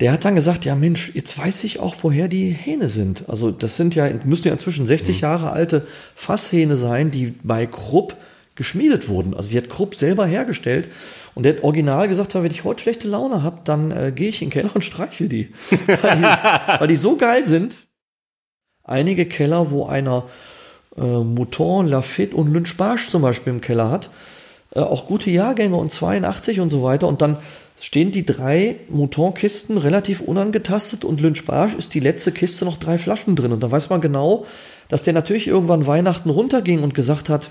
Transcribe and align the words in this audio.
der 0.00 0.12
hat 0.12 0.24
dann 0.24 0.36
gesagt, 0.36 0.64
ja 0.64 0.76
Mensch, 0.76 1.12
jetzt 1.14 1.36
weiß 1.36 1.64
ich 1.64 1.80
auch, 1.80 1.96
woher 2.02 2.28
die 2.28 2.50
Hähne 2.50 2.88
sind. 2.88 3.28
Also 3.28 3.50
das 3.50 3.76
sind 3.76 3.94
ja, 3.94 4.08
müssten 4.24 4.48
ja 4.48 4.54
inzwischen 4.54 4.86
60 4.86 5.16
mhm. 5.16 5.22
Jahre 5.22 5.50
alte 5.50 5.86
Fasshähne 6.14 6.76
sein, 6.76 7.10
die 7.10 7.34
bei 7.42 7.66
Krupp 7.66 8.16
geschmiedet 8.54 9.08
wurden. 9.08 9.34
Also 9.34 9.50
die 9.50 9.56
hat 9.56 9.68
Krupp 9.68 9.94
selber 9.94 10.26
hergestellt. 10.26 10.88
Und 11.34 11.44
der 11.44 11.56
hat 11.56 11.64
original 11.64 12.08
gesagt, 12.08 12.34
wenn 12.34 12.50
ich 12.50 12.64
heute 12.64 12.82
schlechte 12.82 13.08
Laune 13.08 13.42
habe, 13.42 13.60
dann 13.64 13.90
äh, 13.90 14.12
gehe 14.14 14.28
ich 14.28 14.42
in 14.42 14.48
den 14.48 14.52
Keller 14.52 14.74
und 14.74 14.82
streichel 14.82 15.28
die. 15.28 15.52
weil, 15.86 16.16
die 16.16 16.80
weil 16.80 16.88
die 16.88 16.96
so 16.96 17.16
geil 17.16 17.46
sind. 17.46 17.76
Einige 18.84 19.26
Keller, 19.26 19.70
wo 19.70 19.86
einer 19.86 20.24
äh, 20.96 21.02
Mouton, 21.02 21.86
Lafitte 21.86 22.36
und 22.36 22.52
Lynch 22.52 22.76
Barsch 22.76 23.10
zum 23.10 23.22
Beispiel 23.22 23.52
im 23.52 23.60
Keller 23.60 23.90
hat, 23.90 24.10
äh, 24.74 24.80
auch 24.80 25.06
gute 25.06 25.30
Jahrgänge 25.30 25.76
und 25.76 25.92
82 25.92 26.60
und 26.60 26.70
so 26.70 26.82
weiter. 26.82 27.06
Und 27.06 27.22
dann 27.22 27.36
stehen 27.80 28.10
die 28.10 28.26
drei 28.26 28.76
Mouton-Kisten 28.88 29.78
relativ 29.78 30.20
unangetastet 30.20 31.04
und 31.04 31.20
Lynch 31.20 31.44
Barsch 31.44 31.74
ist 31.74 31.94
die 31.94 32.00
letzte 32.00 32.32
Kiste 32.32 32.64
noch 32.64 32.76
drei 32.76 32.98
Flaschen 32.98 33.36
drin. 33.36 33.52
Und 33.52 33.62
da 33.62 33.70
weiß 33.70 33.90
man 33.90 34.00
genau, 34.00 34.46
dass 34.88 35.02
der 35.02 35.12
natürlich 35.12 35.46
irgendwann 35.46 35.86
Weihnachten 35.86 36.30
runterging 36.30 36.82
und 36.82 36.94
gesagt 36.94 37.28
hat, 37.28 37.50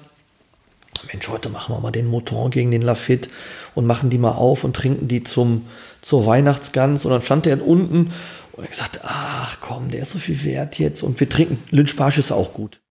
Mensch, 1.11 1.29
heute 1.29 1.49
machen 1.49 1.75
wir 1.75 1.79
mal 1.79 1.91
den 1.91 2.07
Mouton 2.07 2.49
gegen 2.49 2.71
den 2.71 2.81
Lafitte 2.81 3.29
und 3.75 3.85
machen 3.85 4.09
die 4.09 4.17
mal 4.17 4.31
auf 4.31 4.63
und 4.63 4.75
trinken 4.75 5.07
die 5.07 5.23
zum, 5.23 5.65
zur 6.01 6.25
Weihnachtsgans. 6.25 7.05
Und 7.05 7.11
dann 7.11 7.21
stand 7.21 7.45
der 7.45 7.65
unten 7.65 8.11
und 8.53 8.63
er 8.63 8.69
gesagt, 8.69 9.01
ach 9.03 9.57
komm, 9.61 9.91
der 9.91 10.01
ist 10.01 10.11
so 10.11 10.19
viel 10.19 10.43
wert 10.43 10.79
jetzt. 10.79 11.03
Und 11.03 11.19
wir 11.19 11.29
trinken, 11.29 11.59
Lynch 11.69 11.95
Barsch 11.95 12.17
ist 12.17 12.31
auch 12.31 12.53
gut. 12.53 12.81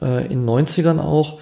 Äh, 0.00 0.26
in 0.26 0.46
den 0.46 0.48
90ern 0.48 1.00
auch, 1.00 1.40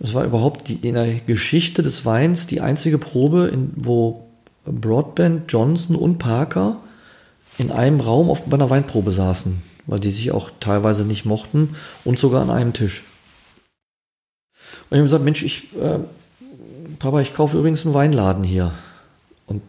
es 0.00 0.14
war 0.14 0.24
überhaupt 0.24 0.68
die, 0.68 0.74
in 0.74 0.94
der 0.94 1.14
Geschichte 1.20 1.82
des 1.82 2.04
Weins 2.04 2.48
die 2.48 2.60
einzige 2.60 2.98
Probe, 2.98 3.48
in, 3.52 3.72
wo 3.76 4.31
Broadband, 4.64 5.50
Johnson 5.52 5.96
und 5.96 6.18
Parker 6.18 6.76
in 7.58 7.70
einem 7.70 8.00
Raum 8.00 8.30
auf, 8.30 8.42
bei 8.42 8.54
einer 8.54 8.70
Weinprobe 8.70 9.12
saßen, 9.12 9.62
weil 9.86 10.00
die 10.00 10.10
sich 10.10 10.32
auch 10.32 10.50
teilweise 10.60 11.04
nicht 11.04 11.24
mochten 11.24 11.76
und 12.04 12.18
sogar 12.18 12.42
an 12.42 12.50
einem 12.50 12.72
Tisch. 12.72 13.04
Und 14.90 14.96
ich 14.96 14.98
habe 14.98 15.02
gesagt, 15.04 15.24
Mensch, 15.24 15.42
ich, 15.42 15.74
äh, 15.76 15.98
Papa, 16.98 17.20
ich 17.20 17.34
kaufe 17.34 17.58
übrigens 17.58 17.84
einen 17.84 17.94
Weinladen 17.94 18.44
hier. 18.44 18.72
Und, 19.46 19.62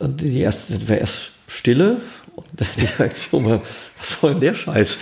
die 0.00 0.40
erste, 0.40 0.78
das 0.78 0.88
war 0.88 0.96
erst 0.96 1.32
Stille 1.48 2.00
und 2.36 2.46
die 2.58 2.84
Reaktion 2.84 3.44
war, 3.44 3.62
was 3.98 4.20
soll 4.20 4.32
denn 4.32 4.40
der 4.40 4.54
Scheiß? 4.54 4.98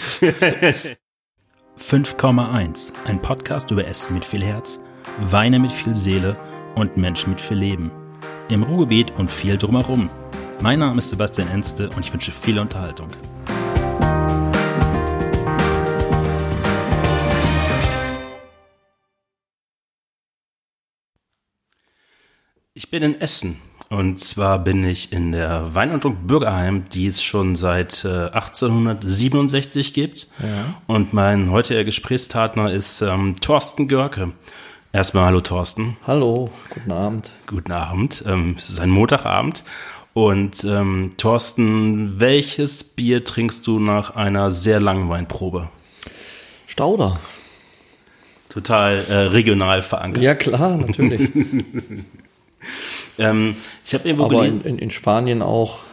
5,1, 1.78 2.93
ein 3.05 3.21
Podcast 3.21 3.71
über 3.71 3.87
Essen 3.87 4.15
mit 4.15 4.25
viel 4.25 4.43
Herz, 4.43 4.81
Weine 5.21 5.59
mit 5.59 5.71
viel 5.71 5.95
Seele 5.95 6.37
und 6.75 6.97
Menschen 6.97 7.31
mit 7.31 7.41
viel 7.41 7.59
Leben. 7.59 7.91
Im 8.49 8.63
Ruhrgebiet 8.63 9.11
und 9.19 9.33
viel 9.33 9.59
drumherum. 9.59 10.09
Mein 10.61 10.79
Name 10.79 10.99
ist 10.99 11.11
Sebastian 11.11 11.49
Enste 11.49 11.91
und 11.91 12.05
ich 12.05 12.13
wünsche 12.13 12.31
viel 12.31 12.61
Unterhaltung. 12.61 13.09
Ich 22.73 22.89
bin 22.89 23.03
in 23.03 23.21
Essen 23.21 23.57
und 23.89 24.21
zwar 24.21 24.61
bin 24.61 24.85
ich 24.85 25.13
in 25.13 25.33
der 25.33 25.75
Weinhandlung 25.75 26.29
Bürgerheim, 26.29 26.85
die 26.93 27.07
es 27.07 27.25
schon 27.25 27.57
seit 27.57 28.05
äh, 28.05 28.31
1867 28.31 29.93
gibt. 29.93 30.29
Ja. 30.39 30.81
Und 30.87 31.13
mein 31.13 31.51
heutiger 31.51 31.83
Gesprächspartner 31.83 32.73
ist 32.73 33.01
ähm, 33.01 33.35
Thorsten 33.41 33.89
Görke. 33.89 34.33
Erstmal 34.97 35.27
hallo 35.27 35.43
Thorsten. 35.43 35.99
Hallo, 36.07 36.49
guten 36.71 36.91
Abend. 36.91 37.31
Guten 37.47 37.71
Abend. 37.71 38.25
Ähm, 38.27 38.55
es 38.57 38.71
ist 38.71 38.81
ein 38.81 38.89
Montagabend. 38.89 39.63
Und 40.15 40.65
ähm, 40.65 41.13
Thorsten, 41.19 42.19
welches 42.19 42.83
Bier 42.83 43.23
trinkst 43.23 43.67
du 43.67 43.79
nach 43.79 44.17
einer 44.17 44.51
sehr 44.51 44.81
langen 44.81 45.11
Weinprobe? 45.11 45.69
Stauder. 46.67 47.21
Total 48.49 48.97
äh, 48.97 49.15
regional 49.15 49.83
verankert. 49.83 50.23
Ja 50.23 50.35
klar, 50.35 50.79
natürlich. 50.79 51.29
Ähm, 53.19 53.56
ich 53.87 53.95
habe 53.95 54.06
irgendwo 54.06 54.27
Aber 54.27 54.45
in, 54.45 54.61
in, 54.61 54.79
in, 54.79 54.91
Spanien 54.91 55.41
auch 55.41 55.85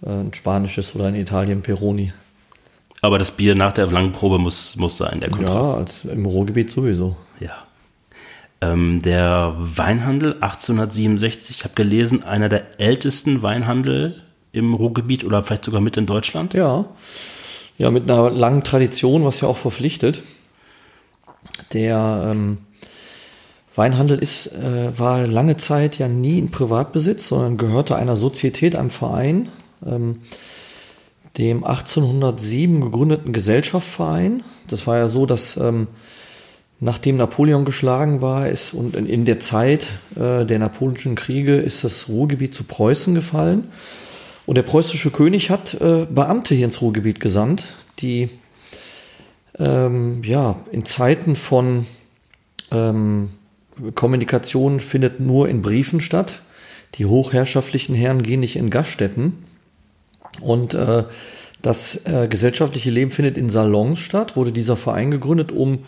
äh, 0.00 0.10
ein 0.10 0.32
spanisches 0.32 0.94
oder 0.94 1.08
in 1.08 1.16
Italien 1.16 1.60
Peroni. 1.60 2.12
Aber 3.02 3.18
das 3.18 3.32
Bier 3.32 3.56
nach 3.56 3.72
der 3.72 3.88
langen 3.88 4.12
Probe 4.12 4.38
muss, 4.38 4.76
muss 4.76 4.96
sein, 4.96 5.18
der 5.18 5.30
Kontrast. 5.30 6.04
Ja, 6.04 6.12
im 6.12 6.24
Ruhrgebiet 6.24 6.70
sowieso. 6.70 7.16
Ja. 7.40 7.67
Ähm, 8.60 9.00
der 9.02 9.54
Weinhandel 9.58 10.34
1867, 10.34 11.58
ich 11.58 11.64
habe 11.64 11.74
gelesen, 11.74 12.24
einer 12.24 12.48
der 12.48 12.80
ältesten 12.80 13.42
Weinhandel 13.42 14.22
im 14.52 14.74
Ruhrgebiet 14.74 15.24
oder 15.24 15.42
vielleicht 15.42 15.64
sogar 15.64 15.80
mit 15.80 15.96
in 15.96 16.06
Deutschland. 16.06 16.54
Ja. 16.54 16.86
Ja, 17.76 17.92
mit 17.92 18.10
einer 18.10 18.30
langen 18.30 18.64
Tradition, 18.64 19.24
was 19.24 19.40
ja 19.40 19.48
auch 19.48 19.56
verpflichtet. 19.56 20.24
Der 21.72 22.30
ähm, 22.30 22.58
Weinhandel 23.76 24.18
ist, 24.18 24.48
äh, 24.48 24.98
war 24.98 25.26
lange 25.28 25.56
Zeit 25.56 25.98
ja 25.98 26.08
nie 26.08 26.38
in 26.38 26.50
Privatbesitz, 26.50 27.28
sondern 27.28 27.56
gehörte 27.56 27.94
einer 27.94 28.16
Sozietät, 28.16 28.74
einem 28.74 28.90
Verein, 28.90 29.48
ähm, 29.86 30.22
dem 31.36 31.62
1807 31.62 32.80
gegründeten 32.80 33.32
Gesellschaftsverein. 33.32 34.42
Das 34.66 34.88
war 34.88 34.96
ja 34.96 35.08
so, 35.08 35.26
dass 35.26 35.56
ähm, 35.56 35.86
nachdem 36.80 37.16
Napoleon 37.16 37.64
geschlagen 37.64 38.22
war 38.22 38.48
ist 38.48 38.72
und 38.72 38.94
in, 38.94 39.24
der 39.24 39.40
Zeit 39.40 39.88
äh, 40.14 40.44
der 40.44 40.58
napoleonischen 40.58 41.16
Kriege 41.16 41.56
ist 41.56 41.84
das 41.84 42.08
Ruhrgebiet 42.08 42.54
zu 42.54 42.64
Preußen 42.64 43.14
gefallen. 43.14 43.70
Und 44.46 44.54
der 44.54 44.62
preußische 44.62 45.10
König 45.10 45.50
hat 45.50 45.74
äh, 45.74 46.06
Beamte 46.06 46.54
hier 46.54 46.64
ins 46.64 46.80
Ruhrgebiet 46.80 47.20
gesandt, 47.20 47.74
die 47.98 48.30
ähm, 49.58 50.22
ja 50.24 50.56
in 50.72 50.84
Zeiten 50.84 51.36
von 51.36 51.86
ähm, 52.70 53.30
Kommunikation 53.94 54.80
findet 54.80 55.20
nur 55.20 55.48
in 55.48 55.62
Briefen 55.62 56.00
statt. 56.00 56.40
Die 56.94 57.06
hochherrschaftlichen 57.06 57.94
Herren 57.94 58.22
gehen 58.22 58.40
nicht 58.40 58.56
in 58.56 58.70
Gaststätten. 58.70 59.44
Und 60.40 60.74
äh, 60.74 61.04
das 61.60 62.06
äh, 62.06 62.28
gesellschaftliche 62.28 62.90
Leben 62.90 63.10
findet 63.10 63.36
in 63.36 63.50
Salons 63.50 64.00
statt, 64.00 64.36
wurde 64.36 64.52
dieser 64.52 64.76
Verein 64.76 65.10
gegründet, 65.10 65.52
um 65.52 65.80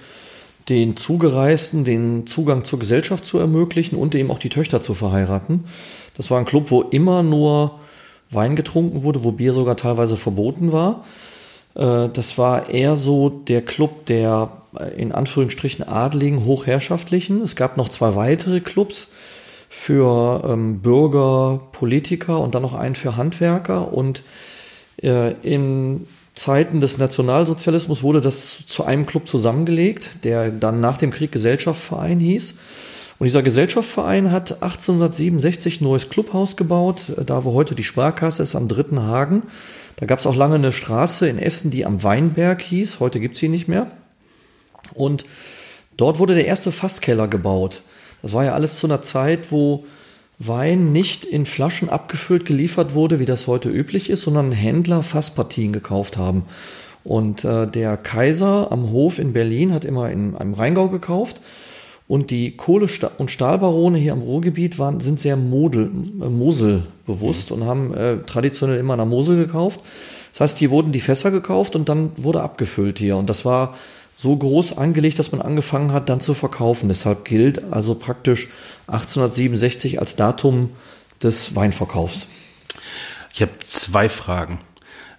den 0.68 0.96
Zugereisten 0.96 1.84
den 1.84 2.26
Zugang 2.26 2.64
zur 2.64 2.78
Gesellschaft 2.78 3.24
zu 3.24 3.38
ermöglichen 3.38 3.96
und 3.96 4.14
eben 4.14 4.30
auch 4.30 4.38
die 4.38 4.48
Töchter 4.48 4.82
zu 4.82 4.94
verheiraten. 4.94 5.64
Das 6.16 6.30
war 6.30 6.38
ein 6.38 6.44
Club, 6.44 6.70
wo 6.70 6.82
immer 6.82 7.22
nur 7.22 7.80
Wein 8.30 8.54
getrunken 8.54 9.02
wurde, 9.02 9.24
wo 9.24 9.32
Bier 9.32 9.52
sogar 9.52 9.76
teilweise 9.76 10.16
verboten 10.16 10.70
war. 10.72 11.04
Äh, 11.74 12.08
das 12.12 12.38
war 12.38 12.68
eher 12.68 12.96
so 12.96 13.28
der 13.28 13.62
Club 13.62 14.06
der 14.06 14.52
in 14.96 15.12
Anführungsstrichen 15.12 15.86
adligen, 15.86 16.44
hochherrschaftlichen. 16.44 17.42
Es 17.42 17.56
gab 17.56 17.76
noch 17.76 17.88
zwei 17.88 18.14
weitere 18.14 18.60
Clubs 18.60 19.08
für 19.68 20.44
ähm, 20.46 20.80
Bürger, 20.80 21.60
Politiker 21.72 22.40
und 22.40 22.54
dann 22.54 22.62
noch 22.62 22.74
einen 22.74 22.94
für 22.94 23.16
Handwerker. 23.16 23.92
Und 23.92 24.22
äh, 25.02 25.32
in 25.42 26.06
Zeiten 26.40 26.80
des 26.80 26.96
Nationalsozialismus 26.96 28.02
wurde 28.02 28.22
das 28.22 28.66
zu 28.66 28.84
einem 28.84 29.04
Club 29.04 29.28
zusammengelegt, 29.28 30.24
der 30.24 30.50
dann 30.50 30.80
nach 30.80 30.96
dem 30.96 31.10
Krieg 31.10 31.32
Gesellschaftsverein 31.32 32.18
hieß. 32.18 32.54
Und 33.18 33.26
dieser 33.26 33.42
Gesellschaftsverein 33.42 34.32
hat 34.32 34.62
1867 34.62 35.82
ein 35.82 35.84
neues 35.84 36.08
Clubhaus 36.08 36.56
gebaut, 36.56 37.02
äh, 37.18 37.26
da 37.26 37.44
wo 37.44 37.52
heute 37.52 37.74
die 37.74 37.84
Sparkasse 37.84 38.42
ist, 38.42 38.56
am 38.56 38.68
Dritten 38.68 39.02
Hagen. 39.02 39.42
Da 39.96 40.06
gab 40.06 40.18
es 40.18 40.26
auch 40.26 40.34
lange 40.34 40.54
eine 40.54 40.72
Straße 40.72 41.28
in 41.28 41.38
Essen, 41.38 41.70
die 41.70 41.84
am 41.84 42.02
Weinberg 42.02 42.62
hieß. 42.62 43.00
Heute 43.00 43.20
gibt 43.20 43.34
es 43.34 43.40
sie 43.40 43.50
nicht 43.50 43.68
mehr. 43.68 43.90
Und 44.94 45.26
dort 45.98 46.18
wurde 46.18 46.34
der 46.34 46.46
erste 46.46 46.72
Fasskeller 46.72 47.28
gebaut. 47.28 47.82
Das 48.22 48.32
war 48.32 48.46
ja 48.46 48.54
alles 48.54 48.78
zu 48.78 48.86
einer 48.86 49.02
Zeit, 49.02 49.52
wo 49.52 49.84
Wein 50.42 50.90
nicht 50.90 51.26
in 51.26 51.44
Flaschen 51.44 51.90
abgefüllt 51.90 52.46
geliefert 52.46 52.94
wurde, 52.94 53.20
wie 53.20 53.26
das 53.26 53.46
heute 53.46 53.68
üblich 53.68 54.08
ist, 54.08 54.22
sondern 54.22 54.52
Händler 54.52 55.02
Fasspartien 55.02 55.70
gekauft 55.70 56.16
haben. 56.16 56.44
Und 57.04 57.44
äh, 57.44 57.66
der 57.66 57.98
Kaiser 57.98 58.72
am 58.72 58.90
Hof 58.90 59.18
in 59.18 59.34
Berlin 59.34 59.74
hat 59.74 59.84
immer 59.84 60.10
in 60.10 60.34
einem 60.36 60.54
Rheingau 60.54 60.88
gekauft. 60.88 61.40
Und 62.08 62.30
die 62.30 62.56
Kohle- 62.56 62.88
und 63.18 63.30
Stahlbarone 63.30 63.98
hier 63.98 64.14
am 64.14 64.22
Ruhrgebiet 64.22 64.78
waren, 64.78 65.00
sind 65.00 65.20
sehr 65.20 65.36
Model, 65.36 65.90
äh, 66.20 66.28
Mosel 66.30 66.84
bewusst 67.06 67.50
mhm. 67.50 67.56
und 67.56 67.68
haben 67.68 67.94
äh, 67.94 68.16
traditionell 68.24 68.78
immer 68.78 68.96
nach 68.96 69.06
Mosel 69.06 69.36
gekauft. 69.36 69.80
Das 70.32 70.40
heißt, 70.40 70.58
hier 70.58 70.70
wurden 70.70 70.90
die 70.90 71.00
Fässer 71.00 71.30
gekauft 71.30 71.76
und 71.76 71.90
dann 71.90 72.12
wurde 72.16 72.40
abgefüllt 72.40 72.98
hier. 72.98 73.18
Und 73.18 73.28
das 73.28 73.44
war 73.44 73.74
so 74.20 74.36
groß 74.36 74.76
angelegt, 74.76 75.18
dass 75.18 75.32
man 75.32 75.40
angefangen 75.40 75.92
hat, 75.92 76.10
dann 76.10 76.20
zu 76.20 76.34
verkaufen. 76.34 76.90
Deshalb 76.90 77.24
gilt 77.24 77.72
also 77.72 77.94
praktisch 77.94 78.48
1867 78.86 79.98
als 79.98 80.14
Datum 80.14 80.70
des 81.22 81.56
Weinverkaufs. 81.56 82.26
Ich 83.32 83.40
habe 83.40 83.52
zwei 83.64 84.10
Fragen. 84.10 84.58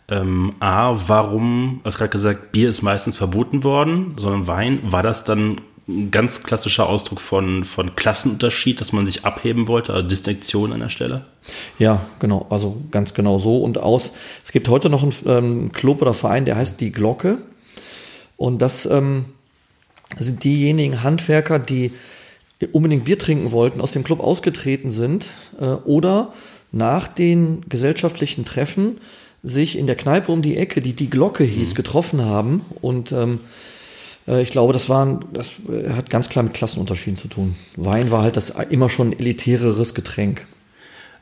Ähm, 0.08 0.52
A, 0.60 0.96
warum, 1.08 1.80
du 1.82 1.88
hast 1.88 1.98
gerade 1.98 2.12
gesagt, 2.12 2.52
Bier 2.52 2.70
ist 2.70 2.84
meistens 2.84 3.18
verboten 3.18 3.64
worden, 3.64 4.14
sondern 4.18 4.46
Wein, 4.46 4.80
war 4.84 5.02
das 5.02 5.24
dann 5.24 5.62
ein 5.88 6.12
ganz 6.12 6.44
klassischer 6.44 6.88
Ausdruck 6.88 7.22
von, 7.22 7.64
von 7.64 7.96
Klassenunterschied, 7.96 8.80
dass 8.82 8.94
man 8.94 9.08
sich 9.08 9.26
abheben 9.26 9.68
wollte, 9.68 9.94
also 9.94 10.08
Distinktion 10.08 10.74
an 10.74 10.80
der 10.80 10.90
Stelle? 10.90 11.26
Ja, 11.80 12.02
genau, 12.20 12.46
also 12.52 12.80
ganz 12.92 13.16
genau 13.16 13.40
so 13.40 13.64
und 13.64 13.80
aus. 13.80 14.14
Es 14.46 14.52
gibt 14.52 14.70
heute 14.70 14.92
noch 14.92 15.02
einen 15.02 15.14
ähm, 15.26 15.72
Club 15.72 16.04
oder 16.04 16.14
Verein, 16.14 16.46
der 16.46 16.56
heißt 16.56 16.80
Die 16.80 16.92
Glocke. 16.92 17.40
Und 18.42 18.64
das 18.64 18.88
ähm, 18.88 19.26
sind 20.18 20.44
diejenigen 20.44 21.04
Handwerker, 21.04 21.60
die 21.60 21.92
unbedingt 22.72 23.06
Bier 23.06 23.20
trinken 23.20 23.52
wollten, 23.52 23.80
aus 23.80 23.92
dem 23.92 24.04
Club 24.04 24.20
ausgetreten 24.20 24.90
sind 24.90 25.28
äh, 25.60 25.66
oder 25.66 26.34
nach 26.72 27.08
den 27.08 27.64
gesellschaftlichen 27.70 28.44
Treffen 28.44 28.98
sich 29.44 29.78
in 29.78 29.86
der 29.86 29.96
Kneipe 29.96 30.32
um 30.32 30.42
die 30.42 30.58
Ecke, 30.58 30.82
die 30.82 30.94
die 30.94 31.12
Glocke 31.12 31.44
hieß, 31.44 31.72
mhm. 31.72 31.76
getroffen 31.76 32.26
haben. 32.26 32.66
Und 32.82 33.12
ähm, 33.12 33.42
äh, 34.28 34.42
ich 34.42 34.50
glaube, 34.50 34.74
das, 34.74 34.90
waren, 34.90 35.24
das 35.34 35.52
äh, 35.70 35.92
hat 35.92 36.10
ganz 36.10 36.28
klar 36.28 36.42
mit 36.42 36.56
Klassenunterschieden 36.56 37.18
zu 37.18 37.28
tun. 37.28 37.56
Wein 37.76 38.10
war 38.10 38.24
halt 38.24 38.38
das 38.38 38.50
immer 38.72 38.90
schon 38.90 39.14
elitäreres 39.14 39.94
Getränk. 39.94 40.48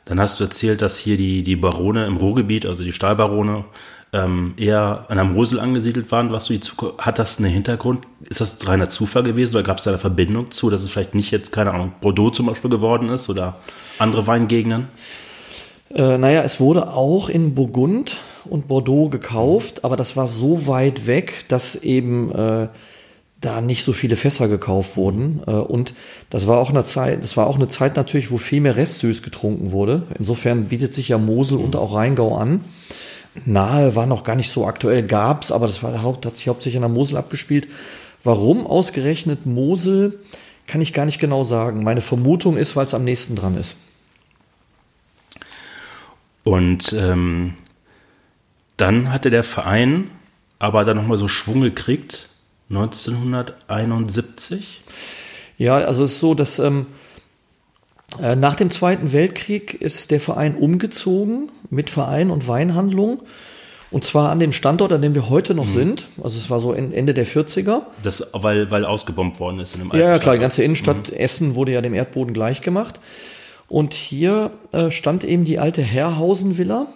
Dann 0.06 0.18
hast 0.18 0.40
du 0.40 0.44
erzählt, 0.44 0.80
dass 0.80 0.96
hier 0.96 1.18
die, 1.18 1.42
die 1.42 1.56
Barone 1.56 2.06
im 2.06 2.16
Ruhrgebiet, 2.16 2.64
also 2.64 2.82
die 2.82 2.94
Stahlbarone, 2.94 3.66
ähm, 4.12 4.54
eher 4.56 5.06
an 5.08 5.16
der 5.16 5.24
Mosel 5.24 5.60
angesiedelt 5.60 6.10
waren. 6.10 6.32
Was 6.32 6.46
du 6.46 6.54
die 6.54 6.60
Zukunft, 6.60 6.98
hat 6.98 7.18
das 7.18 7.38
einen 7.38 7.50
Hintergrund? 7.50 8.06
Ist 8.28 8.40
das 8.40 8.66
reiner 8.66 8.88
Zufall 8.88 9.22
gewesen 9.22 9.54
oder 9.54 9.62
gab 9.62 9.78
es 9.78 9.84
da 9.84 9.90
eine 9.90 9.98
Verbindung 9.98 10.50
zu, 10.50 10.70
dass 10.70 10.82
es 10.82 10.90
vielleicht 10.90 11.14
nicht 11.14 11.30
jetzt, 11.30 11.52
keine 11.52 11.72
Ahnung, 11.72 11.92
Bordeaux 12.00 12.30
zum 12.30 12.46
Beispiel 12.46 12.70
geworden 12.70 13.08
ist 13.08 13.28
oder 13.28 13.56
andere 13.98 14.26
Weingegenden? 14.26 14.88
Äh, 15.94 16.18
naja, 16.18 16.42
es 16.42 16.60
wurde 16.60 16.92
auch 16.92 17.28
in 17.28 17.54
Burgund 17.54 18.16
und 18.44 18.68
Bordeaux 18.68 19.08
gekauft, 19.08 19.84
aber 19.84 19.96
das 19.96 20.16
war 20.16 20.26
so 20.26 20.66
weit 20.66 21.06
weg, 21.06 21.44
dass 21.48 21.76
eben 21.76 22.32
äh, 22.32 22.68
da 23.40 23.60
nicht 23.60 23.84
so 23.84 23.92
viele 23.92 24.16
Fässer 24.16 24.48
gekauft 24.48 24.96
wurden. 24.96 25.40
Äh, 25.46 25.52
und 25.52 25.94
das 26.30 26.46
war 26.46 26.58
auch 26.58 26.70
eine 26.70 26.84
Zeit, 26.84 27.22
das 27.22 27.36
war 27.36 27.46
auch 27.46 27.56
eine 27.56 27.68
Zeit 27.68 27.96
natürlich, 27.96 28.30
wo 28.30 28.38
viel 28.38 28.60
mehr 28.60 28.76
Restsüß 28.76 29.22
getrunken 29.22 29.72
wurde. 29.72 30.02
Insofern 30.18 30.64
bietet 30.64 30.92
sich 30.92 31.08
ja 31.08 31.18
Mosel 31.18 31.58
und 31.58 31.76
auch 31.76 31.94
Rheingau 31.94 32.36
an. 32.36 32.64
Nahe 33.44 33.94
war 33.96 34.06
noch 34.06 34.24
gar 34.24 34.36
nicht 34.36 34.50
so 34.50 34.66
aktuell, 34.66 35.02
gab's, 35.02 35.52
aber 35.52 35.66
das 35.66 35.82
war, 35.82 36.02
hat 36.02 36.36
sich 36.36 36.48
hauptsächlich 36.48 36.76
in 36.76 36.82
der 36.82 36.88
Mosel 36.88 37.16
abgespielt. 37.16 37.68
Warum 38.24 38.66
ausgerechnet 38.66 39.46
Mosel, 39.46 40.18
kann 40.66 40.80
ich 40.80 40.92
gar 40.92 41.06
nicht 41.06 41.20
genau 41.20 41.44
sagen. 41.44 41.84
Meine 41.84 42.00
Vermutung 42.00 42.56
ist, 42.56 42.74
weil 42.76 42.84
es 42.84 42.94
am 42.94 43.04
nächsten 43.04 43.36
dran 43.36 43.56
ist. 43.56 43.76
Und 46.44 46.92
ähm, 46.92 47.54
dann 48.76 49.12
hatte 49.12 49.30
der 49.30 49.44
Verein 49.44 50.10
aber 50.58 50.84
dann 50.84 50.98
nochmal 50.98 51.16
so 51.16 51.28
Schwung 51.28 51.62
gekriegt, 51.62 52.28
1971. 52.68 54.82
Ja, 55.58 55.78
also 55.78 56.04
es 56.04 56.12
ist 56.12 56.20
so, 56.20 56.34
dass 56.34 56.58
ähm, 56.58 56.86
äh, 56.86 56.99
nach 58.18 58.56
dem 58.56 58.70
Zweiten 58.70 59.12
Weltkrieg 59.12 59.74
ist 59.74 60.10
der 60.10 60.20
Verein 60.20 60.56
umgezogen 60.56 61.50
mit 61.70 61.90
Verein 61.90 62.30
und 62.30 62.48
Weinhandlung. 62.48 63.22
Und 63.90 64.04
zwar 64.04 64.30
an 64.30 64.38
den 64.38 64.52
Standort, 64.52 64.92
an 64.92 65.02
dem 65.02 65.14
wir 65.14 65.28
heute 65.28 65.54
noch 65.54 65.66
mhm. 65.66 65.74
sind. 65.74 66.08
Also 66.22 66.38
es 66.38 66.48
war 66.48 66.60
so 66.60 66.72
Ende 66.72 67.12
der 67.12 67.26
40er. 67.26 67.82
Das, 68.02 68.28
weil, 68.32 68.70
weil 68.70 68.84
ausgebombt 68.84 69.40
worden 69.40 69.58
ist 69.58 69.74
in 69.74 69.80
dem 69.80 69.90
Ja, 69.92 70.10
ja 70.10 70.18
klar, 70.18 70.34
die 70.34 70.40
ganze 70.40 70.62
Innenstadt 70.62 71.10
mhm. 71.10 71.16
Essen 71.16 71.54
wurde 71.56 71.72
ja 71.72 71.80
dem 71.80 71.94
Erdboden 71.94 72.32
gleich 72.32 72.60
gemacht. 72.60 73.00
Und 73.68 73.94
hier 73.94 74.52
äh, 74.72 74.90
stand 74.90 75.24
eben 75.24 75.44
die 75.44 75.58
alte 75.58 75.82
Herrhausen-Villa. 75.82 76.86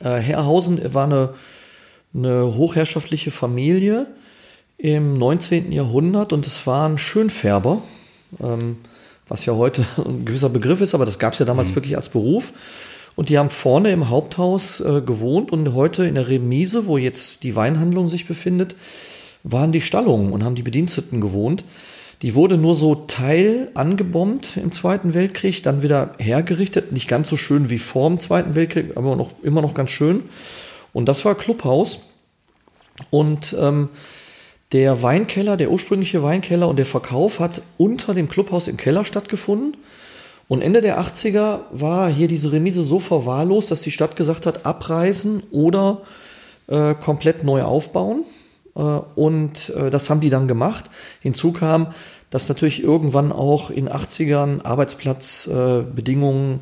Äh, 0.00 0.16
Herrhausen 0.16 0.94
war 0.94 1.04
eine, 1.04 1.34
eine 2.14 2.54
hochherrschaftliche 2.54 3.30
Familie 3.30 4.06
im 4.76 5.14
19. 5.14 5.72
Jahrhundert 5.72 6.32
und 6.32 6.46
es 6.46 6.66
waren 6.68 6.98
Schönfärber, 6.98 7.82
ähm, 8.40 8.78
was 9.28 9.46
ja 9.46 9.54
heute 9.54 9.84
ein 10.04 10.24
gewisser 10.24 10.48
Begriff 10.48 10.80
ist, 10.80 10.94
aber 10.94 11.06
das 11.06 11.18
gab 11.18 11.34
es 11.34 11.38
ja 11.38 11.46
damals 11.46 11.70
mhm. 11.70 11.76
wirklich 11.76 11.96
als 11.96 12.08
Beruf. 12.08 12.52
Und 13.16 13.30
die 13.30 13.38
haben 13.38 13.50
vorne 13.50 13.90
im 13.90 14.10
Haupthaus 14.10 14.80
äh, 14.80 15.02
gewohnt 15.02 15.50
und 15.50 15.74
heute 15.74 16.06
in 16.06 16.14
der 16.14 16.28
Remise, 16.28 16.86
wo 16.86 16.98
jetzt 16.98 17.42
die 17.42 17.56
Weinhandlung 17.56 18.08
sich 18.08 18.28
befindet, 18.28 18.76
waren 19.42 19.72
die 19.72 19.80
Stallungen 19.80 20.32
und 20.32 20.44
haben 20.44 20.54
die 20.54 20.62
Bediensteten 20.62 21.20
gewohnt. 21.20 21.64
Die 22.22 22.34
wurde 22.34 22.58
nur 22.58 22.74
so 22.74 22.94
teil 22.94 23.70
angebombt 23.74 24.56
im 24.56 24.72
Zweiten 24.72 25.14
Weltkrieg, 25.14 25.62
dann 25.62 25.82
wieder 25.82 26.14
hergerichtet. 26.18 26.92
Nicht 26.92 27.08
ganz 27.08 27.28
so 27.28 27.36
schön 27.36 27.70
wie 27.70 27.78
vor 27.78 28.08
dem 28.08 28.18
Zweiten 28.18 28.54
Weltkrieg, 28.54 28.96
aber 28.96 29.14
noch, 29.14 29.30
immer 29.42 29.62
noch 29.62 29.74
ganz 29.74 29.90
schön. 29.90 30.22
Und 30.92 31.06
das 31.06 31.24
war 31.24 31.34
Clubhaus. 31.34 32.10
Und 33.10 33.56
ähm, 33.58 33.88
der 34.72 35.02
Weinkeller, 35.02 35.56
der 35.56 35.70
ursprüngliche 35.70 36.22
Weinkeller 36.22 36.68
und 36.68 36.76
der 36.76 36.86
Verkauf 36.86 37.40
hat 37.40 37.62
unter 37.78 38.14
dem 38.14 38.28
Clubhaus 38.28 38.68
im 38.68 38.76
Keller 38.76 39.04
stattgefunden. 39.04 39.76
Und 40.46 40.62
Ende 40.62 40.80
der 40.80 41.00
80er 41.00 41.60
war 41.70 42.10
hier 42.10 42.28
diese 42.28 42.52
Remise 42.52 42.82
so 42.82 42.98
verwahrlost, 43.00 43.70
dass 43.70 43.82
die 43.82 43.90
Stadt 43.90 44.16
gesagt 44.16 44.46
hat, 44.46 44.64
abreißen 44.66 45.42
oder 45.50 46.02
äh, 46.68 46.94
komplett 46.94 47.44
neu 47.44 47.62
aufbauen. 47.62 48.24
Äh, 48.74 48.80
und 48.80 49.70
äh, 49.70 49.90
das 49.90 50.08
haben 50.10 50.20
die 50.20 50.30
dann 50.30 50.48
gemacht. 50.48 50.86
Hinzu 51.20 51.52
kam, 51.52 51.94
dass 52.30 52.48
natürlich 52.48 52.82
irgendwann 52.82 53.32
auch 53.32 53.70
in 53.70 53.88
80ern 53.88 54.64
Arbeitsplatzbedingungen 54.64 56.60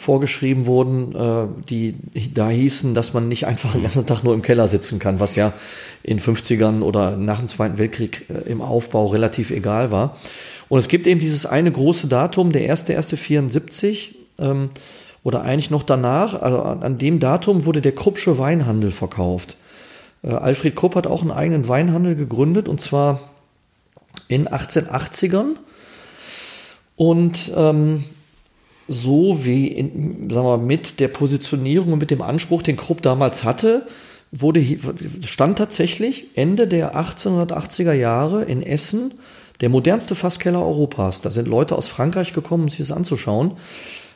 vorgeschrieben 0.00 0.66
wurden, 0.66 1.64
die 1.68 1.96
da 2.32 2.48
hießen, 2.48 2.94
dass 2.94 3.14
man 3.14 3.26
nicht 3.26 3.48
einfach 3.48 3.72
den 3.72 3.82
ganzen 3.82 4.06
Tag 4.06 4.22
nur 4.22 4.32
im 4.32 4.42
Keller 4.42 4.68
sitzen 4.68 5.00
kann, 5.00 5.18
was 5.18 5.34
ja 5.34 5.52
in 6.04 6.20
50ern 6.20 6.82
oder 6.82 7.16
nach 7.16 7.40
dem 7.40 7.48
Zweiten 7.48 7.78
Weltkrieg 7.78 8.26
im 8.46 8.62
Aufbau 8.62 9.06
relativ 9.06 9.50
egal 9.50 9.90
war. 9.90 10.16
Und 10.68 10.78
es 10.78 10.88
gibt 10.88 11.06
eben 11.06 11.20
dieses 11.20 11.46
eine 11.46 11.72
große 11.72 12.06
Datum, 12.06 12.52
der 12.52 12.72
1.1.74, 12.72 14.10
ähm, 14.38 14.68
oder 15.24 15.42
eigentlich 15.42 15.70
noch 15.70 15.82
danach, 15.82 16.40
also 16.40 16.62
an 16.62 16.98
dem 16.98 17.18
Datum 17.18 17.66
wurde 17.66 17.80
der 17.80 17.92
Kruppsche 17.92 18.38
Weinhandel 18.38 18.90
verkauft. 18.90 19.56
Äh, 20.22 20.28
Alfred 20.28 20.76
Krupp 20.76 20.94
hat 20.94 21.06
auch 21.06 21.22
einen 21.22 21.32
eigenen 21.32 21.68
Weinhandel 21.68 22.14
gegründet 22.14 22.68
und 22.68 22.80
zwar 22.80 23.20
in 24.28 24.48
1880ern. 24.48 25.56
Und 26.96 27.52
ähm, 27.56 28.04
so 28.88 29.44
wie 29.44 29.68
in, 29.68 30.30
sagen 30.30 30.46
wir, 30.46 30.58
mit 30.58 31.00
der 31.00 31.08
Positionierung 31.08 31.92
und 31.92 31.98
mit 31.98 32.10
dem 32.10 32.22
Anspruch, 32.22 32.62
den 32.62 32.76
Krupp 32.76 33.02
damals 33.02 33.44
hatte, 33.44 33.86
wurde, 34.32 34.64
stand 35.24 35.58
tatsächlich 35.58 36.26
Ende 36.34 36.66
der 36.66 36.96
1880er 36.96 37.92
Jahre 37.92 38.44
in 38.44 38.62
Essen 38.62 39.14
der 39.60 39.68
modernste 39.68 40.14
Fasskeller 40.14 40.64
Europas. 40.64 41.20
Da 41.20 41.30
sind 41.30 41.48
Leute 41.48 41.76
aus 41.76 41.88
Frankreich 41.88 42.32
gekommen, 42.32 42.64
um 42.64 42.68
sich 42.68 42.78
das 42.78 42.92
anzuschauen. 42.92 43.52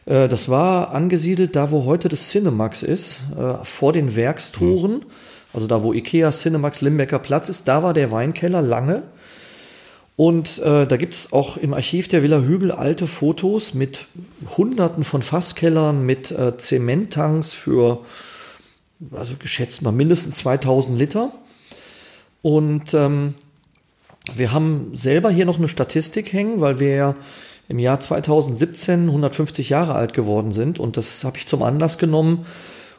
Äh, 0.06 0.28
das 0.28 0.48
war 0.48 0.92
angesiedelt 0.92 1.56
da, 1.56 1.70
wo 1.70 1.84
heute 1.84 2.08
das 2.08 2.30
Cinemax 2.30 2.82
ist, 2.82 3.20
äh, 3.38 3.64
vor 3.64 3.92
den 3.92 4.16
Werkstoren. 4.16 4.93
Mhm 4.93 5.06
also 5.52 5.67
da, 5.67 5.82
wo 5.82 5.93
Ikea 5.93 6.31
Cinemax 6.31 6.81
Limbecker 6.81 7.19
Platz 7.19 7.48
ist, 7.48 7.69
da 7.69 7.82
war 7.82 7.93
der 7.93 8.10
Weinkeller 8.10 8.62
lange. 8.62 9.02
Und 10.22 10.60
äh, 10.60 10.86
da 10.86 10.96
gibt 10.98 11.14
es 11.14 11.32
auch 11.32 11.56
im 11.56 11.74
Archiv 11.74 12.06
der 12.06 12.22
Villa 12.22 12.38
Hügel 12.43 12.70
alte 12.70 13.08
Fotos 13.08 13.74
mit 13.74 14.06
Hunderten 14.56 15.02
von 15.02 15.20
Fasskellern, 15.20 16.06
mit 16.06 16.31
äh, 16.31 16.56
Zementtanks 16.56 17.52
für, 17.52 18.02
also 19.10 19.34
geschätzt 19.36 19.82
mal 19.82 19.91
mindestens 19.91 20.36
2000 20.36 20.96
Liter. 20.96 21.32
Und 22.41 22.94
ähm, 22.94 23.34
wir 24.36 24.52
haben 24.52 24.93
selber 24.94 25.29
hier 25.29 25.44
noch 25.44 25.58
eine 25.58 25.67
Statistik 25.67 26.32
hängen, 26.32 26.60
weil 26.60 26.79
wir 26.79 26.94
ja 26.94 27.14
im 27.67 27.81
Jahr 27.81 27.98
2017 27.98 29.08
150 29.08 29.70
Jahre 29.70 29.96
alt 29.96 30.12
geworden 30.12 30.52
sind. 30.52 30.79
Und 30.79 30.96
das 30.96 31.24
habe 31.24 31.36
ich 31.36 31.48
zum 31.48 31.64
Anlass 31.64 31.98
genommen, 31.98 32.46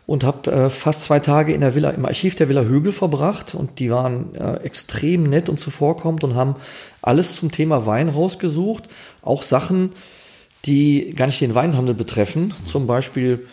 und 0.06 0.24
habe 0.24 0.52
äh, 0.52 0.70
fast 0.70 1.04
zwei 1.04 1.20
Tage 1.20 1.54
in 1.54 1.62
der 1.62 1.76
Villa, 1.76 1.90
im 1.92 2.06
Archiv 2.06 2.36
der 2.36 2.50
Villa 2.50 2.64
Högel 2.64 2.92
verbracht 2.92 3.56
und 3.56 3.80
die 3.80 3.90
waren 3.90 4.36
äh, 4.36 4.58
extrem 4.64 5.24
nett 5.24 5.50
und 5.50 5.58
zuvorkommend 5.58 6.24
und 6.24 6.36
haben 6.36 6.56
alles 7.02 7.36
zum 7.36 7.52
Thema 7.52 7.86
Wein 7.86 8.10
rausgesucht, 8.10 8.90
auch 9.22 9.44
Sachen, 9.44 9.92
die 10.66 11.14
gar 11.14 11.28
nicht 11.28 11.42
den 11.42 11.56
Weinhandel 11.56 11.96
betreffen, 11.96 12.54
zum 12.66 12.88
Beispiel 12.88 13.46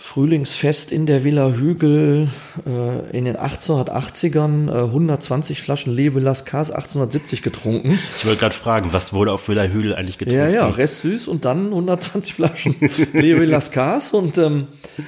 Frühlingsfest 0.00 0.92
in 0.92 1.06
der 1.06 1.24
Villa 1.24 1.50
Hügel 1.50 2.28
äh, 2.64 3.16
in 3.16 3.24
den 3.24 3.36
1880ern, 3.36 4.68
äh, 4.68 4.84
120 4.84 5.60
Flaschen 5.60 5.92
Leve 5.92 6.20
Las 6.20 6.44
Cas 6.44 6.70
1870 6.70 7.42
getrunken. 7.42 7.98
Ich 8.16 8.24
wollte 8.24 8.38
gerade 8.38 8.54
fragen, 8.54 8.92
was 8.92 9.12
wurde 9.12 9.32
auf 9.32 9.48
Villa 9.48 9.64
Hügel 9.64 9.96
eigentlich 9.96 10.18
getrunken? 10.18 10.44
Ja, 10.44 10.48
ja, 10.48 10.68
Rest 10.68 11.00
süß 11.00 11.26
und 11.26 11.44
dann 11.44 11.66
120 11.66 12.32
Flaschen 12.32 12.76
Leve 13.12 13.44
Las 13.44 13.72
Cas 13.72 14.12
und 14.12 14.38
ähm, 14.38 14.68
äh, 14.98 15.02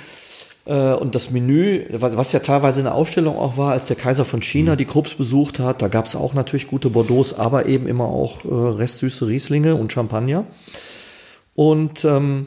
und 0.64 1.14
das 1.14 1.30
Menü, 1.30 1.86
was 1.90 2.32
ja 2.32 2.40
teilweise 2.40 2.80
eine 2.80 2.92
Ausstellung 2.92 3.38
auch 3.38 3.56
war, 3.56 3.72
als 3.72 3.86
der 3.86 3.96
Kaiser 3.96 4.24
von 4.24 4.42
China 4.42 4.72
mhm. 4.72 4.76
die 4.76 4.84
Krupps 4.84 5.14
besucht 5.14 5.58
hat, 5.58 5.82
da 5.82 5.88
gab 5.88 6.06
es 6.06 6.14
auch 6.14 6.34
natürlich 6.34 6.68
gute 6.68 6.90
Bordeaux, 6.90 7.34
aber 7.38 7.66
eben 7.66 7.88
immer 7.88 8.04
auch 8.04 8.44
äh, 8.44 8.48
restsüße 8.48 9.26
Rieslinge 9.26 9.74
und 9.74 9.92
Champagner. 9.92 10.44
Und 11.54 12.04
ähm, 12.04 12.46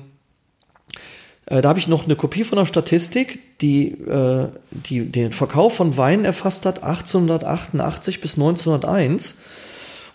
äh, 1.45 1.61
da 1.61 1.69
habe 1.69 1.79
ich 1.79 1.87
noch 1.87 2.05
eine 2.05 2.15
Kopie 2.15 2.43
von 2.43 2.57
der 2.57 2.65
Statistik, 2.65 3.59
die, 3.59 3.91
äh, 3.91 4.47
die 4.71 5.11
den 5.11 5.31
Verkauf 5.31 5.75
von 5.75 5.97
Weinen 5.97 6.25
erfasst 6.25 6.65
hat, 6.65 6.83
1888 6.83 8.21
bis 8.21 8.35
1901. 8.35 9.39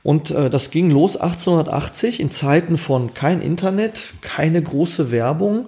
Und 0.02 0.30
äh, 0.30 0.48
das 0.48 0.70
ging 0.70 0.90
los 0.90 1.16
1880 1.16 2.20
in 2.20 2.30
Zeiten 2.30 2.76
von 2.76 3.14
kein 3.14 3.42
Internet, 3.42 4.14
keine 4.20 4.62
große 4.62 5.10
Werbung, 5.10 5.66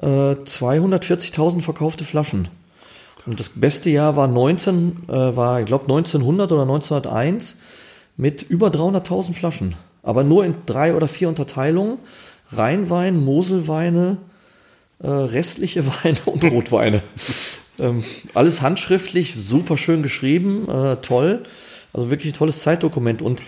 äh, 0.00 0.06
240.000 0.06 1.60
verkaufte 1.60 2.04
Flaschen. 2.04 2.48
Und 3.26 3.38
das 3.38 3.50
beste 3.50 3.90
Jahr 3.90 4.16
war 4.16 4.26
19, 4.26 5.08
äh, 5.08 5.12
war 5.12 5.60
ich 5.60 5.66
glaube 5.66 5.84
1900 5.84 6.50
oder 6.50 6.62
1901 6.62 7.58
mit 8.16 8.42
über 8.42 8.68
300.000 8.68 9.34
Flaschen. 9.34 9.76
Aber 10.02 10.24
nur 10.24 10.44
in 10.44 10.54
drei 10.66 10.94
oder 10.94 11.08
vier 11.08 11.28
Unterteilungen. 11.28 11.98
Rheinwein, 12.50 13.16
Moselweine, 13.16 14.18
äh, 15.02 15.08
restliche 15.08 15.86
Weine 16.04 16.18
und 16.26 16.44
Rotweine. 16.44 17.02
ähm, 17.78 18.04
alles 18.34 18.60
handschriftlich, 18.60 19.34
super 19.34 19.76
schön 19.76 20.02
geschrieben, 20.02 20.68
äh, 20.68 20.96
toll. 20.96 21.44
Also 21.92 22.10
wirklich 22.10 22.32
ein 22.32 22.36
tolles 22.36 22.62
Zeitdokument. 22.62 23.22
Und 23.22 23.42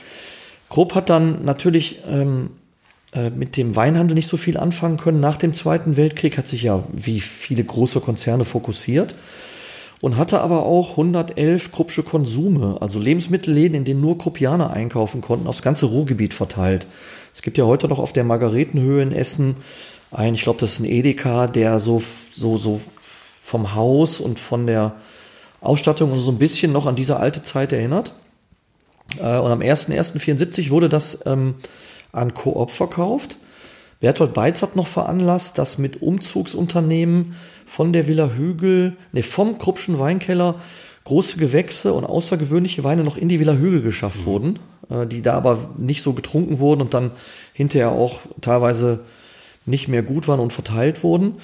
Krupp 0.69 0.95
hat 0.95 1.11
dann 1.11 1.45
natürlich 1.45 2.01
ähm, 2.09 2.51
äh, 2.51 2.64
mit 3.31 3.57
dem 3.57 3.77
Weinhandel 3.77 4.15
nicht 4.15 4.29
so 4.29 4.37
viel 4.37 4.57
anfangen 4.57 4.97
können. 4.97 5.21
Nach 5.21 5.37
dem 5.37 5.53
Zweiten 5.53 5.97
Weltkrieg 5.97 6.37
hat 6.37 6.49
sich 6.49 6.65
ja 6.65 6.85
wie 6.93 7.21
viele 7.21 7.65
große 7.65 8.01
Konzerne 8.01 8.45
fokussiert 8.45 9.15
und 10.01 10.17
hatte 10.17 10.41
aber 10.41 10.67
auch 10.67 10.91
111 10.91 11.73
Kruppsche 11.73 12.03
Konsume, 12.03 12.79
also 12.81 12.99
Lebensmittelläden, 12.99 13.77
in 13.77 13.85
denen 13.85 14.01
nur 14.01 14.19
Kruppianer 14.19 14.71
einkaufen 14.71 15.21
konnten, 15.21 15.47
aufs 15.47 15.63
ganze 15.63 15.87
Ruhrgebiet 15.87 16.35
verteilt. 16.35 16.87
Es 17.33 17.43
gibt 17.43 17.57
ja 17.57 17.65
heute 17.65 17.89
noch 17.89 17.99
auf 17.99 18.13
der 18.13 18.25
Margaretenhöhe 18.25 19.03
in 19.03 19.13
Essen 19.13 19.57
ein, 20.11 20.35
ich 20.35 20.43
glaube, 20.43 20.61
das 20.61 20.75
ist 20.75 20.81
ein 20.81 20.85
Edeka, 20.85 21.47
der 21.47 21.81
so, 21.81 22.03
so, 22.33 22.57
so 22.57 22.81
vom 23.43 23.75
Haus 23.75 24.21
und 24.21 24.39
von 24.39 24.67
der 24.67 24.95
Ausstattung 25.61 26.19
so 26.19 26.31
ein 26.31 26.39
bisschen 26.39 26.73
noch 26.73 26.87
an 26.87 26.95
diese 26.95 27.19
alte 27.19 27.43
Zeit 27.43 27.73
erinnert. 27.73 28.13
Äh, 29.19 29.39
und 29.39 29.51
am 29.51 29.61
01.01.74 29.61 30.71
wurde 30.71 30.89
das 30.89 31.27
ähm, 31.27 31.57
an 32.15 32.35
Coop 32.35 32.71
verkauft. 32.71 33.39
Bertolt 34.01 34.35
Beitz 34.35 34.63
hat 34.63 34.77
noch 34.77 34.87
veranlasst, 34.87 35.57
dass 35.59 35.79
mit 35.79 36.03
Umzugsunternehmen 36.03 37.37
von 37.65 37.93
der 37.93 38.07
Villa 38.07 38.31
Hügel, 38.37 38.97
ne, 39.13 39.23
vom 39.23 39.59
Kruppschen 39.59 39.99
Weinkeller 39.99 40.57
große 41.05 41.39
Gewächse 41.39 41.93
und 41.93 42.05
außergewöhnliche 42.05 42.85
Weine 42.85 43.05
noch 43.05 43.17
in 43.17 43.29
die 43.29 43.41
Villa 43.41 43.55
Hügel 43.55 43.83
geschafft 43.83 44.21
mhm. 44.21 44.27
wurden, 44.27 44.59
äh, 44.91 45.07
die 45.07 45.23
da 45.23 45.35
aber 45.35 45.71
nicht 45.79 46.03
so 46.03 46.13
getrunken 46.13 46.59
wurden 46.59 46.81
und 46.81 46.95
dann 46.95 47.13
hinterher 47.53 47.93
auch 47.93 48.21
teilweise 48.41 49.01
nicht 49.67 49.89
mehr 49.89 50.03
gut 50.03 50.29
waren 50.29 50.41
und 50.41 50.53
verteilt 50.53 51.03
wurden. 51.03 51.35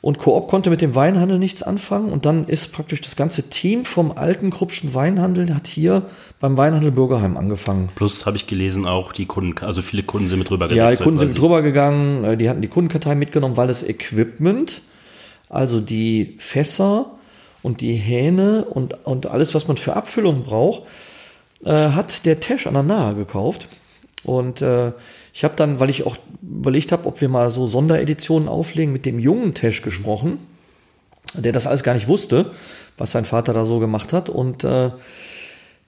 Und 0.00 0.18
Coop 0.18 0.46
konnte 0.46 0.70
mit 0.70 0.80
dem 0.80 0.94
Weinhandel 0.94 1.40
nichts 1.40 1.64
anfangen 1.64 2.12
und 2.12 2.24
dann 2.24 2.44
ist 2.44 2.72
praktisch 2.72 3.00
das 3.00 3.16
ganze 3.16 3.50
Team 3.50 3.84
vom 3.84 4.12
alten 4.12 4.50
Kruppschen 4.50 4.94
Weinhandel 4.94 5.52
hat 5.52 5.66
hier 5.66 6.02
beim 6.38 6.56
Weinhandel 6.56 6.92
Bürgerheim 6.92 7.36
angefangen. 7.36 7.88
Plus 7.96 8.24
habe 8.24 8.36
ich 8.36 8.46
gelesen 8.46 8.86
auch 8.86 9.12
die 9.12 9.26
Kunden, 9.26 9.58
also 9.64 9.82
viele 9.82 10.04
Kunden 10.04 10.28
sind 10.28 10.38
mit 10.38 10.50
drüber 10.50 10.68
gegangen. 10.68 10.92
Ja, 10.92 10.96
die 10.96 11.02
Kunden 11.02 11.18
sind 11.18 11.28
mit 11.30 11.38
drüber 11.38 11.62
gegangen, 11.62 12.22
äh, 12.22 12.36
die 12.36 12.48
hatten 12.48 12.62
die 12.62 12.68
Kundenkartei 12.68 13.16
mitgenommen, 13.16 13.56
weil 13.56 13.66
das 13.66 13.82
Equipment, 13.82 14.82
also 15.48 15.80
die 15.80 16.36
Fässer 16.38 17.06
und 17.62 17.80
die 17.80 17.94
Hähne 17.94 18.66
und, 18.66 19.04
und 19.04 19.26
alles, 19.26 19.56
was 19.56 19.66
man 19.66 19.78
für 19.78 19.96
Abfüllung 19.96 20.44
braucht, 20.44 20.84
äh, 21.64 21.70
hat 21.72 22.24
der 22.24 22.38
Tesch 22.38 22.68
an 22.68 22.74
der 22.74 22.84
Nahe 22.84 23.14
gekauft. 23.16 23.66
Und 24.24 24.62
äh, 24.62 24.92
ich 25.38 25.44
habe 25.44 25.54
dann, 25.54 25.78
weil 25.78 25.88
ich 25.88 26.04
auch 26.04 26.16
überlegt 26.42 26.90
habe, 26.90 27.06
ob 27.06 27.20
wir 27.20 27.28
mal 27.28 27.52
so 27.52 27.64
Sondereditionen 27.64 28.48
auflegen, 28.48 28.92
mit 28.92 29.06
dem 29.06 29.20
jungen 29.20 29.54
Tesch 29.54 29.82
gesprochen, 29.82 30.40
der 31.32 31.52
das 31.52 31.68
alles 31.68 31.84
gar 31.84 31.94
nicht 31.94 32.08
wusste, 32.08 32.50
was 32.96 33.12
sein 33.12 33.24
Vater 33.24 33.52
da 33.52 33.64
so 33.64 33.78
gemacht 33.78 34.12
hat. 34.12 34.28
Und 34.30 34.64
äh, 34.64 34.90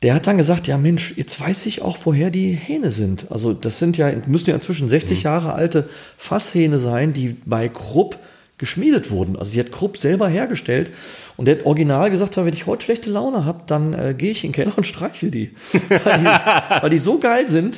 der 0.02 0.14
hat 0.14 0.28
dann 0.28 0.38
gesagt, 0.38 0.68
ja 0.68 0.78
Mensch, 0.78 1.14
jetzt 1.16 1.40
weiß 1.40 1.66
ich 1.66 1.82
auch, 1.82 1.98
woher 2.04 2.30
die 2.30 2.52
Hähne 2.52 2.92
sind. 2.92 3.32
Also 3.32 3.52
das 3.52 3.80
sind 3.80 3.96
ja, 3.96 4.12
müssten 4.26 4.50
ja 4.50 4.54
inzwischen 4.54 4.88
60 4.88 5.18
mhm. 5.18 5.24
Jahre 5.24 5.52
alte 5.54 5.88
Fasshähne 6.16 6.78
sein, 6.78 7.12
die 7.12 7.36
bei 7.44 7.68
Krupp 7.68 8.20
geschmiedet 8.56 9.10
wurden. 9.10 9.34
Also 9.34 9.52
die 9.52 9.58
hat 9.58 9.72
Krupp 9.72 9.96
selber 9.96 10.28
hergestellt. 10.28 10.92
Und 11.36 11.46
der 11.46 11.58
hat 11.58 11.66
original 11.66 12.08
gesagt, 12.12 12.36
wenn 12.36 12.54
ich 12.54 12.66
heute 12.66 12.84
schlechte 12.84 13.10
Laune 13.10 13.44
habe, 13.46 13.64
dann 13.66 13.94
äh, 13.94 14.14
gehe 14.16 14.30
ich 14.30 14.44
in 14.44 14.52
den 14.52 14.54
Keller 14.54 14.74
und 14.78 14.86
streichel 14.86 15.32
die. 15.32 15.56
weil, 16.04 16.18
die 16.20 16.82
weil 16.82 16.90
die 16.90 16.98
so 16.98 17.18
geil 17.18 17.48
sind. 17.48 17.76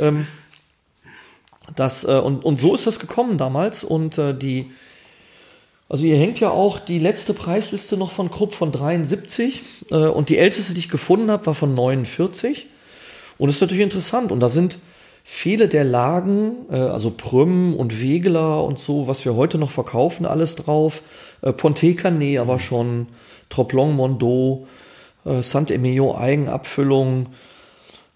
Ähm, 0.00 0.26
das, 1.74 2.04
äh, 2.04 2.18
und, 2.18 2.44
und 2.44 2.60
so 2.60 2.74
ist 2.74 2.86
das 2.86 2.98
gekommen 2.98 3.38
damals. 3.38 3.84
Und 3.84 4.18
äh, 4.18 4.36
die, 4.36 4.70
also 5.88 6.04
hier 6.04 6.16
hängt 6.16 6.40
ja 6.40 6.50
auch 6.50 6.78
die 6.78 6.98
letzte 6.98 7.34
Preisliste 7.34 7.96
noch 7.96 8.10
von 8.10 8.30
Krupp 8.30 8.54
von 8.54 8.72
73. 8.72 9.62
Äh, 9.90 9.94
und 9.94 10.28
die 10.28 10.38
älteste, 10.38 10.74
die 10.74 10.80
ich 10.80 10.88
gefunden 10.88 11.30
habe, 11.30 11.46
war 11.46 11.54
von 11.54 11.74
49. 11.74 12.66
Und 13.38 13.48
das 13.48 13.56
ist 13.56 13.62
natürlich 13.62 13.82
interessant. 13.82 14.32
Und 14.32 14.40
da 14.40 14.48
sind 14.48 14.78
viele 15.30 15.68
der 15.68 15.84
Lagen, 15.84 16.66
äh, 16.70 16.76
also 16.76 17.10
Prüm 17.10 17.74
und 17.74 18.00
Wegeler 18.00 18.64
und 18.64 18.78
so, 18.78 19.06
was 19.06 19.24
wir 19.26 19.36
heute 19.36 19.58
noch 19.58 19.70
verkaufen, 19.70 20.24
alles 20.26 20.56
drauf. 20.56 21.02
Äh, 21.42 21.52
Canet 21.52 22.38
aber 22.38 22.58
schon, 22.58 23.08
Troplon 23.50 23.94
Mondo, 23.94 24.66
äh, 25.24 25.42
Saint-Emilion 25.42 26.16
Eigenabfüllung, 26.16 27.26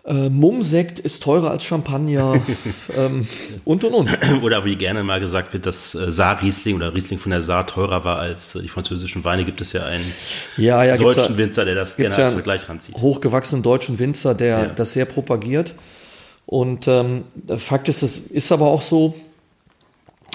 äh, 0.04 0.28
Mumsekt 0.28 0.98
ist 0.98 1.22
teurer 1.22 1.50
als 1.50 1.64
Champagner 1.64 2.42
ähm, 2.96 3.28
und 3.64 3.84
und 3.84 3.94
und. 3.94 4.42
Oder 4.42 4.64
wie 4.64 4.76
gerne 4.76 5.04
mal 5.04 5.20
gesagt 5.20 5.52
wird, 5.52 5.66
dass 5.66 5.94
äh, 5.94 6.10
Saar-Riesling 6.10 6.76
oder 6.76 6.94
Riesling 6.94 7.20
von 7.20 7.30
der 7.30 7.40
Saar 7.40 7.66
teurer 7.66 8.04
war 8.04 8.18
als 8.18 8.56
äh, 8.56 8.62
die 8.62 8.68
französischen 8.68 9.24
Weine. 9.24 9.44
Gibt 9.44 9.60
es 9.60 9.72
ja 9.72 9.84
einen 9.84 10.04
ja, 10.56 10.82
ja, 10.82 10.96
deutschen 10.96 11.36
Winzer, 11.38 11.64
der 11.64 11.76
das 11.76 11.96
gerne 11.96 12.16
als 12.16 12.32
Vergleich 12.32 12.68
ranzieht. 12.68 12.96
Hochgewachsenen 12.96 13.62
deutschen 13.62 13.98
Winzer, 13.98 14.34
der 14.34 14.58
ja. 14.58 14.66
das 14.66 14.92
sehr 14.92 15.04
propagiert. 15.04 15.74
Und 16.46 16.88
ähm, 16.88 17.22
Fakt 17.56 17.88
ist, 17.88 18.02
es 18.02 18.16
ist 18.18 18.50
aber 18.50 18.66
auch 18.66 18.82
so, 18.82 19.14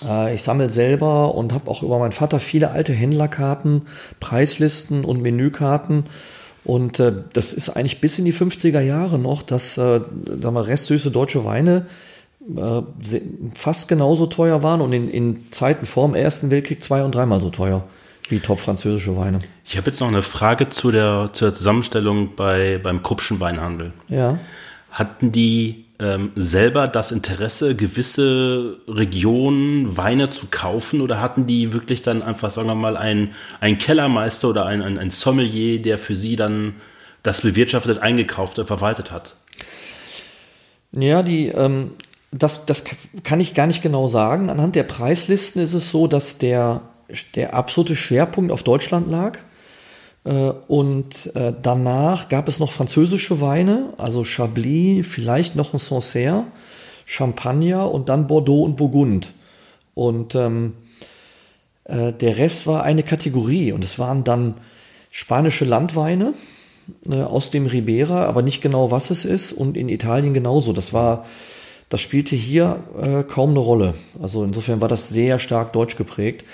äh, 0.03 0.33
ich 0.33 0.43
sammle 0.43 0.69
selber 0.69 1.35
und 1.35 1.53
habe 1.53 1.69
auch 1.69 1.83
über 1.83 1.99
meinen 1.99 2.11
Vater 2.13 2.39
viele 2.39 2.71
alte 2.71 2.93
Händlerkarten, 2.93 3.83
Preislisten 4.19 5.03
und 5.03 5.21
Menükarten. 5.21 6.05
Und 6.67 6.99
äh, 6.99 7.13
das 7.31 7.53
ist 7.53 7.69
eigentlich 7.69 8.01
bis 8.01 8.19
in 8.19 8.25
die 8.25 8.33
50er 8.33 8.81
Jahre 8.81 9.17
noch, 9.17 9.41
dass 9.41 9.77
äh, 9.77 10.01
sagen 10.01 10.53
wir, 10.53 10.67
restsüße 10.67 11.11
deutsche 11.11 11.45
Weine 11.45 11.85
äh, 12.41 12.81
fast 13.55 13.87
genauso 13.87 14.25
teuer 14.25 14.63
waren 14.63 14.81
und 14.81 14.91
in, 14.91 15.09
in 15.09 15.49
Zeiten 15.51 15.85
vor 15.85 16.05
dem 16.05 16.13
Ersten 16.13 16.51
Weltkrieg 16.51 16.83
zwei- 16.83 17.05
und 17.05 17.15
dreimal 17.15 17.39
so 17.39 17.51
teuer 17.51 17.85
wie 18.27 18.41
top 18.41 18.59
französische 18.59 19.15
Weine. 19.15 19.39
Ich 19.63 19.77
habe 19.77 19.89
jetzt 19.89 20.01
noch 20.01 20.09
eine 20.09 20.21
Frage 20.21 20.69
zu 20.69 20.91
der, 20.91 21.29
zur 21.31 21.53
Zusammenstellung 21.53 22.35
bei, 22.35 22.81
beim 22.83 23.01
Kruppschen 23.01 23.39
Weinhandel. 23.39 23.93
Ja. 24.09 24.37
Hatten 24.91 25.31
die 25.31 25.85
ähm, 25.99 26.31
selber 26.35 26.87
das 26.87 27.11
Interesse, 27.11 27.75
gewisse 27.75 28.77
Regionen 28.87 29.97
Weine 29.97 30.29
zu 30.29 30.47
kaufen 30.51 31.01
oder 31.01 31.19
hatten 31.21 31.47
die 31.47 31.73
wirklich 31.73 32.01
dann 32.03 32.21
einfach, 32.21 32.51
sagen 32.51 32.67
wir 32.67 32.75
mal, 32.75 32.97
einen, 32.97 33.33
einen 33.59 33.79
Kellermeister 33.79 34.49
oder 34.49 34.65
ein, 34.65 34.81
ein, 34.81 34.99
ein 34.99 35.09
Sommelier, 35.09 35.81
der 35.81 35.97
für 35.97 36.15
sie 36.15 36.35
dann 36.35 36.75
das 37.23 37.41
bewirtschaftet, 37.41 37.99
eingekauft 37.99 38.59
und 38.59 38.67
verwaltet 38.67 39.11
hat? 39.11 39.35
Ja, 40.91 41.23
die, 41.23 41.47
ähm, 41.47 41.91
das, 42.31 42.65
das 42.65 42.83
kann 43.23 43.39
ich 43.39 43.53
gar 43.53 43.67
nicht 43.67 43.81
genau 43.81 44.07
sagen. 44.07 44.49
Anhand 44.49 44.75
der 44.75 44.83
Preislisten 44.83 45.61
ist 45.61 45.73
es 45.73 45.91
so, 45.91 46.07
dass 46.07 46.37
der, 46.37 46.81
der 47.35 47.53
absolute 47.53 47.95
Schwerpunkt 47.95 48.51
auf 48.51 48.63
Deutschland 48.63 49.09
lag. 49.09 49.39
Äh, 50.27 50.51
und 50.67 51.33
äh, 51.35 51.53
danach 51.61 52.27
gab 52.27 52.47
es 52.47 52.59
noch 52.59 52.71
französische 52.71 53.39
Weine, 53.39 53.93
also 53.97 54.25
Chablis, 54.25 55.07
vielleicht 55.07 55.55
noch 55.55 55.73
ein 55.73 55.79
Sancerre, 55.79 56.43
Champagner 57.05 57.89
und 57.89 58.09
dann 58.09 58.27
Bordeaux 58.27 58.63
und 58.63 58.75
Burgund. 58.75 59.31
Und 59.95 60.35
ähm, 60.35 60.73
äh, 61.85 62.11
der 62.11 62.37
Rest 62.37 62.67
war 62.67 62.83
eine 62.83 63.03
Kategorie 63.03 63.71
und 63.71 63.83
es 63.83 63.97
waren 63.97 64.25
dann 64.25 64.55
spanische 65.11 65.63
Landweine 65.63 66.33
aus 67.09 67.49
dem 67.49 67.65
Ribera, 67.65 68.25
aber 68.25 68.41
nicht 68.41 68.61
genau 68.61 68.91
was 68.91 69.09
es 69.09 69.25
ist 69.25 69.51
und 69.51 69.75
in 69.75 69.89
Italien 69.89 70.33
genauso. 70.33 70.71
Das 70.73 70.93
war, 70.93 71.25
das 71.89 71.99
spielte 71.99 72.35
hier 72.35 72.79
äh, 73.01 73.23
kaum 73.23 73.51
eine 73.51 73.59
Rolle. 73.59 73.93
Also 74.21 74.43
insofern 74.43 74.79
war 74.79 74.87
das 74.87 75.09
sehr 75.09 75.39
stark 75.39 75.73
deutsch 75.73 75.97
geprägt. 75.97 76.45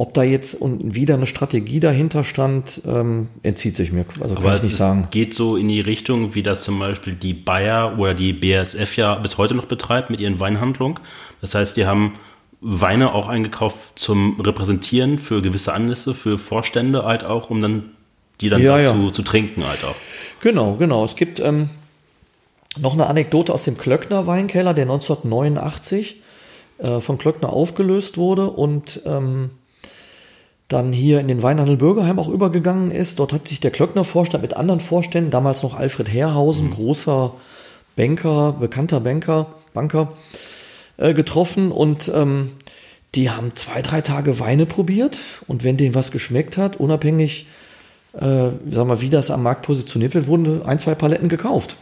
Ob 0.00 0.14
da 0.14 0.22
jetzt 0.22 0.54
und 0.54 0.94
wieder 0.94 1.12
eine 1.12 1.26
Strategie 1.26 1.78
dahinter 1.78 2.24
stand, 2.24 2.80
ähm, 2.86 3.28
entzieht 3.42 3.76
sich 3.76 3.92
mir. 3.92 4.06
Also 4.22 4.34
kann 4.34 4.44
Aber 4.44 4.56
ich 4.56 4.62
nicht 4.62 4.76
sagen. 4.76 5.08
Geht 5.10 5.34
so 5.34 5.58
in 5.58 5.68
die 5.68 5.82
Richtung, 5.82 6.34
wie 6.34 6.42
das 6.42 6.62
zum 6.62 6.78
Beispiel 6.78 7.14
die 7.14 7.34
Bayer 7.34 7.98
oder 7.98 8.14
die 8.14 8.32
BASF 8.32 8.96
ja 8.96 9.16
bis 9.16 9.36
heute 9.36 9.54
noch 9.54 9.66
betreibt 9.66 10.08
mit 10.08 10.18
ihren 10.18 10.40
Weinhandlungen. 10.40 10.98
Das 11.42 11.54
heißt, 11.54 11.76
die 11.76 11.84
haben 11.84 12.14
Weine 12.62 13.12
auch 13.12 13.28
eingekauft 13.28 13.98
zum 13.98 14.40
Repräsentieren 14.40 15.18
für 15.18 15.42
gewisse 15.42 15.74
Anlässe, 15.74 16.14
für 16.14 16.38
Vorstände 16.38 17.04
halt 17.04 17.24
auch, 17.24 17.50
um 17.50 17.60
dann 17.60 17.90
die 18.40 18.48
dann 18.48 18.62
ja, 18.62 18.78
dazu 18.78 19.08
ja. 19.08 19.12
zu 19.12 19.20
trinken 19.20 19.68
halt 19.68 19.84
auch. 19.84 19.96
Genau, 20.40 20.76
genau. 20.76 21.04
Es 21.04 21.14
gibt 21.14 21.40
ähm, 21.40 21.68
noch 22.78 22.94
eine 22.94 23.06
Anekdote 23.06 23.52
aus 23.52 23.64
dem 23.64 23.76
Klöckner 23.76 24.26
Weinkeller, 24.26 24.72
der 24.72 24.84
1989 24.84 26.22
äh, 26.78 27.00
von 27.00 27.18
Klöckner 27.18 27.52
aufgelöst 27.52 28.16
wurde 28.16 28.48
und 28.48 29.02
ähm, 29.04 29.50
dann 30.70 30.92
hier 30.92 31.18
in 31.18 31.26
den 31.26 31.42
Weinhandel 31.42 31.76
Bürgerheim 31.76 32.20
auch 32.20 32.28
übergegangen 32.28 32.92
ist. 32.92 33.18
Dort 33.18 33.32
hat 33.32 33.48
sich 33.48 33.58
der 33.58 33.72
Klöckner 33.72 34.04
Vorstand 34.04 34.42
mit 34.42 34.54
anderen 34.54 34.80
Vorständen, 34.80 35.32
damals 35.32 35.62
noch 35.62 35.74
Alfred 35.74 36.08
Herrhausen, 36.08 36.68
mhm. 36.68 36.70
großer 36.70 37.34
Banker, 37.96 38.52
bekannter 38.52 39.00
Banker, 39.00 39.46
Banker 39.74 40.12
äh, 40.96 41.12
getroffen 41.12 41.72
und 41.72 42.10
ähm, 42.14 42.52
die 43.16 43.30
haben 43.30 43.56
zwei, 43.56 43.82
drei 43.82 44.00
Tage 44.00 44.38
Weine 44.38 44.64
probiert 44.64 45.18
und 45.48 45.64
wenn 45.64 45.76
denen 45.76 45.96
was 45.96 46.12
geschmeckt 46.12 46.56
hat, 46.56 46.76
unabhängig, 46.76 47.48
äh, 48.12 48.50
sag 48.70 48.86
mal, 48.86 49.00
wie 49.00 49.10
das 49.10 49.32
am 49.32 49.42
Markt 49.42 49.62
positioniert 49.62 50.14
wird, 50.14 50.28
wurden 50.28 50.64
ein, 50.64 50.78
zwei 50.78 50.94
Paletten 50.94 51.28
gekauft. 51.28 51.74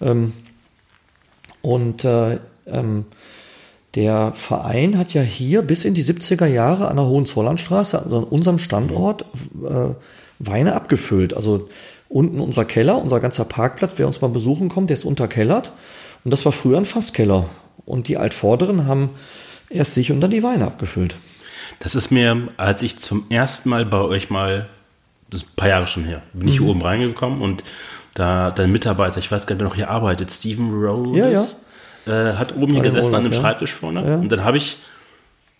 Ähm, 0.00 0.32
und 1.62 2.04
äh, 2.04 2.40
ähm, 2.66 3.04
der 3.94 4.32
Verein 4.32 4.96
hat 4.96 5.12
ja 5.12 5.22
hier 5.22 5.62
bis 5.62 5.84
in 5.84 5.94
die 5.94 6.04
70er 6.04 6.46
Jahre 6.46 6.88
an 6.88 6.96
der 6.96 7.06
Hohenzollernstraße, 7.06 8.02
also 8.02 8.18
an 8.18 8.24
unserem 8.24 8.58
Standort, 8.58 9.26
äh, 9.64 9.94
Weine 10.38 10.74
abgefüllt. 10.74 11.34
Also 11.34 11.68
unten 12.08 12.40
unser 12.40 12.64
Keller, 12.64 12.98
unser 12.98 13.20
ganzer 13.20 13.44
Parkplatz, 13.44 13.94
wer 13.96 14.06
uns 14.06 14.20
mal 14.20 14.28
besuchen 14.28 14.68
kommt, 14.68 14.90
der 14.90 14.96
ist 14.96 15.04
unterkellert. 15.04 15.72
Und 16.24 16.30
das 16.30 16.44
war 16.44 16.52
früher 16.52 16.78
ein 16.78 16.84
Fasskeller. 16.84 17.48
Und 17.84 18.08
die 18.08 18.16
Altvorderen 18.16 18.86
haben 18.86 19.10
erst 19.68 19.94
sich 19.94 20.10
und 20.10 20.20
dann 20.20 20.30
die 20.30 20.42
Weine 20.42 20.66
abgefüllt. 20.66 21.16
Das 21.80 21.94
ist 21.94 22.10
mir, 22.10 22.48
als 22.56 22.82
ich 22.82 22.98
zum 22.98 23.24
ersten 23.28 23.68
Mal 23.68 23.84
bei 23.84 24.00
euch 24.00 24.30
mal, 24.30 24.68
das 25.30 25.42
ist 25.42 25.50
ein 25.50 25.56
paar 25.56 25.68
Jahre 25.68 25.86
schon 25.86 26.04
her, 26.04 26.22
bin 26.32 26.48
ich 26.48 26.60
mhm. 26.60 26.68
oben 26.68 26.82
reingekommen 26.82 27.40
und 27.40 27.64
da 28.14 28.50
dein 28.50 28.70
Mitarbeiter, 28.70 29.18
ich 29.18 29.30
weiß 29.30 29.46
gar 29.46 29.54
nicht, 29.54 29.62
wer 29.62 29.68
noch 29.68 29.74
hier 29.74 29.90
arbeitet, 29.90 30.30
Steven 30.30 30.70
Rhodes, 30.70 31.18
ja, 31.18 31.28
ja. 31.30 31.46
Äh, 32.06 32.34
hat 32.34 32.56
oben 32.56 32.72
hier 32.72 32.82
gesessen 32.82 33.14
an 33.14 33.24
einem 33.24 33.32
ja. 33.32 33.40
Schreibtisch 33.40 33.72
vorne. 33.72 34.04
Ja. 34.06 34.16
Und 34.16 34.30
dann 34.32 34.44
habe 34.44 34.56
ich 34.56 34.78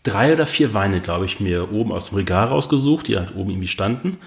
drei 0.02 0.32
oder 0.32 0.46
vier 0.46 0.74
Weine, 0.74 1.00
glaube 1.00 1.24
ich, 1.24 1.40
mir 1.40 1.72
oben 1.72 1.92
aus 1.92 2.08
dem 2.08 2.18
Regal 2.18 2.48
rausgesucht, 2.48 3.08
die 3.08 3.16
halt 3.16 3.34
oben 3.36 3.50
irgendwie 3.50 3.68
standen. 3.68 4.18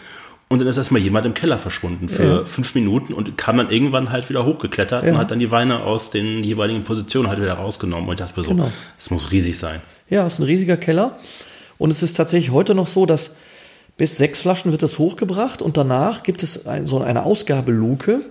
Und 0.48 0.60
dann 0.60 0.67
ist 0.67 0.77
erstmal 0.77 1.01
jemand 1.01 1.25
im 1.25 1.34
Keller 1.34 1.57
verschwunden 1.57 2.07
für 2.07 2.24
ja. 2.24 2.45
fünf 2.45 2.75
Minuten 2.75 3.13
und 3.13 3.36
kam 3.38 3.57
dann 3.57 3.72
irgendwann 3.72 4.12
halt 4.12 4.29
wieder 4.29 4.45
hochgeklettert 4.45 5.03
ja. 5.03 5.12
und 5.12 5.17
hat 5.17 5.31
dann 5.31 5.39
die 5.39 5.50
Weine 5.50 5.81
aus 5.81 6.12
den 6.12 6.43
jeweiligen 6.43 6.84
Positionen 6.84 7.27
halt 7.27 7.41
wieder 7.41 7.53
rausgenommen. 7.53 8.07
Und 8.07 8.13
ich 8.13 8.19
dachte 8.19 8.39
mir 8.39 8.45
so, 8.45 8.51
genau. 8.51 8.72
es 8.98 9.10
muss 9.10 9.31
riesig 9.31 9.57
sein. 9.57 9.81
Ja, 10.07 10.25
es 10.27 10.34
ist 10.34 10.39
ein 10.39 10.45
riesiger 10.45 10.77
Keller. 10.77 11.17
Und 11.77 11.89
es 11.89 12.03
ist 12.03 12.13
tatsächlich 12.13 12.51
heute 12.51 12.75
noch 12.75 12.88
so, 12.88 13.05
dass 13.05 13.31
bis 13.98 14.17
sechs 14.17 14.41
Flaschen 14.41 14.72
wird 14.72 14.84
es 14.84 15.00
hochgebracht 15.00 15.62
und 15.62 15.77
danach 15.77 16.24
gibt 16.24 16.43
es 16.43 16.67
ein, 16.67 16.86
so 16.86 17.01
eine 17.01 17.24
Ausgabeluke. 17.24 18.22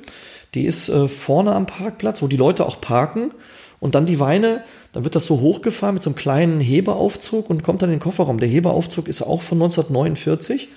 Die 0.54 0.66
ist 0.66 0.88
äh, 0.88 1.08
vorne 1.08 1.52
am 1.52 1.66
Parkplatz, 1.66 2.22
wo 2.22 2.28
die 2.28 2.36
Leute 2.36 2.64
auch 2.64 2.80
parken. 2.80 3.32
Und 3.80 3.94
dann 3.94 4.06
die 4.06 4.20
Weine, 4.20 4.62
dann 4.92 5.04
wird 5.04 5.14
das 5.14 5.26
so 5.26 5.40
hochgefahren 5.40 5.94
mit 5.94 6.02
so 6.02 6.10
einem 6.10 6.16
kleinen 6.16 6.60
Heberaufzug 6.60 7.50
und 7.50 7.62
kommt 7.62 7.82
dann 7.82 7.90
in 7.90 7.96
den 7.96 8.00
Kofferraum. 8.00 8.38
Der 8.38 8.48
Heberaufzug 8.48 9.08
ist 9.08 9.22
auch 9.22 9.42
von 9.42 9.58
1949 9.58 10.68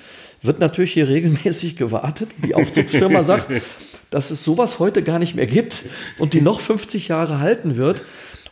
wird 0.42 0.60
natürlich 0.60 0.94
hier 0.94 1.08
regelmäßig 1.10 1.75
gewartet. 1.75 2.30
Die 2.44 2.56
Aufzugsfirma 2.56 3.24
sagt, 3.24 3.50
dass 4.10 4.32
es 4.32 4.44
sowas 4.44 4.80
heute 4.80 5.04
gar 5.04 5.20
nicht 5.20 5.36
mehr 5.36 5.48
gibt 5.48 5.84
und 6.18 6.34
die 6.34 6.42
noch 6.42 6.60
50 6.60 7.08
Jahre 7.08 7.39
halten 7.39 7.75
wird. 7.75 8.04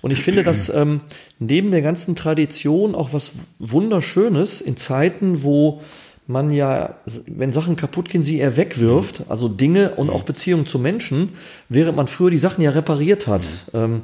Und 0.02 0.12
ich 0.12 0.22
finde, 0.22 0.44
dass 0.44 0.70
ähm, 0.70 1.02
neben 1.40 1.72
der 1.72 1.82
ganzen 1.82 2.16
Tradition 2.16 2.94
auch 2.94 3.14
was 3.14 3.32
Wunderschönes 3.58 4.62
in 4.62 4.78
Zeiten, 4.78 5.42
wo 5.42 5.82
man 6.28 6.52
ja, 6.52 6.96
wenn 7.28 7.54
Sachen 7.54 7.76
kaputt 7.76 8.10
gehen, 8.10 8.24
sie 8.24 8.40
eher 8.40 8.58
wegwirft, 8.58 9.24
also 9.30 9.48
Dinge 9.48 9.92
und 9.92 10.10
auch 10.10 10.24
Beziehungen 10.24 10.66
zu 10.66 10.80
Menschen, 10.80 11.34
während 11.70 11.96
man 11.96 12.08
früher 12.08 12.32
die 12.32 12.38
Sachen 12.38 12.64
ja 12.64 12.72
repariert 12.72 13.28
hat. 13.28 13.48
Ähm, 13.74 14.02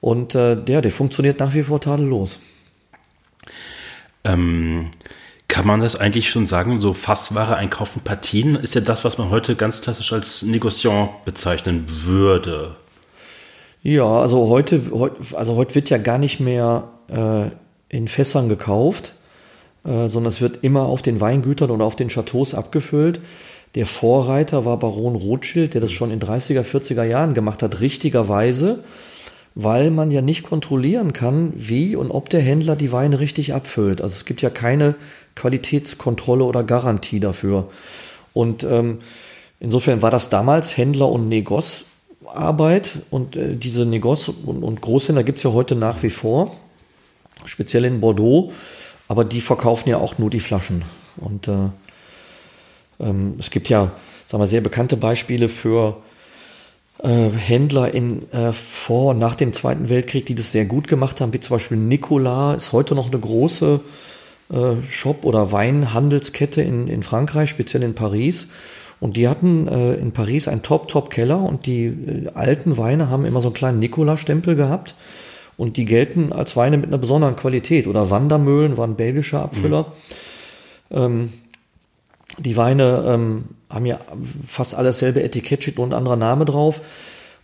und 0.00 0.34
äh, 0.34 0.56
der, 0.56 0.80
der 0.80 0.90
funktioniert 0.90 1.40
nach 1.40 1.54
wie 1.54 1.62
vor 1.62 1.80
tadellos. 1.80 2.40
Ähm, 4.24 4.90
kann 5.48 5.66
man 5.66 5.80
das 5.80 5.96
eigentlich 5.96 6.30
schon 6.30 6.46
sagen, 6.46 6.78
so 6.78 6.94
Fassware 6.94 7.56
einkaufen, 7.56 8.00
Partien 8.00 8.54
ist 8.54 8.74
ja 8.74 8.80
das, 8.80 9.04
was 9.04 9.18
man 9.18 9.28
heute 9.28 9.54
ganz 9.54 9.82
klassisch 9.82 10.12
als 10.12 10.42
Negociant 10.42 11.24
bezeichnen 11.24 11.84
würde. 11.86 12.76
Ja, 13.82 14.06
also 14.06 14.48
heute, 14.48 14.80
also 15.34 15.56
heute 15.56 15.74
wird 15.74 15.90
ja 15.90 15.98
gar 15.98 16.18
nicht 16.18 16.40
mehr 16.40 16.88
äh, 17.08 17.50
in 17.94 18.08
Fässern 18.08 18.48
gekauft, 18.48 19.12
äh, 19.84 20.08
sondern 20.08 20.28
es 20.28 20.40
wird 20.40 20.60
immer 20.62 20.82
auf 20.82 21.02
den 21.02 21.20
Weingütern 21.20 21.70
oder 21.70 21.84
auf 21.84 21.96
den 21.96 22.08
Chateaus 22.08 22.54
abgefüllt. 22.54 23.20
Der 23.74 23.86
Vorreiter 23.86 24.64
war 24.64 24.78
Baron 24.78 25.16
Rothschild, 25.16 25.74
der 25.74 25.80
das 25.80 25.92
schon 25.92 26.10
in 26.10 26.20
30er, 26.20 26.62
40er 26.62 27.04
Jahren 27.04 27.34
gemacht 27.34 27.62
hat, 27.62 27.80
richtigerweise, 27.80 28.80
weil 29.54 29.90
man 29.90 30.10
ja 30.10 30.20
nicht 30.22 30.44
kontrollieren 30.44 31.12
kann, 31.12 31.52
wie 31.56 31.96
und 31.96 32.10
ob 32.10 32.28
der 32.28 32.40
Händler 32.40 32.76
die 32.76 32.92
Weine 32.92 33.18
richtig 33.18 33.54
abfüllt. 33.54 34.00
Also 34.00 34.14
es 34.14 34.24
gibt 34.24 34.42
ja 34.42 34.50
keine 34.50 34.94
Qualitätskontrolle 35.34 36.44
oder 36.44 36.64
Garantie 36.64 37.20
dafür. 37.20 37.68
Und 38.34 38.64
ähm, 38.64 39.00
insofern 39.58 40.02
war 40.02 40.10
das 40.10 40.30
damals 40.30 40.76
Händler- 40.76 41.10
und 41.10 41.28
Negos-Arbeit 41.28 42.98
und 43.10 43.36
äh, 43.36 43.56
diese 43.56 43.84
Negos- 43.86 44.28
und, 44.28 44.62
und 44.62 44.80
Großhändler 44.80 45.24
gibt 45.24 45.38
es 45.38 45.44
ja 45.44 45.52
heute 45.52 45.74
nach 45.74 46.02
wie 46.02 46.10
vor, 46.10 46.56
speziell 47.44 47.84
in 47.84 48.00
Bordeaux, 48.00 48.52
aber 49.08 49.24
die 49.24 49.40
verkaufen 49.40 49.88
ja 49.88 49.98
auch 49.98 50.18
nur 50.18 50.30
die 50.30 50.40
Flaschen. 50.40 50.84
Und 51.16 51.48
äh, 51.48 51.68
ähm, 53.00 53.34
es 53.38 53.50
gibt 53.50 53.68
ja, 53.68 53.92
sagen 54.26 54.42
wir, 54.42 54.46
sehr 54.46 54.60
bekannte 54.60 54.96
Beispiele 54.96 55.48
für 55.48 55.96
äh, 57.02 57.30
Händler 57.30 57.92
in 57.92 58.30
äh, 58.32 58.52
vor 58.52 59.10
und 59.10 59.18
nach 59.18 59.34
dem 59.34 59.52
Zweiten 59.52 59.88
Weltkrieg, 59.88 60.26
die 60.26 60.34
das 60.34 60.52
sehr 60.52 60.64
gut 60.64 60.88
gemacht 60.88 61.20
haben, 61.20 61.32
wie 61.32 61.40
zum 61.40 61.56
Beispiel 61.56 61.76
Nicolas, 61.76 62.56
ist 62.56 62.72
heute 62.72 62.94
noch 62.94 63.08
eine 63.08 63.18
große 63.18 63.80
äh, 64.52 64.82
Shop 64.88 65.24
oder 65.24 65.52
Weinhandelskette 65.52 66.62
in, 66.62 66.88
in 66.88 67.02
Frankreich, 67.02 67.50
speziell 67.50 67.82
in 67.82 67.94
Paris. 67.94 68.50
Und 69.00 69.16
die 69.16 69.26
hatten 69.26 69.66
äh, 69.66 69.94
in 69.94 70.12
Paris 70.12 70.46
einen 70.46 70.62
Top-Top-Keller 70.62 71.40
und 71.40 71.66
die 71.66 71.86
äh, 71.86 72.28
alten 72.34 72.76
Weine 72.76 73.10
haben 73.10 73.24
immer 73.24 73.40
so 73.40 73.48
einen 73.48 73.54
kleinen 73.54 73.78
Nikola-Stempel 73.80 74.54
gehabt. 74.54 74.94
Und 75.56 75.76
die 75.76 75.84
gelten 75.84 76.32
als 76.32 76.56
Weine 76.56 76.78
mit 76.78 76.86
einer 76.86 76.98
besonderen 76.98 77.36
Qualität. 77.36 77.86
Oder 77.86 78.10
Wandermöhlen 78.10 78.76
waren 78.76 78.96
belgische 78.96 79.38
Abfüller. 79.38 79.92
Mhm. 80.90 80.96
Ähm, 80.96 81.32
die 82.38 82.56
Weine 82.56 83.04
ähm, 83.06 83.44
haben 83.68 83.86
ja 83.86 83.98
fast 84.46 84.74
alles 84.74 84.98
selbe 84.98 85.22
Etikett, 85.22 85.62
steht 85.62 85.76
nur 85.76 85.86
ein 85.86 85.92
anderer 85.92 86.16
Name 86.16 86.44
drauf 86.44 86.80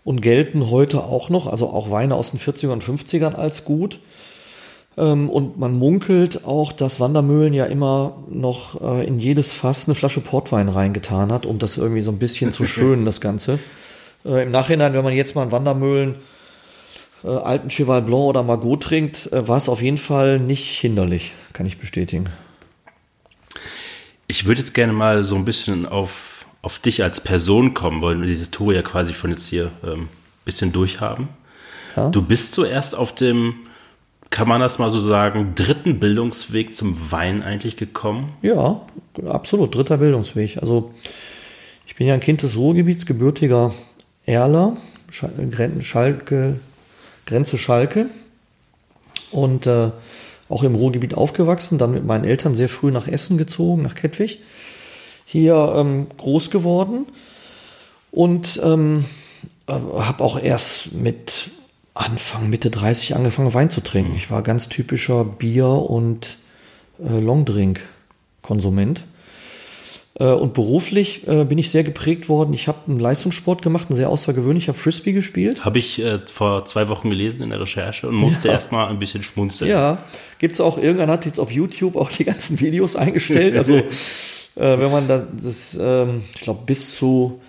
und 0.05 0.23
gelten 0.23 0.71
heute 0.71 1.03
auch 1.05 1.29
noch, 1.29 1.47
also 1.47 1.71
auch 1.71 1.91
Weine 1.91 2.15
aus 2.15 2.31
den 2.31 2.41
40er 2.41 2.69
und 2.69 2.83
50ern 2.83 3.35
als 3.35 3.65
gut. 3.65 4.01
Ähm, 4.97 5.31
und 5.31 5.59
man 5.59 5.73
munkelt 5.73 6.45
auch, 6.45 6.73
dass 6.73 7.01
Wandermühlen 7.01 7.53
ja 7.53 7.67
immer 7.67 8.17
noch 8.29 8.81
äh, 8.81 9.07
in 9.07 9.19
jedes 9.19 9.53
Fass 9.53 9.87
eine 9.87 9.95
Flasche 9.95 10.21
Portwein 10.21 10.69
reingetan 10.69 11.31
hat, 11.31 11.47
um 11.47 11.59
das 11.59 11.77
irgendwie 11.77 12.01
so 12.01 12.11
ein 12.11 12.19
bisschen 12.19 12.53
zu 12.53 12.67
schönen, 12.67 13.05
das 13.05 13.21
Ganze. 13.21 13.59
Äh, 14.25 14.43
Im 14.43 14.51
Nachhinein, 14.51 14.95
wenn 14.95 15.05
man 15.05 15.13
jetzt 15.13 15.35
mal 15.35 15.43
einen 15.43 15.53
Wandermühlen 15.53 16.17
äh, 17.25 17.29
alten 17.29 17.69
Cheval 17.69 18.03
Blanc 18.03 18.25
oder 18.25 18.43
Margot 18.43 18.83
trinkt, 18.83 19.29
war 19.33 19.57
es 19.57 19.69
auf 19.69 19.83
jeden 19.83 19.99
Fall 19.99 20.39
nicht 20.39 20.79
hinderlich, 20.79 21.33
kann 21.53 21.67
ich 21.67 21.79
bestätigen. 21.79 22.27
Ich 24.27 24.45
würde 24.45 24.61
jetzt 24.61 24.75
gerne 24.75 24.93
mal 24.93 25.25
so 25.25 25.37
ein 25.37 25.45
bisschen 25.45 25.87
auf, 25.87 26.47
auf 26.63 26.79
dich 26.79 27.03
als 27.03 27.23
Person 27.23 27.75
kommen, 27.75 28.03
weil 28.03 28.19
wir 28.21 28.27
diese 28.27 28.41
Historie 28.41 28.75
ja 28.75 28.83
quasi 28.83 29.15
schon 29.15 29.31
jetzt 29.31 29.49
hier 29.49 29.71
ein 29.83 29.93
ähm, 29.93 30.09
bisschen 30.45 30.73
durchhaben. 30.73 31.29
Ja? 31.97 32.11
Du 32.11 32.23
bist 32.23 32.53
zuerst 32.53 32.95
auf 32.95 33.15
dem 33.15 33.55
kann 34.31 34.49
man 34.49 34.61
das 34.61 34.79
mal 34.79 34.91
so 34.91 35.01
sagen, 35.01 35.55
dritten 35.55 35.99
Bildungsweg 35.99 36.75
zum 36.75 37.11
Wein 37.11 37.43
eigentlich 37.43 37.77
gekommen? 37.77 38.35
Ja, 38.43 38.83
absolut, 39.27 39.75
dritter 39.75 39.99
Bildungsweg. 39.99 40.59
Also 40.61 40.93
ich 41.87 41.97
bin 41.97 42.07
ja 42.07 42.15
ein 42.15 42.21
Kind 42.21 42.43
des 42.43 42.57
Ruhrgebiets, 42.57 43.07
gebürtiger 43.07 43.73
Erler, 44.27 44.77
Schalke, 45.11 46.61
Grenze 47.29 47.59
Schalke 47.59 48.07
und 49.31 49.67
äh, 49.67 49.91
auch 50.49 50.63
im 50.63 50.75
Ruhrgebiet 50.75 51.15
aufgewachsen, 51.15 51.77
dann 51.77 51.93
mit 51.93 52.05
meinen 52.05 52.25
Eltern 52.25 52.55
sehr 52.55 52.71
früh 52.71 52.91
nach 52.91 53.07
Essen 53.07 53.37
gezogen, 53.37 53.83
nach 53.83 53.95
Kettwig, 53.95 54.41
hier 55.27 55.75
ähm, 55.77 56.07
groß 56.17 56.51
geworden 56.51 57.07
und 58.11 58.59
ähm, 58.65 59.05
äh, 59.67 59.73
habe 59.73 60.25
auch 60.25 60.41
erst 60.41 60.93
mit 60.93 61.51
Anfang, 61.93 62.49
Mitte 62.49 62.71
30 62.71 63.15
angefangen, 63.15 63.53
Wein 63.53 63.69
zu 63.71 63.83
trinken. 63.83 64.15
Ich 64.17 64.31
war 64.31 64.43
ganz 64.43 64.71
typischer 64.71 65.25
Bier- 65.25 65.67
und 65.69 66.39
äh, 66.99 67.21
Longdrink-Konsument. 67.21 69.05
Äh, 70.19 70.25
und 70.25 70.53
beruflich 70.53 71.27
äh, 71.29 71.45
bin 71.45 71.59
ich 71.59 71.71
sehr 71.71 71.85
geprägt 71.85 72.29
worden. 72.29 72.53
Ich 72.53 72.69
habe 72.69 72.79
einen 72.89 72.99
Leistungssport 72.99 73.63
gemacht, 73.63 73.89
einen 73.89 73.97
sehr 73.97 74.09
außergewöhnlich. 74.09 74.65
Ich 74.65 74.69
habe 74.69 74.79
Frisbee 74.79 75.13
gespielt. 75.13 75.65
Habe 75.65 75.79
ich 75.79 76.01
äh, 76.03 76.19
vor 76.33 76.65
zwei 76.65 76.89
Wochen 76.89 77.11
gelesen 77.11 77.43
in 77.43 77.51
der 77.51 77.61
Recherche 77.61 78.09
und 78.09 78.17
musste 78.17 78.49
ja. 78.49 78.55
erstmal 78.55 78.89
ein 78.89 78.99
bisschen 78.99 79.23
schmunzeln. 79.23 79.71
Ja, 79.71 79.99
gibt 80.39 80.55
es 80.55 80.61
auch, 80.61 80.79
irgendwann 80.79 81.11
hat 81.11 81.25
jetzt 81.25 81.39
auf 81.39 81.53
YouTube 81.53 81.97
auch 81.97 82.11
die 82.11 82.25
ganzen 82.25 82.59
Videos 82.61 82.97
eingestellt. 82.97 83.57
Also 83.57 83.77
äh, 83.77 83.83
wenn 84.57 84.91
man 84.91 85.07
da 85.07 85.25
das, 85.43 85.79
ähm, 85.81 86.23
ich 86.35 86.41
glaube, 86.41 86.61
bis 86.67 86.97
zu 86.97 87.41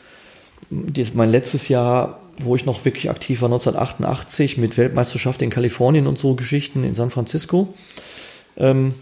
das, 0.69 1.13
mein 1.13 1.32
letztes 1.32 1.69
Jahr 1.69 2.19
wo 2.41 2.55
ich 2.55 2.65
noch 2.65 2.86
wirklich 2.86 3.10
aktiv 3.10 3.41
war, 3.41 3.47
1988 3.47 4.58
mit 4.58 4.77
Weltmeisterschaft 4.77 5.41
in 5.41 5.49
Kalifornien 5.49 6.08
und 6.08 6.17
so 6.17 6.36
Geschichten 6.36 6.86
in 6.86 6.95
San 6.95 7.10
Francisco. 7.10 7.73
Ähm, 8.55 8.93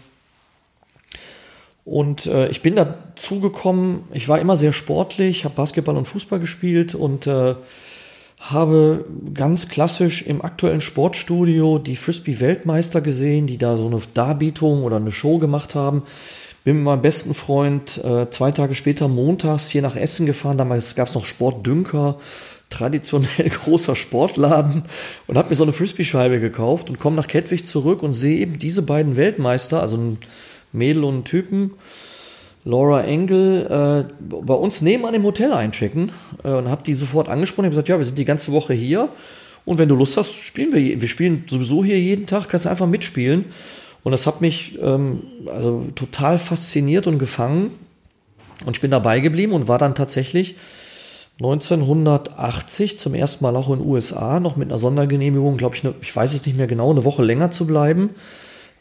und 1.88 2.26
äh, 2.26 2.48
ich 2.48 2.60
bin 2.60 2.76
dazu 2.76 3.40
gekommen, 3.40 4.06
ich 4.12 4.28
war 4.28 4.38
immer 4.38 4.58
sehr 4.58 4.74
sportlich, 4.74 5.46
habe 5.46 5.54
Basketball 5.54 5.96
und 5.96 6.06
Fußball 6.06 6.38
gespielt 6.38 6.94
und 6.94 7.26
äh, 7.26 7.54
habe 8.38 9.06
ganz 9.32 9.70
klassisch 9.70 10.20
im 10.20 10.42
aktuellen 10.42 10.82
Sportstudio 10.82 11.78
die 11.78 11.96
Frisbee-Weltmeister 11.96 13.00
gesehen, 13.00 13.46
die 13.46 13.56
da 13.56 13.78
so 13.78 13.86
eine 13.86 14.02
Darbietung 14.12 14.84
oder 14.84 14.96
eine 14.96 15.10
Show 15.10 15.38
gemacht 15.38 15.74
haben. 15.74 16.02
Bin 16.62 16.76
mit 16.76 16.84
meinem 16.84 17.00
besten 17.00 17.32
Freund 17.32 17.96
äh, 18.04 18.28
zwei 18.28 18.52
Tage 18.52 18.74
später 18.74 19.08
montags 19.08 19.70
hier 19.70 19.80
nach 19.80 19.96
Essen 19.96 20.26
gefahren. 20.26 20.58
Damals 20.58 20.94
gab 20.94 21.08
es 21.08 21.14
noch 21.14 21.24
Sportdünker, 21.24 22.18
traditionell 22.68 23.48
großer 23.64 23.96
Sportladen 23.96 24.82
und 25.26 25.38
habe 25.38 25.48
mir 25.48 25.56
so 25.56 25.62
eine 25.62 25.72
Frisbee-Scheibe 25.72 26.38
gekauft 26.38 26.90
und 26.90 26.98
komme 26.98 27.16
nach 27.16 27.28
Kettwig 27.28 27.66
zurück 27.66 28.02
und 28.02 28.12
sehe 28.12 28.40
eben 28.40 28.58
diese 28.58 28.82
beiden 28.82 29.16
Weltmeister, 29.16 29.80
also 29.80 29.96
ein 29.96 30.18
Mädel 30.72 31.04
und 31.04 31.24
Typen, 31.24 31.72
Laura 32.64 33.04
Engel 33.04 34.06
äh, 34.08 34.12
bei 34.20 34.54
uns 34.54 34.82
nebenan 34.82 35.14
im 35.14 35.24
Hotel 35.24 35.52
einchecken 35.52 36.12
äh, 36.44 36.50
und 36.50 36.68
habe 36.68 36.82
die 36.82 36.94
sofort 36.94 37.28
angesprochen. 37.28 37.66
Ich 37.66 37.68
habe 37.68 37.74
gesagt, 37.76 37.88
ja, 37.88 37.98
wir 37.98 38.04
sind 38.04 38.18
die 38.18 38.24
ganze 38.24 38.52
Woche 38.52 38.74
hier 38.74 39.08
und 39.68 39.78
wenn 39.78 39.88
du 39.88 39.94
Lust 39.94 40.16
hast, 40.16 40.34
spielen 40.34 40.72
wir. 40.72 41.00
Wir 41.00 41.08
spielen 41.08 41.44
sowieso 41.46 41.84
hier 41.84 42.00
jeden 42.00 42.24
Tag, 42.24 42.48
kannst 42.48 42.66
einfach 42.66 42.86
mitspielen. 42.86 43.44
Und 44.02 44.12
das 44.12 44.26
hat 44.26 44.40
mich 44.40 44.78
ähm, 44.80 45.22
also 45.46 45.86
total 45.94 46.38
fasziniert 46.38 47.06
und 47.06 47.18
gefangen. 47.18 47.72
Und 48.64 48.76
ich 48.76 48.80
bin 48.80 48.90
dabei 48.90 49.20
geblieben 49.20 49.52
und 49.52 49.68
war 49.68 49.76
dann 49.76 49.94
tatsächlich 49.94 50.56
1980 51.40 52.98
zum 52.98 53.14
ersten 53.14 53.44
Mal 53.44 53.54
auch 53.56 53.68
in 53.68 53.80
den 53.80 53.86
USA, 53.86 54.40
noch 54.40 54.56
mit 54.56 54.70
einer 54.70 54.78
Sondergenehmigung, 54.78 55.58
glaube 55.58 55.76
ich, 55.76 55.84
ne, 55.84 55.94
ich 56.00 56.16
weiß 56.16 56.32
es 56.32 56.46
nicht 56.46 56.56
mehr 56.56 56.66
genau, 56.66 56.90
eine 56.90 57.04
Woche 57.04 57.22
länger 57.22 57.50
zu 57.50 57.66
bleiben. 57.66 58.10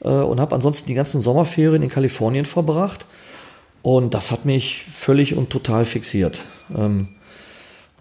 Äh, 0.02 0.10
und 0.10 0.40
habe 0.40 0.56
ansonsten 0.56 0.88
die 0.88 0.94
ganzen 0.94 1.22
Sommerferien 1.22 1.84
in 1.84 1.90
Kalifornien 1.90 2.46
verbracht 2.46 3.08
und 3.82 4.14
das 4.14 4.32
hat 4.32 4.46
mich 4.46 4.84
völlig 4.84 5.36
und 5.36 5.50
total 5.50 5.86
fixiert. 5.86 6.44
Ähm, 6.76 7.10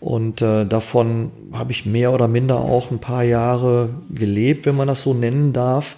und 0.01 0.43
äh, 0.43 0.67
davon 0.67 1.31
habe 1.53 1.73
ich 1.73 1.87
mehr 1.87 2.13
oder 2.13 2.29
minder 2.29 2.57
auch 2.57 2.91
ein 2.91 2.99
paar 2.99 3.23
Jahre 3.23 3.91
gelebt, 4.11 4.67
wenn 4.67 4.77
man 4.77 4.89
das 4.89 5.03
so 5.03 5.15
nennen 5.15 5.53
darf. 5.53 5.97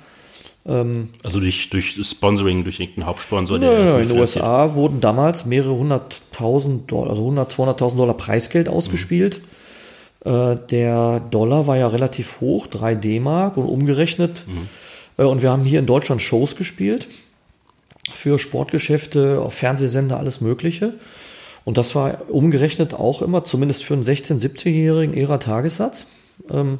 Ähm, 0.66 1.08
also 1.24 1.40
durch, 1.40 1.70
durch 1.70 1.98
Sponsoring, 2.04 2.64
durch 2.64 2.78
irgendeinen 2.78 3.06
Hauptsponsor? 3.06 3.58
Der 3.58 3.72
ja, 3.72 3.98
in 3.98 4.08
den 4.08 4.18
USA 4.18 4.74
wurden 4.74 5.00
damals 5.00 5.46
mehrere 5.46 5.74
hunderttausend 5.74 6.90
Dollar, 6.90 7.10
also 7.10 7.22
100, 7.22 7.52
200.000 7.52 7.96
Dollar 7.96 8.14
Preisgeld 8.14 8.68
ausgespielt. 8.68 9.40
Mhm. 10.24 10.30
Äh, 10.30 10.56
der 10.70 11.20
Dollar 11.20 11.66
war 11.66 11.76
ja 11.76 11.88
relativ 11.88 12.40
hoch, 12.40 12.66
3 12.66 12.94
D-Mark 12.94 13.56
und 13.56 13.64
umgerechnet. 13.64 14.44
Mhm. 14.46 14.68
Äh, 15.18 15.24
und 15.24 15.42
wir 15.42 15.50
haben 15.50 15.64
hier 15.64 15.78
in 15.78 15.86
Deutschland 15.86 16.22
Shows 16.22 16.56
gespielt 16.56 17.08
für 18.14 18.38
Sportgeschäfte, 18.38 19.40
auf 19.40 19.54
Fernsehsender, 19.54 20.18
alles 20.18 20.40
Mögliche. 20.40 20.94
Und 21.64 21.76
das 21.76 21.94
war 21.94 22.30
umgerechnet 22.30 22.94
auch 22.94 23.20
immer, 23.20 23.44
zumindest 23.44 23.84
für 23.84 23.94
einen 23.94 24.02
16-, 24.02 24.40
17-Jährigen, 24.40 25.14
ihrer 25.14 25.38
Tagessatz. 25.38 26.06
Ähm, 26.50 26.78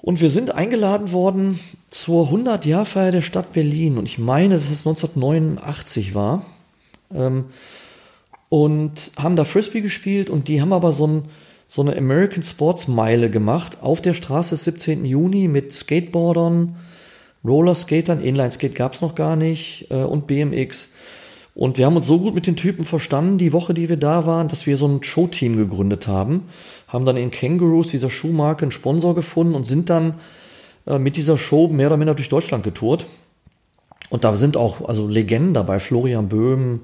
und 0.00 0.20
wir 0.20 0.30
sind 0.30 0.54
eingeladen 0.54 1.12
worden 1.12 1.60
zur 1.90 2.28
100-Jahr-Feier 2.28 3.12
der 3.12 3.22
Stadt 3.22 3.52
Berlin. 3.52 3.98
Und 3.98 4.06
ich 4.06 4.18
meine, 4.18 4.54
dass 4.54 4.70
es 4.70 4.86
1989 4.86 6.14
war. 6.14 6.46
Ähm, 7.14 7.46
und 8.48 9.12
haben 9.18 9.36
da 9.36 9.44
Frisbee 9.44 9.82
gespielt 9.82 10.30
und 10.30 10.48
die 10.48 10.62
haben 10.62 10.72
aber 10.72 10.92
so, 10.92 11.06
ein, 11.06 11.24
so 11.66 11.82
eine 11.82 11.96
American 11.96 12.42
Sports 12.42 12.88
Meile 12.88 13.28
gemacht 13.28 13.78
auf 13.82 14.00
der 14.00 14.14
Straße 14.14 14.50
des 14.50 14.64
17. 14.64 15.04
Juni 15.04 15.48
mit 15.48 15.72
Skateboardern, 15.72 16.76
Rollerskatern, 17.44 18.20
Inline-Skate 18.20 18.74
gab 18.74 18.94
es 18.94 19.00
noch 19.00 19.14
gar 19.14 19.36
nicht 19.36 19.86
äh, 19.90 20.02
und 20.02 20.26
BMX. 20.26 20.94
Und 21.54 21.76
wir 21.76 21.86
haben 21.86 21.96
uns 21.96 22.06
so 22.06 22.20
gut 22.20 22.34
mit 22.34 22.46
den 22.46 22.54
Typen 22.56 22.84
verstanden, 22.84 23.36
die 23.36 23.52
Woche, 23.52 23.74
die 23.74 23.88
wir 23.88 23.96
da 23.96 24.26
waren, 24.26 24.46
dass 24.46 24.66
wir 24.66 24.76
so 24.76 24.86
ein 24.86 25.02
Showteam 25.02 25.56
gegründet 25.56 26.06
haben. 26.06 26.48
Haben 26.86 27.04
dann 27.04 27.16
in 27.16 27.32
Kangaroos, 27.32 27.90
dieser 27.90 28.10
Schuhmarke, 28.10 28.62
einen 28.62 28.70
Sponsor 28.70 29.14
gefunden 29.14 29.54
und 29.54 29.64
sind 29.64 29.90
dann 29.90 30.14
äh, 30.86 30.98
mit 30.98 31.16
dieser 31.16 31.36
Show 31.36 31.68
mehr 31.68 31.88
oder 31.88 31.96
minder 31.96 32.14
durch 32.14 32.28
Deutschland 32.28 32.62
getourt. 32.62 33.06
Und 34.10 34.24
da 34.24 34.36
sind 34.36 34.56
auch 34.56 34.88
also 34.88 35.06
Legenden 35.06 35.52
dabei, 35.52 35.80
Florian 35.80 36.28
Böhm, 36.28 36.80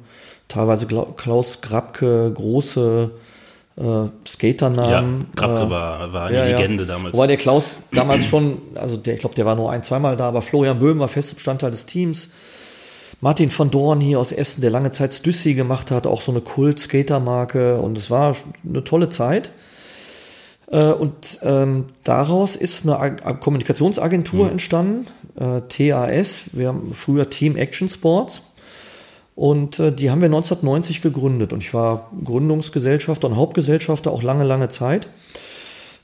teilweise 0.48 0.86
Klaus 0.86 1.60
Grabke, 1.62 2.32
große 2.34 3.12
äh, 3.76 3.82
Skaternamen. 4.26 5.20
Ja, 5.20 5.26
Krabke 5.34 5.66
äh, 5.66 5.70
war, 5.70 6.12
war 6.12 6.26
eine 6.26 6.37
ja, 6.37 6.44
Legende 6.44 6.87
damals. 6.87 7.14
Wobei 7.14 7.26
der 7.26 7.37
Klaus 7.37 7.78
damals 7.92 8.26
schon, 8.26 8.58
also 8.74 8.96
der, 8.96 9.14
ich 9.14 9.20
glaube, 9.20 9.34
der 9.34 9.46
war 9.46 9.56
nur 9.56 9.70
ein, 9.70 9.82
zweimal 9.82 10.16
da, 10.16 10.28
aber 10.28 10.42
Florian 10.42 10.78
Böhm 10.78 10.98
war 10.98 11.08
fester 11.08 11.34
Bestandteil 11.34 11.70
des 11.70 11.87
Teams. 11.87 12.30
Martin 13.20 13.50
von 13.50 13.70
Dorn 13.70 14.00
hier 14.00 14.20
aus 14.20 14.32
Essen, 14.32 14.60
der 14.60 14.70
lange 14.70 14.90
Zeit 14.90 15.14
Stüssi 15.14 15.54
gemacht 15.54 15.90
hat, 15.90 16.06
auch 16.06 16.20
so 16.20 16.30
eine 16.30 16.40
Kult-Skater-Marke 16.40 17.78
und 17.78 17.96
es 17.96 18.10
war 18.10 18.37
eine 18.68 18.84
tolle 18.84 19.08
Zeit. 19.08 19.50
Äh, 20.70 20.92
und 20.92 21.40
ähm, 21.42 21.87
daraus 22.02 22.56
ist 22.56 22.84
eine 22.84 22.98
Ag 22.98 23.40
Kommunikationsagentur 23.40 24.46
mhm. 24.46 24.52
entstanden, 24.52 25.06
äh, 25.37 25.62
TAS, 25.68 26.50
wir 26.52 26.68
haben 26.68 26.92
früher 26.94 27.28
Team 27.30 27.56
Action 27.56 27.88
Sports. 27.88 28.42
Und 29.35 29.81
äh, 29.81 29.92
die 29.92 30.11
haben 30.11 30.20
wir 30.20 30.27
1990 30.27 31.03
gegründet. 31.03 31.53
Und 31.53 31.62
ich 31.62 31.75
war 31.75 32.11
Gründungsgesellschafter 32.25 33.27
und 33.27 33.37
Hauptgesellschafter 33.37 34.11
auch 34.11 34.23
lange, 34.23 34.44
lange 34.44 34.68
Zeit. 34.68 35.09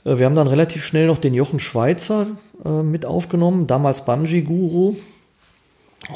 Äh, 0.04 0.18
wir 0.18 0.26
haben 0.26 0.36
dann 0.36 0.48
relativ 0.48 0.84
schnell 0.84 1.06
noch 1.06 1.18
den 1.18 1.34
Jochen 1.34 1.60
Schweizer 1.60 2.26
äh, 2.64 2.82
mit 2.82 3.06
aufgenommen, 3.06 3.66
damals 3.66 4.04
Bungee-Guru. 4.04 4.96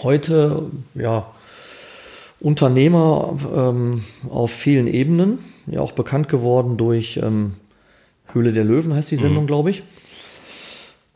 Heute, 0.03 0.62
ja, 0.94 1.31
Unternehmer 2.40 3.38
ähm, 3.55 4.05
auf 4.29 4.50
vielen 4.50 4.87
Ebenen. 4.87 5.38
Ja, 5.66 5.81
auch 5.81 5.92
bekannt 5.92 6.29
geworden 6.29 6.77
durch 6.77 7.18
ähm, 7.22 7.55
Höhle 8.33 8.53
der 8.53 8.64
Löwen 8.64 8.94
heißt 8.94 9.11
die 9.11 9.16
Sendung, 9.16 9.44
mhm. 9.44 9.48
glaube 9.48 9.70
ich. 9.70 9.83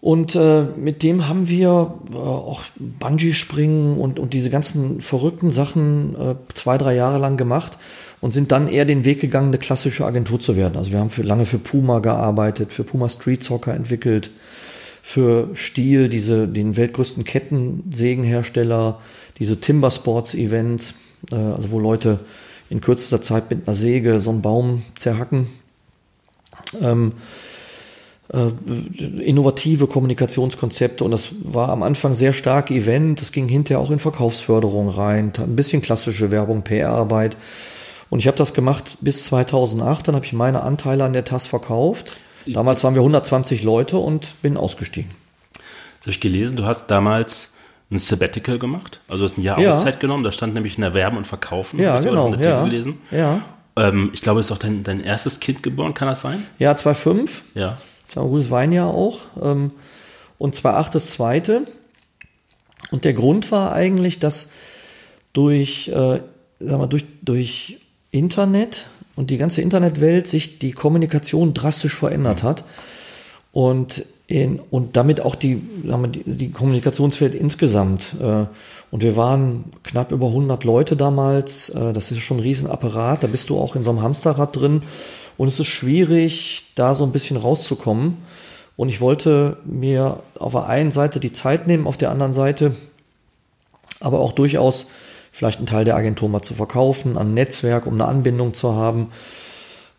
Und 0.01 0.37
äh, 0.37 0.63
mit 0.77 1.03
dem 1.03 1.29
haben 1.29 1.49
wir 1.49 1.95
äh, 2.13 2.17
auch 2.17 2.63
Bungee-Springen 2.77 3.99
und, 3.99 4.21
und 4.21 4.33
diese 4.33 4.49
ganzen 4.49 5.01
verrückten 5.01 5.51
Sachen 5.51 6.15
äh, 6.15 6.35
zwei, 6.55 6.79
drei 6.79 6.95
Jahre 6.95 7.19
lang 7.19 7.37
gemacht 7.37 7.79
und 8.21 8.31
sind 8.31 8.53
dann 8.53 8.69
eher 8.69 8.85
den 8.85 9.05
Weg 9.05 9.21
gegangen, 9.21 9.49
eine 9.49 9.59
klassische 9.59 10.05
Agentur 10.05 10.39
zu 10.41 10.57
werden. 10.57 10.77
Also 10.77 10.93
wir 10.93 11.01
haben 11.01 11.11
für, 11.11 11.23
lange 11.23 11.47
für 11.47 11.59
Puma 11.59 11.99
gearbeitet, 11.99 12.73
für 12.73 12.85
Puma 12.85 13.09
Street 13.09 13.43
Soccer 13.43 13.75
entwickelt, 13.75 14.31
für 15.03 15.51
Stiel, 15.55 16.09
diese, 16.09 16.47
den 16.47 16.77
weltgrößten 16.77 17.25
Kettensägenhersteller, 17.25 19.01
diese 19.39 19.59
Timber 19.59 19.91
Sports 19.91 20.35
Events, 20.35 20.95
äh, 21.33 21.35
also 21.35 21.73
wo 21.73 21.81
Leute 21.81 22.21
in 22.71 22.81
kürzester 22.81 23.21
Zeit 23.21 23.51
mit 23.51 23.67
einer 23.67 23.75
Säge 23.75 24.21
so 24.21 24.31
einen 24.31 24.43
Baum 24.43 24.85
zerhacken. 24.95 25.49
Ähm, 26.81 27.13
äh, 27.15 27.48
innovative 28.31 29.87
Kommunikationskonzepte 29.87 31.03
und 31.03 31.13
das 31.13 31.31
war 31.43 31.71
am 31.71 31.83
Anfang 31.83 32.15
sehr 32.15 32.35
stark 32.35 32.71
Event, 32.71 33.23
das 33.23 33.33
ging 33.33 33.49
hinterher 33.49 33.81
auch 33.81 33.91
in 33.91 33.99
Verkaufsförderung 33.99 34.91
rein, 34.91 35.33
ein 35.39 35.57
bisschen 35.57 35.81
klassische 35.81 36.31
Werbung, 36.31 36.63
PR-Arbeit 36.63 37.39
und 38.11 38.19
ich 38.19 38.27
habe 38.27 38.37
das 38.37 38.53
gemacht 38.53 38.99
bis 39.01 39.25
2008, 39.25 40.09
dann 40.09 40.15
habe 40.15 40.27
ich 40.27 40.35
meine 40.35 40.63
Anteile 40.63 41.05
an 41.05 41.15
der 41.15 41.25
TAS 41.25 41.47
verkauft. 41.47 42.19
Damals 42.47 42.83
waren 42.85 42.95
wir 42.95 43.01
120 43.01 43.63
Leute 43.63 43.99
und 43.99 44.41
bin 44.41 44.57
ausgestiegen. 44.57 45.11
Das 45.53 46.03
habe 46.03 46.11
ich 46.11 46.21
gelesen, 46.21 46.57
du 46.57 46.65
hast 46.65 46.89
damals 46.89 47.55
ein 47.91 47.99
Sabbatical 47.99 48.59
gemacht, 48.59 49.01
also 49.09 49.23
du 49.23 49.31
hast 49.31 49.39
ein 49.39 49.43
Jahr 49.43 49.59
ja. 49.59 49.75
Auszeit 49.75 50.01
genommen, 50.01 50.23
da 50.23 50.33
stand 50.33 50.53
nämlich 50.53 50.77
in 50.77 50.85
Erwerben 50.85 51.17
und 51.17 51.27
Verkaufen. 51.27 51.81
Ja, 51.81 51.99
genau. 51.99 52.35
Ja. 52.35 52.65
gelesen. 52.65 52.99
Ja. 53.11 53.41
Ähm, 53.77 54.11
ich 54.13 54.21
glaube, 54.21 54.41
es 54.41 54.47
ist 54.47 54.53
auch 54.53 54.59
dein, 54.59 54.83
dein 54.83 55.01
erstes 55.01 55.41
Kind 55.41 55.63
geboren, 55.63 55.95
kann 55.95 56.09
das 56.09 56.21
sein? 56.21 56.45
Ja, 56.59 56.77
2005. 56.77 57.43
Ja. 57.55 57.79
Das 58.09 58.17
war 58.17 58.25
ein 58.25 58.31
gutes 58.31 58.51
Weinjahr 58.51 58.93
auch. 58.93 59.21
Ähm, 59.41 59.71
und 60.39 60.55
zwar 60.55 60.77
acht 60.77 60.95
das 60.95 61.13
zweite. 61.13 61.67
Und 62.91 63.05
der 63.05 63.13
Grund 63.13 63.53
war 63.53 63.73
eigentlich, 63.73 64.19
dass 64.19 64.51
durch, 65.33 65.89
äh, 65.89 66.21
sag 66.59 66.79
mal, 66.79 66.87
durch, 66.87 67.05
durch 67.23 67.79
Internet 68.11 68.87
und 69.15 69.31
die 69.31 69.37
ganze 69.37 69.63
Internetwelt 69.63 70.27
sich 70.27 70.59
die 70.59 70.73
Kommunikation 70.73 71.53
drastisch 71.55 71.95
verändert 71.95 72.43
hat. 72.43 72.65
Und, 73.53 74.05
in, 74.27 74.61
und 74.71 74.97
damit 74.97 75.21
auch 75.21 75.35
die, 75.35 75.63
sagen 75.87 76.03
wir, 76.03 76.09
die, 76.09 76.23
die 76.25 76.51
Kommunikationswelt 76.51 77.35
insgesamt. 77.35 78.15
Äh, 78.21 78.47
und 78.91 79.03
wir 79.03 79.17
waren 79.17 79.65
knapp 79.83 80.13
über 80.13 80.29
100 80.29 80.65
Leute 80.65 80.97
damals. 80.97 81.69
Äh, 81.71 81.93
das 81.93 82.11
ist 82.11 82.21
schon 82.21 82.39
ein 82.39 82.43
Riesenapparat. 82.43 83.23
Da 83.23 83.27
bist 83.27 83.51
du 83.51 83.59
auch 83.59 83.77
in 83.77 83.85
so 83.85 83.91
einem 83.91 84.03
Hamsterrad 84.03 84.57
drin. 84.57 84.83
Und 85.39 85.49
es 85.49 85.59
ist 85.59 85.69
schwierig, 85.69 86.65
da 86.75 86.95
so 86.95 87.05
ein 87.05 87.13
bisschen 87.13 87.39
rauszukommen. 87.39 88.19
Und 88.77 88.91
ich 88.91 89.01
wollte 89.01 89.57
mir 89.65 90.21
auf 90.39 90.53
der 90.53 90.67
einen 90.67 90.93
Seite 90.93 91.21
die 91.21 91.33
Zeit 91.33 91.67
nehmen, 91.67 91.87
auf 91.87 91.97
der 91.97 92.11
anderen 92.11 92.35
Seite 92.35 92.75
aber 94.01 94.21
auch 94.21 94.33
durchaus 94.33 94.87
vielleicht 95.33 95.59
einen 95.59 95.67
Teil 95.67 95.85
der 95.85 95.97
Agentur 95.97 96.29
mal 96.29 96.43
zu 96.43 96.55
verkaufen, 96.55 97.17
an 97.17 97.29
ein 97.29 97.35
Netzwerk, 97.35 97.87
um 97.87 97.95
eine 97.95 98.07
Anbindung 98.07 98.55
zu 98.55 98.75
haben. 98.75 99.09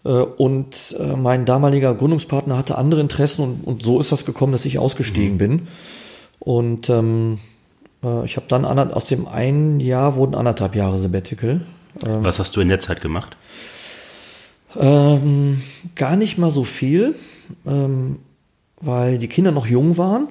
Äh, 0.06 0.10
und 0.10 0.96
äh, 1.00 1.16
mein 1.16 1.46
damaliger 1.46 1.94
Gründungspartner 1.94 2.58
hatte 2.58 2.78
andere 2.78 3.02
Interessen 3.02 3.44
und, 3.44 3.64
und 3.66 3.84
so 3.84 4.00
ist 4.00 4.12
das 4.12 4.26
gekommen, 4.26 4.54
dass 4.54 4.66
ich 4.66 4.80
ausgestiegen 4.80 5.34
mhm. 5.34 5.38
bin. 5.38 5.68
Und 6.40 6.90
ähm, 6.90 7.40
äh, 8.04 8.26
ich 8.26 8.38
habe 8.38 8.46
dann 8.48 8.66
aus 8.66 9.08
dem 9.08 9.28
einen 9.28 9.80
Jahr 9.80 10.16
wurden 10.16 10.36
anderthalb 10.36 10.76
Jahre 10.76 10.98
Sabbatical. 10.98 11.62
Ähm, 12.06 12.24
Was 12.24 12.40
hast 12.40 12.56
du 12.56 12.62
in 12.62 12.70
der 12.70 12.80
Zeit 12.80 13.02
gemacht? 13.02 13.36
Ähm, 14.76 15.62
gar 15.96 16.16
nicht 16.16 16.38
mal 16.38 16.52
so 16.52 16.64
viel, 16.64 17.16
ähm, 17.66 18.20
weil 18.80 19.18
die 19.18 19.28
Kinder 19.28 19.52
noch 19.52 19.68
jung 19.68 19.98
waren. 19.98 20.28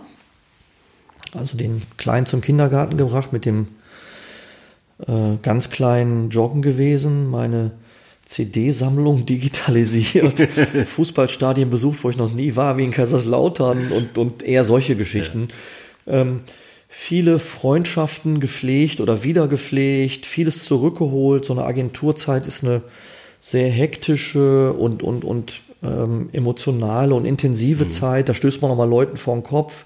Also 1.35 1.57
den 1.57 1.83
Kleinen 1.97 2.27
zum 2.27 2.41
Kindergarten 2.41 2.97
gebracht, 2.97 3.33
mit 3.33 3.45
dem 3.45 3.69
äh, 5.07 5.37
ganz 5.43 5.71
kleinen 5.71 6.31
Joggen 6.31 6.63
gewesen, 6.63 7.31
meine 7.31 7.73
CD-Sammlung 8.25 9.27
digitalisiert, 9.27 10.41
Fußballstadien 10.87 11.71
besucht, 11.71 11.99
wo 12.03 12.11
ich 12.11 12.17
noch 12.17 12.33
nie 12.33 12.57
war, 12.57 12.77
wie 12.79 12.85
in 12.85 12.91
Kaiserslautern 12.91 13.93
und, 13.93 14.19
und 14.19 14.43
eher 14.43 14.65
solche 14.65 14.97
Geschichten. 14.97 15.49
Ja. 16.07 16.21
Ähm, 16.21 16.41
viele 16.89 17.39
Freundschaften 17.39 18.41
gepflegt 18.41 19.01
oder 19.01 19.23
wieder 19.23 19.47
gepflegt, 19.47 20.25
vieles 20.25 20.65
zurückgeholt. 20.65 21.45
So 21.45 21.53
eine 21.53 21.65
Agenturzeit 21.65 22.47
ist 22.47 22.65
eine 22.65 22.83
sehr 23.43 23.71
hektische 23.71 24.73
und, 24.73 25.03
und, 25.03 25.25
und 25.25 25.63
ähm, 25.83 26.29
emotionale 26.33 27.15
und 27.15 27.25
intensive 27.25 27.85
mhm. 27.85 27.91
Zeit. 27.91 28.29
Da 28.29 28.35
stößt 28.35 28.63
man 28.63 28.71
nochmal 28.71 28.89
Leuten 28.89 29.17
vor 29.17 29.35
den 29.35 29.43
Kopf. 29.43 29.85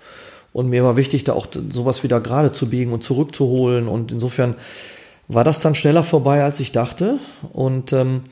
Und 0.52 0.68
mir 0.68 0.84
war 0.84 0.96
wichtig, 0.96 1.24
da 1.24 1.32
auch 1.32 1.46
sowas 1.70 2.02
wieder 2.02 2.20
gerade 2.20 2.52
zu 2.52 2.68
biegen 2.68 2.92
und 2.92 3.02
zurückzuholen. 3.02 3.88
Und 3.88 4.12
insofern 4.12 4.56
war 5.28 5.44
das 5.44 5.60
dann 5.60 5.74
schneller 5.74 6.04
vorbei, 6.04 6.42
als 6.42 6.60
ich 6.60 6.72
dachte. 6.72 7.18
Und 7.52 7.92
ähm, 7.92 8.22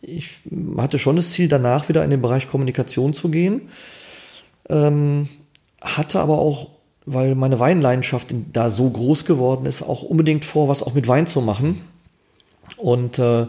ich 0.00 0.38
hatte 0.78 0.98
schon 0.98 1.16
das 1.16 1.32
Ziel, 1.32 1.48
danach 1.48 1.88
wieder 1.88 2.04
in 2.04 2.10
den 2.10 2.22
Bereich 2.22 2.48
Kommunikation 2.48 3.12
zu 3.12 3.28
gehen. 3.28 3.68
Ähm, 4.68 5.28
hatte 5.80 6.20
aber 6.20 6.38
auch, 6.38 6.68
weil 7.04 7.34
meine 7.34 7.58
Weinleidenschaft 7.58 8.28
da 8.52 8.70
so 8.70 8.88
groß 8.88 9.24
geworden 9.24 9.66
ist, 9.66 9.82
auch 9.82 10.02
unbedingt 10.02 10.44
vor, 10.44 10.68
was 10.68 10.82
auch 10.82 10.94
mit 10.94 11.08
Wein 11.08 11.26
zu 11.26 11.40
machen. 11.40 11.82
Und 12.76 13.18
äh, 13.18 13.46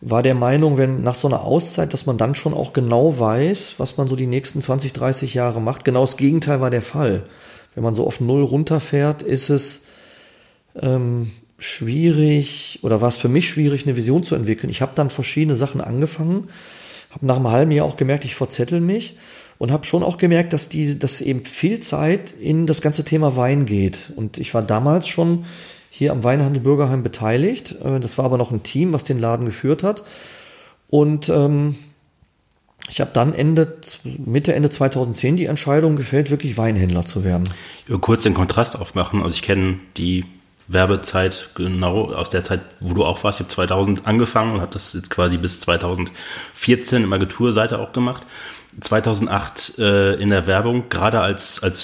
war 0.00 0.22
der 0.22 0.34
Meinung, 0.34 0.78
wenn 0.78 1.02
nach 1.02 1.14
so 1.14 1.28
einer 1.28 1.42
Auszeit, 1.42 1.92
dass 1.92 2.06
man 2.06 2.16
dann 2.16 2.34
schon 2.34 2.54
auch 2.54 2.72
genau 2.72 3.18
weiß, 3.18 3.74
was 3.78 3.96
man 3.96 4.08
so 4.08 4.16
die 4.16 4.26
nächsten 4.26 4.62
20, 4.62 4.92
30 4.92 5.34
Jahre 5.34 5.60
macht. 5.60 5.84
Genau 5.84 6.00
das 6.00 6.16
Gegenteil 6.16 6.60
war 6.60 6.70
der 6.70 6.82
Fall. 6.82 7.24
Wenn 7.74 7.84
man 7.84 7.94
so 7.94 8.06
auf 8.06 8.20
Null 8.20 8.42
runterfährt, 8.42 9.22
ist 9.22 9.50
es 9.50 9.86
ähm, 10.80 11.30
schwierig 11.58 12.78
oder 12.82 13.00
war 13.00 13.08
es 13.08 13.16
für 13.16 13.28
mich 13.28 13.48
schwierig, 13.48 13.86
eine 13.86 13.96
Vision 13.96 14.22
zu 14.22 14.34
entwickeln. 14.34 14.70
Ich 14.70 14.80
habe 14.80 14.92
dann 14.94 15.10
verschiedene 15.10 15.56
Sachen 15.56 15.80
angefangen, 15.80 16.48
habe 17.10 17.26
nach 17.26 17.36
einem 17.36 17.50
halben 17.50 17.70
Jahr 17.70 17.86
auch 17.86 17.96
gemerkt, 17.96 18.24
ich 18.24 18.34
verzettel 18.34 18.80
mich 18.80 19.16
und 19.58 19.70
habe 19.70 19.84
schon 19.84 20.02
auch 20.02 20.16
gemerkt, 20.16 20.54
dass 20.54 20.70
die, 20.70 20.98
dass 20.98 21.20
eben 21.20 21.44
viel 21.44 21.80
Zeit 21.80 22.32
in 22.40 22.66
das 22.66 22.80
ganze 22.80 23.04
Thema 23.04 23.36
Wein 23.36 23.66
geht. 23.66 24.12
Und 24.16 24.38
ich 24.38 24.54
war 24.54 24.62
damals 24.62 25.06
schon 25.06 25.44
hier 25.90 26.12
am 26.12 26.24
Weinhandel 26.24 26.62
Bürgerheim 26.62 27.02
beteiligt. 27.02 27.76
Äh, 27.84 28.00
das 28.00 28.16
war 28.16 28.24
aber 28.24 28.38
noch 28.38 28.52
ein 28.52 28.62
Team, 28.62 28.92
was 28.92 29.04
den 29.04 29.18
Laden 29.18 29.44
geführt 29.44 29.82
hat. 29.82 30.04
Und 30.88 31.28
ähm, 31.28 31.76
ich 32.88 33.00
habe 33.00 33.10
dann 33.12 33.34
Ende, 33.34 33.76
Mitte, 34.04 34.54
Ende 34.54 34.70
2010 34.70 35.36
die 35.36 35.46
Entscheidung 35.46 35.96
gefällt, 35.96 36.30
wirklich 36.30 36.56
Weinhändler 36.56 37.04
zu 37.04 37.24
werden. 37.24 37.50
Ich 37.84 37.90
will 37.90 37.98
kurz 37.98 38.22
den 38.22 38.34
Kontrast 38.34 38.78
aufmachen. 38.78 39.22
Also 39.22 39.34
ich 39.34 39.42
kenne 39.42 39.78
die 39.96 40.24
Werbezeit 40.66 41.50
genau 41.54 42.12
aus 42.12 42.30
der 42.30 42.44
Zeit, 42.44 42.60
wo 42.80 42.94
du 42.94 43.04
auch 43.04 43.22
warst. 43.24 43.40
Ich 43.40 43.44
habe 43.44 43.54
2000 43.54 44.06
angefangen 44.06 44.54
und 44.54 44.60
habe 44.60 44.72
das 44.72 44.92
jetzt 44.92 45.10
quasi 45.10 45.36
bis 45.36 45.60
2014 45.60 47.04
im 47.04 47.12
Agenturseite 47.12 47.78
auch 47.78 47.92
gemacht. 47.92 48.22
2008 48.80 49.78
äh, 49.78 50.14
in 50.14 50.28
der 50.28 50.46
Werbung, 50.46 50.88
gerade 50.88 51.20
als, 51.20 51.62
als 51.62 51.82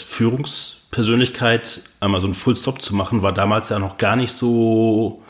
Führungspersönlichkeit 0.90 1.82
einmal 2.00 2.20
so 2.20 2.26
einen 2.26 2.34
Full 2.34 2.56
Stop 2.56 2.80
zu 2.80 2.94
machen, 2.94 3.22
war 3.22 3.32
damals 3.32 3.68
ja 3.68 3.78
noch 3.78 3.98
gar 3.98 4.16
nicht 4.16 4.32
so 4.32 5.22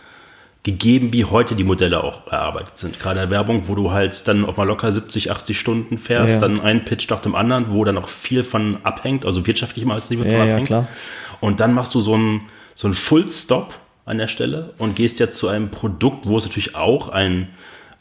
gegeben, 0.63 1.13
wie 1.13 1.25
heute 1.25 1.55
die 1.55 1.65
Modelle 1.65 2.03
auch 2.03 2.27
erarbeitet 2.27 2.77
sind. 2.79 2.99
Gerade 2.99 3.21
in 3.21 3.29
der 3.29 3.31
Werbung, 3.31 3.69
wo 3.69 3.75
du 3.75 3.93
halt 3.93 4.27
dann 4.27 4.45
auch 4.45 4.57
mal 4.57 4.67
locker 4.67 4.91
70, 4.93 5.31
80 5.31 5.59
Stunden 5.59 5.99
fährst, 5.99 6.35
ja. 6.35 6.41
dann 6.41 6.61
ein 6.61 6.85
Pitch 6.85 7.09
nach 7.09 7.21
dem 7.21 7.35
anderen, 7.35 7.71
wo 7.71 7.85
dann 7.85 7.97
auch 7.99 8.09
viel 8.09 8.43
von 8.43 8.79
abhängt, 8.83 9.25
also 9.25 9.47
wirtschaftlich 9.47 9.85
meistens 9.85 10.25
ja, 10.25 10.31
von 10.31 10.41
abhängt. 10.41 10.69
Ja, 10.69 10.89
und 11.41 11.61
dann 11.61 11.73
machst 11.73 11.95
du 11.95 12.01
so 12.01 12.17
ein 12.17 12.43
so 12.75 12.89
ein 12.89 12.95
Full 12.95 13.29
Stop 13.31 13.75
an 14.05 14.19
der 14.19 14.29
Stelle 14.29 14.75
und 14.79 14.97
gehst 14.97 15.19
jetzt 15.19 15.39
zu 15.39 15.49
einem 15.49 15.71
Produkt, 15.71 16.27
wo 16.27 16.37
es 16.37 16.45
natürlich 16.45 16.77
auch 16.77 17.09
ein, 17.09 17.49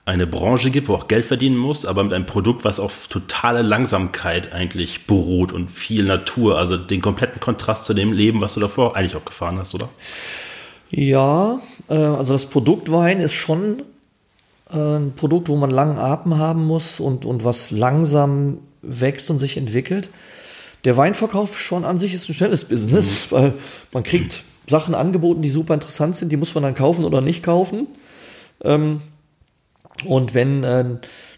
eine 0.05 0.27
Branche 0.27 0.69
gibt, 0.69 0.87
wo 0.87 0.93
auch 0.93 1.07
Geld 1.07 1.25
verdienen 1.25 1.57
muss, 1.57 1.85
aber 1.85 2.03
mit 2.03 2.13
einem 2.13 2.27
Produkt, 2.27 2.63
was 2.63 2.79
auf 2.79 3.07
totale 3.07 3.63
Langsamkeit 3.63 4.53
eigentlich 4.53 5.07
beruht 5.07 5.51
und 5.51 5.69
viel 5.69 6.03
Natur, 6.03 6.59
also 6.59 6.77
den 6.77 7.01
kompletten 7.01 7.39
Kontrast 7.39 7.85
zu 7.85 7.95
dem 7.95 8.13
Leben, 8.13 8.39
was 8.39 8.53
du 8.53 8.59
davor 8.59 8.95
eigentlich 8.95 9.15
auch 9.15 9.25
gefahren 9.25 9.57
hast, 9.57 9.73
oder? 9.73 9.89
Ja, 10.91 11.59
äh, 11.89 11.95
also 11.95 12.33
das 12.33 12.45
Produkt 12.45 12.91
Wein 12.91 13.19
ist 13.19 13.33
schon 13.33 13.81
äh, 14.71 14.77
ein 14.77 15.13
Produkt, 15.15 15.49
wo 15.49 15.55
man 15.55 15.71
langen 15.71 15.97
Atem 15.97 16.37
haben 16.37 16.65
muss 16.65 16.99
und, 16.99 17.25
und 17.25 17.43
was 17.43 17.71
langsam 17.71 18.59
wächst 18.83 19.31
und 19.31 19.39
sich 19.39 19.57
entwickelt. 19.57 20.09
Der 20.83 20.97
Weinverkauf 20.97 21.59
schon 21.59 21.83
an 21.83 21.97
sich 21.97 22.13
ist 22.13 22.29
ein 22.29 22.35
schnelles 22.35 22.65
Business, 22.65 23.31
mhm. 23.31 23.35
weil 23.35 23.53
man 23.91 24.03
kriegt 24.03 24.43
Sachen 24.67 24.93
angeboten, 24.93 25.41
die 25.41 25.49
super 25.49 25.73
interessant 25.73 26.15
sind, 26.15 26.31
die 26.31 26.37
muss 26.37 26.53
man 26.53 26.63
dann 26.63 26.75
kaufen 26.75 27.05
oder 27.05 27.21
nicht 27.21 27.41
kaufen. 27.41 27.87
Ähm, 28.63 29.01
und 30.03 30.33
wenn 30.33 30.63
äh, 30.63 30.85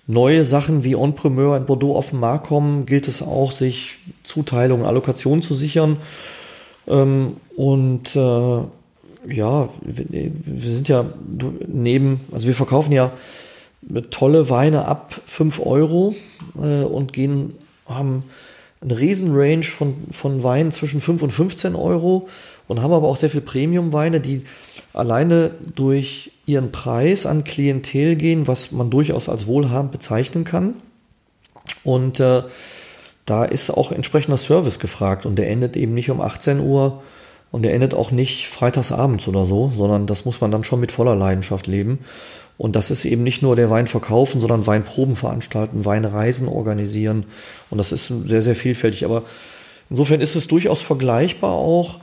neue 0.08 0.46
Sachen 0.46 0.84
wie 0.84 0.94
Entrepreneur 0.94 1.58
in 1.58 1.66
Bordeaux 1.66 1.96
auf 1.96 2.10
den 2.10 2.20
Markt 2.20 2.48
kommen, 2.48 2.86
gilt 2.86 3.08
es 3.08 3.22
auch, 3.22 3.52
sich 3.52 3.98
Zuteilungen, 4.24 4.86
Allokationen 4.86 5.42
zu 5.42 5.54
sichern. 5.54 5.98
Ähm, 6.88 7.38
und 7.56 8.16
äh, 8.16 8.60
ja, 9.30 9.70
wir, 9.82 10.72
sind 10.72 10.88
ja 10.88 11.06
neben, 11.68 12.22
also 12.32 12.48
wir 12.48 12.56
verkaufen 12.56 12.94
ja 12.94 13.12
tolle 14.10 14.50
Weine 14.50 14.86
ab 14.86 15.20
5 15.26 15.60
Euro 15.66 16.16
äh, 16.58 16.84
und 16.84 17.14
gehen, 17.14 17.54
haben 17.86 18.24
eine 18.82 18.98
Riesenrange 18.98 19.64
von, 19.64 19.96
von 20.12 20.44
Weinen 20.44 20.72
zwischen 20.72 21.02
5 21.02 21.24
und 21.24 21.32
15 21.32 21.76
Euro 21.76 22.28
und 22.68 22.82
haben 22.82 22.94
aber 22.94 23.08
auch 23.08 23.16
sehr 23.16 23.30
viel 23.30 23.42
Premium-Weine, 23.42 24.20
die 24.20 24.44
alleine 24.94 25.52
durch 25.76 26.32
ihren 26.46 26.72
Preis 26.72 27.26
an 27.26 27.44
Klientel 27.44 28.16
gehen, 28.16 28.48
was 28.48 28.72
man 28.72 28.90
durchaus 28.90 29.30
als 29.30 29.48
wohlhabend 29.48 29.92
bezeichnen 29.92 30.44
kann. 30.44 30.76
Und 31.84 32.20
äh, 32.20 32.44
da 33.26 33.46
ist 33.46 33.70
auch 33.70 33.92
entsprechender 33.92 34.38
Service 34.38 34.80
gefragt 34.80 35.26
und 35.26 35.36
der 35.36 35.50
endet 35.50 35.76
eben 35.76 35.94
nicht 35.94 36.10
um 36.10 36.22
18 36.22 36.60
Uhr 36.60 37.02
und 37.52 37.64
der 37.64 37.74
endet 37.74 37.94
auch 37.94 38.12
nicht 38.12 38.48
freitagsabends 38.48 39.28
oder 39.28 39.46
so, 39.46 39.72
sondern 39.76 40.06
das 40.06 40.26
muss 40.26 40.40
man 40.40 40.52
dann 40.52 40.64
schon 40.64 40.80
mit 40.80 40.92
voller 40.92 41.16
Leidenschaft 41.16 41.68
leben. 41.68 42.00
Und 42.58 42.76
das 42.76 42.90
ist 42.90 43.06
eben 43.06 43.24
nicht 43.24 43.42
nur 43.42 43.56
der 43.56 43.70
Wein 43.70 43.88
verkaufen, 43.88 44.42
sondern 44.42 44.66
Weinproben 44.66 45.16
veranstalten, 45.16 45.86
Weinreisen 45.86 46.48
organisieren. 46.48 47.26
Und 47.70 47.78
das 47.78 47.92
ist 47.92 48.08
sehr, 48.08 48.42
sehr 48.42 48.56
vielfältig. 48.56 49.06
Aber 49.06 49.24
insofern 49.90 50.22
ist 50.22 50.36
es 50.36 50.48
durchaus 50.48 50.82
vergleichbar 50.82 51.52
auch 51.52 52.00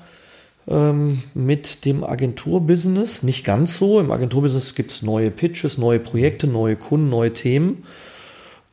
ähm, 0.68 1.22
mit 1.34 1.84
dem 1.84 2.04
Agenturbusiness. 2.04 3.24
Nicht 3.24 3.44
ganz 3.44 3.78
so. 3.78 3.98
Im 3.98 4.12
Agenturbusiness 4.12 4.76
gibt 4.76 4.92
es 4.92 5.02
neue 5.02 5.30
Pitches, 5.30 5.76
neue 5.76 5.98
Projekte, 5.98 6.46
neue 6.46 6.76
Kunden, 6.76 7.08
neue 7.08 7.32
Themen. 7.32 7.84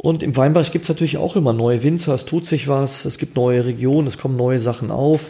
Und 0.03 0.23
im 0.23 0.35
Weinbereich 0.35 0.71
gibt 0.71 0.85
es 0.85 0.89
natürlich 0.89 1.17
auch 1.17 1.35
immer 1.35 1.53
neue 1.53 1.83
Winzer, 1.83 2.15
es 2.15 2.25
tut 2.25 2.47
sich 2.47 2.67
was, 2.67 3.05
es 3.05 3.19
gibt 3.19 3.35
neue 3.35 3.65
Regionen, 3.65 4.07
es 4.07 4.17
kommen 4.17 4.35
neue 4.35 4.57
Sachen 4.57 4.89
auf. 4.89 5.29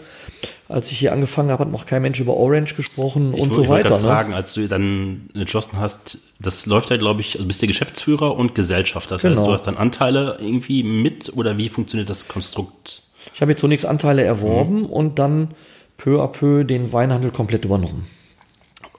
Als 0.69 0.89
ich 0.93 0.97
hier 0.97 1.12
angefangen 1.12 1.51
habe, 1.51 1.65
hat 1.65 1.71
noch 1.73 1.86
kein 1.86 2.01
Mensch 2.01 2.21
über 2.21 2.38
Orange 2.38 2.75
gesprochen 2.75 3.34
ich 3.34 3.41
und 3.41 3.53
so 3.53 3.67
weiter. 3.67 3.95
Ich 3.95 4.01
ne? 4.01 4.07
fragen, 4.07 4.34
als 4.34 4.53
du 4.53 4.65
dann 4.69 5.29
entschlossen 5.34 5.77
hast, 5.77 6.19
das 6.39 6.67
läuft 6.67 6.89
ja, 6.89 6.95
glaube 6.95 7.19
ich, 7.19 7.36
also 7.36 7.45
bist 7.49 7.62
du 7.62 7.67
Geschäftsführer 7.67 8.34
und 8.38 8.55
Gesellschafter. 8.55 9.15
Das 9.15 9.23
genau. 9.23 9.36
heißt, 9.36 9.45
du 9.45 9.51
hast 9.51 9.67
dann 9.67 9.75
Anteile 9.75 10.38
irgendwie 10.39 10.84
mit 10.84 11.36
oder 11.36 11.57
wie 11.57 11.67
funktioniert 11.67 12.10
das 12.10 12.29
Konstrukt? 12.29 13.03
Ich 13.34 13.41
habe 13.41 13.51
jetzt 13.51 13.60
zunächst 13.60 13.86
Anteile 13.86 14.23
erworben 14.23 14.84
mhm. 14.84 14.86
und 14.86 15.19
dann 15.19 15.49
peu 15.97 16.21
à 16.21 16.27
peu 16.27 16.63
den 16.63 16.93
Weinhandel 16.93 17.31
komplett 17.31 17.65
übernommen. 17.65 18.07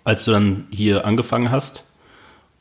Als 0.04 0.26
du 0.26 0.32
dann 0.32 0.66
hier 0.70 1.06
angefangen 1.06 1.50
hast, 1.50 1.84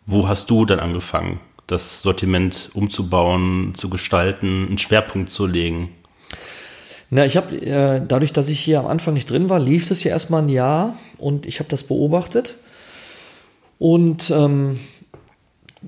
wo 0.05 0.29
hast 0.29 0.49
du 0.49 0.63
dann 0.63 0.79
angefangen, 0.79 1.41
das 1.71 2.01
Sortiment 2.01 2.69
umzubauen, 2.73 3.73
zu 3.73 3.89
gestalten, 3.89 4.67
einen 4.67 4.77
Schwerpunkt 4.77 5.29
zu 5.29 5.45
legen? 5.45 5.89
Na, 7.09 7.25
ich 7.25 7.37
habe 7.37 7.55
äh, 7.55 8.01
dadurch, 8.05 8.33
dass 8.33 8.47
ich 8.49 8.59
hier 8.59 8.79
am 8.79 8.87
Anfang 8.87 9.13
nicht 9.13 9.29
drin 9.29 9.49
war, 9.49 9.59
lief 9.59 9.87
das 9.87 10.03
ja 10.03 10.11
erstmal 10.11 10.41
ein 10.41 10.49
Jahr 10.49 10.97
und 11.17 11.45
ich 11.45 11.59
habe 11.59 11.69
das 11.69 11.83
beobachtet. 11.83 12.55
Und 13.79 14.29
ähm, 14.31 14.79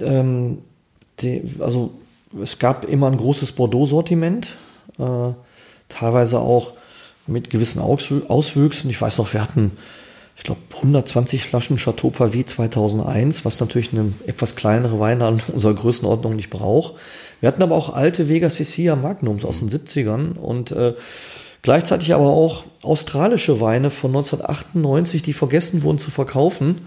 ähm, 0.02 0.60
die, 1.20 1.44
also 1.60 1.92
es 2.42 2.60
gab 2.60 2.86
immer 2.86 3.08
ein 3.08 3.18
großes 3.18 3.52
Bordeaux-Sortiment, 3.54 4.56
äh, 4.98 5.32
teilweise 5.90 6.40
auch 6.40 6.74
mit 7.28 7.50
gewissen 7.50 7.80
Auswüchsen. 7.80 8.90
Ich 8.90 9.02
weiß 9.02 9.18
noch, 9.18 9.32
wir 9.34 9.42
hatten, 9.42 9.72
ich 10.36 10.44
glaube, 10.44 10.62
120 10.76 11.44
Flaschen 11.44 11.78
Chateau 11.78 12.10
Pavis 12.10 12.48
2001, 12.48 13.46
was 13.46 13.60
natürlich 13.60 13.94
eine 13.94 14.14
etwas 14.26 14.56
kleinere 14.56 15.00
Weine 15.00 15.26
an 15.26 15.42
unserer 15.54 15.76
Größenordnung 15.76 16.36
nicht 16.36 16.50
braucht. 16.50 16.96
Wir 17.40 17.48
hatten 17.48 17.64
aber 17.64 17.76
auch 17.76 17.94
alte 17.94 18.30
Vega 18.30 18.50
Sicilia 18.50 18.96
Magnums 18.96 19.46
aus 19.46 19.60
den 19.60 19.70
70ern 19.70 20.38
und 20.38 20.72
äh, 20.72 20.94
gleichzeitig 21.62 22.14
aber 22.14 22.30
auch 22.30 22.64
australische 22.82 23.60
Weine 23.60 23.90
von 23.90 24.12
1998, 24.12 25.22
die 25.22 25.34
vergessen 25.34 25.84
wurden 25.84 26.00
zu 26.00 26.10
verkaufen. 26.10 26.82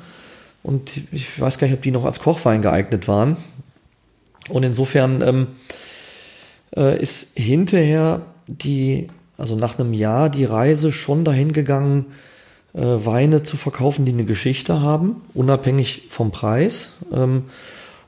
Und 0.62 1.02
ich 1.12 1.40
weiß 1.40 1.58
gar 1.58 1.68
nicht, 1.68 1.76
ob 1.76 1.82
die 1.82 1.92
noch 1.92 2.04
als 2.04 2.20
Kochwein 2.20 2.62
geeignet 2.62 3.06
waren. 3.06 3.36
Und 4.48 4.64
insofern 4.64 5.22
ähm, 5.22 5.46
äh, 6.76 7.00
ist 7.00 7.38
hinterher 7.38 8.22
die, 8.46 9.08
also 9.38 9.56
nach 9.56 9.78
einem 9.78 9.92
Jahr 9.92 10.30
die 10.30 10.44
Reise 10.44 10.92
schon 10.92 11.24
dahin 11.24 11.52
gegangen, 11.52 12.06
äh, 12.76 13.06
Weine 13.06 13.42
zu 13.42 13.56
verkaufen, 13.56 14.04
die 14.04 14.12
eine 14.12 14.24
Geschichte 14.24 14.80
haben, 14.80 15.22
unabhängig 15.34 16.02
vom 16.10 16.30
Preis. 16.30 16.96
Ähm, 17.12 17.44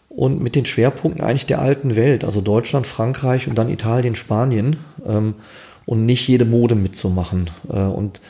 und 0.08 0.42
mit 0.42 0.56
den 0.56 0.66
Schwerpunkten 0.66 1.22
eigentlich 1.22 1.46
der 1.46 1.60
alten 1.60 1.94
Welt, 1.94 2.24
also 2.24 2.40
Deutschland, 2.40 2.86
Frankreich 2.86 3.46
und 3.46 3.56
dann 3.56 3.70
Italien, 3.70 4.14
Spanien 4.14 4.76
ähm, 5.06 5.34
und 5.86 6.06
nicht 6.06 6.26
jede 6.26 6.44
Mode 6.44 6.74
mitzumachen. 6.74 7.50
Äh, 7.72 7.78
und 7.78 8.20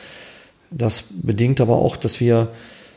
das 0.71 1.05
bedingt 1.09 1.61
aber 1.61 1.77
auch, 1.77 1.97
dass 1.97 2.19
wir, 2.19 2.49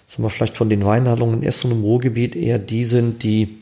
sagen 0.07 0.25
wir, 0.25 0.31
vielleicht 0.31 0.57
von 0.57 0.69
den 0.69 0.85
Weinhandlungen 0.85 1.39
in 1.39 1.43
Essen 1.43 1.73
und 1.73 1.79
im 1.79 1.85
Ruhrgebiet 1.85 2.37
eher 2.37 2.59
die 2.59 2.85
sind, 2.85 3.23
die 3.23 3.59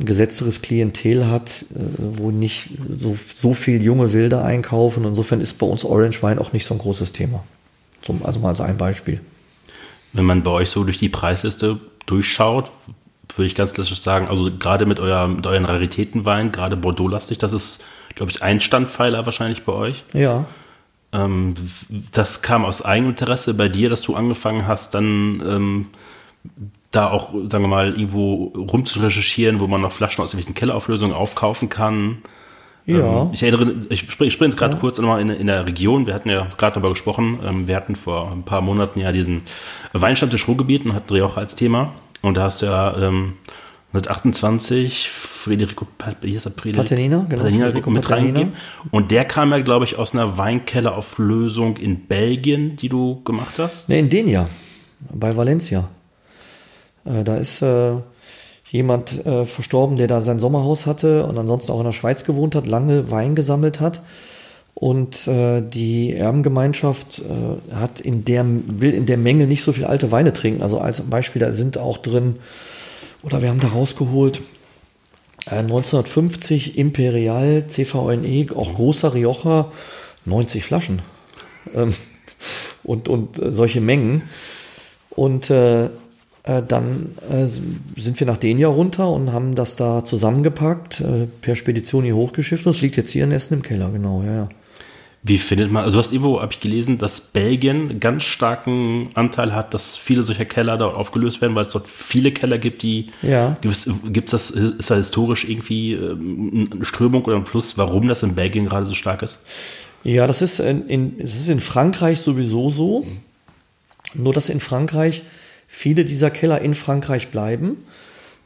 ein 0.00 0.06
gesetzteres 0.06 0.62
Klientel 0.62 1.28
hat, 1.28 1.66
äh, 1.74 1.80
wo 2.16 2.30
nicht 2.30 2.70
so, 2.96 3.16
so 3.32 3.54
viel 3.54 3.82
junge 3.82 4.12
Wilde 4.12 4.42
einkaufen. 4.42 5.04
Insofern 5.04 5.40
ist 5.40 5.58
bei 5.58 5.66
uns 5.66 5.84
Orange 5.84 6.22
Wein 6.22 6.38
auch 6.38 6.52
nicht 6.52 6.64
so 6.64 6.74
ein 6.74 6.78
großes 6.78 7.12
Thema. 7.12 7.44
Zum, 8.04 8.24
also 8.24 8.38
mal 8.38 8.50
als 8.50 8.60
ein 8.60 8.76
Beispiel. 8.76 9.20
Wenn 10.12 10.26
man 10.26 10.42
bei 10.42 10.50
euch 10.50 10.70
so 10.70 10.84
durch 10.84 10.98
die 10.98 11.08
Preisliste 11.08 11.80
durchschaut, 12.06 12.70
würde 13.34 13.46
ich 13.46 13.54
ganz 13.54 13.72
klassisch 13.72 14.00
sagen, 14.00 14.28
also 14.28 14.50
gerade 14.56 14.86
mit, 14.86 15.00
euer, 15.00 15.26
mit 15.26 15.46
euren 15.46 15.64
Raritätenwein, 15.64 16.52
gerade 16.52 16.76
Bordeaux-lastig, 16.76 17.38
das 17.38 17.52
ist, 17.52 17.82
glaube 18.14 18.30
ich, 18.30 18.42
ein 18.42 18.60
Standpfeiler 18.60 19.24
wahrscheinlich 19.26 19.64
bei 19.64 19.72
euch. 19.72 20.04
Ja. 20.12 20.44
Ähm, 21.12 21.54
das 22.12 22.42
kam 22.42 22.64
aus 22.64 22.84
Eigeninteresse 22.84 23.54
bei 23.54 23.68
dir, 23.68 23.88
dass 23.88 24.02
du 24.02 24.14
angefangen 24.14 24.66
hast, 24.66 24.94
dann 24.94 25.42
ähm, 25.46 25.86
da 26.90 27.10
auch, 27.10 27.30
sagen 27.48 27.64
wir 27.64 27.68
mal, 27.68 27.88
irgendwo 27.88 28.52
rumzurecherchieren, 28.54 29.60
wo 29.60 29.66
man 29.66 29.80
noch 29.80 29.92
Flaschen 29.92 30.22
aus 30.22 30.34
irgendwelchen 30.34 30.54
Kellerauflösungen 30.54 31.16
aufkaufen 31.16 31.68
kann. 31.68 32.18
Ja. 32.86 33.22
Ähm, 33.22 33.30
ich 33.32 33.42
erinnere, 33.42 33.74
ich 33.88 34.10
springe 34.10 34.30
spring 34.30 34.50
jetzt 34.50 34.58
gerade 34.58 34.74
ja. 34.74 34.80
kurz 34.80 34.98
nochmal 34.98 35.20
in, 35.20 35.30
in 35.30 35.46
der 35.46 35.66
Region. 35.66 36.06
Wir 36.06 36.14
hatten 36.14 36.28
ja 36.28 36.46
gerade 36.56 36.74
darüber 36.74 36.90
gesprochen. 36.90 37.40
Ähm, 37.44 37.66
wir 37.66 37.76
hatten 37.76 37.96
vor 37.96 38.30
ein 38.30 38.42
paar 38.42 38.60
Monaten 38.60 39.00
ja 39.00 39.12
diesen 39.12 39.42
Weinstammtisch 39.92 40.46
Ruhrgebiet 40.48 40.84
und 40.84 40.94
hatten 40.94 41.12
Rioja 41.12 41.36
als 41.36 41.54
Thema. 41.54 41.92
Und 42.20 42.36
da 42.36 42.44
hast 42.44 42.62
du 42.62 42.66
ja 42.66 42.96
ähm, 42.96 43.34
1928 43.94 45.08
Federico, 45.08 45.86
er, 45.98 46.50
Paternina, 46.72 47.26
genau, 47.28 47.44
Federico 47.44 47.90
mit 47.90 48.10
reingegeben. 48.10 48.54
Und 48.90 49.12
der 49.12 49.24
kam 49.24 49.52
ja, 49.52 49.60
glaube 49.60 49.84
ich, 49.84 49.96
aus 49.98 50.14
einer 50.14 50.36
Weinkellerauflösung 50.36 51.76
in 51.76 52.06
Belgien, 52.06 52.76
die 52.76 52.88
du 52.88 53.22
gemacht 53.22 53.58
hast. 53.58 53.88
Ne, 53.88 54.00
in 54.00 54.08
Denia, 54.08 54.48
bei 55.12 55.36
Valencia. 55.36 55.88
Äh, 57.04 57.22
da 57.22 57.36
ist 57.36 57.62
äh, 57.62 57.92
jemand 58.74 59.24
äh, 59.24 59.46
verstorben, 59.46 59.96
der 59.96 60.08
da 60.08 60.20
sein 60.20 60.40
Sommerhaus 60.40 60.84
hatte 60.84 61.26
und 61.26 61.38
ansonsten 61.38 61.70
auch 61.70 61.78
in 61.78 61.84
der 61.84 61.92
Schweiz 61.92 62.24
gewohnt 62.24 62.56
hat, 62.56 62.66
lange 62.66 63.08
Wein 63.08 63.36
gesammelt 63.36 63.78
hat. 63.78 64.02
Und 64.74 65.28
äh, 65.28 65.62
die 65.62 66.12
Erbengemeinschaft 66.12 67.20
äh, 67.20 67.74
hat 67.76 68.00
in 68.00 68.24
der, 68.24 68.44
will 68.44 68.92
in 68.92 69.06
der 69.06 69.16
Menge 69.16 69.46
nicht 69.46 69.62
so 69.62 69.72
viel 69.72 69.84
alte 69.84 70.10
Weine 70.10 70.32
trinken. 70.32 70.60
Also 70.60 70.78
als 70.78 71.02
Beispiel, 71.02 71.38
da 71.38 71.52
sind 71.52 71.78
auch 71.78 71.98
drin, 71.98 72.40
oder 73.22 73.42
wir 73.42 73.48
haben 73.48 73.60
da 73.60 73.68
rausgeholt, 73.68 74.42
äh, 75.46 75.58
1950 75.58 76.76
Imperial 76.76 77.68
CVNE, 77.68 78.48
auch 78.56 78.74
großer 78.74 79.14
Rioja, 79.14 79.70
90 80.24 80.64
Flaschen. 80.64 81.00
Ähm, 81.74 81.94
und, 82.82 83.08
und 83.08 83.38
äh, 83.38 83.50
solche 83.50 83.80
Mengen. 83.80 84.20
Und 85.08 85.48
äh, 85.48 85.88
äh, 86.44 86.62
dann 86.62 87.16
äh, 87.30 87.46
sind 87.46 88.20
wir 88.20 88.26
nach 88.26 88.36
Denia 88.36 88.68
runter 88.68 89.08
und 89.08 89.32
haben 89.32 89.54
das 89.54 89.76
da 89.76 90.04
zusammengepackt, 90.04 91.00
äh, 91.00 91.26
per 91.40 91.56
Spedition 91.56 92.04
hier 92.04 92.16
hochgeschifft 92.16 92.66
und 92.66 92.72
es 92.72 92.82
liegt 92.82 92.96
jetzt 92.96 93.12
hier 93.12 93.24
in 93.24 93.32
Essen 93.32 93.54
im 93.54 93.62
Keller, 93.62 93.90
genau, 93.90 94.22
ja, 94.22 94.34
ja. 94.34 94.48
Wie 95.26 95.38
findet 95.38 95.72
man, 95.72 95.84
also 95.84 95.94
du 95.94 96.00
hast 96.00 96.12
irgendwo, 96.12 96.42
habe 96.42 96.52
ich 96.52 96.60
gelesen, 96.60 96.98
dass 96.98 97.22
Belgien 97.22 97.98
ganz 97.98 98.24
starken 98.24 99.08
Anteil 99.14 99.54
hat, 99.54 99.72
dass 99.72 99.96
viele 99.96 100.22
solcher 100.22 100.44
Keller 100.44 100.76
dort 100.76 100.94
aufgelöst 100.94 101.40
werden, 101.40 101.54
weil 101.54 101.62
es 101.62 101.70
dort 101.70 101.88
viele 101.88 102.30
Keller 102.30 102.58
gibt, 102.58 102.82
die, 102.82 103.08
ja. 103.22 103.56
gibt 103.62 104.34
es 104.34 104.50
das, 104.50 104.50
ist 104.50 104.90
da 104.90 104.96
historisch 104.96 105.48
irgendwie 105.48 105.96
eine 105.96 106.84
Strömung 106.84 107.24
oder 107.24 107.36
ein 107.36 107.46
Fluss, 107.46 107.78
warum 107.78 108.06
das 108.06 108.22
in 108.22 108.34
Belgien 108.34 108.66
gerade 108.66 108.84
so 108.84 108.92
stark 108.92 109.22
ist? 109.22 109.46
Ja, 110.02 110.26
das 110.26 110.42
ist 110.42 110.60
in, 110.60 110.86
in, 110.88 111.18
das 111.18 111.36
ist 111.36 111.48
in 111.48 111.60
Frankreich 111.60 112.20
sowieso 112.20 112.68
so. 112.68 113.06
Nur, 114.12 114.34
dass 114.34 114.50
in 114.50 114.60
Frankreich 114.60 115.22
viele 115.66 116.04
dieser 116.04 116.30
Keller 116.30 116.60
in 116.60 116.74
Frankreich 116.74 117.28
bleiben 117.28 117.84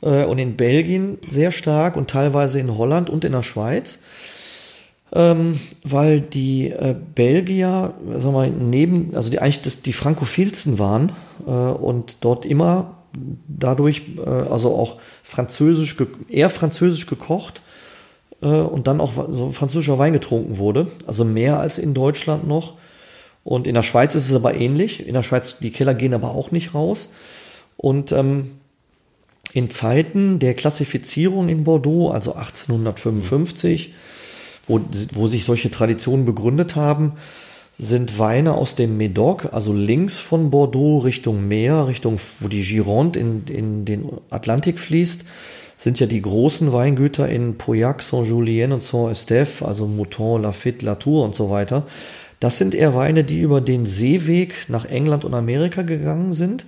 äh, 0.02 0.24
und 0.24 0.38
in 0.38 0.56
Belgien 0.56 1.18
sehr 1.28 1.52
stark 1.52 1.96
und 1.96 2.10
teilweise 2.10 2.60
in 2.60 2.76
Holland 2.76 3.10
und 3.10 3.24
in 3.24 3.32
der 3.32 3.42
Schweiz. 3.42 4.00
Ähm, 5.10 5.58
weil 5.84 6.20
die 6.20 6.70
äh, 6.70 6.94
Belgier, 7.14 7.94
sagen 8.16 8.34
wir, 8.34 8.46
neben, 8.48 9.16
also 9.16 9.30
die 9.30 9.38
eigentlich 9.38 9.62
das, 9.62 9.80
die 9.80 9.94
frankophilsten 9.94 10.78
waren 10.78 11.12
äh, 11.46 11.50
und 11.50 12.18
dort 12.20 12.44
immer 12.44 12.98
dadurch, 13.48 14.02
äh, 14.18 14.28
also 14.28 14.74
auch 14.74 14.98
französisch, 15.22 15.96
eher 16.28 16.50
französisch 16.50 17.06
gekocht 17.06 17.62
äh, 18.42 18.46
und 18.46 18.86
dann 18.86 19.00
auch 19.00 19.12
so 19.12 19.50
französischer 19.52 19.98
Wein 19.98 20.12
getrunken 20.12 20.58
wurde, 20.58 20.88
also 21.06 21.24
mehr 21.24 21.58
als 21.58 21.78
in 21.78 21.94
Deutschland 21.94 22.46
noch. 22.46 22.74
Und 23.48 23.66
in 23.66 23.72
der 23.72 23.82
Schweiz 23.82 24.14
ist 24.14 24.28
es 24.28 24.34
aber 24.34 24.56
ähnlich. 24.56 25.06
In 25.06 25.14
der 25.14 25.22
Schweiz, 25.22 25.58
die 25.58 25.70
Keller 25.70 25.94
gehen 25.94 26.12
aber 26.12 26.32
auch 26.32 26.50
nicht 26.50 26.74
raus. 26.74 27.14
Und 27.78 28.12
ähm, 28.12 28.58
in 29.54 29.70
Zeiten 29.70 30.38
der 30.38 30.52
Klassifizierung 30.52 31.48
in 31.48 31.64
Bordeaux, 31.64 32.10
also 32.10 32.34
1855, 32.34 33.94
wo, 34.66 34.82
wo 35.14 35.28
sich 35.28 35.46
solche 35.46 35.70
Traditionen 35.70 36.26
begründet 36.26 36.76
haben, 36.76 37.12
sind 37.78 38.18
Weine 38.18 38.52
aus 38.52 38.74
dem 38.74 38.98
Médoc, 38.98 39.50
also 39.50 39.72
links 39.72 40.18
von 40.18 40.50
Bordeaux 40.50 40.98
Richtung 40.98 41.48
Meer, 41.48 41.86
Richtung, 41.86 42.20
wo 42.40 42.48
die 42.48 42.62
Gironde 42.62 43.18
in, 43.18 43.44
in 43.46 43.84
den 43.86 44.10
Atlantik 44.28 44.78
fließt, 44.78 45.24
sind 45.78 45.98
ja 46.00 46.06
die 46.06 46.20
großen 46.20 46.70
Weingüter 46.70 47.26
in 47.30 47.56
Pauillac, 47.56 48.02
Saint-Julien 48.02 48.72
und 48.72 48.82
Saint-Estèphe, 48.82 49.64
also 49.64 49.86
Mouton, 49.86 50.42
Lafitte, 50.42 50.84
Latour 50.84 51.24
und 51.24 51.34
so 51.34 51.48
weiter. 51.48 51.86
Das 52.40 52.58
sind 52.58 52.74
eher 52.74 52.94
Weine, 52.94 53.24
die 53.24 53.40
über 53.40 53.60
den 53.60 53.84
Seeweg 53.84 54.66
nach 54.68 54.84
England 54.84 55.24
und 55.24 55.34
Amerika 55.34 55.82
gegangen 55.82 56.32
sind, 56.32 56.66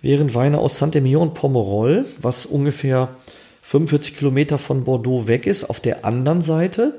während 0.00 0.34
Weine 0.34 0.58
aus 0.58 0.78
Saint-Emilion 0.78 1.28
und 1.28 1.34
Pomerol, 1.34 2.06
was 2.20 2.46
ungefähr 2.46 3.10
45 3.62 4.16
Kilometer 4.16 4.58
von 4.58 4.84
Bordeaux 4.84 5.28
weg 5.28 5.46
ist, 5.46 5.64
auf 5.64 5.80
der 5.80 6.04
anderen 6.04 6.42
Seite 6.42 6.98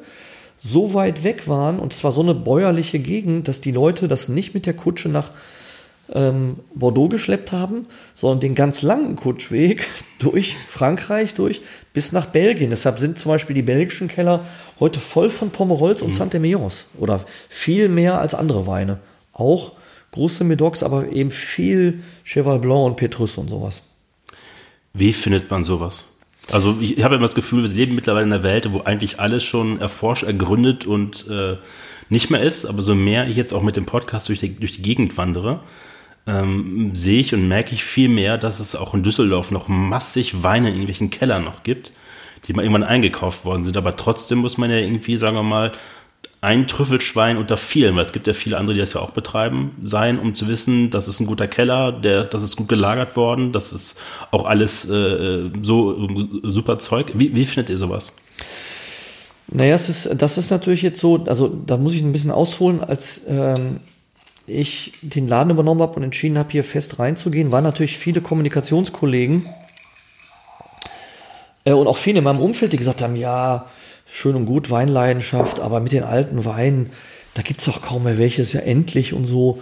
so 0.57 0.93
weit 0.93 1.23
weg 1.23 1.47
waren 1.47 1.79
und 1.79 1.91
es 1.91 2.03
war 2.03 2.11
so 2.11 2.21
eine 2.21 2.35
bäuerliche 2.35 2.99
Gegend, 2.99 3.47
dass 3.47 3.59
die 3.59 3.71
Leute 3.71 4.07
das 4.07 4.29
nicht 4.29 4.53
mit 4.53 4.65
der 4.65 4.75
Kutsche 4.75 5.09
nach 5.09 5.31
ähm, 6.11 6.57
Bordeaux 6.75 7.07
geschleppt 7.07 7.51
haben, 7.51 7.85
sondern 8.13 8.39
den 8.39 8.55
ganz 8.55 8.81
langen 8.81 9.15
Kutschweg 9.15 9.87
durch 10.19 10.57
Frankreich 10.67 11.33
durch 11.33 11.61
bis 11.93 12.11
nach 12.11 12.25
Belgien. 12.25 12.69
Deshalb 12.69 12.99
sind 12.99 13.17
zum 13.17 13.31
Beispiel 13.31 13.55
die 13.55 13.61
belgischen 13.61 14.07
Keller 14.07 14.41
heute 14.79 14.99
voll 14.99 15.29
von 15.29 15.51
Pomerols 15.51 16.01
und 16.01 16.09
mhm. 16.09 16.13
Saint-Emilions 16.13 16.87
oder 16.99 17.23
viel 17.49 17.89
mehr 17.89 18.19
als 18.19 18.33
andere 18.35 18.67
Weine. 18.67 18.99
Auch 19.31 19.73
große 20.11 20.43
Medocs, 20.43 20.83
aber 20.83 21.11
eben 21.11 21.31
viel 21.31 22.03
Cheval 22.23 22.59
Blanc 22.59 22.85
und 22.85 22.95
Petrus 22.97 23.37
und 23.37 23.49
sowas. 23.49 23.83
Wie 24.93 25.13
findet 25.13 25.49
man 25.49 25.63
sowas? 25.63 26.05
Also 26.51 26.77
ich 26.79 27.03
habe 27.03 27.15
immer 27.15 27.25
das 27.25 27.35
Gefühl, 27.35 27.63
wir 27.63 27.69
leben 27.69 27.95
mittlerweile 27.95 28.25
in 28.25 28.33
einer 28.33 28.43
Welt, 28.43 28.71
wo 28.71 28.81
eigentlich 28.81 29.19
alles 29.19 29.43
schon 29.43 29.79
erforscht, 29.79 30.23
ergründet 30.23 30.85
und 30.85 31.27
äh, 31.29 31.57
nicht 32.09 32.29
mehr 32.29 32.41
ist. 32.41 32.65
Aber 32.65 32.81
so 32.81 32.95
mehr 32.95 33.27
ich 33.27 33.37
jetzt 33.37 33.53
auch 33.53 33.63
mit 33.63 33.75
dem 33.75 33.85
Podcast 33.85 34.29
durch 34.29 34.39
die, 34.39 34.55
durch 34.55 34.73
die 34.73 34.81
Gegend 34.81 35.17
wandere, 35.17 35.61
ähm, 36.25 36.91
sehe 36.93 37.19
ich 37.19 37.33
und 37.33 37.47
merke 37.47 37.73
ich 37.73 37.83
viel 37.83 38.09
mehr, 38.09 38.37
dass 38.37 38.59
es 38.59 38.75
auch 38.75 38.93
in 38.93 39.03
Düsseldorf 39.03 39.51
noch 39.51 39.67
massig 39.67 40.43
Weine 40.43 40.69
in 40.69 40.75
irgendwelchen 40.75 41.09
Kellern 41.09 41.43
noch 41.43 41.63
gibt, 41.63 41.91
die 42.47 42.53
mal 42.53 42.63
irgendwann 42.63 42.83
eingekauft 42.83 43.45
worden 43.45 43.63
sind. 43.63 43.77
Aber 43.77 43.95
trotzdem 43.95 44.39
muss 44.39 44.57
man 44.57 44.69
ja 44.69 44.77
irgendwie, 44.77 45.17
sagen 45.17 45.35
wir 45.35 45.43
mal, 45.43 45.71
ein 46.43 46.67
Trüffelschwein 46.67 47.37
unter 47.37 47.55
vielen, 47.55 47.95
weil 47.95 48.05
es 48.05 48.11
gibt 48.11 48.27
ja 48.27 48.33
viele 48.33 48.57
andere, 48.57 48.73
die 48.73 48.81
das 48.81 48.93
ja 48.93 48.99
auch 48.99 49.11
betreiben, 49.11 49.71
sein, 49.81 50.19
um 50.19 50.35
zu 50.35 50.49
wissen, 50.49 50.89
das 50.89 51.07
ist 51.07 51.21
ein 51.21 51.25
guter 51.25 51.47
Keller, 51.47 51.93
der, 51.93 52.25
das 52.25 52.43
ist 52.43 52.57
gut 52.57 52.67
gelagert 52.67 53.15
worden, 53.15 53.53
das 53.53 53.71
ist 53.71 54.01
auch 54.31 54.45
alles 54.45 54.89
äh, 54.89 55.49
so 55.61 56.09
super 56.43 56.79
Zeug. 56.79 57.13
Wie, 57.13 57.33
wie 57.33 57.45
findet 57.45 57.69
ihr 57.69 57.77
sowas? 57.77 58.13
Naja, 59.47 59.75
es 59.75 59.87
ist, 59.87 60.21
das 60.21 60.37
ist 60.37 60.51
natürlich 60.51 60.81
jetzt 60.81 60.99
so, 60.99 61.23
also 61.27 61.47
da 61.65 61.77
muss 61.77 61.93
ich 61.93 62.01
ein 62.01 62.11
bisschen 62.11 62.31
ausholen, 62.31 62.81
als 62.83 63.23
ähm, 63.27 63.79
ich 64.45 64.93
den 65.01 65.27
Laden 65.27 65.51
übernommen 65.51 65.81
habe 65.81 65.95
und 65.95 66.03
entschieden 66.03 66.37
habe, 66.37 66.51
hier 66.51 66.63
fest 66.63 66.99
reinzugehen, 66.99 67.51
waren 67.51 67.63
natürlich 67.63 67.97
viele 67.97 68.21
Kommunikationskollegen 68.21 69.45
äh, 71.65 71.73
und 71.73 71.87
auch 71.87 71.97
viele 71.97 72.19
in 72.19 72.23
meinem 72.23 72.41
Umfeld, 72.41 72.73
die 72.73 72.77
gesagt 72.77 73.01
haben, 73.01 73.15
ja, 73.15 73.67
schön 74.05 74.35
und 74.35 74.45
gut, 74.45 74.69
Weinleidenschaft, 74.69 75.59
aber 75.59 75.79
mit 75.79 75.91
den 75.91 76.03
alten 76.03 76.45
Weinen, 76.45 76.89
da 77.33 77.41
gibt 77.41 77.61
es 77.61 77.69
auch 77.69 77.81
kaum 77.81 78.03
mehr 78.03 78.17
welches, 78.17 78.53
ja 78.53 78.59
endlich 78.59 79.13
und 79.13 79.25
so. 79.25 79.61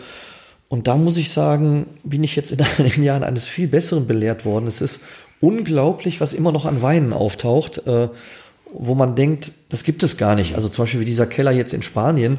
Und 0.68 0.88
da 0.88 0.98
muss 0.98 1.18
ich 1.18 1.32
sagen, 1.32 1.86
bin 2.04 2.24
ich 2.24 2.36
jetzt 2.36 2.52
in 2.52 2.66
einigen 2.78 3.04
Jahren 3.04 3.24
eines 3.24 3.46
viel 3.46 3.68
Besseren 3.68 4.08
belehrt 4.08 4.46
worden. 4.46 4.68
Es 4.68 4.82
ist 4.82 5.02
unglaublich, 5.40 6.22
was 6.22 6.34
immer 6.34 6.52
noch 6.52 6.66
an 6.66 6.82
Weinen 6.82 7.14
auftaucht. 7.14 7.86
Äh, 7.88 8.10
wo 8.74 8.96
man 8.96 9.16
denkt, 9.16 9.52
das 9.70 9.84
gibt 9.84 10.04
es 10.04 10.18
gar 10.18 10.36
nicht. 10.36 10.56
Also 10.56 10.70
zum 10.70 10.84
Beispiel 10.84 11.02
wie 11.02 11.06
dieser 11.06 11.26
Keller 11.26 11.52
jetzt 11.52 11.74
in 11.74 11.82
Spanien. 11.82 12.38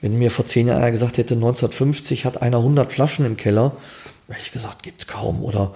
Wenn 0.00 0.18
mir 0.18 0.30
vor 0.30 0.46
zehn 0.46 0.68
Jahren 0.68 0.92
gesagt 0.92 1.18
hätte, 1.18 1.34
1950 1.34 2.24
hat 2.24 2.42
einer 2.42 2.58
100 2.58 2.92
Flaschen 2.92 3.24
im 3.24 3.36
Keller, 3.36 3.72
hätte 4.28 4.40
ich 4.42 4.52
gesagt, 4.52 4.82
gibt's 4.82 5.06
kaum. 5.06 5.42
Oder 5.42 5.74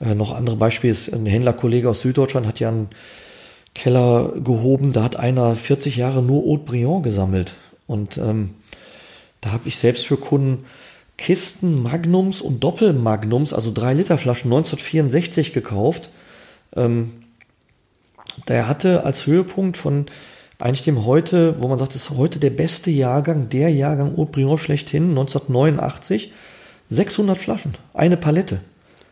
äh, 0.00 0.14
noch 0.14 0.32
andere 0.32 0.56
Beispiele 0.56 0.96
ein 1.12 1.26
Händlerkollege 1.26 1.88
aus 1.88 2.02
Süddeutschland 2.02 2.46
hat 2.46 2.60
ja 2.60 2.68
einen 2.68 2.88
Keller 3.74 4.32
gehoben, 4.36 4.92
da 4.92 5.02
hat 5.02 5.16
einer 5.16 5.56
40 5.56 5.96
Jahre 5.96 6.22
nur 6.22 6.44
Haute 6.44 6.64
Briand 6.64 7.02
gesammelt. 7.02 7.54
Und 7.86 8.18
ähm, 8.18 8.54
da 9.40 9.52
habe 9.52 9.68
ich 9.68 9.78
selbst 9.78 10.06
für 10.06 10.16
Kunden 10.16 10.64
Kisten 11.16 11.82
Magnums 11.82 12.40
und 12.40 12.64
Doppelmagnums, 12.64 13.52
also 13.52 13.72
3 13.72 13.94
Liter 13.94 14.18
Flaschen 14.18 14.52
1964 14.52 15.52
gekauft. 15.52 16.10
Ähm, 16.74 17.12
der 18.48 18.66
hatte 18.66 19.04
als 19.04 19.26
Höhepunkt 19.26 19.76
von 19.76 20.06
eigentlich 20.58 20.84
dem 20.84 21.04
heute, 21.04 21.56
wo 21.60 21.68
man 21.68 21.78
sagt, 21.78 21.94
das 21.94 22.02
ist 22.02 22.10
heute 22.16 22.38
der 22.38 22.50
beste 22.50 22.90
Jahrgang, 22.90 23.48
der 23.48 23.70
Jahrgang 23.70 24.14
Briand 24.14 24.60
schlechthin, 24.60 25.10
1989, 25.10 26.32
600 26.90 27.38
Flaschen, 27.38 27.74
eine 27.92 28.16
Palette. 28.16 28.60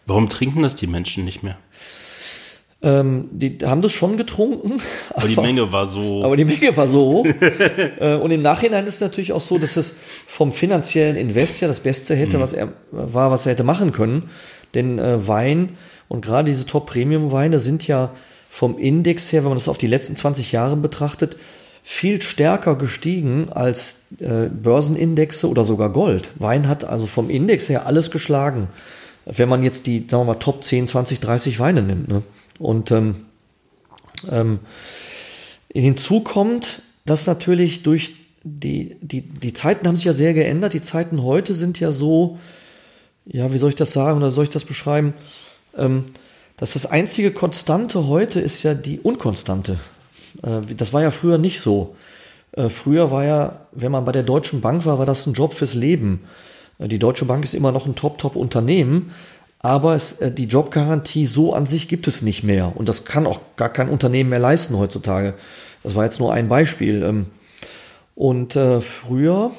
Warum 0.07 0.29
trinken 0.29 0.63
das 0.63 0.75
die 0.75 0.87
Menschen 0.87 1.25
nicht 1.25 1.43
mehr? 1.43 1.57
Ähm, 2.85 3.29
die 3.31 3.59
haben 3.65 3.81
das 3.81 3.93
schon 3.93 4.17
getrunken. 4.17 4.81
Aber, 5.11 5.19
aber, 5.19 5.29
die 5.29 5.37
Menge 5.37 5.73
war 5.73 5.87
so. 5.87 6.25
Aber 6.25 6.37
die 6.37 6.45
Menge 6.45 6.77
war 6.77 6.89
so 6.89 7.01
hoch. 7.01 7.27
äh, 8.01 8.17
und 8.17 8.33
im 8.33 8.43
Nachhinein 8.43 8.87
ist 8.87 8.95
es 8.95 9.01
natürlich 9.01 9.33
auch 9.33 9.41
so, 9.41 9.59
dass 9.59 9.77
es 9.77 9.97
vom 10.27 10.53
finanziellen 10.53 11.15
Invest 11.15 11.61
ja 11.61 11.69
das 11.69 11.81
Beste 11.81 12.17
hätte, 12.17 12.39
mhm. 12.39 12.43
was 12.43 12.53
er 12.53 12.73
war, 12.91 13.31
was 13.31 13.47
er 13.47 13.53
hätte 13.53 13.63
machen 13.63 13.93
können. 13.93 14.31
Denn 14.75 14.99
äh, 14.99 15.27
Wein 15.29 15.77
und 16.09 16.25
gerade 16.25 16.51
diese 16.51 16.67
Top-Premium-Weine 16.67 17.61
sind 17.61 17.87
ja 17.87 18.11
vom 18.53 18.77
Index 18.77 19.33
her, 19.33 19.45
wenn 19.45 19.49
man 19.49 19.57
das 19.57 19.67
auf 19.67 19.79
die 19.79 19.87
letzten 19.87 20.15
20 20.15 20.53
Jahre 20.53 20.77
betrachtet, 20.77 21.39
viel 21.83 22.21
stärker 22.21 22.77
gestiegen 22.77 23.49
als 23.51 24.03
äh, 24.21 24.51
Börsenindexe 24.51 25.49
oder 25.49 25.65
sogar 25.65 25.91
Gold. 25.91 26.33
Wein 26.35 26.69
hat 26.69 26.85
also 26.85 27.07
vom 27.07 27.31
Index 27.31 27.71
her 27.71 27.87
alles 27.87 28.11
geschlagen. 28.11 28.69
Wenn 29.25 29.49
man 29.49 29.63
jetzt 29.63 29.87
die, 29.87 30.01
sagen 30.01 30.27
wir 30.27 30.35
mal, 30.35 30.39
Top 30.39 30.63
10, 30.63 30.87
20, 30.87 31.19
30 31.21 31.61
Weine 31.61 31.81
nimmt. 31.81 32.09
Ne? 32.09 32.23
Und 32.59 32.91
ähm, 32.91 33.25
ähm, 34.31 34.59
hinzu 35.73 36.21
kommt, 36.21 36.83
dass 37.07 37.27
natürlich 37.27 37.83
durch 37.83 38.17
die, 38.45 38.97
die, 39.01 39.23
die 39.23 39.55
Zeiten 39.55 39.89
haben 39.89 39.97
sich 39.97 40.05
ja 40.05 40.13
sehr 40.13 40.35
geändert. 40.35 40.75
Die 40.75 40.83
Zeiten 40.83 41.23
heute 41.23 41.55
sind 41.55 41.81
ja 41.81 41.91
so, 41.91 42.39
ja, 43.25 43.51
wie 43.55 43.59
soll 43.59 43.71
ich 43.71 43.77
das 43.77 43.95
sagen 43.95 44.19
oder 44.19 44.31
soll 44.31 44.45
ich 44.45 44.51
das 44.51 44.67
beschreiben? 44.67 45.15
Ähm, 45.75 46.05
dass 46.57 46.75
das 46.75 46.87
einzige 46.87 47.31
Konstante 47.31 48.07
heute 48.07 48.41
ist 48.41 48.63
ja 48.63 48.75
die 48.75 49.01
Unkonstante. 49.01 49.79
Äh, 50.43 50.75
das 50.77 50.93
war 50.93 51.03
ja 51.03 51.11
früher 51.11 51.39
nicht 51.39 51.61
so. 51.61 51.97
Äh, 52.53 52.69
früher 52.69 53.11
war 53.11 53.25
ja, 53.25 53.67
wenn 53.73 53.93
man 53.93 54.05
bei 54.05 54.13
der 54.13 54.23
Deutschen 54.23 54.61
Bank 54.61 54.85
war, 54.85 54.99
war 54.99 55.07
das 55.07 55.27
ein 55.27 55.33
Job 55.33 55.55
fürs 55.55 55.75
Leben. 55.75 56.25
Äh, 56.79 56.89
die 56.89 56.99
Deutsche 56.99 57.25
Bank 57.25 57.45
ist 57.45 57.55
immer 57.55 57.73
noch 57.73 57.87
ein 57.87 57.97
Top-Top-Unternehmen, 57.97 59.13
aber 59.59 59.95
es, 59.95 60.17
die 60.21 60.47
Jobgarantie 60.47 61.27
so 61.27 61.55
an 61.55 61.67
sich 61.67 61.89
gibt 61.89 62.09
es 62.09 62.23
nicht 62.23 62.43
mehr. 62.43 62.73
Und 62.77 62.89
das 62.89 63.05
kann 63.05 63.27
auch 63.27 63.41
gar 63.57 63.69
kein 63.69 63.89
Unternehmen 63.89 64.31
mehr 64.31 64.41
leisten 64.41 64.77
heutzutage. 64.77 65.35
Das 65.85 65.95
war 65.95 66.05
jetzt 66.05 66.19
nur 66.19 66.33
ein 66.33 66.49
Beispiel. 66.49 67.03
Ähm, 67.03 67.27
und 68.15 68.53
früher 68.53 69.53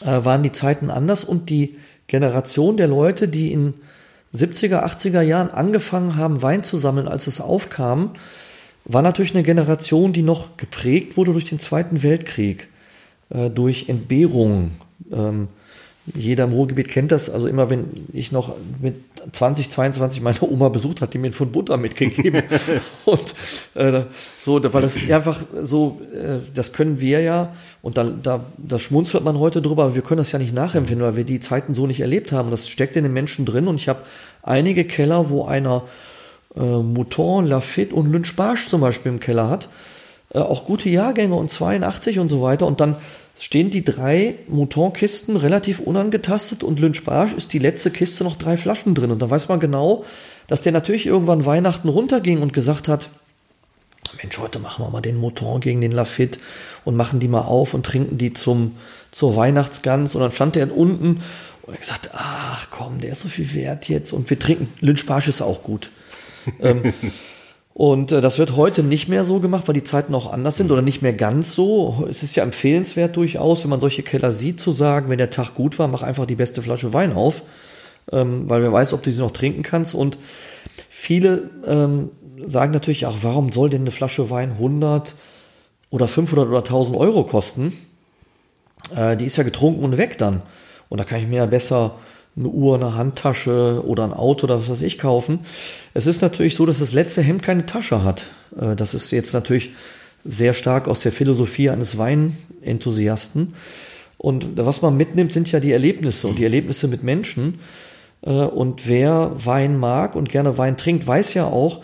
waren 0.00 0.42
die 0.42 0.50
Zeiten 0.50 0.90
anders 0.90 1.22
und 1.22 1.50
die 1.50 1.78
Generation 2.08 2.76
der 2.76 2.88
Leute, 2.88 3.28
die 3.28 3.52
in 3.52 3.74
70er, 4.34 4.84
80er 4.84 5.22
Jahren 5.22 5.50
angefangen 5.50 6.16
haben, 6.16 6.42
Wein 6.42 6.64
zu 6.64 6.76
sammeln, 6.76 7.08
als 7.08 7.26
es 7.26 7.40
aufkam, 7.40 8.10
war 8.84 9.02
natürlich 9.02 9.34
eine 9.34 9.44
Generation, 9.44 10.12
die 10.12 10.22
noch 10.22 10.56
geprägt 10.56 11.16
wurde 11.16 11.32
durch 11.32 11.44
den 11.44 11.58
Zweiten 11.58 12.02
Weltkrieg, 12.02 12.68
durch 13.30 13.88
Entbehrungen. 13.88 14.72
Ähm, 15.10 15.48
jeder 16.12 16.44
im 16.44 16.52
Ruhrgebiet 16.52 16.88
kennt 16.88 17.12
das. 17.12 17.30
Also 17.30 17.48
immer, 17.48 17.70
wenn 17.70 18.06
ich 18.12 18.30
noch 18.30 18.54
mit 18.80 18.96
20, 19.32 19.70
22 19.70 20.20
meine 20.20 20.42
Oma 20.42 20.68
besucht 20.68 21.00
hat, 21.00 21.14
die 21.14 21.18
mir 21.18 21.32
von 21.32 21.50
Butter 21.50 21.76
mitgegeben. 21.78 22.42
und 23.06 23.34
äh, 23.74 24.02
so, 24.38 24.62
weil 24.62 24.82
das 24.82 24.98
einfach 25.08 25.42
so, 25.62 26.00
äh, 26.12 26.40
das 26.52 26.72
können 26.72 27.00
wir 27.00 27.20
ja. 27.20 27.54
Und 27.84 27.98
da, 27.98 28.04
da, 28.04 28.40
da 28.56 28.78
schmunzelt 28.78 29.24
man 29.24 29.38
heute 29.38 29.60
drüber, 29.60 29.84
aber 29.84 29.94
wir 29.94 30.00
können 30.00 30.16
das 30.16 30.32
ja 30.32 30.38
nicht 30.38 30.54
nachempfinden, 30.54 31.06
weil 31.06 31.16
wir 31.16 31.24
die 31.24 31.38
Zeiten 31.38 31.74
so 31.74 31.86
nicht 31.86 32.00
erlebt 32.00 32.32
haben. 32.32 32.46
Und 32.46 32.52
das 32.52 32.66
steckt 32.66 32.96
in 32.96 33.02
den 33.02 33.12
Menschen 33.12 33.44
drin. 33.44 33.68
Und 33.68 33.74
ich 33.74 33.90
habe 33.90 33.98
einige 34.42 34.86
Keller, 34.86 35.28
wo 35.28 35.44
einer 35.44 35.82
äh, 36.56 36.60
Mouton, 36.62 37.44
Lafitte 37.44 37.94
und 37.94 38.10
Lynch 38.10 38.36
zum 38.70 38.80
Beispiel 38.80 39.12
im 39.12 39.20
Keller 39.20 39.50
hat. 39.50 39.68
Äh, 40.30 40.38
auch 40.38 40.64
gute 40.64 40.88
Jahrgänge 40.88 41.34
und 41.34 41.50
82 41.50 42.20
und 42.20 42.30
so 42.30 42.40
weiter. 42.40 42.66
Und 42.66 42.80
dann 42.80 42.96
stehen 43.38 43.68
die 43.68 43.84
drei 43.84 44.36
Mouton-Kisten 44.48 45.36
relativ 45.36 45.78
unangetastet 45.78 46.62
und 46.62 46.80
Lynch 46.80 47.04
Barsch 47.04 47.34
ist 47.34 47.52
die 47.52 47.58
letzte 47.58 47.90
Kiste 47.90 48.24
noch 48.24 48.36
drei 48.36 48.56
Flaschen 48.56 48.94
drin. 48.94 49.10
Und 49.10 49.20
da 49.20 49.28
weiß 49.28 49.50
man 49.50 49.60
genau, 49.60 50.06
dass 50.46 50.62
der 50.62 50.72
natürlich 50.72 51.04
irgendwann 51.04 51.44
Weihnachten 51.44 51.90
runterging 51.90 52.40
und 52.40 52.54
gesagt 52.54 52.88
hat, 52.88 53.10
Mensch, 54.22 54.38
heute 54.38 54.58
machen 54.58 54.84
wir 54.84 54.90
mal 54.90 55.00
den 55.00 55.18
Mouton 55.18 55.60
gegen 55.60 55.80
den 55.80 55.92
Lafitte 55.92 56.38
und 56.84 56.96
machen 56.96 57.20
die 57.20 57.28
mal 57.28 57.42
auf 57.42 57.74
und 57.74 57.84
trinken 57.84 58.18
die 58.18 58.32
zum, 58.32 58.76
zur 59.10 59.36
Weihnachtsgans. 59.36 60.14
Und 60.14 60.22
dann 60.22 60.32
stand 60.32 60.56
der 60.56 60.76
unten 60.76 61.22
und 61.62 61.74
er 61.74 61.78
gesagt, 61.78 62.10
ach 62.12 62.68
komm, 62.70 63.00
der 63.00 63.12
ist 63.12 63.20
so 63.20 63.28
viel 63.28 63.54
wert 63.54 63.88
jetzt. 63.88 64.12
Und 64.12 64.28
wir 64.28 64.38
trinken, 64.38 64.68
Lynch 64.80 65.06
Barsch 65.06 65.28
ist 65.28 65.42
auch 65.42 65.62
gut. 65.62 65.90
ähm, 66.60 66.92
und 67.74 68.12
äh, 68.12 68.20
das 68.20 68.38
wird 68.38 68.56
heute 68.56 68.82
nicht 68.82 69.08
mehr 69.08 69.24
so 69.24 69.40
gemacht, 69.40 69.66
weil 69.66 69.74
die 69.74 69.84
Zeiten 69.84 70.14
auch 70.14 70.30
anders 70.30 70.56
sind 70.56 70.70
oder 70.70 70.82
nicht 70.82 71.02
mehr 71.02 71.14
ganz 71.14 71.54
so. 71.54 72.06
Es 72.10 72.22
ist 72.22 72.34
ja 72.34 72.42
empfehlenswert 72.42 73.16
durchaus, 73.16 73.62
wenn 73.62 73.70
man 73.70 73.80
solche 73.80 74.02
Keller 74.02 74.32
sieht, 74.32 74.60
zu 74.60 74.72
sagen, 74.72 75.08
wenn 75.08 75.18
der 75.18 75.30
Tag 75.30 75.54
gut 75.54 75.78
war, 75.78 75.88
mach 75.88 76.02
einfach 76.02 76.26
die 76.26 76.36
beste 76.36 76.60
Flasche 76.60 76.92
Wein 76.92 77.12
auf, 77.14 77.42
ähm, 78.12 78.48
weil 78.48 78.62
wer 78.62 78.72
weiß, 78.72 78.92
ob 78.92 79.02
du 79.02 79.12
sie 79.12 79.20
noch 79.20 79.30
trinken 79.30 79.62
kannst. 79.62 79.94
Und 79.94 80.18
viele 80.88 81.50
ähm, 81.66 82.10
sagen 82.46 82.72
natürlich 82.72 83.06
auch, 83.06 83.18
warum 83.22 83.52
soll 83.52 83.70
denn 83.70 83.82
eine 83.82 83.90
Flasche 83.90 84.30
Wein 84.30 84.52
100 84.52 85.14
oder 85.90 86.08
500 86.08 86.48
oder 86.48 86.58
1000 86.58 86.98
Euro 86.98 87.24
kosten? 87.24 87.72
Äh, 88.94 89.16
die 89.16 89.26
ist 89.26 89.36
ja 89.36 89.44
getrunken 89.44 89.84
und 89.84 89.96
weg 89.96 90.18
dann. 90.18 90.42
Und 90.88 90.98
da 90.98 91.04
kann 91.04 91.20
ich 91.20 91.26
mir 91.26 91.36
ja 91.36 91.46
besser 91.46 91.96
eine 92.36 92.48
Uhr, 92.48 92.74
eine 92.74 92.96
Handtasche 92.96 93.82
oder 93.86 94.04
ein 94.04 94.12
Auto 94.12 94.44
oder 94.44 94.58
was 94.58 94.68
weiß 94.68 94.82
ich 94.82 94.98
kaufen. 94.98 95.40
Es 95.94 96.06
ist 96.06 96.20
natürlich 96.20 96.56
so, 96.56 96.66
dass 96.66 96.80
das 96.80 96.92
letzte 96.92 97.22
Hemd 97.22 97.42
keine 97.42 97.66
Tasche 97.66 98.02
hat. 98.02 98.26
Äh, 98.60 98.76
das 98.76 98.94
ist 98.94 99.10
jetzt 99.10 99.32
natürlich 99.32 99.70
sehr 100.24 100.54
stark 100.54 100.88
aus 100.88 101.00
der 101.00 101.12
Philosophie 101.12 101.70
eines 101.70 101.98
Weinenthusiasten. 101.98 103.54
Und 104.16 104.56
was 104.56 104.80
man 104.80 104.96
mitnimmt, 104.96 105.32
sind 105.32 105.52
ja 105.52 105.60
die 105.60 105.72
Erlebnisse 105.72 106.28
und 106.28 106.38
die 106.38 106.44
Erlebnisse 106.44 106.88
mit 106.88 107.02
Menschen. 107.02 107.60
Äh, 108.24 108.30
und 108.30 108.88
wer 108.88 109.32
Wein 109.34 109.78
mag 109.78 110.16
und 110.16 110.28
gerne 110.28 110.58
Wein 110.58 110.76
trinkt, 110.76 111.06
weiß 111.06 111.34
ja 111.34 111.46
auch, 111.46 111.82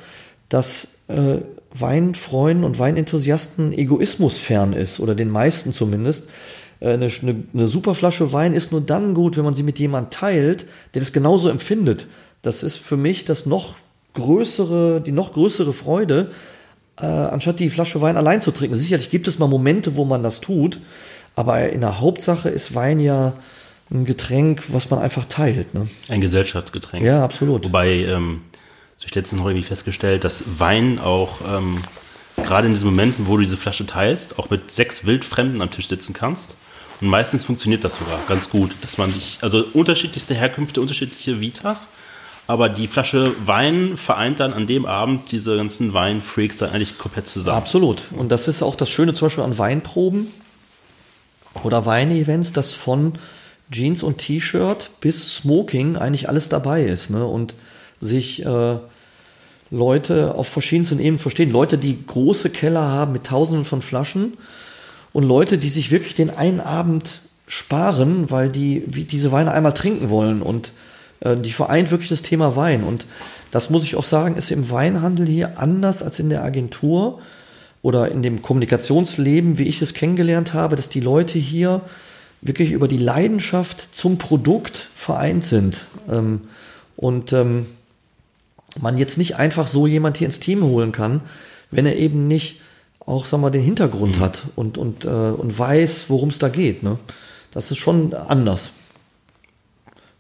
dass 0.48 0.88
äh, 1.08 1.38
Weinfreunden 1.72 2.64
und 2.64 2.78
Weinenthusiasten 2.78 3.72
Egoismus 3.72 4.38
fern 4.38 4.72
ist, 4.72 5.00
oder 5.00 5.14
den 5.14 5.30
meisten 5.30 5.72
zumindest. 5.72 6.28
Äh, 6.80 6.94
eine, 6.94 7.06
eine, 7.22 7.42
eine 7.54 7.66
super 7.66 7.94
Flasche 7.94 8.32
Wein 8.32 8.54
ist 8.54 8.72
nur 8.72 8.80
dann 8.80 9.14
gut, 9.14 9.36
wenn 9.36 9.44
man 9.44 9.54
sie 9.54 9.62
mit 9.62 9.78
jemandem 9.78 10.10
teilt, 10.10 10.66
der 10.94 11.00
das 11.00 11.12
genauso 11.12 11.48
empfindet. 11.48 12.06
Das 12.42 12.62
ist 12.62 12.78
für 12.78 12.96
mich 12.96 13.24
das 13.24 13.46
noch 13.46 13.76
größere, 14.14 15.00
die 15.00 15.12
noch 15.12 15.32
größere 15.32 15.72
Freude, 15.72 16.30
äh, 16.98 17.06
anstatt 17.06 17.60
die 17.60 17.70
Flasche 17.70 18.00
Wein 18.00 18.16
allein 18.16 18.40
zu 18.40 18.50
trinken. 18.50 18.76
Sicherlich 18.76 19.10
gibt 19.10 19.28
es 19.28 19.38
mal 19.38 19.46
Momente, 19.46 19.96
wo 19.96 20.04
man 20.04 20.22
das 20.22 20.40
tut, 20.40 20.80
aber 21.36 21.70
in 21.70 21.80
der 21.82 22.00
Hauptsache 22.00 22.48
ist 22.48 22.74
Wein 22.74 22.98
ja 22.98 23.34
ein 23.90 24.04
Getränk, 24.04 24.64
was 24.68 24.90
man 24.90 25.00
einfach 25.00 25.24
teilt. 25.24 25.74
Ne? 25.74 25.88
Ein 26.08 26.20
Gesellschaftsgetränk. 26.20 27.04
Ja, 27.04 27.24
absolut. 27.24 27.64
Wobei, 27.64 28.04
ähm, 28.04 28.42
habe 28.96 29.08
ich 29.08 29.14
letztens 29.14 29.40
noch 29.40 29.48
irgendwie 29.48 29.66
festgestellt, 29.66 30.24
dass 30.24 30.44
Wein 30.58 30.98
auch 30.98 31.40
ähm, 31.46 31.78
gerade 32.36 32.66
in 32.66 32.72
diesen 32.72 32.86
Momenten, 32.86 33.26
wo 33.26 33.36
du 33.36 33.42
diese 33.42 33.56
Flasche 33.56 33.86
teilst, 33.86 34.38
auch 34.38 34.50
mit 34.50 34.70
sechs 34.70 35.06
Wildfremden 35.06 35.62
am 35.62 35.70
Tisch 35.70 35.88
sitzen 35.88 36.12
kannst 36.12 36.56
und 37.00 37.08
meistens 37.08 37.44
funktioniert 37.44 37.82
das 37.84 37.96
sogar 37.96 38.18
ganz 38.28 38.50
gut, 38.50 38.74
dass 38.82 38.98
man 38.98 39.10
sich, 39.10 39.38
also 39.40 39.64
unterschiedlichste 39.72 40.34
Herkünfte, 40.34 40.80
unterschiedliche 40.80 41.40
Vitas, 41.40 41.88
aber 42.46 42.68
die 42.68 42.88
Flasche 42.88 43.32
Wein 43.46 43.96
vereint 43.96 44.40
dann 44.40 44.52
an 44.52 44.66
dem 44.66 44.84
Abend 44.84 45.32
diese 45.32 45.56
ganzen 45.56 45.94
Weinfreaks 45.94 46.58
dann 46.58 46.70
eigentlich 46.70 46.98
komplett 46.98 47.26
zusammen. 47.26 47.56
Absolut. 47.56 48.04
Und 48.16 48.30
das 48.30 48.48
ist 48.48 48.62
auch 48.62 48.74
das 48.74 48.90
Schöne 48.90 49.14
zum 49.14 49.26
Beispiel 49.26 49.44
an 49.44 49.56
Weinproben 49.56 50.28
oder 51.62 51.86
Weinevents, 51.86 52.52
dass 52.52 52.72
von 52.72 53.14
Jeans 53.70 54.02
und 54.02 54.18
T-Shirt 54.18 54.90
bis 55.00 55.36
Smoking 55.36 55.96
eigentlich 55.96 56.28
alles 56.28 56.48
dabei 56.48 56.84
ist. 56.84 57.10
Ne? 57.10 57.24
Und 57.24 57.54
sich 58.00 58.44
äh, 58.44 58.78
Leute 59.70 60.34
auf 60.34 60.48
verschiedensten 60.48 60.98
Ebenen 60.98 61.18
verstehen. 61.18 61.50
Leute, 61.50 61.78
die 61.78 62.04
große 62.04 62.50
Keller 62.50 62.88
haben 62.88 63.12
mit 63.12 63.24
tausenden 63.24 63.64
von 63.64 63.82
Flaschen 63.82 64.36
und 65.12 65.22
Leute, 65.22 65.58
die 65.58 65.68
sich 65.68 65.90
wirklich 65.90 66.14
den 66.14 66.30
einen 66.30 66.60
Abend 66.60 67.20
sparen, 67.46 68.30
weil 68.30 68.48
die 68.48 68.80
diese 68.80 69.32
Weine 69.32 69.52
einmal 69.52 69.74
trinken 69.74 70.10
wollen 70.10 70.42
und 70.42 70.72
äh, 71.20 71.36
die 71.36 71.52
vereint 71.52 71.90
wirklich 71.90 72.08
das 72.08 72.22
Thema 72.22 72.56
Wein 72.56 72.84
und 72.84 73.06
das 73.50 73.70
muss 73.70 73.84
ich 73.84 73.96
auch 73.96 74.04
sagen, 74.04 74.36
ist 74.36 74.50
im 74.52 74.70
Weinhandel 74.70 75.26
hier 75.26 75.58
anders 75.58 76.02
als 76.02 76.18
in 76.18 76.30
der 76.30 76.42
Agentur. 76.44 77.20
oder 77.82 78.10
in 78.10 78.22
dem 78.22 78.42
Kommunikationsleben, 78.42 79.56
wie 79.56 79.66
ich 79.66 79.80
es 79.80 79.94
kennengelernt 79.94 80.52
habe, 80.52 80.76
dass 80.76 80.90
die 80.90 81.00
Leute 81.00 81.38
hier 81.38 81.80
wirklich 82.42 82.72
über 82.72 82.88
die 82.88 82.98
Leidenschaft 82.98 83.94
zum 83.94 84.18
Produkt 84.18 84.88
vereint 84.94 85.44
sind. 85.44 85.86
Ähm, 86.08 86.42
und 86.96 87.32
ähm, 87.32 87.66
man 88.78 88.98
jetzt 88.98 89.18
nicht 89.18 89.36
einfach 89.36 89.66
so 89.66 89.86
jemand 89.86 90.16
hier 90.16 90.26
ins 90.26 90.40
Team 90.40 90.62
holen 90.62 90.92
kann, 90.92 91.22
wenn 91.70 91.86
er 91.86 91.96
eben 91.96 92.28
nicht 92.28 92.60
auch, 93.00 93.24
sag 93.24 93.40
mal, 93.40 93.50
den 93.50 93.62
Hintergrund 93.62 94.18
mhm. 94.18 94.20
hat 94.20 94.42
und, 94.56 94.78
und, 94.78 95.04
äh, 95.04 95.08
und 95.08 95.58
weiß, 95.58 96.06
worum 96.08 96.28
es 96.28 96.38
da 96.38 96.48
geht. 96.48 96.82
Ne? 96.82 96.98
Das 97.50 97.70
ist 97.70 97.78
schon 97.78 98.14
anders. 98.14 98.70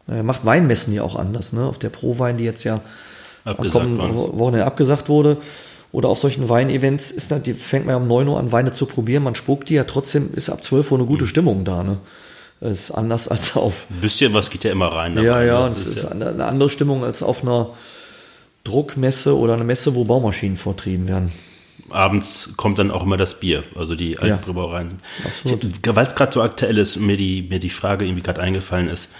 Er 0.06 0.24
macht 0.24 0.44
Weinmessen 0.44 0.92
ja 0.92 1.02
auch 1.02 1.14
anders. 1.14 1.52
Ne? 1.52 1.64
Auf 1.64 1.78
der 1.78 1.90
Pro-Wein, 1.90 2.36
die 2.36 2.44
jetzt 2.44 2.64
ja 2.64 2.80
abgesagt 3.44 3.84
am 3.84 4.16
Wochenende 4.16 4.66
abgesagt 4.66 5.08
wurde, 5.08 5.38
oder 5.92 6.08
auf 6.08 6.18
solchen 6.18 6.48
Weinevents 6.48 7.10
ist 7.10 7.32
die 7.46 7.52
fängt 7.52 7.86
man 7.86 7.94
ja 7.94 7.96
um 7.96 8.06
9 8.06 8.28
Uhr 8.28 8.38
an, 8.38 8.52
Weine 8.52 8.72
zu 8.72 8.86
probieren. 8.86 9.24
Man 9.24 9.34
spuckt 9.34 9.68
die 9.68 9.74
ja 9.74 9.84
trotzdem, 9.84 10.32
ist 10.34 10.48
ab 10.48 10.62
12 10.62 10.92
Uhr 10.92 10.98
eine 10.98 11.06
gute 11.06 11.24
mhm. 11.24 11.28
Stimmung 11.28 11.64
da. 11.64 11.82
Ne? 11.82 11.98
Ist 12.60 12.90
anders 12.90 13.26
als 13.26 13.56
auf. 13.56 13.86
Ein 13.90 14.00
bisschen 14.00 14.34
was 14.34 14.50
geht 14.50 14.64
ja 14.64 14.70
immer 14.70 14.88
rein. 14.88 15.16
Ja, 15.16 15.22
dabei, 15.22 15.46
ja, 15.46 15.62
ne? 15.62 15.68
das, 15.70 15.84
das 15.84 15.96
ist, 15.96 16.02
ja 16.04 16.10
eine 16.10 16.44
andere 16.44 16.70
Stimmung 16.70 17.04
als 17.04 17.22
auf 17.22 17.42
einer 17.42 17.72
Druckmesse 18.64 19.36
oder 19.36 19.54
eine 19.54 19.64
Messe, 19.64 19.94
wo 19.94 20.04
Baumaschinen 20.04 20.56
vertrieben 20.56 21.08
werden. 21.08 21.32
Abends 21.88 22.50
kommt 22.56 22.78
dann 22.78 22.92
auch 22.92 23.02
immer 23.02 23.16
das 23.16 23.40
Bier, 23.40 23.64
also 23.74 23.96
die 23.96 24.16
alten 24.18 24.28
ja, 24.28 24.52
Brauereien. 24.52 25.00
Weil 25.42 26.06
es 26.06 26.14
gerade 26.14 26.32
so 26.32 26.40
aktuell 26.40 26.78
ist 26.78 26.96
und 26.96 27.06
mir 27.06 27.16
die, 27.16 27.42
mir 27.42 27.58
die 27.58 27.70
Frage 27.70 28.04
irgendwie 28.04 28.22
gerade 28.22 28.40
eingefallen 28.40 28.88
ist. 28.88 29.10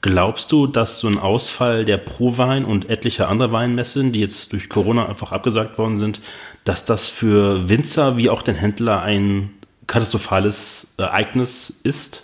Glaubst 0.00 0.52
du, 0.52 0.68
dass 0.68 1.00
so 1.00 1.08
ein 1.08 1.18
Ausfall 1.18 1.84
der 1.84 1.98
Pro-Wein 1.98 2.64
und 2.64 2.88
etlicher 2.88 3.28
anderer 3.28 3.50
Weinmessen, 3.50 4.12
die 4.12 4.20
jetzt 4.20 4.52
durch 4.52 4.68
Corona 4.68 5.06
einfach 5.06 5.32
abgesagt 5.32 5.76
worden 5.76 5.98
sind, 5.98 6.20
dass 6.62 6.84
das 6.84 7.08
für 7.08 7.68
Winzer 7.68 8.16
wie 8.16 8.30
auch 8.30 8.42
den 8.42 8.54
Händler 8.54 9.02
ein 9.02 9.50
katastrophales 9.88 10.94
Ereignis 10.98 11.80
ist? 11.82 12.22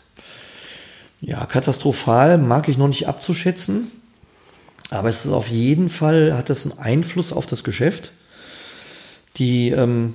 Ja, 1.21 1.47
katastrophal 1.47 2.39
mag 2.39 2.69
ich 2.69 2.79
noch 2.79 2.87
nicht 2.87 3.09
abzuschätzen, 3.09 3.91
aber 4.91 5.09
es 5.09 5.25
ist 5.25 5.33
auf 5.33 5.49
jeden 5.49 5.89
Fall, 5.89 6.37
hat 6.37 6.51
es 6.51 6.71
einen 6.71 6.79
Einfluss 6.79 7.33
auf 7.33 7.47
das 7.47 7.65
Geschäft. 7.65 8.13
Die, 9.37 9.71
ähm, 9.71 10.15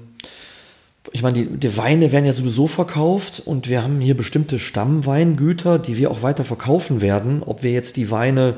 ich 1.12 1.22
meine, 1.22 1.40
die, 1.40 1.46
die 1.46 1.78
Weine 1.78 2.12
werden 2.12 2.26
ja 2.26 2.34
sowieso 2.34 2.68
verkauft 2.68 3.42
und 3.46 3.70
wir 3.70 3.84
haben 3.84 4.00
hier 4.00 4.16
bestimmte 4.16 4.60
Stammweingüter, 4.60 5.80
die 5.80 5.98
wir 5.98 6.12
auch 6.12 6.22
weiter 6.22 6.44
verkaufen 6.44 7.02
werden, 7.02 7.42
ob 7.44 7.64
wir 7.64 7.72
jetzt 7.72 7.98
die 7.98 8.12
Weine 8.12 8.56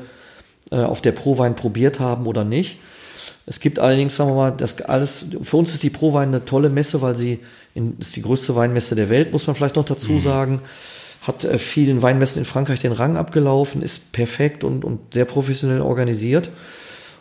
äh, 0.70 0.76
auf 0.76 1.00
der 1.00 1.12
Prowein 1.12 1.54
probiert 1.54 2.00
haben 2.00 2.26
oder 2.26 2.44
nicht. 2.44 2.78
Es 3.46 3.60
gibt 3.60 3.78
allerdings, 3.78 4.16
sagen 4.16 4.30
wir 4.30 4.36
mal, 4.36 4.50
das 4.50 4.80
alles, 4.82 5.26
für 5.42 5.56
uns 5.56 5.74
ist 5.74 5.82
die 5.82 5.90
Prowein 5.90 6.28
eine 6.28 6.44
tolle 6.44 6.68
Messe, 6.68 7.00
weil 7.02 7.16
sie 7.16 7.40
in, 7.74 7.96
ist 7.98 8.16
die 8.16 8.22
größte 8.22 8.54
Weinmesse 8.54 8.94
der 8.94 9.08
Welt, 9.08 9.32
muss 9.32 9.46
man 9.46 9.56
vielleicht 9.56 9.76
noch 9.76 9.84
dazu 9.84 10.12
mhm. 10.12 10.20
sagen. 10.20 10.62
Hat 11.22 11.44
äh, 11.44 11.58
vielen 11.58 12.02
Weinmessen 12.02 12.40
in 12.40 12.44
Frankreich 12.44 12.80
den 12.80 12.92
Rang 12.92 13.16
abgelaufen, 13.16 13.82
ist 13.82 14.12
perfekt 14.12 14.64
und, 14.64 14.84
und 14.84 15.14
sehr 15.14 15.24
professionell 15.24 15.80
organisiert 15.80 16.50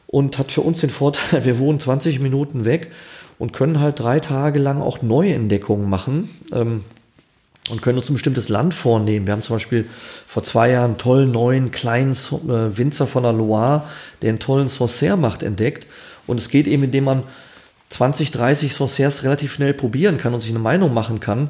und 0.07 0.37
hat 0.37 0.51
für 0.51 0.61
uns 0.61 0.81
den 0.81 0.89
Vorteil, 0.89 1.45
wir 1.45 1.57
wohnen 1.57 1.79
20 1.79 2.19
Minuten 2.19 2.65
weg 2.65 2.91
und 3.41 3.53
können 3.53 3.79
halt 3.79 3.99
drei 3.99 4.19
Tage 4.19 4.59
lang 4.59 4.83
auch 4.83 5.01
Neuentdeckungen 5.01 5.89
machen 5.89 6.29
ähm, 6.53 6.83
und 7.71 7.81
können 7.81 7.97
uns 7.97 8.07
ein 8.07 8.13
bestimmtes 8.13 8.49
Land 8.49 8.75
vornehmen. 8.75 9.25
Wir 9.25 9.33
haben 9.33 9.41
zum 9.41 9.55
Beispiel 9.55 9.87
vor 10.27 10.43
zwei 10.43 10.69
Jahren 10.69 10.91
einen 10.91 10.97
tollen 10.99 11.31
neuen 11.31 11.71
kleinen 11.71 12.11
äh, 12.11 12.77
Winzer 12.77 13.07
von 13.07 13.23
der 13.23 13.33
Loire, 13.33 13.85
der 14.21 14.29
einen 14.29 14.37
tollen 14.37 14.67
Sancerre 14.67 15.17
macht, 15.17 15.41
entdeckt. 15.41 15.87
Und 16.27 16.39
es 16.39 16.49
geht 16.49 16.67
eben, 16.67 16.83
indem 16.83 17.05
man 17.05 17.23
20, 17.89 18.29
30 18.29 18.75
Sancerres 18.75 19.23
relativ 19.23 19.51
schnell 19.51 19.73
probieren 19.73 20.19
kann 20.19 20.35
und 20.35 20.39
sich 20.39 20.51
eine 20.51 20.59
Meinung 20.59 20.93
machen 20.93 21.19
kann. 21.19 21.49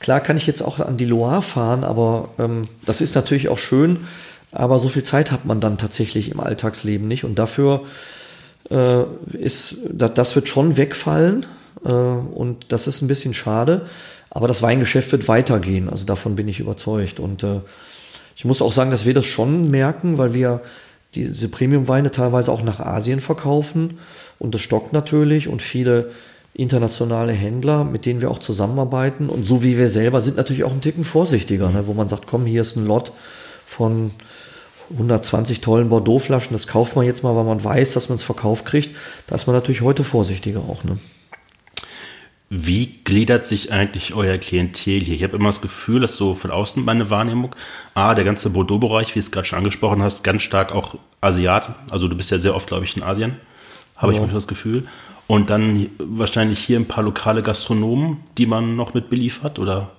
Klar 0.00 0.20
kann 0.20 0.36
ich 0.36 0.46
jetzt 0.48 0.60
auch 0.60 0.80
an 0.80 0.96
die 0.96 1.04
Loire 1.04 1.42
fahren, 1.42 1.84
aber 1.84 2.30
ähm, 2.40 2.66
das 2.84 3.00
ist 3.00 3.14
natürlich 3.14 3.48
auch 3.48 3.58
schön. 3.58 4.08
Aber 4.50 4.80
so 4.80 4.88
viel 4.88 5.04
Zeit 5.04 5.30
hat 5.30 5.44
man 5.44 5.60
dann 5.60 5.78
tatsächlich 5.78 6.32
im 6.32 6.40
Alltagsleben 6.40 7.06
nicht. 7.06 7.22
Und 7.22 7.38
dafür 7.38 7.84
äh, 8.70 9.04
ist, 9.32 9.78
das, 9.90 10.14
das 10.14 10.34
wird 10.34 10.48
schon 10.48 10.76
wegfallen 10.76 11.46
äh, 11.84 11.88
und 11.88 12.66
das 12.68 12.86
ist 12.86 13.02
ein 13.02 13.08
bisschen 13.08 13.34
schade. 13.34 13.86
Aber 14.30 14.46
das 14.46 14.62
Weingeschäft 14.62 15.10
wird 15.12 15.26
weitergehen, 15.26 15.88
also 15.88 16.04
davon 16.04 16.36
bin 16.36 16.48
ich 16.48 16.60
überzeugt. 16.60 17.18
Und 17.18 17.42
äh, 17.42 17.60
ich 18.36 18.44
muss 18.44 18.62
auch 18.62 18.72
sagen, 18.72 18.90
dass 18.90 19.06
wir 19.06 19.14
das 19.14 19.24
schon 19.24 19.70
merken, 19.70 20.18
weil 20.18 20.34
wir 20.34 20.60
diese 21.14 21.48
Premium-Weine 21.48 22.10
teilweise 22.10 22.52
auch 22.52 22.62
nach 22.62 22.80
Asien 22.80 23.20
verkaufen 23.20 23.98
und 24.38 24.54
das 24.54 24.60
stockt 24.60 24.92
natürlich 24.92 25.48
und 25.48 25.62
viele 25.62 26.10
internationale 26.54 27.32
Händler, 27.32 27.84
mit 27.84 28.04
denen 28.04 28.20
wir 28.20 28.30
auch 28.30 28.38
zusammenarbeiten 28.38 29.28
und 29.28 29.44
so 29.44 29.62
wie 29.62 29.78
wir 29.78 29.88
selber 29.88 30.20
sind 30.20 30.36
natürlich 30.36 30.64
auch 30.64 30.72
ein 30.72 30.80
Ticken 30.80 31.04
vorsichtiger, 31.04 31.70
ne, 31.70 31.86
wo 31.86 31.94
man 31.94 32.08
sagt, 32.08 32.26
komm, 32.26 32.46
hier 32.46 32.62
ist 32.62 32.76
ein 32.76 32.86
Lot 32.86 33.12
von 33.64 34.10
120 34.90 35.60
tollen 35.60 35.88
Bordeaux-Flaschen, 35.88 36.52
das 36.52 36.66
kauft 36.66 36.96
man 36.96 37.04
jetzt 37.04 37.22
mal, 37.22 37.36
weil 37.36 37.44
man 37.44 37.62
weiß, 37.62 37.92
dass 37.92 38.08
man 38.08 38.16
es 38.16 38.22
verkauft 38.22 38.64
kriegt. 38.64 38.90
Da 39.26 39.34
ist 39.34 39.46
man 39.46 39.54
natürlich 39.54 39.82
heute 39.82 40.04
vorsichtiger 40.04 40.60
auch. 40.60 40.84
Ne? 40.84 40.98
Wie 42.50 43.00
gliedert 43.04 43.44
sich 43.44 43.72
eigentlich 43.72 44.14
euer 44.14 44.38
Klientel 44.38 45.00
hier? 45.00 45.14
Ich 45.14 45.22
habe 45.22 45.36
immer 45.36 45.50
das 45.50 45.60
Gefühl, 45.60 46.00
dass 46.00 46.16
so 46.16 46.34
von 46.34 46.50
außen 46.50 46.82
meine 46.82 47.10
Wahrnehmung, 47.10 47.54
ah, 47.94 48.14
der 48.14 48.24
ganze 48.24 48.48
Bordeaux-Bereich, 48.48 49.10
wie 49.10 49.14
du 49.14 49.20
es 49.20 49.30
gerade 49.30 49.46
schon 49.46 49.58
angesprochen 49.58 50.02
hast, 50.02 50.24
ganz 50.24 50.42
stark 50.42 50.72
auch 50.72 50.94
Asiaten. 51.20 51.74
Also 51.90 52.08
du 52.08 52.16
bist 52.16 52.30
ja 52.30 52.38
sehr 52.38 52.54
oft, 52.54 52.68
glaube 52.68 52.84
ich, 52.84 52.96
in 52.96 53.02
Asien, 53.02 53.36
habe 53.96 54.14
ja. 54.14 54.24
ich 54.24 54.32
das 54.32 54.48
Gefühl. 54.48 54.84
Und 55.26 55.50
dann 55.50 55.90
wahrscheinlich 55.98 56.58
hier 56.60 56.80
ein 56.80 56.88
paar 56.88 57.04
lokale 57.04 57.42
Gastronomen, 57.42 58.20
die 58.38 58.46
man 58.46 58.76
noch 58.76 58.94
mit 58.94 59.10
beliefert, 59.10 59.58
oder? 59.58 59.90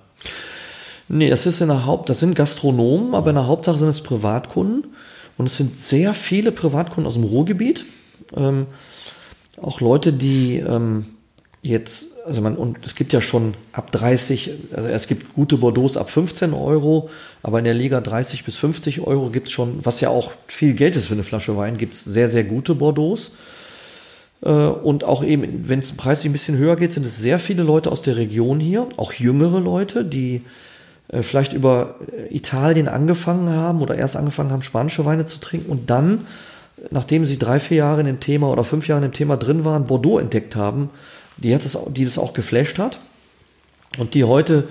Nee, 1.12 1.28
das 1.28 1.44
ist 1.44 1.60
in 1.60 1.66
der 1.66 1.86
Haupt, 1.86 2.08
das 2.08 2.20
sind 2.20 2.36
Gastronomen, 2.36 3.16
aber 3.16 3.30
in 3.30 3.36
der 3.36 3.48
Hauptsache 3.48 3.78
sind 3.78 3.88
es 3.88 4.00
Privatkunden. 4.00 4.94
Und 5.36 5.46
es 5.46 5.56
sind 5.56 5.76
sehr 5.76 6.14
viele 6.14 6.52
Privatkunden 6.52 7.06
aus 7.06 7.14
dem 7.14 7.24
Ruhrgebiet. 7.24 7.84
Ähm, 8.36 8.66
auch 9.60 9.80
Leute, 9.80 10.12
die 10.12 10.58
ähm, 10.58 11.06
jetzt, 11.62 12.16
also 12.26 12.40
man, 12.42 12.56
und 12.56 12.78
es 12.86 12.94
gibt 12.94 13.12
ja 13.12 13.20
schon 13.20 13.54
ab 13.72 13.90
30, 13.90 14.52
also 14.72 14.88
es 14.88 15.08
gibt 15.08 15.34
gute 15.34 15.56
Bordeaux 15.56 15.96
ab 15.96 16.12
15 16.12 16.54
Euro, 16.54 17.10
aber 17.42 17.58
in 17.58 17.64
der 17.64 17.74
Liga 17.74 18.00
30 18.00 18.44
bis 18.44 18.54
50 18.56 19.00
Euro 19.00 19.30
gibt 19.30 19.48
es 19.48 19.52
schon, 19.52 19.80
was 19.82 20.00
ja 20.00 20.10
auch 20.10 20.30
viel 20.46 20.74
Geld 20.74 20.94
ist 20.94 21.06
für 21.06 21.14
eine 21.14 21.24
Flasche 21.24 21.56
Wein, 21.56 21.76
gibt 21.76 21.94
es 21.94 22.04
sehr, 22.04 22.28
sehr 22.28 22.44
gute 22.44 22.76
Bordeaux. 22.76 23.32
Äh, 24.42 24.48
und 24.48 25.02
auch 25.02 25.24
eben, 25.24 25.68
wenn 25.68 25.80
es 25.80 25.90
preislich 25.90 26.30
ein 26.30 26.34
bisschen 26.34 26.56
höher 26.56 26.76
geht, 26.76 26.92
sind 26.92 27.04
es 27.04 27.18
sehr 27.18 27.40
viele 27.40 27.64
Leute 27.64 27.90
aus 27.90 28.02
der 28.02 28.16
Region 28.16 28.60
hier, 28.60 28.86
auch 28.96 29.12
jüngere 29.12 29.58
Leute, 29.58 30.04
die 30.04 30.42
vielleicht 31.12 31.52
über 31.52 31.96
äh, 32.12 32.34
Italien 32.34 32.88
angefangen 32.88 33.50
haben 33.50 33.82
oder 33.82 33.94
erst 33.96 34.16
angefangen 34.16 34.50
haben, 34.52 34.62
spanische 34.62 35.04
Weine 35.04 35.26
zu 35.26 35.38
trinken 35.38 35.70
und 35.70 35.90
dann, 35.90 36.26
nachdem 36.90 37.24
sie 37.24 37.38
drei, 37.38 37.60
vier 37.60 37.78
Jahre 37.78 38.00
in 38.00 38.06
dem 38.06 38.20
Thema 38.20 38.50
oder 38.50 38.64
fünf 38.64 38.88
Jahre 38.88 39.04
in 39.04 39.10
dem 39.10 39.14
Thema 39.14 39.36
drin 39.36 39.64
waren, 39.64 39.86
Bordeaux 39.86 40.18
entdeckt 40.18 40.56
haben, 40.56 40.90
die, 41.36 41.54
hat 41.54 41.64
das, 41.64 41.78
die 41.88 42.04
das 42.04 42.18
auch 42.18 42.32
geflasht 42.32 42.78
hat 42.78 43.00
und 43.98 44.14
die 44.14 44.24
heute 44.24 44.68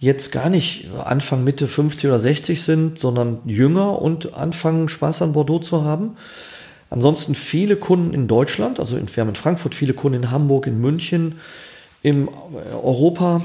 jetzt 0.00 0.32
gar 0.32 0.50
nicht 0.50 0.90
Anfang, 1.02 1.44
Mitte 1.44 1.66
50 1.66 2.08
oder 2.08 2.18
60 2.18 2.62
sind, 2.62 2.98
sondern 2.98 3.38
jünger 3.46 4.02
und 4.02 4.34
anfangen 4.34 4.88
Spaß 4.88 5.22
an 5.22 5.32
Bordeaux 5.32 5.60
zu 5.60 5.84
haben. 5.84 6.16
Ansonsten 6.90 7.34
viele 7.34 7.76
Kunden 7.76 8.12
in 8.12 8.28
Deutschland, 8.28 8.78
also 8.78 8.96
in, 8.96 9.08
wir 9.08 9.20
haben 9.22 9.30
in 9.30 9.34
Frankfurt 9.34 9.74
viele 9.74 9.94
Kunden 9.94 10.22
in 10.22 10.30
Hamburg, 10.30 10.66
in 10.66 10.80
München, 10.80 11.36
im 12.02 12.28
Europa, 12.82 13.40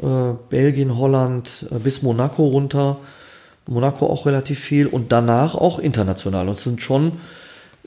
äh, 0.00 0.34
Belgien, 0.50 0.96
Holland 0.96 1.66
äh, 1.70 1.78
bis 1.78 2.02
Monaco 2.02 2.46
runter. 2.46 2.98
Monaco 3.66 4.06
auch 4.06 4.26
relativ 4.26 4.60
viel 4.60 4.86
und 4.86 5.10
danach 5.10 5.54
auch 5.54 5.78
international. 5.78 6.48
Und 6.48 6.54
es 6.54 6.64
sind 6.64 6.82
schon, 6.82 7.12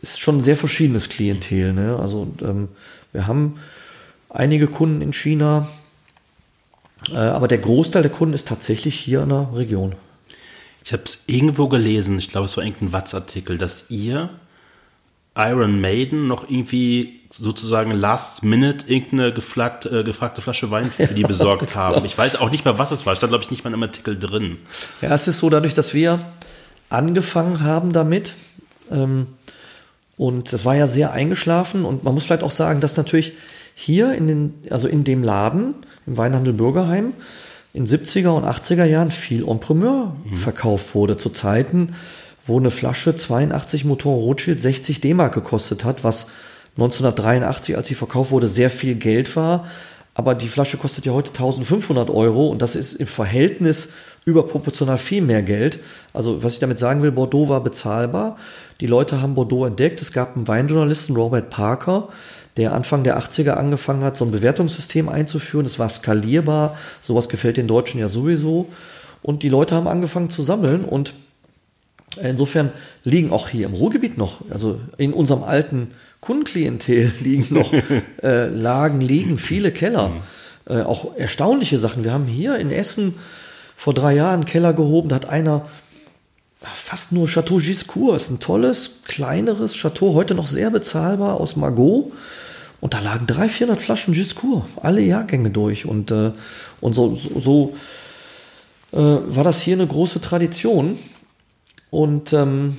ist 0.02 0.20
schon 0.20 0.38
ein 0.38 0.42
sehr 0.42 0.58
verschiedenes 0.58 1.10
Klientel. 1.10 1.74
Ne? 1.74 1.98
Also 2.00 2.28
ähm, 2.42 2.70
wir 3.12 3.28
haben 3.28 3.60
einige 4.30 4.68
Kunden 4.68 5.02
in 5.02 5.14
China, 5.14 5.68
äh, 7.12 7.18
aber 7.18 7.48
der 7.48 7.60
Großteil 7.60 8.02
der 8.02 8.12
Kunden 8.12 8.34
ist 8.34 8.48
tatsächlich 8.48 8.96
hier 8.96 9.24
in 9.24 9.30
der 9.30 9.50
Region. 9.54 9.96
Ich 10.84 10.94
habe 10.94 11.04
es 11.04 11.24
irgendwo 11.28 11.68
gelesen, 11.68 12.18
ich 12.18 12.30
glaube, 12.30 12.46
es 12.46 12.56
war 12.58 12.64
irgendein 12.64 12.94
Watz-Artikel, 12.94 13.58
dass 13.58 13.92
ihr 13.92 14.30
Iron 15.38 15.80
Maiden 15.80 16.28
noch 16.28 16.50
irgendwie 16.50 17.20
sozusagen 17.30 17.92
last 17.92 18.44
minute 18.44 18.92
irgendeine 18.92 19.34
gefragt, 19.34 19.86
äh, 19.86 20.04
gefragte 20.04 20.42
Flasche 20.42 20.72
Wein 20.72 20.86
für 20.86 21.08
die 21.08 21.24
besorgt 21.24 21.76
haben. 21.76 22.06
Ich 22.06 22.18
weiß 22.18 22.38
auch 22.38 22.50
nicht 22.50 22.66
mehr, 22.66 22.80
was 22.80 22.92
es 22.92 23.06
war. 23.06 23.16
Stand, 23.16 23.32
glaube 23.32 23.44
ich, 23.44 23.52
nicht 23.52 23.64
mal 23.64 23.74
im 23.74 23.84
Artikel 23.84 24.18
drin. 24.18 24.58
Ja, 25.02 25.14
es 25.14 25.28
ist 25.28 25.40
so, 25.40 25.50
dadurch, 25.50 25.74
dass 25.74 25.94
wir 25.94 26.20
angefangen 26.90 27.62
haben 27.62 27.92
damit, 27.94 28.34
ähm, 28.92 29.28
und 30.18 30.52
das 30.52 30.66
war 30.66 30.76
ja 30.76 30.88
sehr 30.88 31.12
eingeschlafen 31.12 31.86
und 31.86 32.04
man 32.04 32.14
muss 32.14 32.26
vielleicht 32.26 32.44
auch 32.44 32.52
sagen, 32.52 32.82
dass 32.82 32.98
natürlich 32.98 33.34
hier 33.76 34.14
in 34.14 34.28
den, 34.28 34.54
also 34.72 34.88
in 34.88 35.04
dem 35.04 35.24
Laden, 35.24 35.76
im 36.08 36.18
Weinhandel 36.18 36.54
Bürgerheim, 36.54 37.14
in 37.74 37.86
70er 37.86 38.30
und 38.30 38.44
80er 38.44 38.86
Jahren 38.86 39.12
viel 39.12 39.42
Entrepreneur 39.42 40.16
mhm. 40.24 40.36
verkauft 40.36 40.96
wurde, 40.96 41.18
zu 41.18 41.30
Zeiten, 41.30 41.94
wo 42.48 42.58
eine 42.58 42.72
Flasche 42.72 43.16
82 43.16 43.86
Motor 43.86 44.16
Rothschild 44.16 44.60
60 44.62 45.02
D-Mark 45.02 45.34
gekostet 45.34 45.84
hat, 45.84 46.04
was 46.04 46.28
1983, 46.78 47.76
als 47.76 47.88
sie 47.88 47.96
verkauft 47.96 48.32
wurde, 48.32 48.48
sehr 48.48 48.70
viel 48.70 48.96
Geld 48.96 49.36
war. 49.36 49.66
aber 50.14 50.34
die 50.34 50.48
Flasche 50.48 50.78
kostet 50.78 51.06
ja 51.06 51.14
heute 51.14 51.30
1500 51.30 52.10
Euro 52.10 52.48
und 52.48 52.64
das 52.64 52.76
ist 52.76 52.94
im 52.94 53.06
Verhältnis 53.06 53.90
überproportional 54.26 54.98
viel 54.98 55.22
mehr 55.22 55.44
Geld. 55.44 55.80
Also 56.12 56.44
was 56.44 56.54
ich 56.54 56.60
damit 56.60 56.80
sagen 56.80 57.04
will, 57.04 57.12
Bordeaux 57.12 57.50
war 57.50 57.64
bezahlbar. 57.64 58.38
Die 58.82 58.88
Leute 58.88 59.22
haben 59.22 59.36
Bordeaux 59.36 59.66
entdeckt. 59.66 60.02
Es 60.02 60.12
gab 60.12 60.36
einen 60.36 60.48
Weinjournalisten, 60.48 61.16
Robert 61.16 61.52
Parker, 61.52 62.10
der 62.58 62.74
Anfang 62.74 63.04
der 63.04 63.20
80er 63.20 63.52
angefangen 63.52 64.04
hat, 64.04 64.18
so 64.18 64.26
ein 64.26 64.32
Bewertungssystem 64.32 65.08
einzuführen. 65.08 65.68
Es 65.68 65.78
war 65.78 65.88
skalierbar. 65.88 66.76
Sowas 67.00 67.30
gefällt 67.30 67.58
den 67.58 67.68
Deutschen 67.68 68.00
ja 68.00 68.10
sowieso. 68.10 68.68
Und 69.22 69.44
die 69.44 69.50
Leute 69.50 69.76
haben 69.76 69.88
angefangen 69.88 70.30
zu 70.30 70.42
sammeln 70.42 70.84
und 70.84 71.14
insofern 72.22 72.72
liegen 73.04 73.32
auch 73.32 73.50
hier 73.50 73.66
im 73.66 73.74
Ruhrgebiet 73.74 74.18
noch, 74.18 74.42
also 74.50 74.80
in 74.98 75.14
unserem 75.14 75.44
alten 75.44 75.92
Kundenklientel 76.22 77.12
liegen 77.20 77.54
noch 77.54 77.74
äh, 78.24 78.48
Lagen, 78.48 79.02
liegen 79.02 79.38
viele 79.38 79.72
Keller. 79.72 80.10
Mhm. 80.10 80.22
Äh, 80.70 80.82
auch 80.82 81.16
erstaunliche 81.16 81.80
Sachen. 81.80 82.04
Wir 82.04 82.12
haben 82.12 82.26
hier 82.26 82.58
in 82.58 82.72
Essen 82.72 83.16
vor 83.76 83.94
drei 83.94 84.16
Jahren 84.16 84.34
einen 84.34 84.46
Keller 84.46 84.74
gehoben, 84.74 85.10
da 85.10 85.16
hat 85.16 85.30
einer 85.30 85.68
fast 86.60 87.12
nur 87.12 87.28
Chateau 87.28 87.58
Giscourt, 87.58 88.18
ist 88.18 88.30
ein 88.30 88.40
tolles, 88.40 89.04
kleineres 89.06 89.76
Chateau, 89.76 90.14
heute 90.14 90.36
noch 90.36 90.48
sehr 90.48 90.72
bezahlbar 90.72 91.40
aus 91.40 91.56
Margot. 91.56 92.12
Und 92.80 92.94
da 92.94 93.00
lagen 93.00 93.26
300, 93.26 93.52
400 93.52 93.82
Flaschen 93.82 94.14
Giscourt, 94.14 94.66
alle 94.82 95.02
Jahrgänge 95.02 95.50
durch. 95.50 95.86
Und, 95.86 96.12
äh, 96.12 96.32
und 96.80 96.94
so, 96.94 97.16
so, 97.16 97.40
so 97.40 97.76
äh, 98.92 99.36
war 99.36 99.44
das 99.44 99.62
hier 99.62 99.76
eine 99.76 99.88
große 99.88 100.22
Tradition. 100.22 101.00
Und 101.90 102.34
ähm, 102.34 102.78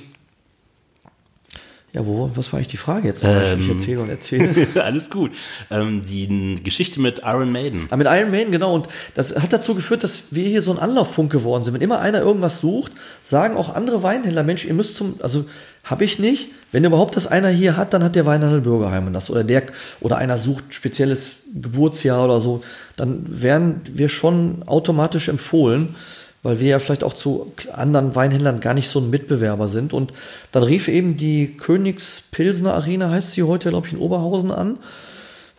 ja, 1.91 2.05
wo, 2.05 2.29
was 2.35 2.53
war 2.53 2.57
eigentlich 2.57 2.67
die 2.67 2.77
Frage 2.77 3.07
jetzt? 3.07 3.23
Ähm, 3.23 3.59
ich 3.59 3.69
erzähle 3.69 4.01
und 4.01 4.09
erzähle. 4.09 4.67
alles 4.83 5.09
gut. 5.09 5.31
Ähm, 5.71 6.03
die 6.05 6.61
Geschichte 6.63 6.99
mit 6.99 7.23
Iron 7.25 7.51
Maiden. 7.51 7.87
Ah, 7.89 7.97
mit 7.97 8.05
Iron 8.07 8.29
Maiden, 8.29 8.51
genau. 8.51 8.75
Und 8.75 8.87
das 9.15 9.35
hat 9.35 9.51
dazu 9.51 9.73
geführt, 9.73 10.03
dass 10.03 10.25
wir 10.29 10.47
hier 10.47 10.61
so 10.61 10.71
ein 10.71 10.77
Anlaufpunkt 10.77 11.31
geworden 11.31 11.63
sind. 11.63 11.73
Wenn 11.73 11.81
immer 11.81 11.99
einer 11.99 12.21
irgendwas 12.21 12.61
sucht, 12.61 12.91
sagen 13.23 13.57
auch 13.57 13.73
andere 13.73 14.03
Weinhändler, 14.03 14.43
Mensch, 14.43 14.65
ihr 14.65 14.75
müsst 14.75 14.95
zum, 14.95 15.15
also 15.23 15.45
habe 15.83 16.03
ich 16.03 16.19
nicht. 16.19 16.49
Wenn 16.71 16.83
überhaupt 16.83 17.15
das 17.15 17.25
einer 17.25 17.49
hier 17.49 17.75
hat, 17.75 17.95
dann 17.95 18.03
hat 18.03 18.15
der 18.15 18.27
Weinhandel 18.27 18.61
Bürgerheim 18.61 19.07
und 19.07 19.13
das. 19.13 19.31
Oder 19.31 19.43
der, 19.43 19.63
oder 19.99 20.17
einer 20.17 20.37
sucht 20.37 20.75
spezielles 20.75 21.37
Geburtsjahr 21.59 22.25
oder 22.25 22.39
so, 22.39 22.61
dann 22.97 23.25
werden 23.27 23.81
wir 23.91 24.09
schon 24.09 24.61
automatisch 24.67 25.29
empfohlen 25.29 25.95
weil 26.43 26.59
wir 26.59 26.69
ja 26.69 26.79
vielleicht 26.79 27.03
auch 27.03 27.13
zu 27.13 27.51
anderen 27.73 28.15
Weinhändlern 28.15 28.59
gar 28.59 28.73
nicht 28.73 28.89
so 28.89 28.99
ein 28.99 29.09
Mitbewerber 29.09 29.67
sind. 29.67 29.93
Und 29.93 30.13
dann 30.51 30.63
rief 30.63 30.87
eben 30.87 31.17
die 31.17 31.57
Königspilsner 31.57 32.73
Arena, 32.73 33.09
heißt 33.09 33.33
sie 33.33 33.43
heute, 33.43 33.69
glaube 33.69 33.87
ich, 33.87 33.93
in 33.93 33.99
Oberhausen 33.99 34.51
an. 34.51 34.77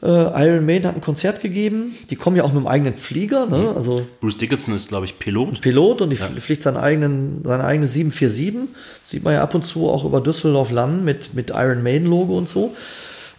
Äh, 0.03 0.07
Iron 0.47 0.65
Maiden 0.65 0.87
hat 0.87 0.95
ein 0.95 1.03
Konzert 1.03 1.41
gegeben. 1.41 1.95
Die 2.09 2.17
kommen 2.17 2.37
ja 2.37 2.45
auch 2.45 2.53
mit 2.53 2.63
dem 2.63 2.67
eigenen 2.67 2.97
Flieger. 2.97 3.45
Ne? 3.45 3.59
Mhm. 3.59 3.77
Also 3.77 4.07
Bruce 4.21 4.39
Dickinson 4.39 4.75
ist, 4.75 4.89
glaube 4.89 5.05
ich, 5.05 5.19
Pilot. 5.19 5.61
Pilot 5.61 6.01
und 6.01 6.11
die 6.11 6.17
ja. 6.17 6.27
fliegt 6.27 6.63
seinen 6.63 6.79
eigenen, 6.79 7.43
seine 7.45 7.65
eigene 7.65 7.87
747. 7.87 8.75
Sieht 9.05 9.23
man 9.23 9.35
ja 9.35 9.43
ab 9.43 9.55
und 9.55 9.67
zu 9.67 9.91
auch 9.91 10.07
über 10.07 10.23
Düsseldorf 10.23 10.71
landen 10.71 11.05
mit, 11.05 11.35
mit 11.35 11.51
Iron 11.51 11.83
Maiden 11.83 12.09
Logo 12.09 12.39
und 12.39 12.49
so. 12.49 12.75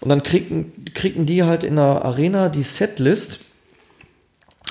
Und 0.01 0.09
dann 0.09 0.21
kriegen, 0.21 0.71
kriegen 0.93 1.25
die 1.25 1.43
halt 1.43 1.63
in 1.63 1.75
der 1.75 2.05
Arena 2.05 2.49
die 2.49 2.63
Setlist 2.63 3.39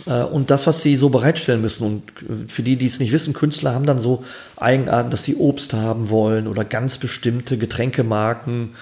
und 0.07 0.51
das, 0.51 0.67
was 0.67 0.83
sie 0.83 0.97
so 0.97 1.09
bereitstellen 1.09 1.61
müssen. 1.61 1.85
Und 1.85 2.03
äh, 2.23 2.49
für 2.49 2.63
die, 2.63 2.77
die 2.77 2.87
es 2.87 3.01
nicht 3.01 3.13
wissen, 3.13 3.35
Künstler 3.35 3.75
haben 3.75 3.87
dann 3.87 3.99
so 3.99 4.25
Eigenarten, 4.57 5.11
dass 5.11 5.25
sie 5.25 5.37
Obst 5.37 5.73
haben 5.73 6.11
wollen 6.11 6.47
oder 6.47 6.65
ganz 6.65 6.99
bestimmte 6.99 7.59
Getränkemarken 7.59 8.75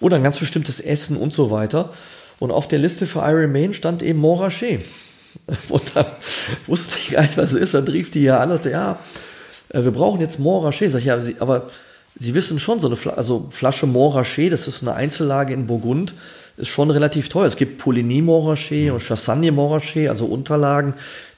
oder 0.00 0.16
ein 0.16 0.22
ganz 0.22 0.38
bestimmtes 0.38 0.80
Essen 0.80 1.16
und 1.16 1.32
so 1.32 1.50
weiter. 1.50 1.92
Und 2.38 2.50
auf 2.50 2.68
der 2.68 2.78
Liste 2.78 3.06
für 3.06 3.20
Iron 3.20 3.52
Main 3.52 3.72
stand 3.72 4.02
eben 4.02 4.18
Montrachet. 4.18 4.80
Und 5.68 5.94
dann 5.94 6.06
wusste 6.66 6.94
ich 6.96 7.10
gar 7.10 7.22
nicht, 7.22 7.36
was 7.36 7.52
es 7.52 7.60
ist. 7.60 7.74
Dann 7.74 7.86
rief 7.86 8.10
die 8.10 8.22
ja 8.22 8.40
an 8.40 8.50
und 8.50 8.56
sagte, 8.56 8.70
ja, 8.70 8.98
äh, 9.68 9.84
wir 9.84 9.92
brauchen 9.92 10.20
jetzt 10.20 10.38
Montrachet. 10.38 10.90
Sag 10.90 11.00
ich, 11.00 11.04
ja, 11.04 11.20
aber 11.38 11.68
Sie 12.18 12.34
wissen 12.34 12.58
schon, 12.58 12.80
so 12.80 12.88
eine 12.88 12.96
Fl 12.96 13.10
also 13.10 13.48
Flasche 13.50 13.86
Montrachet, 13.86 14.52
das 14.52 14.68
ist 14.68 14.82
eine 14.82 14.94
Einzellage 14.94 15.54
in 15.54 15.66
Burgund, 15.66 16.14
ist 16.60 16.68
schon 16.68 16.90
relativ 16.90 17.28
teuer. 17.28 17.46
Es 17.46 17.56
gibt 17.56 17.78
Pouligny 17.78 18.22
Montrachet 18.22 18.88
mhm. 18.88 18.94
und 18.94 19.02
Chassagne 19.02 19.52
Montrachet, 19.52 20.08
also 20.08 20.26
Unterlagen, 20.26 20.94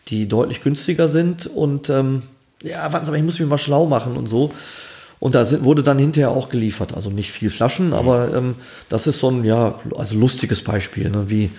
die 0.08 0.28
deutlich 0.28 0.62
günstiger 0.62 1.08
sind. 1.08 1.46
Und 1.46 1.90
ähm, 1.90 2.22
ja, 2.62 2.92
warten 2.92 3.04
Sie 3.04 3.10
mal, 3.10 3.18
ich 3.18 3.24
muss 3.24 3.38
mich 3.38 3.48
mal 3.48 3.58
schlau 3.58 3.86
machen 3.86 4.16
und 4.16 4.28
so. 4.28 4.52
Und 5.18 5.34
da 5.36 5.44
sind, 5.44 5.64
wurde 5.64 5.82
dann 5.82 5.98
hinterher 5.98 6.30
auch 6.30 6.48
geliefert. 6.48 6.94
Also 6.94 7.10
nicht 7.10 7.30
viel 7.30 7.50
Flaschen, 7.50 7.88
mhm. 7.88 7.94
aber 7.94 8.34
ähm, 8.34 8.56
das 8.88 9.06
ist 9.06 9.20
so 9.20 9.30
ein, 9.30 9.44
ja, 9.44 9.74
also 9.96 10.16
lustiges 10.16 10.62
Beispiel, 10.62 11.10
ne? 11.10 11.30
wie, 11.30 11.50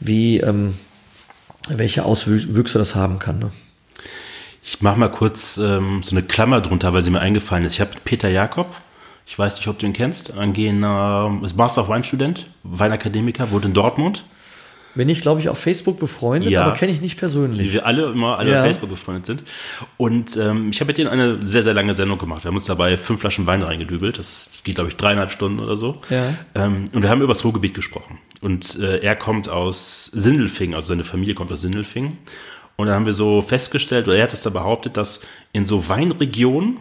wie 0.00 0.40
ähm, 0.40 0.74
welche 1.68 2.04
Auswüchse 2.04 2.78
das 2.78 2.94
haben 2.94 3.18
kann. 3.18 3.38
Ne? 3.38 3.52
Ich 4.64 4.80
mache 4.80 4.98
mal 4.98 5.10
kurz 5.10 5.56
ähm, 5.58 6.02
so 6.02 6.12
eine 6.12 6.22
Klammer 6.22 6.60
drunter, 6.60 6.92
weil 6.92 7.02
sie 7.02 7.10
mir 7.10 7.20
eingefallen 7.20 7.64
ist. 7.64 7.74
Ich 7.74 7.80
habe 7.80 7.90
Peter 8.04 8.28
Jakob, 8.28 8.74
ich 9.26 9.38
weiß 9.38 9.56
nicht, 9.56 9.68
ob 9.68 9.78
du 9.78 9.86
ihn 9.86 9.92
kennst, 9.92 10.36
angehender 10.36 11.38
ist 11.42 11.56
Master 11.56 11.82
of 11.82 11.88
Weinstudent, 11.88 12.46
Weinakademiker, 12.62 13.50
wohnt 13.50 13.64
in 13.64 13.72
Dortmund. 13.72 14.24
Bin 14.94 15.08
ich, 15.08 15.22
glaube 15.22 15.40
ich, 15.40 15.48
auf 15.48 15.58
Facebook 15.58 15.98
befreundet, 15.98 16.50
ja. 16.50 16.64
aber 16.64 16.74
kenne 16.74 16.92
ich 16.92 17.00
nicht 17.00 17.18
persönlich. 17.18 17.70
Wie 17.70 17.72
wir 17.72 17.86
alle 17.86 18.10
immer 18.10 18.38
alle 18.38 18.50
ja. 18.50 18.58
auf 18.58 18.66
Facebook 18.66 18.90
befreundet 18.90 19.24
sind. 19.24 19.42
Und 19.96 20.36
ähm, 20.36 20.68
ich 20.70 20.80
habe 20.80 20.88
mit 20.88 20.98
denen 20.98 21.08
eine 21.08 21.46
sehr, 21.46 21.62
sehr 21.62 21.72
lange 21.72 21.94
Sendung 21.94 22.18
gemacht. 22.18 22.44
Wir 22.44 22.48
haben 22.48 22.56
uns 22.56 22.66
dabei 22.66 22.98
fünf 22.98 23.20
Flaschen 23.20 23.46
Wein 23.46 23.62
reingedübelt. 23.62 24.18
Das, 24.18 24.50
das 24.50 24.64
geht, 24.64 24.74
glaube 24.74 24.90
ich, 24.90 24.96
dreieinhalb 24.96 25.30
Stunden 25.30 25.60
oder 25.60 25.78
so. 25.78 26.02
Ja. 26.10 26.34
Ähm, 26.54 26.84
und 26.92 27.00
wir 27.02 27.08
haben 27.08 27.22
über 27.22 27.32
das 27.32 27.42
Ruhrgebiet 27.42 27.72
gesprochen. 27.72 28.18
Und 28.42 28.78
äh, 28.80 28.98
er 28.98 29.16
kommt 29.16 29.48
aus 29.48 30.06
Sindelfingen, 30.06 30.74
also 30.74 30.88
seine 30.88 31.04
Familie 31.04 31.34
kommt 31.34 31.50
aus 31.50 31.62
Sindelfingen. 31.62 32.18
Und 32.76 32.88
dann 32.88 32.96
haben 32.96 33.06
wir 33.06 33.14
so 33.14 33.40
festgestellt, 33.40 34.08
oder 34.08 34.18
er 34.18 34.24
hat 34.24 34.34
es 34.34 34.42
da 34.42 34.50
behauptet, 34.50 34.98
dass 34.98 35.22
in 35.54 35.64
so 35.64 35.88
Weinregionen 35.88 36.78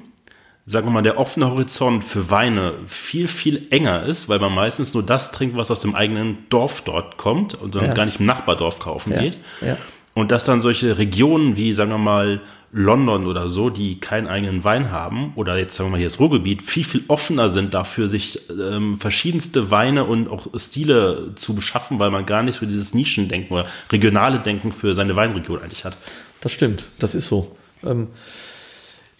sagen 0.72 0.88
wir 0.88 0.92
mal, 0.92 1.02
der 1.02 1.20
offene 1.20 1.50
Horizont 1.50 2.04
für 2.04 2.30
Weine 2.30 2.74
viel, 2.88 3.28
viel 3.28 3.68
enger 3.72 4.04
ist, 4.04 4.30
weil 4.30 4.40
man 4.40 4.54
meistens 4.54 4.94
nur 4.94 5.04
das 5.04 5.32
trinkt, 5.32 5.56
was 5.58 5.70
aus 5.70 5.82
dem 5.82 5.96
eigenen 5.96 6.46
Dorf 6.50 6.82
dort 6.82 7.18
kommt 7.18 7.56
und 7.56 7.76
dann 7.76 7.86
ja. 7.86 7.94
gar 7.94 8.06
nicht 8.06 8.20
im 8.20 8.26
Nachbardorf 8.26 8.80
kaufen 8.80 9.12
ja. 9.12 9.22
geht. 9.22 9.38
Ja. 9.60 9.78
Und 10.14 10.32
dass 10.32 10.46
dann 10.46 10.62
solche 10.62 10.98
Regionen 10.98 11.58
wie, 11.58 11.74
sagen 11.74 11.92
wir 11.92 11.98
mal, 11.98 12.42
London 12.74 13.28
oder 13.28 13.50
so, 13.50 13.70
die 13.70 14.00
keinen 14.00 14.28
eigenen 14.28 14.64
Wein 14.64 14.92
haben, 14.92 15.34
oder 15.36 15.58
jetzt 15.58 15.76
sagen 15.76 15.90
wir 15.90 15.92
mal 15.92 15.98
hier 15.98 16.08
das 16.08 16.22
Ruhrgebiet, 16.22 16.62
viel, 16.62 16.86
viel 16.86 17.04
offener 17.10 17.50
sind 17.50 17.74
dafür, 17.74 18.08
sich 18.08 18.40
ähm, 18.50 18.98
verschiedenste 18.98 19.72
Weine 19.72 20.06
und 20.06 20.30
auch 20.30 20.48
Stile 20.56 21.34
zu 21.36 21.54
beschaffen, 21.54 22.00
weil 22.00 22.12
man 22.12 22.26
gar 22.26 22.44
nicht 22.44 22.60
so 22.60 22.66
dieses 22.66 22.94
Nischendenken 22.94 23.54
oder 23.54 23.66
regionale 23.92 24.40
Denken 24.40 24.72
für 24.72 24.96
seine 24.96 25.18
Weinregion 25.18 25.62
eigentlich 25.62 25.84
hat. 25.84 25.98
Das 26.40 26.54
stimmt, 26.54 26.86
das 26.98 27.14
ist 27.14 27.28
so. 27.28 27.58
Ähm, 27.84 28.08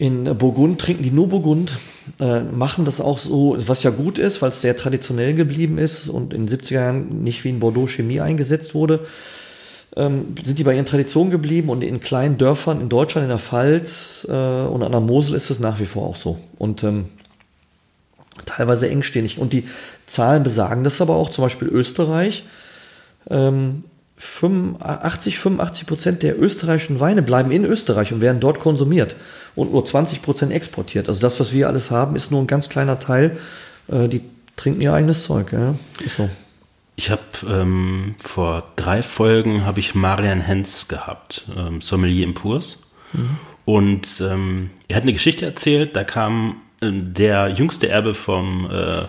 in 0.02 0.24
Burgund 0.36 0.80
trinken 0.80 1.04
die 1.04 1.12
nur 1.12 1.28
Burgund, 1.28 1.78
äh, 2.18 2.40
machen 2.40 2.84
das 2.84 3.00
auch 3.00 3.18
so, 3.18 3.56
was 3.68 3.84
ja 3.84 3.90
gut 3.90 4.18
ist, 4.18 4.42
weil 4.42 4.48
es 4.48 4.60
sehr 4.60 4.76
traditionell 4.76 5.32
geblieben 5.32 5.78
ist 5.78 6.08
und 6.08 6.34
in 6.34 6.46
den 6.46 6.58
70er 6.58 6.74
Jahren 6.74 7.22
nicht 7.22 7.44
wie 7.44 7.50
in 7.50 7.60
Bordeaux 7.60 7.86
Chemie 7.86 8.20
eingesetzt 8.20 8.74
wurde. 8.74 9.06
Ähm, 9.94 10.34
sind 10.42 10.58
die 10.58 10.64
bei 10.64 10.74
ihren 10.74 10.86
Traditionen 10.86 11.30
geblieben 11.30 11.68
und 11.68 11.84
in 11.84 12.00
kleinen 12.00 12.36
Dörfern 12.36 12.80
in 12.80 12.88
Deutschland, 12.88 13.26
in 13.26 13.28
der 13.28 13.38
Pfalz 13.38 14.26
äh, 14.28 14.32
und 14.32 14.82
an 14.82 14.90
der 14.90 15.00
Mosel 15.00 15.36
ist 15.36 15.50
es 15.50 15.60
nach 15.60 15.78
wie 15.78 15.86
vor 15.86 16.08
auch 16.08 16.16
so. 16.16 16.36
Und 16.58 16.82
ähm, 16.82 17.04
teilweise 18.44 18.90
engstirnig. 18.90 19.38
Und 19.38 19.52
die 19.52 19.68
Zahlen 20.06 20.42
besagen 20.42 20.82
das 20.82 21.00
aber 21.00 21.14
auch, 21.14 21.30
zum 21.30 21.42
Beispiel 21.42 21.68
Österreich. 21.68 22.42
Ähm, 23.30 23.84
85, 24.24 25.38
85 25.38 25.86
Prozent 25.86 26.22
der 26.22 26.40
österreichischen 26.40 27.00
Weine 27.00 27.22
bleiben 27.22 27.50
in 27.50 27.64
Österreich 27.64 28.12
und 28.12 28.20
werden 28.20 28.40
dort 28.40 28.60
konsumiert 28.60 29.16
und 29.56 29.72
nur 29.72 29.84
20 29.84 30.22
Prozent 30.22 30.52
exportiert. 30.52 31.08
Also 31.08 31.20
das, 31.20 31.40
was 31.40 31.52
wir 31.52 31.66
alles 31.66 31.90
haben, 31.90 32.14
ist 32.14 32.30
nur 32.30 32.40
ein 32.40 32.46
ganz 32.46 32.68
kleiner 32.68 33.00
Teil. 33.00 33.36
Äh, 33.88 34.08
die 34.08 34.22
trinken 34.56 34.80
ihr 34.80 34.92
eigenes 34.92 35.24
Zeug. 35.24 35.52
Ja? 35.52 35.74
Ist 36.04 36.16
so. 36.16 36.30
Ich 36.94 37.10
habe 37.10 37.22
ähm, 37.48 38.14
vor 38.24 38.70
drei 38.76 39.02
Folgen 39.02 39.66
habe 39.66 39.80
ich 39.80 39.96
Marian 39.96 40.40
Hens 40.40 40.86
gehabt, 40.86 41.44
ähm, 41.56 41.80
Sommelier 41.80 42.24
im 42.24 42.34
Purs. 42.34 42.82
Mhm. 43.12 43.38
Und 43.64 44.22
ähm, 44.24 44.70
er 44.86 44.96
hat 44.96 45.02
eine 45.02 45.14
Geschichte 45.14 45.44
erzählt, 45.44 45.96
da 45.96 46.04
kam 46.04 46.62
äh, 46.80 46.90
der 46.92 47.48
jüngste 47.48 47.88
Erbe 47.88 48.14
vom 48.14 48.70
äh, 48.70 49.02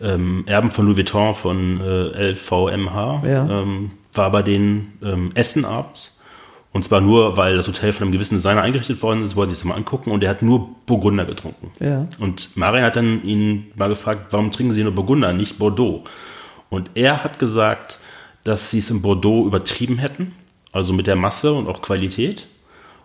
ähm, 0.00 0.42
Erben 0.46 0.72
von 0.72 0.86
Louis 0.86 0.96
Vuitton 0.96 1.34
von 1.36 1.80
äh, 1.80 2.32
LVMH, 2.32 3.22
ja. 3.24 3.64
War 4.14 4.30
bei 4.30 4.42
den 4.42 4.92
ähm, 5.02 5.30
Essen 5.34 5.64
abends. 5.64 6.20
Und 6.72 6.86
zwar 6.86 7.02
nur, 7.02 7.36
weil 7.36 7.56
das 7.56 7.68
Hotel 7.68 7.92
von 7.92 8.04
einem 8.04 8.12
gewissen 8.12 8.36
Designer 8.36 8.62
eingerichtet 8.62 9.02
worden 9.02 9.22
ist, 9.22 9.36
wollte 9.36 9.50
sich 9.50 9.58
das 9.58 9.64
mal 9.66 9.74
angucken 9.74 10.10
und 10.10 10.22
er 10.22 10.30
hat 10.30 10.40
nur 10.40 10.70
Burgunder 10.86 11.26
getrunken. 11.26 11.70
Ja. 11.80 12.06
Und 12.18 12.56
Marian 12.56 12.84
hat 12.84 12.96
dann 12.96 13.22
ihn 13.24 13.70
mal 13.76 13.90
gefragt, 13.90 14.28
warum 14.30 14.50
trinken 14.50 14.72
Sie 14.72 14.82
nur 14.82 14.92
Burgunder, 14.92 15.34
nicht 15.34 15.58
Bordeaux? 15.58 16.04
Und 16.70 16.90
er 16.94 17.22
hat 17.22 17.38
gesagt, 17.38 18.00
dass 18.44 18.70
sie 18.70 18.78
es 18.78 18.90
in 18.90 19.02
Bordeaux 19.02 19.46
übertrieben 19.46 19.98
hätten, 19.98 20.34
also 20.72 20.94
mit 20.94 21.06
der 21.06 21.16
Masse 21.16 21.52
und 21.52 21.68
auch 21.68 21.82
Qualität. 21.82 22.48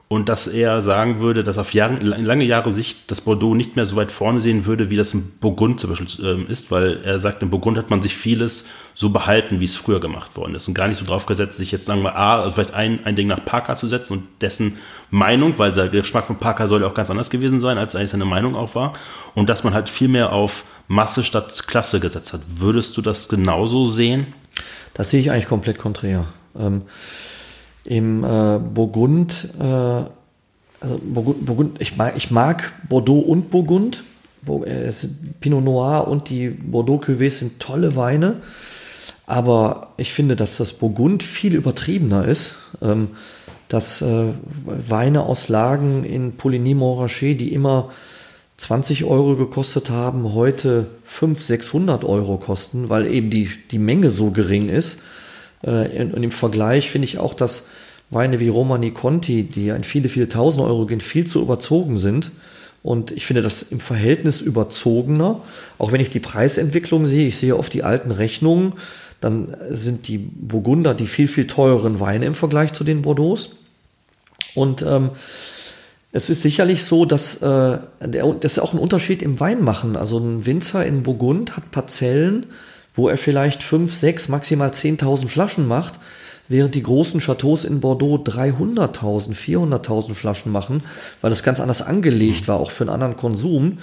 Und 0.09 0.29
dass 0.29 0.47
er 0.47 0.81
sagen 0.81 1.19
würde, 1.19 1.43
dass 1.43 1.57
auf 1.57 1.73
Jahre, 1.73 1.95
lange 1.95 2.45
Jahre 2.45 2.71
Sicht 2.71 3.11
das 3.11 3.19
Bordeaux 3.19 3.55
nicht 3.55 3.75
mehr 3.75 3.85
so 3.85 3.97
weit 3.97 4.11
vorne 4.11 4.39
sehen 4.39 4.65
würde, 4.65 4.89
wie 4.89 4.95
das 4.95 5.13
im 5.13 5.33
Burgund 5.41 5.81
zum 5.81 5.89
Beispiel 5.89 6.25
ähm, 6.25 6.47
ist, 6.47 6.71
weil 6.71 7.01
er 7.03 7.19
sagt, 7.19 7.41
im 7.41 7.49
Burgund 7.49 7.77
hat 7.77 7.89
man 7.89 8.01
sich 8.01 8.15
vieles 8.15 8.67
so 8.93 9.09
behalten, 9.09 9.59
wie 9.59 9.65
es 9.65 9.75
früher 9.75 9.99
gemacht 9.99 10.37
worden 10.37 10.55
ist 10.55 10.67
und 10.69 10.75
gar 10.75 10.87
nicht 10.87 10.97
so 10.97 11.05
drauf 11.05 11.25
gesetzt, 11.25 11.57
sich 11.57 11.71
jetzt 11.71 11.87
sagen 11.87 12.03
wir, 12.03 12.15
A, 12.15 12.41
also 12.41 12.53
vielleicht 12.53 12.73
ein, 12.73 13.05
ein 13.05 13.17
Ding 13.17 13.27
nach 13.27 13.43
Parker 13.43 13.75
zu 13.75 13.89
setzen 13.89 14.13
und 14.13 14.23
dessen 14.39 14.77
Meinung, 15.11 15.55
weil 15.57 15.73
der 15.73 15.89
Geschmack 15.89 16.25
von 16.25 16.37
Parker 16.37 16.69
soll 16.69 16.81
ja 16.81 16.87
auch 16.87 16.93
ganz 16.93 17.09
anders 17.09 17.29
gewesen 17.29 17.59
sein, 17.59 17.77
als 17.77 17.93
eigentlich 17.93 18.11
seine 18.11 18.25
Meinung 18.25 18.55
auch 18.55 18.75
war 18.75 18.93
und 19.35 19.49
dass 19.49 19.65
man 19.65 19.73
halt 19.73 19.89
viel 19.89 20.07
mehr 20.07 20.31
auf 20.31 20.63
Masse 20.87 21.25
statt 21.25 21.65
Klasse 21.67 21.99
gesetzt 21.99 22.31
hat. 22.31 22.41
Würdest 22.47 22.95
du 22.95 23.01
das 23.01 23.27
genauso 23.27 23.85
sehen? 23.85 24.27
Das 24.93 25.09
sehe 25.09 25.19
ich 25.19 25.31
eigentlich 25.31 25.47
komplett 25.47 25.79
konträr. 25.79 26.27
Ähm, 26.57 26.83
Im 27.87 28.23
äh, 28.23 28.59
Burgund, 28.59 29.49
äh, 29.59 29.63
also 29.63 30.99
Burgund, 31.03 31.45
Burgund 31.45 31.81
ich, 31.81 31.95
mag, 31.97 32.13
ich 32.17 32.29
mag 32.31 32.73
Bordeaux 32.87 33.19
und 33.19 33.49
Burgund. 33.49 34.03
Äh, 34.45 34.91
Pinot 35.39 35.63
Noir 35.63 36.07
und 36.07 36.29
die 36.29 36.49
Bordeaux 36.49 36.99
Cuvées 36.99 37.39
sind 37.39 37.59
tolle 37.59 37.95
Weine. 37.95 38.41
Aber 39.25 39.93
ich 39.97 40.13
finde, 40.13 40.35
dass 40.35 40.57
das 40.57 40.73
Burgund 40.73 41.23
viel 41.23 41.55
übertriebener 41.55 42.25
ist. 42.25 42.57
Ähm, 42.81 43.09
dass 43.67 44.01
äh, 44.01 44.33
Weine 44.65 45.23
aus 45.23 45.49
Lagen 45.49 46.03
in 46.03 46.37
Poligny 46.37 46.73
Montrachet, 46.73 47.39
die 47.39 47.53
immer 47.53 47.91
20 48.57 49.03
Euro 49.05 49.35
gekostet 49.35 49.89
haben, 49.89 50.33
heute 50.33 50.87
500, 51.03 51.43
600 51.43 52.03
Euro 52.03 52.37
kosten, 52.37 52.89
weil 52.89 53.05
eben 53.07 53.29
die, 53.29 53.49
die 53.71 53.79
Menge 53.79 54.11
so 54.11 54.31
gering 54.31 54.69
ist. 54.69 54.99
Äh, 55.61 56.03
und 56.03 56.23
im 56.23 56.31
Vergleich 56.31 56.89
finde 56.89 57.05
ich 57.05 57.17
auch, 57.17 57.33
dass 57.33 57.67
Weine 58.09 58.39
wie 58.39 58.47
Romani 58.47 58.91
Conti, 58.91 59.43
die 59.43 59.69
in 59.69 59.83
viele, 59.83 60.09
viele 60.09 60.29
tausend 60.29 60.65
Euro 60.65 60.85
gehen, 60.85 61.01
viel 61.01 61.27
zu 61.27 61.41
überzogen 61.41 61.97
sind. 61.97 62.31
Und 62.83 63.11
ich 63.11 63.25
finde 63.25 63.41
das 63.41 63.63
im 63.63 63.79
Verhältnis 63.79 64.39
überzogener. 64.39 65.41
Auch 65.77 65.91
wenn 65.91 65.99
ich 65.99 66.09
die 66.09 66.19
Preisentwicklung 66.19 67.05
sehe, 67.05 67.27
ich 67.27 67.37
sehe 67.37 67.57
oft 67.57 67.73
die 67.73 67.83
alten 67.83 68.11
Rechnungen, 68.11 68.73
dann 69.19 69.57
sind 69.69 70.07
die 70.07 70.17
Burgunder 70.19 70.93
die 70.93 71.07
viel, 71.07 71.27
viel 71.27 71.47
teureren 71.47 71.99
Weine 71.99 72.25
im 72.25 72.35
Vergleich 72.35 72.71
zu 72.73 72.83
den 72.83 73.01
Bordeaux. 73.01 73.37
Und 74.55 74.83
ähm, 74.83 75.11
es 76.11 76.29
ist 76.29 76.41
sicherlich 76.41 76.85
so, 76.85 77.05
dass 77.05 77.41
äh, 77.41 77.77
der, 77.99 78.35
das 78.39 78.53
ist 78.53 78.59
auch 78.59 78.73
ein 78.73 78.79
Unterschied 78.79 79.21
im 79.21 79.39
Weinmachen. 79.39 79.95
Also 79.95 80.17
ein 80.19 80.45
Winzer 80.45 80.85
in 80.85 81.03
Burgund 81.03 81.57
hat 81.57 81.71
Parzellen, 81.71 82.45
wo 82.95 83.09
er 83.09 83.17
vielleicht 83.17 83.63
fünf, 83.63 83.93
sechs, 83.93 84.29
maximal 84.29 84.69
10.000 84.69 85.27
Flaschen 85.27 85.67
macht, 85.67 85.99
während 86.47 86.75
die 86.75 86.83
großen 86.83 87.19
Chateaus 87.19 87.65
in 87.65 87.79
Bordeaux 87.79 88.15
300.000, 88.17 89.33
400.000 89.33 90.13
Flaschen 90.13 90.51
machen, 90.51 90.83
weil 91.21 91.29
das 91.29 91.43
ganz 91.43 91.59
anders 91.59 91.81
angelegt 91.81 92.47
war, 92.47 92.59
auch 92.59 92.71
für 92.71 92.83
einen 92.83 92.91
anderen 92.91 93.17
Konsum. 93.17 93.79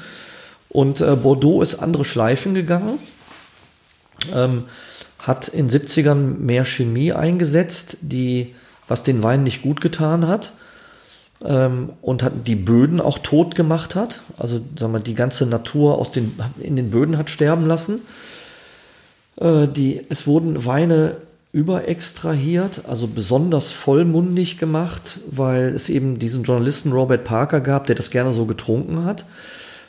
Und 0.69 1.01
äh, 1.01 1.17
Bordeaux 1.17 1.62
ist 1.62 1.77
andere 1.77 2.05
Schleifen 2.05 2.55
gegangen, 2.55 2.99
ähm, 4.35 4.65
hat 5.19 5.49
in 5.49 5.71
70ern 5.71 6.39
mehr 6.39 6.65
Chemie 6.65 7.12
eingesetzt, 7.12 7.99
die, 8.01 8.55
was 8.89 9.03
den 9.03 9.23
Wein 9.23 9.43
nicht 9.43 9.62
gut 9.62 9.81
getan 9.81 10.27
hat 10.27 10.53
ähm, 11.45 11.91
und 12.03 12.23
hat 12.23 12.47
die 12.47 12.57
Böden 12.57 13.01
auch 13.01 13.19
tot 13.19 13.55
gemacht 13.55 13.95
hat. 13.95 14.23
Also 14.37 14.61
sagen 14.77 14.93
wir, 14.93 15.01
die 15.01 15.15
ganze 15.15 15.47
Natur 15.47 15.99
aus 15.99 16.11
den, 16.11 16.39
in 16.61 16.77
den 16.77 16.91
Böden 16.91 17.19
hat 17.19 17.31
sterben 17.31 17.67
lassen. 17.67 18.01
Äh, 19.37 19.69
die, 19.69 20.05
es 20.09 20.27
wurden 20.27 20.65
Weine 20.65 21.17
überextrahiert, 21.55 22.82
also 22.88 23.07
besonders 23.07 23.70
vollmundig 23.70 24.59
gemacht, 24.59 25.20
weil 25.30 25.68
es 25.68 25.88
eben 25.88 26.18
diesen 26.18 26.42
Journalisten 26.42 26.90
Robert 26.90 27.22
Parker 27.22 27.61
gab, 27.61 27.86
der 27.86 27.94
das 27.94 28.11
gerne 28.11 28.32
so 28.32 28.44
getrunken 28.44 29.05
hat. 29.05 29.24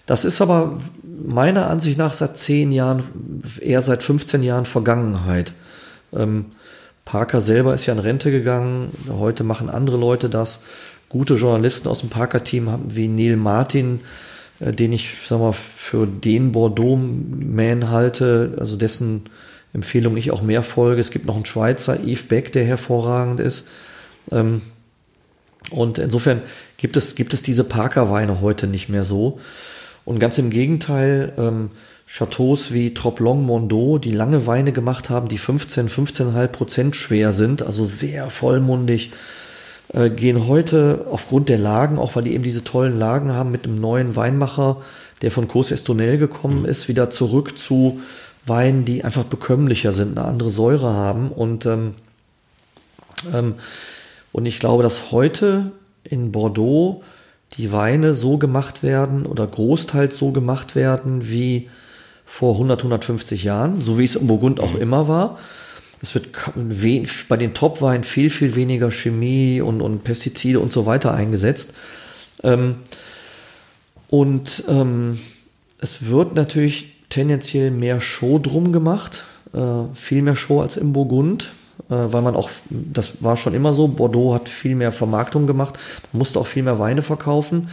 Das 0.06 0.26
ist 0.26 0.42
aber 0.42 0.78
meiner 1.26 1.68
Ansicht 1.68 1.98
nach 1.98 2.14
seit 2.14 2.38
zehn 2.38 2.72
Jahren, 2.72 3.42
eher 3.60 3.82
seit 3.82 4.04
15 4.04 4.44
Jahren 4.44 4.68
Vergangenheit. 4.68 5.54
Ähm, 6.16 6.46
Parker 7.04 7.42
selber 7.42 7.74
ist 7.74 7.88
ja 7.88 7.94
in 7.94 8.00
Rente 8.00 8.30
gegangen, 8.30 8.92
heute 9.10 9.44
machen 9.44 9.68
andere 9.68 9.98
Leute 9.98 10.30
das 10.30 10.66
gute 11.10 11.34
Journalisten 11.34 11.88
aus 11.88 12.02
dem 12.02 12.12
Parker-Team 12.12 12.70
haben, 12.70 12.96
wie 12.96 13.08
Neil 13.08 13.38
Martin, 13.38 14.02
äh, 14.60 14.72
den 14.72 14.94
ich 14.94 15.18
sag 15.28 15.40
mal, 15.40 15.54
für 15.54 16.06
den 16.06 16.52
Bordeaux-Man 16.52 17.90
halte, 17.90 18.56
also 18.60 18.78
dessen 18.78 19.24
Empfehlung 19.76 20.16
ich 20.16 20.32
auch 20.32 20.42
mehr 20.42 20.64
folge. 20.64 21.02
Es 21.02 21.12
gibt 21.12 21.26
noch 21.26 21.36
einen 21.36 21.46
Schweizer, 21.46 22.00
Yves 22.00 22.24
Beck, 22.24 22.54
der 22.54 22.64
hervorragend 22.64 23.42
ist. 23.42 23.68
Ähm, 24.32 24.62
und 25.70 25.98
insofern 25.98 26.42
gibt 26.78 26.96
es, 26.96 27.16
gibt 27.16 27.34
es 27.34 27.42
diese 27.42 27.66
Parker-Weine 27.66 28.40
heute 28.40 28.68
nicht 28.68 28.88
mehr 28.88 29.04
so. 29.04 29.40
Und 30.06 30.20
ganz 30.20 30.38
im 30.38 30.50
Gegenteil, 30.50 31.34
ähm, 31.38 31.72
Chateaus 32.08 32.72
wie 32.72 32.94
Troplong 32.94 33.44
Mondo, 33.44 33.98
die 33.98 34.12
lange 34.12 34.48
Weine 34.48 34.72
gemacht 34.72 35.10
haben, 35.10 35.28
die 35.28 35.40
15, 35.40 35.90
15,5 35.90 36.48
Prozent 36.48 36.96
schwer 36.96 37.34
sind, 37.34 37.62
also 37.64 37.84
sehr 37.84 38.30
vollmundig, 38.30 39.12
äh, 39.92 40.10
gehen 40.10 40.48
heute 40.48 41.08
aufgrund 41.10 41.50
der 41.50 41.58
Lagen, 41.58 41.98
auch 41.98 42.16
weil 42.16 42.24
die 42.24 42.34
eben 42.34 42.44
diese 42.44 42.64
tollen 42.64 42.98
Lagen 42.98 43.34
haben, 43.34 43.52
mit 43.52 43.66
einem 43.66 43.82
neuen 43.82 44.16
Weinmacher, 44.16 44.82
der 45.22 45.32
von 45.32 45.48
Cos 45.48 45.72
Estonel 45.72 46.18
gekommen 46.18 46.60
mhm. 46.60 46.66
ist, 46.66 46.88
wieder 46.88 47.10
zurück 47.10 47.58
zu 47.58 48.02
Weinen, 48.46 48.86
die 48.86 49.04
einfach 49.04 49.24
bekömmlicher 49.24 49.92
sind, 49.92 50.18
eine 50.18 50.28
andere 50.28 50.50
Säure 50.50 50.94
haben. 50.94 51.32
Und, 51.32 51.66
ähm, 51.66 51.96
ähm, 53.34 53.56
und 54.32 54.46
ich 54.46 54.60
glaube, 54.60 54.84
dass 54.84 55.12
heute 55.12 55.72
in 56.04 56.32
Bordeaux 56.32 57.04
die 57.58 57.72
Weine 57.72 58.16
so 58.16 58.38
gemacht 58.38 58.84
werden 58.84 59.26
oder 59.26 59.48
großteils 59.48 60.18
so 60.18 60.32
gemacht 60.32 60.76
werden 60.76 61.30
wie 61.30 61.70
vor 62.26 62.54
100, 62.54 62.80
150 62.82 63.44
Jahren, 63.44 63.84
so 63.84 63.98
wie 63.98 64.04
es 64.04 64.16
im 64.16 64.28
Burgund 64.28 64.60
auch 64.60 64.74
mhm. 64.74 64.82
immer 64.82 65.08
war. 65.08 65.40
Es 66.02 66.14
wird 66.14 66.28
bei 67.30 67.38
den 67.38 67.54
Top-Weinen 67.54 68.04
viel, 68.04 68.30
viel 68.30 68.56
weniger 68.56 68.92
Chemie 68.92 69.62
und, 69.62 69.82
und 69.82 70.04
Pestizide 70.04 70.60
und 70.60 70.74
so 70.74 70.86
weiter 70.86 71.14
eingesetzt. 71.14 71.74
Ähm, 72.44 72.76
und 74.10 74.64
ähm, 74.68 75.20
es 75.80 76.08
wird 76.08 76.36
natürlich 76.36 76.95
tendenziell 77.16 77.72
mehr 77.72 78.02
Show 78.02 78.40
drum 78.40 78.74
gemacht, 78.74 79.24
äh, 79.54 79.60
viel 79.94 80.22
mehr 80.22 80.36
Show 80.36 80.60
als 80.60 80.76
im 80.76 80.92
Burgund, 80.92 81.54
äh, 81.90 81.94
weil 81.96 82.22
man 82.22 82.36
auch, 82.36 82.50
das 82.70 83.24
war 83.24 83.38
schon 83.38 83.54
immer 83.54 83.74
so, 83.74 83.88
Bordeaux 83.88 84.34
hat 84.34 84.50
viel 84.50 84.76
mehr 84.76 84.92
Vermarktung 84.92 85.48
gemacht, 85.48 85.76
man 86.12 86.20
musste 86.20 86.42
auch 86.42 86.48
viel 86.48 86.64
mehr 86.64 86.78
Weine 86.78 87.02
verkaufen. 87.02 87.70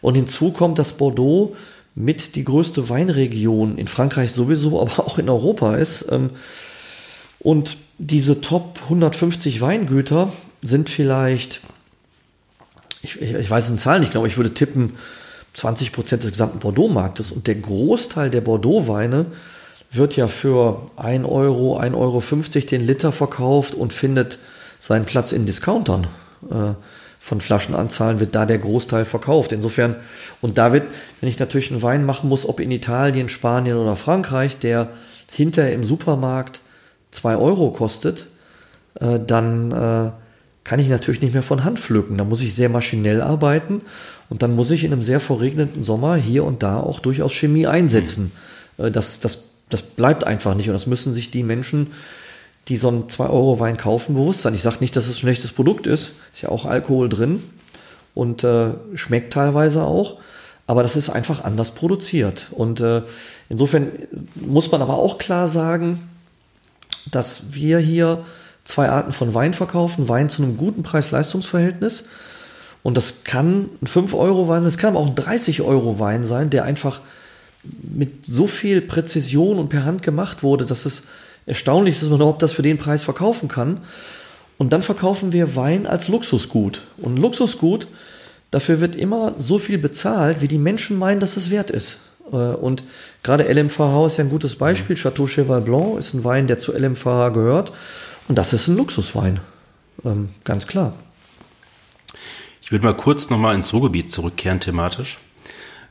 Und 0.00 0.16
hinzu 0.16 0.50
kommt, 0.50 0.80
dass 0.80 0.94
Bordeaux 0.94 1.54
mit 1.94 2.34
die 2.34 2.42
größte 2.42 2.88
Weinregion 2.88 3.78
in 3.78 3.86
Frankreich 3.86 4.32
sowieso, 4.32 4.80
aber 4.82 5.06
auch 5.06 5.18
in 5.18 5.28
Europa 5.28 5.76
ist. 5.76 6.06
Ähm, 6.10 6.30
und 7.38 7.76
diese 7.98 8.40
Top 8.40 8.80
150 8.84 9.60
Weingüter 9.60 10.32
sind 10.62 10.90
vielleicht, 10.90 11.60
ich, 13.02 13.22
ich, 13.22 13.34
ich 13.34 13.50
weiß 13.50 13.70
in 13.70 13.78
Zahlen 13.78 14.00
nicht 14.00 14.12
genau, 14.12 14.26
ich 14.26 14.36
würde 14.36 14.52
tippen, 14.52 14.94
20 15.60 15.92
Prozent 15.92 16.22
des 16.22 16.32
gesamten 16.32 16.58
Bordeaux-Marktes. 16.58 17.32
Und 17.32 17.46
der 17.46 17.56
Großteil 17.56 18.30
der 18.30 18.40
Bordeaux-Weine 18.40 19.26
wird 19.92 20.16
ja 20.16 20.26
für 20.26 20.90
1 20.96 21.26
Euro, 21.26 21.78
1,50 21.78 21.94
Euro 21.96 22.22
den 22.70 22.86
Liter 22.86 23.12
verkauft 23.12 23.74
und 23.74 23.92
findet 23.92 24.38
seinen 24.80 25.04
Platz 25.04 25.32
in 25.32 25.44
Discountern. 25.44 26.06
Äh, 26.50 26.72
von 27.22 27.42
Flaschenanzahlen 27.42 28.18
wird 28.18 28.34
da 28.34 28.46
der 28.46 28.58
Großteil 28.58 29.04
verkauft. 29.04 29.52
Insofern, 29.52 29.96
und 30.40 30.56
da 30.56 30.72
wird, 30.72 30.84
wenn 31.20 31.28
ich 31.28 31.38
natürlich 31.38 31.70
einen 31.70 31.82
Wein 31.82 32.06
machen 32.06 32.30
muss, 32.30 32.48
ob 32.48 32.60
in 32.60 32.70
Italien, 32.70 33.28
Spanien 33.28 33.76
oder 33.76 33.96
Frankreich, 33.96 34.58
der 34.58 34.88
hinterher 35.30 35.74
im 35.74 35.84
Supermarkt 35.84 36.62
2 37.10 37.36
Euro 37.36 37.70
kostet, 37.72 38.26
äh, 38.94 39.20
dann 39.24 39.72
äh, 39.72 40.10
kann 40.64 40.78
ich 40.78 40.88
natürlich 40.88 41.20
nicht 41.20 41.34
mehr 41.34 41.42
von 41.42 41.64
Hand 41.64 41.78
pflücken. 41.78 42.16
Da 42.16 42.24
muss 42.24 42.40
ich 42.40 42.54
sehr 42.54 42.70
maschinell 42.70 43.20
arbeiten 43.20 43.82
und 44.30 44.42
dann 44.42 44.56
muss 44.56 44.70
ich 44.70 44.84
in 44.84 44.92
einem 44.92 45.02
sehr 45.02 45.20
verregneten 45.20 45.84
Sommer 45.84 46.16
hier 46.16 46.44
und 46.44 46.62
da 46.62 46.80
auch 46.80 47.00
durchaus 47.00 47.34
Chemie 47.34 47.66
einsetzen. 47.66 48.32
Mhm. 48.78 48.92
das, 48.92 49.20
das, 49.20 49.50
das 49.68 49.82
bleibt 49.82 50.24
einfach 50.24 50.54
nicht 50.54 50.68
und 50.68 50.72
das 50.72 50.86
müssen 50.86 51.12
sich 51.12 51.30
die 51.30 51.42
Menschen, 51.42 51.88
die 52.68 52.76
so 52.76 52.88
einen 52.88 53.08
2-Euro-Wein 53.08 53.76
kaufen, 53.76 54.14
bewusst 54.14 54.42
sein. 54.42 54.54
Ich 54.54 54.62
sage 54.62 54.78
nicht, 54.80 54.94
dass 54.96 55.06
es 55.08 55.16
ein 55.16 55.20
schlechtes 55.20 55.52
Produkt 55.52 55.86
ist, 55.86 56.14
ist 56.32 56.42
ja 56.42 56.48
auch 56.48 56.64
Alkohol 56.64 57.08
drin 57.08 57.42
und 58.14 58.44
äh, 58.44 58.70
schmeckt 58.94 59.32
teilweise 59.32 59.84
auch, 59.84 60.18
aber 60.66 60.82
das 60.84 60.94
ist 60.94 61.10
einfach 61.10 61.42
anders 61.42 61.72
produziert. 61.72 62.46
Und 62.52 62.80
äh, 62.80 63.02
insofern 63.48 63.88
muss 64.36 64.70
man 64.70 64.82
aber 64.82 64.94
auch 64.94 65.18
klar 65.18 65.48
sagen, 65.48 66.08
dass 67.10 67.52
wir 67.52 67.78
hier 67.78 68.24
zwei 68.64 68.88
Arten 68.88 69.12
von 69.12 69.34
Wein 69.34 69.54
verkaufen. 69.54 70.08
Wein 70.08 70.28
zu 70.28 70.42
einem 70.42 70.56
guten 70.56 70.84
Preis-Leistungs-Verhältnis. 70.84 72.08
Und 72.82 72.96
das 72.96 73.24
kann 73.24 73.68
ein 73.82 73.86
5-Euro-Wein 73.86 74.60
sein, 74.60 74.68
es 74.68 74.78
kann 74.78 74.96
aber 74.96 75.00
auch 75.00 75.08
ein 75.08 75.14
30-Euro-Wein 75.14 76.24
sein, 76.24 76.50
der 76.50 76.64
einfach 76.64 77.02
mit 77.62 78.24
so 78.24 78.46
viel 78.46 78.80
Präzision 78.80 79.58
und 79.58 79.68
per 79.68 79.84
Hand 79.84 80.02
gemacht 80.02 80.42
wurde, 80.42 80.64
dass 80.64 80.86
es 80.86 81.08
erstaunlich 81.46 81.96
ist, 81.96 82.02
dass 82.02 82.08
man 82.10 82.20
überhaupt 82.20 82.42
das 82.42 82.52
für 82.52 82.62
den 82.62 82.78
Preis 82.78 83.02
verkaufen 83.02 83.48
kann. 83.48 83.82
Und 84.56 84.72
dann 84.72 84.82
verkaufen 84.82 85.32
wir 85.32 85.56
Wein 85.56 85.86
als 85.86 86.08
Luxusgut. 86.08 86.82
Und 86.98 87.18
Luxusgut, 87.18 87.88
dafür 88.50 88.80
wird 88.80 88.96
immer 88.96 89.34
so 89.38 89.58
viel 89.58 89.78
bezahlt, 89.78 90.40
wie 90.40 90.48
die 90.48 90.58
Menschen 90.58 90.98
meinen, 90.98 91.20
dass 91.20 91.36
es 91.36 91.50
wert 91.50 91.70
ist. 91.70 91.98
Äh, 92.32 92.36
und 92.36 92.84
gerade 93.22 93.44
LMVH 93.44 94.06
ist 94.06 94.18
ja 94.18 94.24
ein 94.24 94.30
gutes 94.30 94.56
Beispiel. 94.56 94.96
Chateau 94.96 95.26
Cheval 95.26 95.62
Blanc 95.62 95.98
ist 95.98 96.14
ein 96.14 96.24
Wein, 96.24 96.46
der 96.46 96.58
zu 96.58 96.72
LMVH 96.72 97.30
gehört. 97.30 97.72
Und 98.28 98.36
das 98.36 98.52
ist 98.52 98.68
ein 98.68 98.76
Luxuswein. 98.76 99.40
Ähm, 100.04 100.30
ganz 100.44 100.66
klar. 100.66 100.94
Ich 102.70 102.72
würde 102.72 102.86
mal 102.86 102.94
kurz 102.94 103.30
nochmal 103.30 103.56
ins 103.56 103.74
Ruhrgebiet 103.74 104.12
zurückkehren 104.12 104.60
thematisch. 104.60 105.18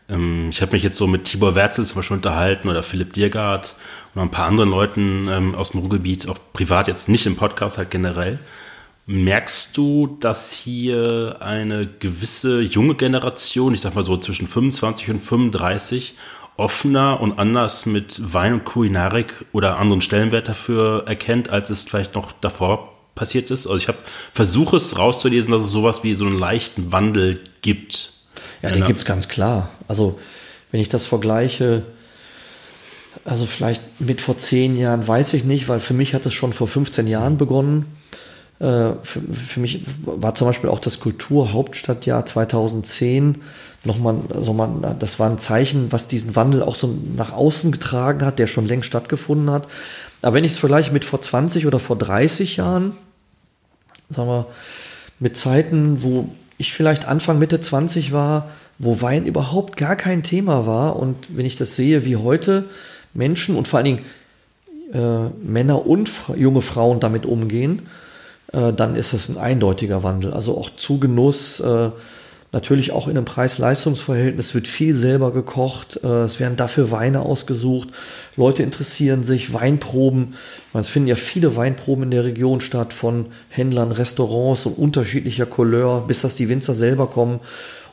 Ähm, 0.08 0.48
ich 0.50 0.62
habe 0.62 0.72
mich 0.72 0.82
jetzt 0.82 0.96
so 0.96 1.08
mit 1.08 1.26
Tibor 1.26 1.54
Werzel 1.54 1.86
zum 1.86 1.98
Beispiel 1.98 2.16
unterhalten 2.16 2.70
oder 2.70 2.84
Philipp 2.84 3.12
Diergard 3.12 3.76
und 4.16 4.22
ein 4.22 4.32
paar 4.32 4.48
anderen 4.48 4.70
Leuten 4.70 5.28
ähm, 5.30 5.56
aus 5.56 5.72
dem 5.72 5.82
Ruhrgebiet, 5.82 6.30
auch 6.30 6.38
privat 6.54 6.88
jetzt 6.88 7.10
nicht 7.10 7.26
im 7.26 7.36
Podcast, 7.36 7.78
halt 7.78 7.92
generell. 7.92 8.40
Merkst 9.08 9.76
du, 9.76 10.16
dass 10.22 10.54
hier 10.54 11.40
eine 11.42 11.86
gewisse 11.86 12.62
junge 12.62 12.96
Generation, 12.96 13.74
ich 13.74 13.82
sag 13.82 13.96
mal 13.96 14.06
so 14.06 14.16
zwischen 14.16 14.48
25 14.48 15.10
und 15.10 15.20
35, 15.20 16.16
offener 16.56 17.20
und 17.20 17.40
anders 17.40 17.86
mit 17.88 18.34
Wein 18.34 18.54
und 18.54 18.64
Kulinarik 18.64 19.34
oder 19.52 19.80
anderen 19.80 20.00
Stellenwert 20.00 20.48
dafür 20.48 21.04
erkennt, 21.08 21.50
als 21.50 21.72
es 21.72 21.84
vielleicht 21.84 22.16
noch 22.16 22.32
davor 22.32 22.99
passiert 23.20 23.52
ist? 23.52 23.68
Also 23.68 23.78
ich 23.78 23.88
habe 23.88 24.00
versuche 24.34 24.78
es 24.78 24.98
rauszulesen, 24.98 25.52
dass 25.52 25.62
es 25.62 25.70
sowas 25.70 26.04
wie 26.04 26.16
so 26.16 26.26
einen 26.26 26.40
leichten 26.40 26.92
Wandel 26.92 27.42
gibt. 27.62 28.14
Ja, 28.64 28.72
den 28.72 28.86
gibt 28.88 29.00
es 29.00 29.06
ganz 29.06 29.28
klar. 29.28 29.70
Also 29.88 30.20
wenn 30.72 30.82
ich 30.82 30.90
das 30.90 31.06
vergleiche, 31.06 31.84
also 33.26 33.46
vielleicht 33.46 34.02
mit 34.02 34.22
vor 34.22 34.38
zehn 34.38 34.78
Jahren, 34.78 35.08
weiß 35.08 35.34
ich 35.34 35.44
nicht, 35.44 35.68
weil 35.68 35.80
für 35.80 35.94
mich 35.94 36.14
hat 36.14 36.26
es 36.26 36.34
schon 36.34 36.54
vor 36.54 36.68
15 36.68 37.08
Jahren 37.08 37.38
begonnen. 37.38 37.86
Äh, 38.60 38.94
für, 39.02 39.22
für, 39.32 39.60
mich 39.60 39.84
war 40.06 40.36
zum 40.36 40.48
Beispiel 40.48 40.70
auch 40.70 40.80
das 40.80 41.00
Kulturhauptstadtjahr 41.00 42.26
2010 42.26 43.42
nochmal, 43.86 44.22
also 44.34 44.54
man, 44.54 44.98
das 45.00 45.20
war 45.20 45.30
ein 45.30 45.40
Zeichen, 45.40 45.92
was 45.92 46.08
diesen 46.08 46.36
Wandel 46.36 46.64
auch 46.64 46.76
so 46.76 46.94
nach 47.16 47.34
außen 47.34 47.72
getragen 47.72 48.26
hat, 48.26 48.40
der 48.40 48.48
schon 48.48 48.66
längst 48.66 48.88
stattgefunden 48.88 49.50
hat. 49.50 49.68
Aber 50.22 50.36
wenn 50.36 50.44
ich 50.44 50.54
es 50.54 50.58
vergleiche 50.58 50.92
mit 50.92 51.06
vor 51.06 51.22
20 51.22 51.66
oder 51.66 51.80
vor 51.80 51.98
30 51.98 52.58
Jahren, 52.58 52.98
sagen 54.10 54.30
wir, 54.30 54.48
mit 55.20 55.38
Zeiten, 55.38 56.02
wo 56.02 56.30
ich 56.58 56.74
vielleicht 56.74 57.08
Anfang, 57.08 57.40
Mitte 57.40 57.60
20 57.60 58.12
war, 58.12 58.50
wo 58.78 59.02
Wein 59.02 59.26
überhaupt 59.26 59.78
gar 59.78 59.96
kein 59.96 60.24
Thema 60.24 60.66
war. 60.66 60.96
Und 60.96 61.36
wenn 61.36 61.46
ich 61.46 61.58
das 61.58 61.76
sehe, 61.76 62.06
wie 62.06 62.16
heute 62.16 62.66
Menschen 63.14 63.56
und 63.56 63.68
vor 63.68 63.78
allen 63.78 63.86
Dingen 63.86 64.06
äh, 64.94 65.30
Männer 65.46 65.86
und 65.86 66.10
junge 66.36 66.62
Frauen 66.62 67.00
damit 67.00 67.26
umgehen, 67.26 67.88
äh, 68.54 68.74
dann 68.74 68.96
ist 68.96 69.14
das 69.14 69.30
ein 69.30 69.38
eindeutiger 69.38 70.04
Wandel. 70.04 70.34
Also 70.34 70.58
auch 70.58 70.70
Zugenuss, 70.76 71.60
äh, 71.60 71.90
Natürlich 72.52 72.92
auch 72.92 73.08
in 73.08 73.16
einem 73.16 73.26
Preis-Leistungs-Verhältnis 73.26 74.56
wird 74.56 74.68
viel 74.68 74.96
selber 74.96 75.32
gekocht. 75.32 76.00
Äh, 76.04 76.24
es 76.24 76.40
werden 76.40 76.58
dafür 76.58 76.90
Weine 76.90 77.22
ausgesucht. 77.22 77.90
Leute 78.36 78.64
interessieren 78.64 79.24
sich, 79.24 79.54
Weinproben. 79.54 80.34
Es 80.74 80.90
finden 80.90 81.10
ja 81.10 81.16
viele 81.16 81.56
Weinproben 81.56 82.06
in 82.06 82.12
der 82.12 82.24
Region 82.24 82.60
statt 82.60 82.94
von 82.94 83.28
Händlern, 83.50 83.92
Restaurants 83.92 84.66
und 84.66 84.78
unterschiedlicher 84.80 85.46
Couleur, 85.46 86.06
bis 86.08 86.22
dass 86.22 86.36
die 86.36 86.50
Winzer 86.50 86.74
selber 86.74 87.08
kommen. 87.08 87.40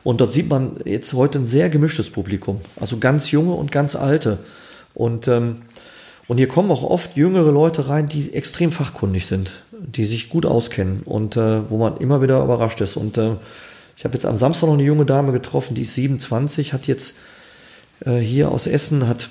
Und 0.02 0.20
dort 0.22 0.32
sieht 0.32 0.48
man 0.48 0.76
jetzt 0.84 1.12
heute 1.12 1.40
ein 1.40 1.46
sehr 1.46 1.68
gemischtes 1.68 2.10
Publikum. 2.10 2.60
Also 2.80 2.96
ganz 2.96 3.32
junge 3.32 3.52
und 3.52 3.72
ganz 3.72 3.94
alte. 3.94 4.38
Und, 4.94 5.28
ähm, 5.28 5.62
und 6.28 6.38
hier 6.38 6.48
kommen 6.48 6.70
auch 6.70 6.82
oft 6.82 7.14
jüngere 7.16 7.52
Leute 7.52 7.90
rein, 7.90 8.08
die 8.08 8.32
extrem 8.32 8.72
fachkundig 8.72 9.26
sind, 9.26 9.52
die 9.72 10.04
sich 10.04 10.30
gut 10.30 10.46
auskennen 10.46 11.02
und 11.04 11.36
äh, 11.36 11.68
wo 11.68 11.76
man 11.76 11.98
immer 11.98 12.22
wieder 12.22 12.42
überrascht 12.42 12.80
ist. 12.80 12.96
Und 12.96 13.18
äh, 13.18 13.32
ich 13.96 14.04
habe 14.04 14.14
jetzt 14.14 14.26
am 14.26 14.36
Samstag 14.36 14.66
noch 14.66 14.74
eine 14.74 14.82
junge 14.82 15.06
Dame 15.06 15.32
getroffen, 15.32 15.74
die 15.74 15.82
ist 15.82 15.94
27, 15.94 16.72
hat 16.72 16.86
jetzt 16.86 17.16
äh, 18.04 18.18
hier 18.18 18.50
aus 18.50 18.66
Essen, 18.66 19.08
hat, 19.08 19.30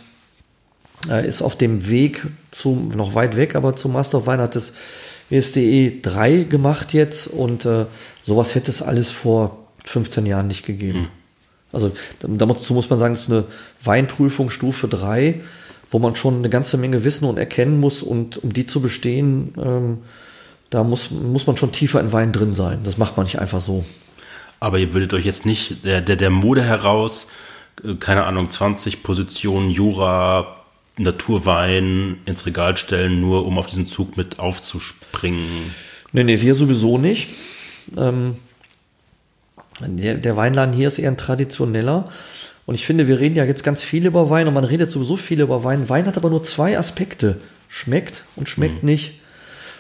äh, 1.08 1.28
ist 1.28 1.42
auf 1.42 1.56
dem 1.56 1.88
Weg 1.88 2.26
zum, 2.52 2.90
noch 2.90 3.14
weit 3.14 3.36
weg, 3.36 3.56
aber 3.56 3.76
zum 3.76 3.94
Master 3.94 4.18
of 4.20 4.28
Wine 4.28 4.42
hat 4.42 4.56
das 4.56 4.74
WSDE 5.30 6.02
3 6.02 6.44
gemacht 6.44 6.94
jetzt 6.94 7.28
und 7.28 7.66
äh, 7.66 7.86
sowas 8.24 8.56
hätte 8.56 8.72
es 8.72 8.82
alles 8.82 9.12
vor 9.12 9.66
15 9.86 10.26
Jahren 10.26 10.48
nicht 10.48 10.66
gegeben. 10.66 11.02
Mhm. 11.02 11.08
Also 11.72 11.92
dazu 12.22 12.74
muss 12.74 12.90
man 12.90 12.98
sagen, 12.98 13.14
es 13.14 13.24
ist 13.24 13.32
eine 13.32 13.44
Weinprüfung 13.84 14.50
Stufe 14.50 14.88
3, 14.88 15.42
wo 15.92 16.00
man 16.00 16.16
schon 16.16 16.38
eine 16.38 16.50
ganze 16.50 16.78
Menge 16.78 17.04
wissen 17.04 17.26
und 17.26 17.38
erkennen 17.38 17.80
muss 17.80 18.02
und 18.02 18.42
um 18.44 18.54
die 18.54 18.66
zu 18.66 18.82
bestehen, 18.82 19.54
ähm, 19.62 19.98
da 20.70 20.84
muss, 20.84 21.12
muss 21.12 21.46
man 21.48 21.58
schon 21.58 21.72
tiefer 21.72 22.00
in 22.00 22.12
Wein 22.12 22.32
drin 22.32 22.54
sein. 22.54 22.80
Das 22.84 22.98
macht 22.98 23.18
man 23.18 23.26
nicht 23.26 23.40
einfach 23.40 23.62
so. 23.62 23.86
Aber 24.66 24.80
ihr 24.80 24.94
würdet 24.94 25.14
euch 25.14 25.26
jetzt 25.26 25.46
nicht 25.46 25.86
der, 25.86 26.02
der, 26.02 26.16
der 26.16 26.32
Mode 26.32 26.64
heraus, 26.64 27.28
äh, 27.84 27.94
keine 28.00 28.24
Ahnung, 28.24 28.50
20 28.50 29.04
Positionen 29.04 29.70
Jura, 29.70 30.56
Naturwein 30.98 32.18
ins 32.26 32.48
Regal 32.48 32.76
stellen, 32.76 33.22
nur 33.22 33.46
um 33.46 33.60
auf 33.60 33.68
diesen 33.68 33.86
Zug 33.86 34.18
mit 34.18 34.40
aufzuspringen. 34.40 35.46
Nee, 36.14 36.24
nee, 36.24 36.42
wir 36.42 36.56
sowieso 36.56 36.98
nicht. 36.98 37.30
Ähm, 37.96 38.38
der, 39.82 40.16
der 40.16 40.36
Weinladen 40.36 40.74
hier 40.74 40.88
ist 40.88 40.98
eher 40.98 41.12
ein 41.12 41.18
traditioneller. 41.18 42.10
Und 42.66 42.74
ich 42.74 42.88
finde, 42.88 43.08
wir 43.08 43.20
reden 43.20 43.36
ja 43.36 43.46
jetzt 43.46 43.64
ganz 43.64 43.84
viel 43.84 44.08
über 44.08 44.32
Wein 44.32 44.48
und 44.48 44.56
man 44.56 44.64
redet 44.64 44.90
sowieso 44.90 45.16
viel 45.16 45.42
über 45.42 45.64
Wein. 45.64 45.90
Wein 45.90 46.08
hat 46.08 46.18
aber 46.18 46.32
nur 46.32 46.42
zwei 46.42 46.76
Aspekte. 46.76 47.40
Schmeckt 47.68 48.24
und 48.36 48.50
schmeckt 48.50 48.82
mhm. 48.82 48.90
nicht. 48.90 49.20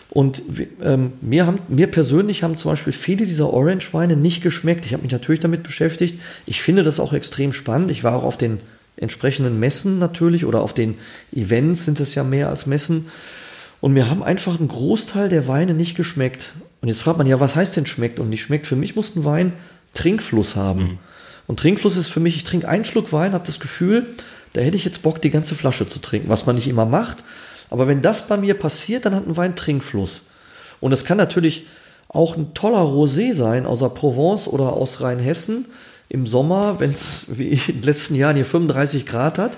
Und 0.09 0.43
ähm, 0.81 1.13
mir, 1.21 1.45
haben, 1.45 1.59
mir 1.67 1.87
persönlich 1.87 2.43
haben 2.43 2.57
zum 2.57 2.71
Beispiel 2.71 2.93
viele 2.93 3.25
dieser 3.25 3.51
Orange-Weine 3.51 4.15
nicht 4.15 4.41
geschmeckt. 4.41 4.85
Ich 4.85 4.93
habe 4.93 5.03
mich 5.03 5.11
natürlich 5.11 5.41
damit 5.41 5.63
beschäftigt. 5.63 6.19
Ich 6.45 6.61
finde 6.61 6.83
das 6.83 6.99
auch 6.99 7.13
extrem 7.13 7.53
spannend. 7.53 7.91
Ich 7.91 8.03
war 8.03 8.15
auch 8.15 8.23
auf 8.23 8.37
den 8.37 8.59
entsprechenden 8.97 9.59
Messen 9.59 9.99
natürlich 9.99 10.45
oder 10.45 10.61
auf 10.61 10.73
den 10.73 10.95
Events 11.33 11.85
sind 11.85 11.99
es 11.99 12.15
ja 12.15 12.23
mehr 12.23 12.49
als 12.49 12.65
Messen. 12.65 13.07
Und 13.81 13.93
mir 13.93 14.09
haben 14.09 14.23
einfach 14.23 14.59
ein 14.59 14.67
Großteil 14.67 15.29
der 15.29 15.47
Weine 15.47 15.73
nicht 15.73 15.95
geschmeckt. 15.95 16.53
Und 16.81 16.87
jetzt 16.87 17.01
fragt 17.01 17.17
man 17.17 17.27
ja, 17.27 17.39
was 17.39 17.55
heißt 17.55 17.75
denn 17.75 17.85
schmeckt 17.85 18.19
und 18.19 18.29
nicht 18.29 18.41
schmeckt? 18.41 18.67
Für 18.67 18.75
mich 18.75 18.95
muss 18.95 19.15
ein 19.15 19.25
Wein 19.25 19.53
Trinkfluss 19.93 20.55
haben. 20.55 20.81
Mhm. 20.81 20.97
Und 21.47 21.59
Trinkfluss 21.59 21.97
ist 21.97 22.07
für 22.07 22.19
mich, 22.19 22.35
ich 22.35 22.43
trinke 22.43 22.69
einen 22.69 22.85
Schluck 22.85 23.11
Wein, 23.11 23.33
habe 23.33 23.45
das 23.45 23.59
Gefühl, 23.59 24.07
da 24.53 24.61
hätte 24.61 24.77
ich 24.77 24.85
jetzt 24.85 25.03
Bock, 25.03 25.21
die 25.21 25.29
ganze 25.29 25.55
Flasche 25.55 25.87
zu 25.87 25.99
trinken, 25.99 26.29
was 26.29 26.45
man 26.45 26.55
nicht 26.55 26.67
immer 26.67 26.85
macht. 26.85 27.23
Aber 27.69 27.87
wenn 27.87 28.01
das 28.01 28.27
bei 28.27 28.37
mir 28.37 28.53
passiert, 28.53 29.05
dann 29.05 29.15
hat 29.15 29.27
ein 29.27 29.37
Wein 29.37 29.55
Trinkfluss. 29.55 30.23
Und 30.79 30.91
es 30.91 31.05
kann 31.05 31.17
natürlich 31.17 31.65
auch 32.07 32.37
ein 32.37 32.53
toller 32.53 32.81
Rosé 32.81 33.33
sein 33.33 33.65
aus 33.65 33.79
der 33.79 33.89
Provence 33.89 34.47
oder 34.47 34.73
aus 34.73 35.01
Rheinhessen 35.01 35.65
im 36.09 36.27
Sommer, 36.27 36.79
wenn 36.79 36.91
es 36.91 37.25
wie 37.29 37.49
in 37.67 37.81
den 37.81 37.83
letzten 37.83 38.15
Jahren 38.15 38.35
hier 38.35 38.45
35 38.45 39.05
Grad 39.05 39.37
hat. 39.37 39.57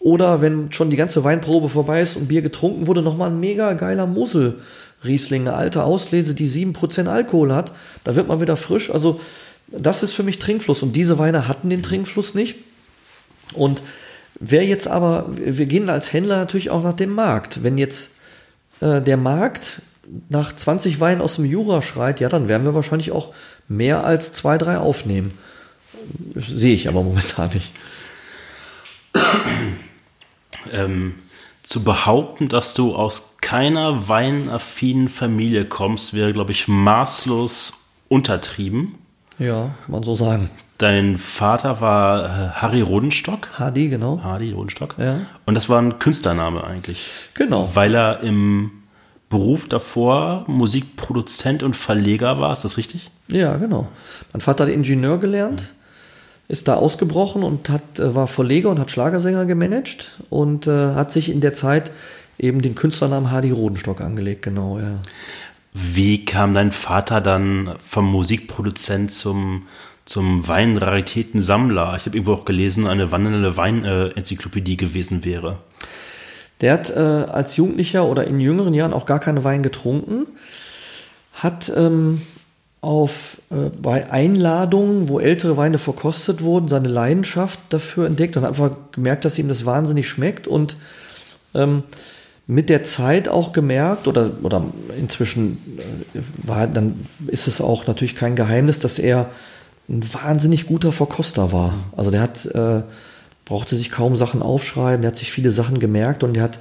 Oder 0.00 0.40
wenn 0.40 0.72
schon 0.72 0.90
die 0.90 0.96
ganze 0.96 1.24
Weinprobe 1.24 1.68
vorbei 1.68 2.00
ist 2.00 2.16
und 2.16 2.28
Bier 2.28 2.42
getrunken 2.42 2.86
wurde, 2.86 3.02
nochmal 3.02 3.30
ein 3.30 3.38
mega 3.38 3.74
geiler 3.74 4.06
Mosel. 4.06 4.58
Riesling, 5.04 5.42
eine 5.42 5.54
alte 5.54 5.84
Auslese, 5.84 6.34
die 6.34 6.48
7% 6.48 7.06
Alkohol 7.06 7.54
hat. 7.54 7.72
Da 8.04 8.16
wird 8.16 8.28
man 8.28 8.40
wieder 8.40 8.56
frisch. 8.56 8.90
Also, 8.90 9.20
das 9.68 10.02
ist 10.02 10.12
für 10.12 10.22
mich 10.22 10.38
Trinkfluss. 10.38 10.82
Und 10.82 10.96
diese 10.96 11.18
Weine 11.18 11.48
hatten 11.48 11.70
den 11.70 11.82
Trinkfluss 11.82 12.34
nicht. 12.34 12.56
Und 13.54 13.82
Wer 14.38 14.64
jetzt 14.64 14.88
aber, 14.88 15.26
wir 15.30 15.66
gehen 15.66 15.90
als 15.90 16.12
Händler 16.12 16.36
natürlich 16.36 16.70
auch 16.70 16.82
nach 16.82 16.94
dem 16.94 17.10
Markt. 17.10 17.62
Wenn 17.62 17.78
jetzt 17.78 18.12
äh, 18.80 19.00
der 19.02 19.16
Markt 19.16 19.82
nach 20.28 20.54
20 20.54 21.00
Weinen 21.00 21.20
aus 21.20 21.36
dem 21.36 21.44
Jura 21.44 21.82
schreit, 21.82 22.20
ja, 22.20 22.28
dann 22.28 22.48
werden 22.48 22.64
wir 22.64 22.74
wahrscheinlich 22.74 23.12
auch 23.12 23.34
mehr 23.68 24.04
als 24.04 24.32
zwei, 24.32 24.58
drei 24.58 24.78
aufnehmen. 24.78 25.38
Sehe 26.34 26.74
ich 26.74 26.88
aber 26.88 27.02
momentan 27.02 27.50
nicht. 27.50 27.72
Ähm, 30.72 31.14
zu 31.62 31.84
behaupten, 31.84 32.48
dass 32.48 32.74
du 32.74 32.94
aus 32.94 33.36
keiner 33.40 34.08
weinaffinen 34.08 35.08
Familie 35.08 35.64
kommst, 35.64 36.14
wäre, 36.14 36.32
glaube 36.32 36.52
ich, 36.52 36.68
maßlos 36.68 37.74
untertrieben. 38.08 38.96
Ja, 39.40 39.74
kann 39.84 39.92
man 39.92 40.02
so 40.02 40.14
sagen. 40.14 40.50
Dein 40.78 41.18
Vater 41.18 41.80
war 41.80 42.24
äh, 42.24 42.48
Harry 42.50 42.82
Rodenstock. 42.82 43.48
Hardy, 43.58 43.88
genau. 43.88 44.20
Hardy 44.22 44.52
Rodenstock. 44.52 44.94
Ja. 44.98 45.20
Und 45.46 45.54
das 45.54 45.68
war 45.68 45.80
ein 45.80 45.98
Künstlername 45.98 46.62
eigentlich. 46.62 47.10
Genau. 47.34 47.70
Weil 47.74 47.94
er 47.94 48.22
im 48.22 48.70
Beruf 49.30 49.68
davor 49.68 50.44
Musikproduzent 50.46 51.62
und 51.62 51.74
Verleger 51.74 52.38
war, 52.38 52.52
ist 52.52 52.64
das 52.64 52.76
richtig? 52.76 53.10
Ja, 53.28 53.56
genau. 53.56 53.88
Mein 54.32 54.40
Vater 54.40 54.64
hat 54.64 54.72
Ingenieur 54.72 55.18
gelernt, 55.18 55.72
ist 56.48 56.68
da 56.68 56.74
ausgebrochen 56.74 57.42
und 57.42 57.70
hat, 57.70 57.98
äh, 57.98 58.14
war 58.14 58.26
Verleger 58.26 58.68
und 58.68 58.78
hat 58.78 58.90
Schlagersänger 58.90 59.46
gemanagt 59.46 60.20
und 60.28 60.66
äh, 60.66 60.94
hat 60.94 61.12
sich 61.12 61.30
in 61.30 61.40
der 61.40 61.54
Zeit 61.54 61.90
eben 62.38 62.60
den 62.60 62.74
Künstlernamen 62.74 63.30
Hardy 63.30 63.50
Rodenstock 63.50 64.00
angelegt, 64.00 64.42
genau, 64.42 64.78
ja. 64.78 64.98
Wie 65.72 66.24
kam 66.24 66.54
dein 66.54 66.72
Vater 66.72 67.20
dann 67.20 67.76
vom 67.86 68.10
Musikproduzent 68.10 69.12
zum, 69.12 69.66
zum 70.04 70.46
Weinraritätensammler. 70.48 71.94
Ich 71.96 72.06
habe 72.06 72.16
irgendwo 72.16 72.32
auch 72.32 72.44
gelesen, 72.44 72.88
eine 72.88 73.12
wandelnde 73.12 73.56
Weinenzyklopädie 73.56 74.76
gewesen 74.76 75.24
wäre. 75.24 75.58
Der 76.60 76.72
hat 76.72 76.90
äh, 76.90 76.98
als 76.98 77.56
Jugendlicher 77.56 78.04
oder 78.04 78.26
in 78.26 78.40
jüngeren 78.40 78.74
Jahren 78.74 78.92
auch 78.92 79.06
gar 79.06 79.20
keinen 79.20 79.44
Wein 79.44 79.62
getrunken. 79.62 80.26
hat 81.32 81.72
ähm, 81.74 82.22
auf, 82.80 83.40
äh, 83.50 83.70
bei 83.80 84.10
Einladungen, 84.10 85.08
wo 85.08 85.20
ältere 85.20 85.56
Weine 85.56 85.78
verkostet 85.78 86.42
wurden, 86.42 86.68
seine 86.68 86.88
Leidenschaft 86.88 87.60
dafür 87.68 88.06
entdeckt 88.06 88.36
und 88.36 88.42
hat 88.42 88.50
einfach 88.50 88.72
gemerkt, 88.92 89.24
dass 89.24 89.38
ihm 89.38 89.48
das 89.48 89.64
wahnsinnig 89.64 90.08
schmeckt 90.08 90.48
und 90.48 90.76
ähm, 91.54 91.84
mit 92.50 92.68
der 92.68 92.82
Zeit 92.82 93.28
auch 93.28 93.52
gemerkt 93.52 94.08
oder, 94.08 94.32
oder 94.42 94.64
inzwischen 94.98 95.78
äh, 96.14 96.18
war, 96.42 96.66
dann 96.66 97.06
ist 97.28 97.46
es 97.46 97.60
auch 97.60 97.86
natürlich 97.86 98.16
kein 98.16 98.34
Geheimnis, 98.34 98.80
dass 98.80 98.98
er 98.98 99.30
ein 99.88 100.02
wahnsinnig 100.12 100.66
guter 100.66 100.90
Verkoster 100.90 101.52
war. 101.52 101.84
Also 101.96 102.10
der 102.10 102.20
hat, 102.20 102.46
äh, 102.46 102.82
brauchte 103.44 103.76
sich 103.76 103.92
kaum 103.92 104.16
Sachen 104.16 104.42
aufschreiben, 104.42 105.02
der 105.02 105.12
hat 105.12 105.16
sich 105.16 105.30
viele 105.30 105.52
Sachen 105.52 105.78
gemerkt 105.78 106.24
und 106.24 106.34
der 106.34 106.42
hat 106.42 106.58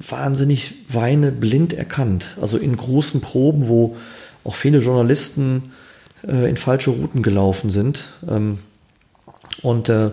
wahnsinnig 0.00 0.74
Weine 0.88 1.30
blind 1.30 1.72
erkannt. 1.72 2.36
Also 2.40 2.58
in 2.58 2.76
großen 2.76 3.20
Proben, 3.20 3.68
wo 3.68 3.96
auch 4.42 4.56
viele 4.56 4.78
Journalisten 4.78 5.70
äh, 6.26 6.50
in 6.50 6.56
falsche 6.56 6.90
Routen 6.90 7.22
gelaufen 7.22 7.70
sind. 7.70 8.10
Ähm, 8.28 8.58
und 9.62 9.88
äh, 9.88 10.10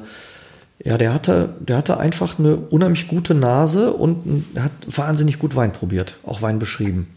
ja, 0.86 0.99
der 0.99 1.13
hatte, 1.13 1.55
der 1.59 1.77
hatte 1.77 1.99
einfach 1.99 2.38
eine 2.38 2.55
unheimlich 2.55 3.07
gute 3.07 3.33
Nase 3.33 3.91
und 3.91 4.45
hat 4.55 4.71
wahnsinnig 4.86 5.39
gut 5.39 5.55
Wein 5.55 5.71
probiert, 5.71 6.15
auch 6.23 6.43
Wein 6.43 6.59
beschrieben. 6.59 7.07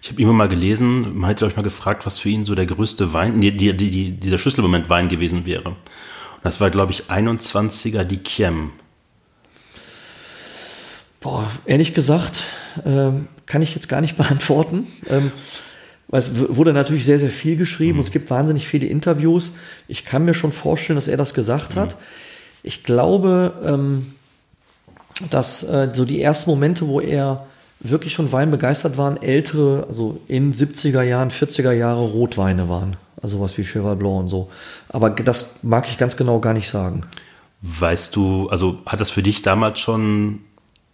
Ich 0.00 0.10
habe 0.10 0.22
immer 0.22 0.32
mal 0.32 0.48
gelesen, 0.48 1.18
man 1.18 1.30
hat, 1.30 1.38
glaube 1.38 1.50
ich, 1.50 1.56
mal 1.56 1.64
gefragt, 1.64 2.06
was 2.06 2.20
für 2.20 2.28
ihn 2.28 2.44
so 2.44 2.54
der 2.54 2.66
größte 2.66 3.12
Wein, 3.12 3.40
die, 3.40 3.56
die, 3.56 3.72
die, 3.72 4.12
dieser 4.12 4.38
Schlüsselmoment 4.38 4.88
Wein 4.88 5.08
gewesen 5.08 5.46
wäre. 5.46 5.70
Und 5.70 5.76
das 6.44 6.60
war, 6.60 6.70
glaube 6.70 6.92
ich, 6.92 7.10
21er 7.10 8.04
Dikiem. 8.04 8.70
Boah, 11.20 11.50
ehrlich 11.66 11.94
gesagt, 11.94 12.44
ähm, 12.86 13.26
kann 13.46 13.62
ich 13.62 13.74
jetzt 13.74 13.88
gar 13.88 14.00
nicht 14.00 14.16
beantworten. 14.16 14.86
Ähm, 15.10 15.32
es 16.12 16.30
wurde 16.54 16.72
natürlich 16.72 17.04
sehr, 17.04 17.18
sehr 17.18 17.30
viel 17.30 17.56
geschrieben 17.56 17.94
mhm. 17.94 17.98
und 18.00 18.06
es 18.06 18.12
gibt 18.12 18.30
wahnsinnig 18.30 18.68
viele 18.68 18.86
Interviews. 18.86 19.54
Ich 19.88 20.04
kann 20.04 20.24
mir 20.24 20.34
schon 20.34 20.52
vorstellen, 20.52 20.96
dass 20.96 21.08
er 21.08 21.16
das 21.16 21.34
gesagt 21.34 21.74
mhm. 21.74 21.80
hat. 21.80 21.96
Ich 22.62 22.84
glaube, 22.84 23.52
ähm, 23.64 24.14
dass 25.30 25.62
äh, 25.62 25.90
so 25.92 26.04
die 26.04 26.22
ersten 26.22 26.50
Momente, 26.50 26.86
wo 26.88 27.00
er 27.00 27.46
wirklich 27.80 28.16
von 28.16 28.30
Wein 28.32 28.50
begeistert 28.50 28.96
waren, 28.96 29.20
ältere, 29.20 29.84
also 29.88 30.20
in 30.28 30.54
70er 30.54 31.02
Jahren, 31.02 31.30
40er 31.30 31.72
Jahre 31.72 32.02
Rotweine 32.02 32.68
waren. 32.68 32.96
Also 33.20 33.40
was 33.40 33.56
wie 33.58 33.64
Cheval 33.64 33.96
Blanc 33.96 34.20
und 34.20 34.28
so. 34.28 34.50
Aber 34.88 35.10
das 35.10 35.56
mag 35.62 35.88
ich 35.88 35.98
ganz 35.98 36.16
genau 36.16 36.40
gar 36.40 36.54
nicht 36.54 36.68
sagen. 36.68 37.02
Weißt 37.60 38.16
du, 38.16 38.48
also 38.48 38.78
hat 38.86 39.00
das 39.00 39.10
für 39.10 39.22
dich 39.22 39.42
damals 39.42 39.78
schon 39.78 40.40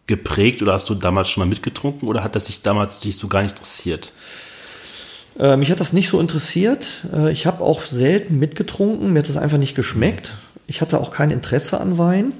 geprägt 0.07 0.63
oder 0.63 0.75
hast 0.75 0.89
du 0.89 0.95
damals 0.95 1.29
schon 1.29 1.43
mal 1.43 1.49
mitgetrunken 1.49 2.09
oder 2.09 2.23
hat 2.23 2.35
das 2.35 2.47
sich 2.47 2.63
damals 2.63 3.01
dich 3.01 3.17
so 3.17 3.29
gar 3.29 3.43
nicht 3.43 3.53
interessiert? 3.53 4.13
Äh, 5.39 5.57
mich 5.57 5.71
hat 5.71 5.81
das 5.81 5.93
nicht 5.93 6.09
so 6.09 6.21
interessiert. 6.21 7.07
Äh, 7.15 7.33
ich 7.33 7.47
habe 7.47 7.63
auch 7.63 7.83
selten 7.83 8.39
mitgetrunken. 8.39 9.13
Mir 9.13 9.21
hat 9.21 9.29
das 9.29 9.37
einfach 9.37 9.59
nicht 9.59 9.77
geschmeckt. 9.77 10.35
Ich 10.69 10.81
hatte 10.81 11.01
auch 11.01 11.11
kein 11.11 11.33
Interesse 11.33 11.81
an 11.81 11.99
Wein 11.99 12.35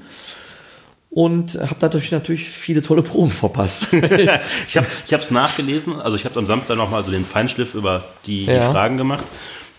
und 1.09 1.55
habe 1.55 1.75
dadurch 1.79 2.11
natürlich 2.11 2.47
viele 2.49 2.81
tolle 2.81 3.01
Proben 3.01 3.31
verpasst. 3.31 3.91
ich 3.93 4.77
habe 4.77 4.87
es 5.09 5.31
nachgelesen, 5.31 5.99
also 5.99 6.15
ich 6.15 6.25
habe 6.25 6.39
am 6.39 6.45
Samstag 6.45 6.77
nochmal 6.77 7.03
so 7.03 7.11
den 7.11 7.25
Feinschliff 7.25 7.73
über 7.73 8.05
die, 8.25 8.45
ja. 8.45 8.67
die, 8.67 8.71
Fragen 8.71 8.97
gemacht. 8.97 9.25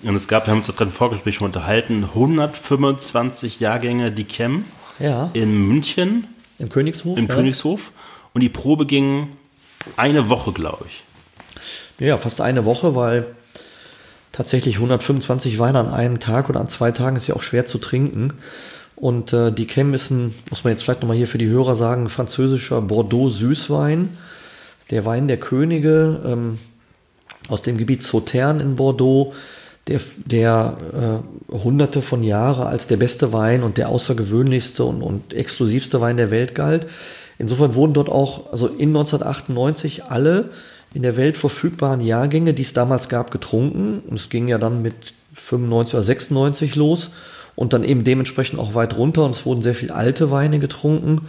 Und 0.03 0.17
es 0.17 0.29
gab, 0.29 0.47
wir 0.47 0.51
haben 0.51 0.59
uns 0.59 0.67
das 0.67 0.77
gerade 0.77 0.91
im 0.91 0.97
Vorgespräch 0.97 1.37
schon 1.37 1.47
unterhalten, 1.47 2.05
125 2.05 3.61
Jahrgänge 3.61 4.11
die 4.11 4.25
Chem 4.25 4.65
ja. 4.99 5.31
in 5.33 5.69
München. 5.69 6.27
Im 6.59 6.69
Königshof. 6.69 7.17
Im 7.17 7.29
ja. 7.29 7.35
Königshof. 7.35 7.93
Und 8.35 8.41
die 8.41 8.49
Probe 8.49 8.87
ging 8.87 9.29
eine 9.97 10.29
Woche, 10.29 10.53
glaube 10.53 10.85
ich. 10.89 11.05
Ja, 12.05 12.17
fast 12.17 12.41
eine 12.41 12.65
Woche, 12.65 12.95
weil 12.95 13.27
tatsächlich 14.33 14.77
125 14.77 15.59
Weine 15.59 15.81
an 15.81 15.89
einem 15.89 16.21
Tag 16.21 16.49
oder 16.49 16.61
an 16.61 16.69
zwei 16.69 16.93
Tagen 16.93 17.17
ist 17.17 17.27
ja 17.27 17.37
auch 17.37 17.43
schwer 17.43 17.67
zu 17.67 17.79
trinken. 17.79 18.35
Und 18.97 19.33
äh, 19.33 19.51
die 19.51 19.67
Chem 19.67 19.95
ist 19.95 20.11
ein, 20.11 20.35
muss 20.51 20.63
man 20.63 20.73
jetzt 20.73 20.83
vielleicht 20.83 21.01
nochmal 21.01 21.17
hier 21.17 21.29
für 21.29 21.39
die 21.39 21.49
Hörer 21.49 21.75
sagen, 21.75 22.09
französischer 22.09 22.83
Bordeaux-Süßwein. 22.83 24.11
Der 24.91 25.05
Wein 25.05 25.27
der 25.29 25.39
Könige 25.39 26.21
ähm, 26.27 26.59
aus 27.49 27.63
dem 27.63 27.79
Gebiet 27.79 28.03
Sautern 28.03 28.61
in 28.61 28.77
Bordeaux, 28.77 29.33
der, 29.87 30.01
der 30.25 31.23
äh, 31.53 31.57
hunderte 31.57 32.03
von 32.03 32.23
Jahren 32.23 32.67
als 32.67 32.87
der 32.87 32.99
beste 32.99 33.33
Wein 33.33 33.63
und 33.63 33.79
der 33.79 33.89
außergewöhnlichste 33.89 34.85
und, 34.85 35.03
und 35.03 35.33
exklusivste 35.33 36.01
Wein 36.01 36.17
der 36.17 36.31
Welt 36.31 36.55
galt. 36.55 36.87
Insofern 37.39 37.75
wurden 37.75 37.95
dort 37.95 38.11
auch, 38.11 38.53
also 38.53 38.67
in 38.67 38.91
1998 38.91 40.05
alle 40.05 40.51
in 40.95 41.03
der 41.03 41.17
Welt 41.17 41.39
verfügbaren 41.39 42.01
Jahrgänge, 42.01 42.55
die 42.55 42.63
es 42.63 42.73
damals 42.73 43.09
gab, 43.09 43.31
getrunken. 43.31 44.01
Und 44.07 44.19
es 44.19 44.29
ging 44.29 44.49
ja 44.49 44.59
dann 44.59 44.83
mit 44.83 44.95
95 45.35 45.95
oder 45.95 46.03
96 46.03 46.75
los 46.77 47.13
und 47.55 47.73
dann 47.73 47.85
eben 47.85 48.05
dementsprechend 48.05 48.59
auch 48.59 48.75
weit 48.75 48.97
runter. 48.97 49.25
Und 49.25 49.33
es 49.33 49.47
wurden 49.47 49.63
sehr 49.63 49.75
viel 49.75 49.91
alte 49.91 50.31
Weine 50.31 50.59
getrunken. 50.59 51.29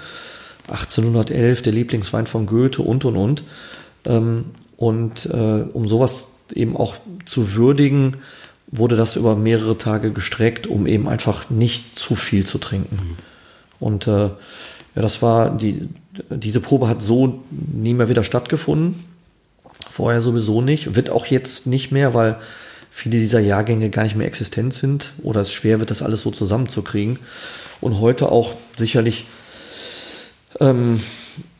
1811, 0.68 1.62
der 1.62 1.74
Lieblingswein 1.74 2.28
von 2.28 2.46
Goethe 2.46 2.82
und 2.82 3.06
und 3.06 3.16
und. 3.16 3.44
Ähm, 4.06 4.46
und 4.78 5.26
äh, 5.28 5.64
um 5.74 5.88
sowas 5.88 6.40
eben 6.54 6.76
auch 6.76 6.96
zu 7.26 7.54
würdigen, 7.54 8.18
wurde 8.68 8.96
das 8.96 9.16
über 9.16 9.36
mehrere 9.36 9.78
Tage 9.78 10.12
gestreckt, 10.12 10.66
um 10.66 10.88
eben 10.88 11.08
einfach 11.08 11.50
nicht 11.50 12.00
zu 12.00 12.16
viel 12.16 12.46
zu 12.46 12.58
trinken. 12.58 12.96
Mhm. 12.96 13.18
Und 13.80 14.08
äh, 14.08 14.30
ja, 14.96 15.02
das 15.02 15.22
war 15.22 15.56
die, 15.56 15.88
diese 16.30 16.62
Probe 16.62 16.88
hat 16.88 17.02
so 17.02 17.44
nie 17.50 17.94
mehr 17.94 18.10
wieder 18.10 18.24
stattgefunden. 18.24 19.04
Vorher 20.02 20.22
sowieso 20.22 20.64
nicht. 20.64 20.96
Wird 20.96 21.12
auch 21.12 21.28
jetzt 21.28 21.68
nicht 21.68 21.92
mehr, 21.92 22.16
weil 22.16 22.38
viele 22.90 23.20
dieser 23.20 23.40
Jahrgänge 23.40 23.92
gar 23.92 24.02
nicht 24.02 24.16
mehr 24.16 24.26
existent 24.26 24.74
sind 24.74 25.12
oder 25.22 25.42
es 25.42 25.54
schwer 25.54 25.78
wird, 25.78 25.92
das 25.92 26.02
alles 26.02 26.24
so 26.24 26.32
zusammenzukriegen. 26.32 27.20
Und 27.82 28.00
heute 28.00 28.32
auch 28.32 28.56
sicherlich 28.80 29.28
ähm, 30.60 31.04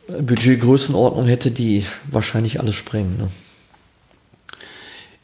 Budgetgrößenordnung 0.08 1.28
hätte, 1.28 1.52
die 1.52 1.86
wahrscheinlich 2.10 2.58
alles 2.58 2.74
sprengen. 2.74 3.16
Ne? 3.16 3.28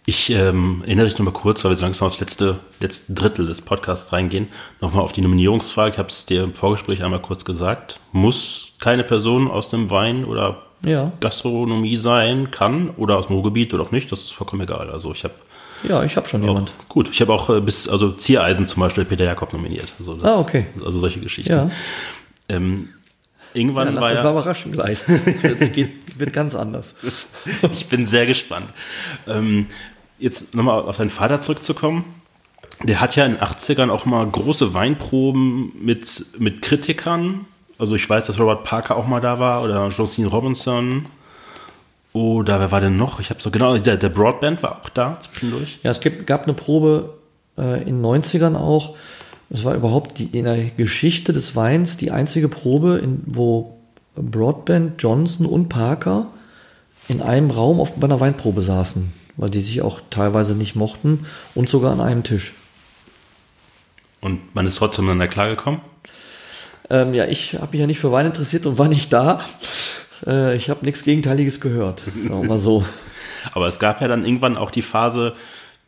Ich 0.07 0.31
ähm, 0.31 0.83
erinnere 0.85 1.09
dich 1.09 1.19
nochmal 1.19 1.35
kurz, 1.35 1.65
weil 1.65 1.73
wir 1.73 1.77
so 1.77 1.87
langsam 1.87 2.07
aufs 2.07 2.21
letzte, 2.21 2.61
letzte 2.79 3.15
Drittel 3.15 3.49
des 3.49 3.63
Podcasts 3.63 4.13
reingehen, 4.13 4.47
nochmal 4.81 5.03
auf 5.03 5.13
die 5.13 5.23
Nominierungsfrage. 5.23 5.91
Ich 5.91 5.99
habe 5.99 6.09
es 6.09 6.25
dir 6.25 6.45
im 6.45 6.55
Vorgespräch 6.55 7.03
einmal 7.03 7.21
kurz 7.21 7.45
gesagt. 7.45 7.99
Muss 8.13 8.75
keine 8.79 9.03
Person 9.03 9.51
aus 9.51 9.71
dem 9.71 9.91
Wein- 9.91 10.25
oder 10.25 10.68
ja. 10.85 11.13
Gastronomie 11.21 11.97
sein 11.97 12.51
kann 12.51 12.91
oder 12.91 13.17
aus 13.17 13.27
dem 13.27 13.37
Ruhrgebiet 13.37 13.75
oder 13.75 13.85
auch 13.85 13.91
nicht, 13.91 14.11
das 14.13 14.21
ist 14.21 14.33
vollkommen 14.33 14.63
egal. 14.63 14.91
Also 14.91 15.13
ich 15.13 15.25
habe 15.25 15.35
ja, 15.85 16.03
ich 16.03 16.17
habe 16.17 16.27
schon 16.27 16.43
auch, 16.43 16.49
jemand. 16.49 16.73
Gut, 16.89 17.09
ich 17.09 17.21
habe 17.21 17.33
auch 17.33 17.51
äh, 17.51 17.61
bis, 17.61 17.89
also 17.89 18.13
Ziereisen 18.13 18.67
zum 18.67 18.81
Beispiel 18.81 19.05
Peter 19.05 19.25
Jakob 19.25 19.53
nominiert. 19.53 19.93
Also 19.99 20.15
das, 20.15 20.25
ah, 20.25 20.41
okay. 20.41 20.67
Also 20.85 20.99
solche 20.99 21.21
Geschichten. 21.21 21.53
Ja. 21.53 21.71
Ähm, 22.49 22.89
irgendwann 23.55 23.95
ja, 23.95 24.01
war 24.01 24.13
ja. 24.13 24.23
mal 24.23 24.31
überraschen 24.31 24.73
gleich. 24.73 24.99
Es 25.09 25.43
wird, 25.43 25.73
geht, 25.73 25.91
wird, 26.19 26.33
ganz 26.33 26.55
anders. 26.55 26.97
ich 27.73 27.87
bin 27.87 28.07
sehr 28.07 28.27
gespannt. 28.27 28.67
Ähm, 29.27 29.67
jetzt 30.19 30.55
nochmal 30.55 30.81
auf 30.81 30.97
deinen 30.97 31.11
Vater 31.11 31.41
zurückzukommen. 31.41 32.05
Der 32.83 33.01
hat 33.01 33.17
ja 33.17 33.25
in 33.25 33.33
den 33.33 33.41
80ern 33.41 33.91
auch 33.91 34.05
mal 34.05 34.27
große 34.27 34.75
Weinproben 34.75 35.73
mit, 35.81 36.27
mit 36.39 36.63
Kritikern 36.63 37.47
also 37.79 37.95
ich 37.95 38.09
weiß, 38.09 38.27
dass 38.27 38.39
Robert 38.39 38.65
Parker 38.65 38.97
auch 38.97 39.07
mal 39.07 39.21
da 39.21 39.39
war 39.39 39.63
oder 39.63 39.89
Josine 39.89 40.29
Robinson. 40.29 41.07
Oder 42.13 42.59
wer 42.59 42.73
war 42.73 42.81
denn 42.81 42.97
noch? 42.97 43.21
Ich 43.21 43.31
habe 43.31 43.41
so 43.41 43.51
genau, 43.51 43.77
der, 43.77 43.97
der, 43.97 44.09
Broadband 44.09 44.63
war 44.63 44.81
auch 44.83 44.89
da 44.89 45.21
zwischendurch. 45.21 45.79
Ja, 45.83 45.91
es 45.91 46.01
gibt, 46.01 46.27
gab 46.27 46.45
eine 46.45 46.55
Probe 46.55 47.15
äh, 47.57 47.83
in 47.83 48.03
den 48.03 48.05
90ern 48.05 48.57
auch. 48.57 48.97
Es 49.51 49.65
war 49.65 49.75
überhaupt 49.75 50.19
die, 50.19 50.25
in 50.25 50.45
der 50.45 50.65
Geschichte 50.71 51.33
des 51.33 51.55
Weins 51.55 51.97
die 51.97 52.11
einzige 52.11 52.49
Probe, 52.49 52.99
in, 53.03 53.23
wo 53.27 53.79
Broadband, 54.17 55.01
Johnson 55.03 55.47
und 55.47 55.69
Parker 55.69 56.27
in 57.09 57.23
einem 57.23 57.51
Raum 57.51 57.81
auf, 57.81 57.93
bei 57.93 58.07
einer 58.07 58.21
Weinprobe 58.21 58.63
saßen, 58.63 59.13
weil 59.37 59.51
die 59.51 59.61
sich 59.61 59.83
auch 59.83 60.01
teilweise 60.11 60.55
nicht 60.55 60.75
mochten 60.75 61.27
und 61.55 61.69
sogar 61.69 61.93
an 61.93 62.01
einem 62.01 62.25
Tisch. 62.25 62.55
Und 64.21 64.55
man 64.55 64.67
ist 64.67 64.77
trotzdem 64.77 65.05
miteinander 65.05 65.29
klargekommen? 65.29 65.81
Ähm, 66.91 67.15
ja, 67.15 67.27
ich 67.27 67.55
habe 67.55 67.69
mich 67.73 67.81
ja 67.81 67.87
nicht 67.87 67.99
für 67.99 68.13
Wein 68.13 68.27
interessiert 68.27 68.67
und 68.67 68.79
war 68.79 68.89
nicht 68.89 69.13
da. 69.13 69.41
Äh, 70.27 70.57
ich 70.57 70.71
habe 70.71 70.85
nichts 70.85 71.05
Gegenteiliges 71.05 71.61
gehört, 71.61 72.01
sagen 72.01 72.43
wir 72.43 72.49
mal 72.49 72.59
so. 72.59 72.85
Aber 73.53 73.67
es 73.67 73.79
gab 73.79 74.01
ja 74.01 74.09
dann 74.09 74.25
irgendwann 74.25 74.57
auch 74.57 74.71
die 74.71 74.83
Phase, 74.83 75.35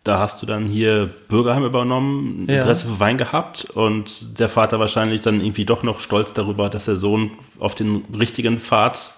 da 0.05 0.19
hast 0.19 0.41
du 0.41 0.47
dann 0.47 0.67
hier 0.67 1.11
Bürgerheim 1.29 1.65
übernommen, 1.65 2.47
Interesse 2.49 2.87
ja. 2.87 2.93
für 2.93 3.01
Wein 3.01 3.19
gehabt 3.19 3.65
und 3.65 4.39
der 4.39 4.49
Vater 4.49 4.81
wahrscheinlich 4.81 5.23
dann 5.23 5.41
irgendwie 5.41 5.65
doch 5.65 5.83
noch 5.83 6.01
stolz 6.01 6.33
darüber, 6.33 6.71
dass 6.71 6.87
der 6.87 6.97
Sohn 6.97 7.33
auf 7.59 7.75
den 7.75 8.05
richtigen 8.19 8.61
Pfad 8.61 9.13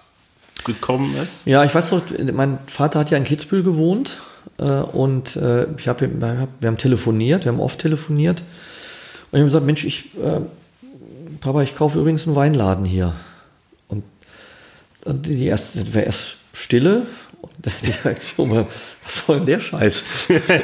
gekommen 0.65 1.15
ist. 1.21 1.45
Ja, 1.45 1.63
ich 1.63 1.73
weiß 1.73 1.91
noch, 1.91 2.01
mein 2.33 2.59
Vater 2.67 2.99
hat 2.99 3.11
ja 3.11 3.17
in 3.17 3.23
Kitzbühel 3.23 3.63
gewohnt 3.63 4.21
äh, 4.57 4.63
und 4.63 5.35
äh, 5.37 5.67
ich 5.77 5.87
hab, 5.87 6.01
wir 6.01 6.47
haben 6.63 6.77
telefoniert, 6.77 7.45
wir 7.45 7.51
haben 7.51 7.61
oft 7.61 7.79
telefoniert 7.79 8.41
und 9.31 9.37
ich 9.37 9.39
habe 9.39 9.45
gesagt, 9.45 9.65
Mensch, 9.65 9.85
ich 9.85 10.05
äh, 10.17 10.41
Papa, 11.43 11.61
ich 11.61 11.75
kaufe 11.75 11.99
übrigens 11.99 12.25
einen 12.25 12.37
Weinladen 12.37 12.85
hier. 12.85 13.13
Und, 13.89 14.05
und 15.03 15.25
die 15.25 15.45
erste, 15.45 15.93
war 15.93 16.03
erst 16.03 16.37
Stille 16.53 17.05
Und 17.41 17.51
die 17.81 17.91
Reaktion 18.07 18.51
war, 18.51 18.67
was 19.03 19.25
soll 19.25 19.37
denn 19.39 19.47
der 19.47 19.59
Scheiß? 19.59 20.05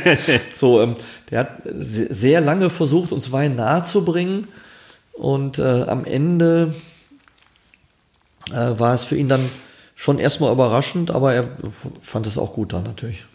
so, 0.53 0.81
ähm, 0.81 0.95
der 1.29 1.39
hat 1.39 1.49
sehr 1.65 2.39
lange 2.39 2.69
versucht, 2.69 3.11
uns 3.11 3.33
Wein 3.33 3.57
nahezubringen. 3.57 4.47
Und 5.11 5.59
äh, 5.59 5.83
am 5.83 6.05
Ende 6.05 6.73
äh, 8.51 8.79
war 8.79 8.93
es 8.93 9.03
für 9.03 9.17
ihn 9.17 9.27
dann 9.27 9.49
schon 9.95 10.17
erstmal 10.17 10.53
überraschend, 10.53 11.11
aber 11.11 11.33
er 11.33 11.49
fand 12.01 12.25
es 12.25 12.37
auch 12.37 12.53
gut 12.53 12.71
dann 12.71 12.83
natürlich. 12.83 13.25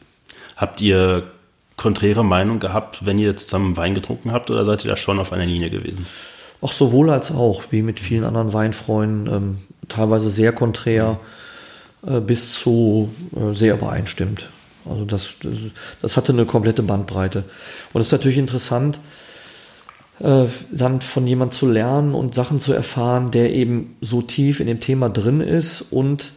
Habt 0.57 0.81
ihr 0.81 1.31
konträre 1.77 2.25
Meinung 2.25 2.59
gehabt, 2.59 3.05
wenn 3.05 3.19
ihr 3.19 3.37
zusammen 3.37 3.77
Wein 3.77 3.95
getrunken 3.95 4.33
habt, 4.33 4.51
oder 4.51 4.65
seid 4.65 4.83
ihr 4.83 4.89
da 4.89 4.97
schon 4.97 5.19
auf 5.19 5.31
einer 5.35 5.45
Linie 5.45 5.69
gewesen? 5.69 6.07
Auch 6.65 6.73
sowohl 6.73 7.11
als 7.11 7.31
auch, 7.31 7.65
wie 7.73 7.83
mit 7.83 8.01
vielen 8.01 8.25
anderen 8.25 8.55
Weinfreunden, 8.55 9.27
ähm, 9.35 9.59
teilweise 9.91 10.31
sehr 10.31 10.51
konträr 10.51 11.21
äh, 12.07 12.21
bis 12.21 12.55
zu 12.55 13.11
äh, 13.37 13.53
sehr 13.53 13.75
übereinstimmt. 13.75 14.49
Also 14.89 15.05
das, 15.05 15.35
das, 15.43 15.53
das, 16.01 16.17
hatte 16.17 16.33
eine 16.33 16.47
komplette 16.47 16.83
Bandbreite. 16.83 17.45
Und 17.93 18.01
es 18.01 18.07
ist 18.07 18.13
natürlich 18.13 18.39
interessant, 18.39 18.99
äh, 20.21 20.47
dann 20.71 21.03
von 21.03 21.27
jemand 21.27 21.53
zu 21.53 21.69
lernen 21.69 22.15
und 22.15 22.35
Sachen 22.35 22.59
zu 22.59 22.73
erfahren, 22.73 23.31
der 23.31 23.53
eben 23.53 23.99
so 24.01 24.23
tief 24.23 24.59
in 24.59 24.67
dem 24.67 24.81
Thema 24.81 25.11
drin 25.11 25.43
ist 25.43 25.83
und 25.83 26.33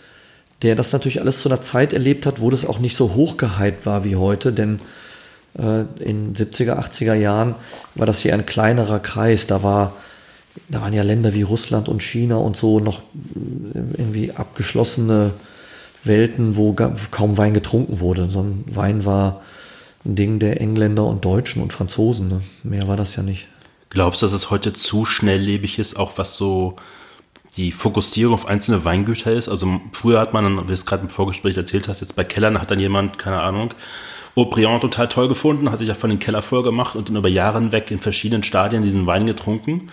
der 0.62 0.76
das 0.76 0.92
natürlich 0.92 1.22
alles 1.22 1.40
zu 1.40 1.48
einer 1.48 1.62
Zeit 1.62 1.94
erlebt 1.94 2.26
hat, 2.26 2.42
wo 2.42 2.50
das 2.50 2.66
auch 2.66 2.80
nicht 2.80 2.98
so 2.98 3.16
hochgehypt 3.16 3.86
war 3.86 4.04
wie 4.04 4.18
heute, 4.18 4.52
denn 4.52 4.80
äh, 5.58 5.84
in 6.04 6.34
70er, 6.34 6.78
80er 6.78 7.14
Jahren 7.14 7.56
war 7.96 8.06
das 8.06 8.20
hier 8.20 8.34
ein 8.34 8.46
kleinerer 8.46 9.00
Kreis. 9.00 9.48
Da 9.48 9.64
war, 9.64 9.94
da 10.70 10.82
waren 10.82 10.94
ja 10.94 11.04
Länder 11.04 11.34
wie 11.34 11.44
Russland 11.44 11.88
und 11.90 12.04
China 12.04 12.38
und 12.38 12.58
so 12.58 12.80
noch 12.80 13.00
äh, 13.00 13.80
irgendwie 13.98 14.32
abgeschlossene 14.32 15.32
Welten, 16.04 16.56
wo 16.56 16.76
kaum 17.12 17.38
Wein 17.38 17.54
getrunken 17.54 18.00
wurde. 18.00 18.30
So 18.30 18.42
ein 18.42 18.64
Wein 18.68 19.06
war 19.06 19.42
ein 20.06 20.16
Ding 20.16 20.40
der 20.40 20.62
Engländer 20.62 21.06
und 21.06 21.26
Deutschen 21.26 21.62
und 21.62 21.74
Franzosen. 21.74 22.30
Ne? 22.30 22.42
Mehr 22.64 22.88
war 22.88 22.98
das 22.98 23.16
ja 23.16 23.24
nicht. 23.24 23.48
Glaubst 23.90 24.22
du, 24.22 24.26
dass 24.26 24.34
es 24.34 24.50
heute 24.50 24.74
zu 24.74 25.06
schnelllebig 25.06 25.80
ist, 25.80 25.98
auch 25.98 26.18
was 26.18 26.36
so 26.36 26.76
die 27.56 27.72
Fokussierung 27.72 28.34
auf 28.34 28.46
einzelne 28.46 28.84
Weingüter 28.86 29.32
ist? 29.32 29.50
Also 29.50 29.82
früher 29.92 30.20
hat 30.20 30.34
man, 30.34 30.64
wie 30.64 30.68
du 30.68 30.74
es 30.74 30.86
gerade 30.86 31.04
im 31.04 31.10
Vorgespräch 31.10 31.56
erzählt 31.58 31.88
hast, 31.88 32.02
jetzt 32.02 32.16
bei 32.16 32.24
Kellern 32.24 32.62
hat 32.62 32.72
dann 32.72 32.80
jemand, 32.80 33.18
keine 33.18 33.42
Ahnung, 33.42 33.74
Aubryon 34.36 34.82
total 34.82 35.08
toll 35.08 35.28
gefunden, 35.28 35.72
hat 35.72 35.80
sich 35.80 35.88
ja 35.88 35.96
von 35.96 36.12
den 36.12 36.20
Keller 36.20 36.44
voll 36.44 36.62
gemacht 36.62 36.96
und 36.96 37.10
dann 37.10 37.16
über 37.16 37.30
Jahre 37.30 37.60
hinweg 37.60 37.90
in 37.90 37.98
verschiedenen 37.98 38.44
Stadien 38.44 38.84
diesen 38.84 39.08
Wein 39.08 39.26
getrunken. 39.26 39.90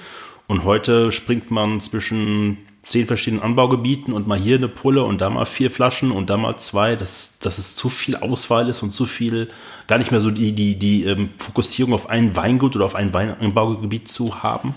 Und 0.46 0.64
heute 0.64 1.10
springt 1.10 1.50
man 1.50 1.80
zwischen 1.80 2.58
zehn 2.82 3.06
verschiedenen 3.06 3.42
Anbaugebieten 3.42 4.12
und 4.12 4.26
mal 4.26 4.38
hier 4.38 4.56
eine 4.56 4.68
Pulle 4.68 5.04
und 5.04 5.20
da 5.20 5.30
mal 5.30 5.46
vier 5.46 5.70
Flaschen 5.70 6.10
und 6.10 6.28
da 6.28 6.36
mal 6.36 6.58
zwei, 6.58 6.96
dass, 6.96 7.38
dass 7.38 7.58
es 7.58 7.76
zu 7.76 7.88
viel 7.88 8.16
Auswahl 8.16 8.68
ist 8.68 8.82
und 8.82 8.92
zu 8.92 9.06
viel, 9.06 9.48
gar 9.86 9.98
nicht 9.98 10.10
mehr 10.10 10.20
so 10.20 10.30
die, 10.30 10.52
die, 10.52 10.78
die 10.78 11.04
ähm, 11.04 11.30
Fokussierung 11.38 11.94
auf 11.94 12.10
ein 12.10 12.36
Weingut 12.36 12.76
oder 12.76 12.84
auf 12.84 12.94
ein 12.94 13.14
Weinanbaugebiet 13.14 14.08
zu 14.08 14.42
haben? 14.42 14.74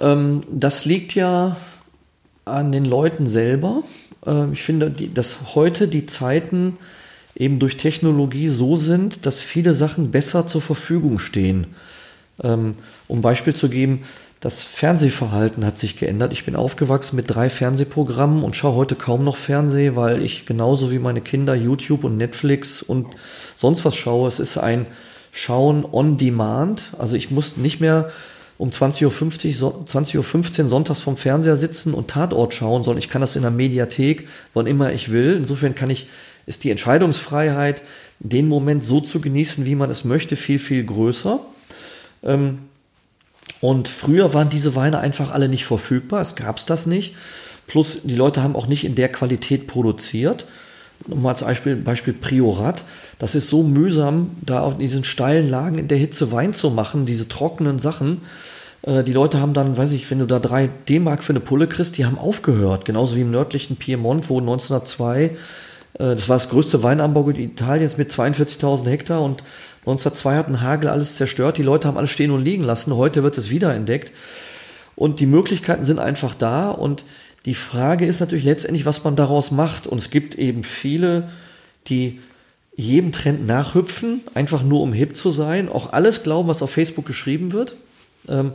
Ähm, 0.00 0.42
das 0.50 0.84
liegt 0.84 1.14
ja 1.16 1.56
an 2.44 2.70
den 2.70 2.84
Leuten 2.84 3.26
selber. 3.26 3.82
Ähm, 4.24 4.52
ich 4.52 4.62
finde, 4.62 4.90
die, 4.90 5.12
dass 5.12 5.54
heute 5.54 5.88
die 5.88 6.06
Zeiten 6.06 6.78
eben 7.34 7.58
durch 7.58 7.76
Technologie 7.76 8.48
so 8.48 8.76
sind, 8.76 9.26
dass 9.26 9.40
viele 9.40 9.74
Sachen 9.74 10.10
besser 10.12 10.46
zur 10.46 10.62
Verfügung 10.62 11.18
stehen. 11.18 11.68
Ähm, 12.42 12.76
um 13.08 13.20
Beispiel 13.20 13.54
zu 13.54 13.68
geben, 13.68 14.02
das 14.40 14.60
Fernsehverhalten 14.60 15.66
hat 15.66 15.76
sich 15.76 15.98
geändert. 15.98 16.32
Ich 16.32 16.46
bin 16.46 16.56
aufgewachsen 16.56 17.16
mit 17.16 17.28
drei 17.28 17.50
Fernsehprogrammen 17.50 18.42
und 18.42 18.56
schaue 18.56 18.74
heute 18.74 18.94
kaum 18.94 19.22
noch 19.22 19.36
Fernseh, 19.36 19.96
weil 19.96 20.22
ich 20.22 20.46
genauso 20.46 20.90
wie 20.90 20.98
meine 20.98 21.20
Kinder 21.20 21.54
YouTube 21.54 22.04
und 22.04 22.16
Netflix 22.16 22.82
und 22.82 23.08
sonst 23.54 23.84
was 23.84 23.96
schaue. 23.96 24.28
Es 24.28 24.40
ist 24.40 24.56
ein 24.56 24.86
Schauen 25.30 25.84
on 25.84 26.16
Demand. 26.16 26.84
Also 26.98 27.16
ich 27.16 27.30
muss 27.30 27.58
nicht 27.58 27.80
mehr 27.80 28.10
um 28.56 28.70
20.50 28.70 29.62
Uhr, 29.62 29.84
20.15 29.86 30.64
Uhr 30.64 30.68
sonntags 30.70 31.00
vom 31.00 31.18
Fernseher 31.18 31.56
sitzen 31.56 31.92
und 31.92 32.08
Tatort 32.08 32.54
schauen, 32.54 32.82
sondern 32.82 32.98
ich 32.98 33.10
kann 33.10 33.20
das 33.20 33.36
in 33.36 33.42
der 33.42 33.50
Mediathek, 33.50 34.26
wann 34.54 34.66
immer 34.66 34.92
ich 34.92 35.10
will. 35.10 35.36
Insofern 35.36 35.74
kann 35.74 35.90
ich 35.90 36.08
ist 36.46 36.64
die 36.64 36.70
Entscheidungsfreiheit, 36.70 37.82
den 38.18 38.48
Moment 38.48 38.82
so 38.82 39.00
zu 39.00 39.20
genießen, 39.20 39.66
wie 39.66 39.74
man 39.74 39.90
es 39.90 40.04
möchte, 40.04 40.34
viel, 40.34 40.58
viel 40.58 40.84
größer. 40.84 41.40
Ähm, 42.22 42.69
und 43.60 43.88
früher 43.88 44.32
waren 44.34 44.48
diese 44.48 44.74
Weine 44.74 44.98
einfach 44.98 45.30
alle 45.30 45.48
nicht 45.48 45.64
verfügbar, 45.64 46.22
es 46.22 46.34
gab 46.34 46.58
es 46.58 46.66
das 46.66 46.86
nicht. 46.86 47.14
Plus 47.66 48.00
die 48.02 48.16
Leute 48.16 48.42
haben 48.42 48.56
auch 48.56 48.66
nicht 48.66 48.84
in 48.84 48.94
der 48.94 49.10
Qualität 49.10 49.66
produziert. 49.66 50.46
Nochmal 51.06 51.32
als 51.32 51.44
Beispiel, 51.44 51.76
Beispiel 51.76 52.12
Priorat. 52.12 52.84
Das 53.18 53.34
ist 53.34 53.48
so 53.48 53.62
mühsam, 53.62 54.32
da 54.42 54.60
auf 54.60 54.76
diesen 54.76 55.04
steilen 55.04 55.48
Lagen 55.48 55.78
in 55.78 55.88
der 55.88 55.98
Hitze 55.98 56.32
Wein 56.32 56.52
zu 56.52 56.70
machen, 56.70 57.06
diese 57.06 57.28
trockenen 57.28 57.78
Sachen. 57.78 58.22
Äh, 58.82 59.04
die 59.04 59.12
Leute 59.12 59.40
haben 59.40 59.54
dann, 59.54 59.76
weiß 59.76 59.92
ich, 59.92 60.10
wenn 60.10 60.18
du 60.18 60.26
da 60.26 60.38
drei 60.40 60.68
D-Mark 60.88 61.22
für 61.22 61.32
eine 61.32 61.40
Pulle 61.40 61.68
kriegst, 61.68 61.96
die 61.96 62.04
haben 62.04 62.18
aufgehört. 62.18 62.84
Genauso 62.84 63.16
wie 63.16 63.22
im 63.22 63.30
nördlichen 63.30 63.76
Piemont, 63.76 64.28
wo 64.28 64.40
1902 64.40 65.36
äh, 65.94 66.14
das 66.14 66.28
war 66.28 66.36
das 66.36 66.48
größte 66.48 66.82
Weinanbaugebiet 66.82 67.52
Italiens 67.52 67.96
mit 67.96 68.10
42.000 68.10 68.88
Hektar 68.88 69.22
und 69.22 69.44
1902 69.80 70.36
hat 70.36 70.48
ein 70.48 70.60
Hagel 70.60 70.90
alles 70.90 71.16
zerstört. 71.16 71.58
Die 71.58 71.62
Leute 71.62 71.88
haben 71.88 71.96
alles 71.96 72.10
stehen 72.10 72.30
und 72.30 72.44
liegen 72.44 72.64
lassen. 72.64 72.96
Heute 72.96 73.22
wird 73.22 73.38
es 73.38 73.50
wiederentdeckt. 73.50 74.12
Und 74.96 75.20
die 75.20 75.26
Möglichkeiten 75.26 75.84
sind 75.84 75.98
einfach 75.98 76.34
da. 76.34 76.70
Und 76.70 77.04
die 77.46 77.54
Frage 77.54 78.04
ist 78.04 78.20
natürlich 78.20 78.44
letztendlich, 78.44 78.84
was 78.84 79.02
man 79.04 79.16
daraus 79.16 79.50
macht. 79.50 79.86
Und 79.86 79.98
es 79.98 80.10
gibt 80.10 80.34
eben 80.34 80.64
viele, 80.64 81.30
die 81.86 82.20
jedem 82.76 83.12
Trend 83.12 83.46
nachhüpfen, 83.46 84.20
einfach 84.34 84.62
nur 84.62 84.82
um 84.82 84.92
hip 84.92 85.16
zu 85.16 85.30
sein, 85.30 85.68
auch 85.68 85.92
alles 85.92 86.22
glauben, 86.22 86.48
was 86.48 86.62
auf 86.62 86.70
Facebook 86.70 87.06
geschrieben 87.06 87.52
wird. 87.52 87.74
Ähm, 88.28 88.52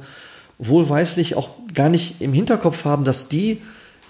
wohlweislich 0.58 1.36
auch 1.36 1.50
gar 1.74 1.90
nicht 1.90 2.22
im 2.22 2.34
Hinterkopf 2.34 2.86
haben, 2.86 3.04
dass 3.04 3.30
die 3.30 3.62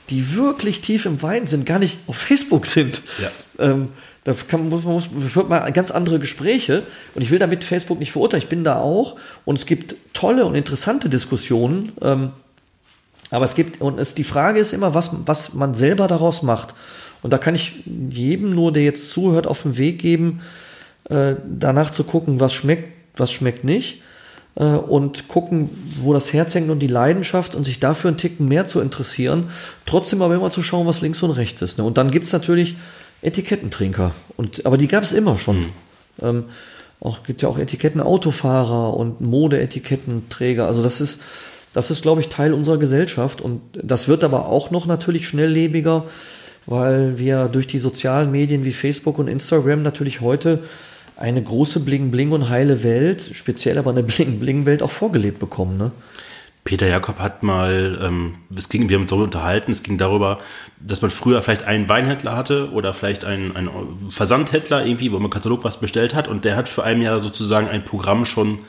die 0.09 0.35
wirklich 0.35 0.81
tief 0.81 1.05
im 1.05 1.21
Wein 1.21 1.45
sind, 1.45 1.65
gar 1.65 1.79
nicht 1.79 1.97
auf 2.07 2.17
Facebook 2.17 2.67
sind. 2.67 3.01
Ja. 3.19 3.31
Ähm, 3.59 3.89
da 4.25 4.33
kann, 4.33 4.69
muss, 4.69 4.83
muss, 4.83 5.07
führt 5.29 5.49
man 5.49 5.71
ganz 5.71 5.91
andere 5.91 6.19
Gespräche. 6.19 6.83
Und 7.13 7.21
ich 7.21 7.31
will 7.31 7.39
damit 7.39 7.63
Facebook 7.63 7.99
nicht 7.99 8.11
verurteilen. 8.11 8.43
Ich 8.43 8.49
bin 8.49 8.63
da 8.63 8.79
auch. 8.79 9.15
Und 9.45 9.57
es 9.57 9.67
gibt 9.67 9.95
tolle 10.13 10.45
und 10.45 10.55
interessante 10.55 11.09
Diskussionen. 11.09 11.93
Ähm, 12.01 12.31
aber 13.29 13.45
es 13.45 13.53
gibt, 13.55 13.81
und 13.81 13.99
es, 13.99 14.15
die 14.15 14.23
Frage 14.23 14.59
ist 14.59 14.73
immer, 14.73 14.95
was, 14.95 15.11
was 15.25 15.53
man 15.53 15.75
selber 15.75 16.07
daraus 16.07 16.41
macht. 16.41 16.73
Und 17.21 17.31
da 17.33 17.37
kann 17.37 17.53
ich 17.53 17.83
jedem 18.09 18.53
nur, 18.53 18.73
der 18.73 18.83
jetzt 18.83 19.11
zuhört, 19.11 19.45
auf 19.45 19.61
den 19.61 19.77
Weg 19.77 19.99
geben, 19.99 20.41
äh, 21.09 21.35
danach 21.47 21.91
zu 21.91 22.03
gucken, 22.03 22.39
was 22.39 22.53
schmeckt, 22.53 22.93
was 23.17 23.31
schmeckt 23.31 23.63
nicht 23.63 24.01
äh, 24.55 24.63
und 24.63 25.27
gucken, 25.27 25.69
wo 25.97 26.13
das 26.13 26.33
Herz 26.33 26.55
hängt 26.55 26.71
und 26.71 26.79
die 26.79 26.87
Leidenschaft 26.87 27.53
und 27.53 27.63
sich 27.63 27.79
dafür 27.79 28.09
einen 28.09 28.17
Ticken 28.17 28.47
mehr 28.47 28.65
zu 28.65 28.81
interessieren. 28.81 29.49
Trotzdem 29.85 30.23
aber 30.23 30.33
immer 30.33 30.49
zu 30.49 30.63
schauen, 30.63 30.87
was 30.87 31.01
links 31.01 31.21
und 31.21 31.31
rechts 31.31 31.61
ist. 31.61 31.77
Ne? 31.77 31.83
Und 31.83 31.97
dann 31.97 32.09
gibt 32.09 32.25
es 32.25 32.33
natürlich 32.33 32.75
Etikettentrinker. 33.25 34.13
Und, 34.37 34.65
aber 34.65 34.77
die 34.77 34.87
gab 34.87 35.03
es 35.03 35.13
immer 35.13 35.37
schon. 35.37 35.59
Mhm. 35.59 35.73
Ähm, 36.21 36.43
auch 36.99 37.23
gibt 37.23 37.41
ja 37.41 37.49
auch 37.49 37.57
Etiketten-Autofahrer 37.57 38.95
und 38.95 39.21
Mode-Etikettenträger. 39.21 40.65
Also 40.65 40.81
das 40.81 41.01
ist, 41.01 41.23
das 41.73 41.91
ist, 41.91 42.01
glaube 42.01 42.21
ich, 42.21 42.29
Teil 42.29 42.53
unserer 42.53 42.77
Gesellschaft. 42.77 43.41
Und 43.41 43.61
das 43.73 44.07
wird 44.07 44.23
aber 44.23 44.47
auch 44.47 44.71
noch 44.71 44.85
natürlich 44.85 45.27
schnelllebiger, 45.27 46.05
weil 46.65 47.19
wir 47.19 47.47
durch 47.47 47.67
die 47.67 47.77
sozialen 47.77 48.31
Medien 48.31 48.63
wie 48.63 48.71
Facebook 48.71 49.19
und 49.19 49.27
Instagram 49.27 49.83
natürlich 49.83 50.21
heute 50.21 50.63
eine 51.17 51.41
große 51.41 51.81
Bling-Bling 51.81 52.31
und 52.31 52.49
heile 52.49 52.83
Welt, 52.83 53.29
speziell 53.33 53.77
aber 53.77 53.91
eine 53.91 54.03
Bling-Bling-Welt 54.03 54.81
auch 54.81 54.91
vorgelebt 54.91 55.39
bekommen. 55.39 55.77
Ne? 55.77 55.91
Peter 56.65 56.87
Jakob 56.87 57.19
hat 57.19 57.43
mal, 57.43 57.99
ähm, 58.01 58.37
es 58.55 58.69
ging, 58.69 58.89
wir 58.89 58.95
haben 58.95 59.03
uns 59.03 59.11
darüber 59.11 59.25
unterhalten, 59.25 59.71
es 59.71 59.83
ging 59.83 59.99
darüber, 59.99 60.39
dass 60.79 61.03
man 61.03 61.11
früher 61.11 61.43
vielleicht 61.43 61.63
einen 61.63 61.87
Weinhändler 61.87 62.35
hatte 62.35 62.71
oder 62.71 62.95
vielleicht 62.95 63.23
einen, 63.23 63.55
einen 63.55 64.09
Versandhändler 64.09 64.83
irgendwie, 64.83 65.11
wo 65.11 65.19
man 65.19 65.29
Katalog 65.29 65.63
was 65.63 65.79
bestellt 65.79 66.15
hat 66.15 66.27
und 66.27 66.43
der 66.43 66.55
hat 66.55 66.67
für 66.67 66.83
ein 66.83 67.03
Jahr 67.03 67.19
sozusagen 67.19 67.67
ein 67.67 67.85
Programm 67.85 68.25
schon 68.25 68.59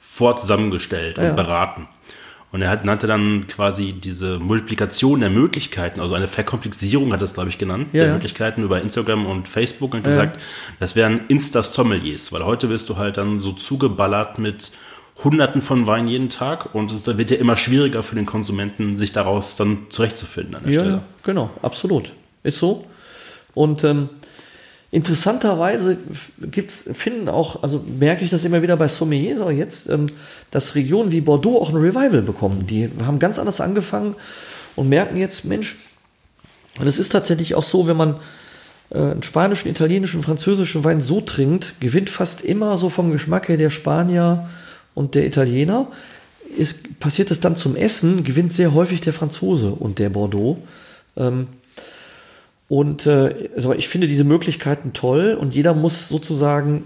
vorzusammengestellt 0.00 1.16
und 1.16 1.24
ja. 1.24 1.32
beraten. 1.32 1.86
Und 2.50 2.62
er 2.62 2.70
hat, 2.70 2.84
nannte 2.84 3.06
dann 3.06 3.46
quasi 3.46 3.92
diese 3.92 4.40
Multiplikation 4.40 5.20
der 5.20 5.30
Möglichkeiten, 5.30 6.00
also 6.00 6.14
eine 6.14 6.26
Verkomplexierung 6.26 7.12
hat 7.12 7.20
er 7.20 7.26
es, 7.26 7.34
glaube 7.34 7.50
ich, 7.50 7.58
genannt, 7.58 7.88
ja, 7.92 8.00
der 8.00 8.06
ja. 8.08 8.12
Möglichkeiten 8.14 8.64
über 8.64 8.80
Instagram 8.80 9.26
und 9.26 9.48
Facebook 9.48 9.94
und 9.94 10.02
gesagt, 10.02 10.40
das 10.80 10.96
wären 10.96 11.20
Insta-Sommeliers, 11.28 12.32
weil 12.32 12.44
heute 12.44 12.68
wirst 12.68 12.88
du 12.88 12.96
halt 12.96 13.16
dann 13.16 13.38
so 13.38 13.52
zugeballert 13.52 14.40
mit 14.40 14.72
Hunderten 15.22 15.62
von 15.62 15.86
Weinen 15.86 16.08
jeden 16.08 16.28
Tag 16.28 16.74
und 16.74 16.90
es 16.90 17.06
wird 17.06 17.30
ja 17.30 17.36
immer 17.36 17.56
schwieriger 17.56 18.02
für 18.02 18.16
den 18.16 18.26
Konsumenten, 18.26 18.96
sich 18.96 19.12
daraus 19.12 19.56
dann 19.56 19.86
zurechtzufinden 19.90 20.56
an 20.56 20.64
der 20.64 20.72
ja, 20.72 20.80
Stelle. 20.80 21.02
Genau, 21.22 21.50
absolut. 21.62 22.12
Ist 22.42 22.58
so. 22.58 22.84
Und 23.54 23.84
ähm, 23.84 24.08
Interessanterweise 24.94 25.98
gibt's, 26.40 26.88
finden 26.94 27.28
auch, 27.28 27.64
also 27.64 27.84
merke 27.98 28.24
ich 28.24 28.30
das 28.30 28.44
immer 28.44 28.62
wieder 28.62 28.76
bei 28.76 28.86
Sommeliers 28.86 29.40
auch 29.40 29.50
jetzt, 29.50 29.90
ähm, 29.90 30.06
dass 30.52 30.76
Regionen 30.76 31.10
wie 31.10 31.20
Bordeaux 31.20 31.60
auch 31.60 31.70
ein 31.70 31.74
Revival 31.74 32.22
bekommen. 32.22 32.68
Die 32.68 32.88
haben 33.04 33.18
ganz 33.18 33.40
anders 33.40 33.60
angefangen 33.60 34.14
und 34.76 34.88
merken 34.88 35.16
jetzt, 35.16 35.46
Mensch, 35.46 35.78
und 36.78 36.86
es 36.86 37.00
ist 37.00 37.08
tatsächlich 37.08 37.56
auch 37.56 37.64
so, 37.64 37.88
wenn 37.88 37.96
man 37.96 38.20
äh, 38.90 38.98
einen 38.98 39.24
spanischen, 39.24 39.68
italienischen, 39.68 40.22
französischen 40.22 40.84
Wein 40.84 41.00
so 41.00 41.20
trinkt, 41.20 41.74
gewinnt 41.80 42.08
fast 42.08 42.42
immer 42.42 42.78
so 42.78 42.88
vom 42.88 43.10
Geschmack 43.10 43.48
her 43.48 43.56
der 43.56 43.70
Spanier 43.70 44.48
und 44.94 45.14
der 45.14 45.26
Italiener. 45.26 45.88
Ist, 46.56 47.00
passiert 47.00 47.30
es 47.30 47.40
dann 47.40 47.56
zum 47.56 47.74
Essen, 47.74 48.22
gewinnt 48.22 48.52
sehr 48.52 48.74
häufig 48.74 49.00
der 49.00 49.12
Franzose 49.12 49.70
und 49.70 49.98
der 49.98 50.10
Bordeaux. 50.10 50.58
Ähm, 51.16 51.48
und 52.68 53.06
äh, 53.06 53.50
also 53.56 53.72
ich 53.72 53.88
finde 53.88 54.06
diese 54.06 54.24
Möglichkeiten 54.24 54.92
toll 54.92 55.36
und 55.38 55.54
jeder 55.54 55.74
muss 55.74 56.08
sozusagen 56.08 56.84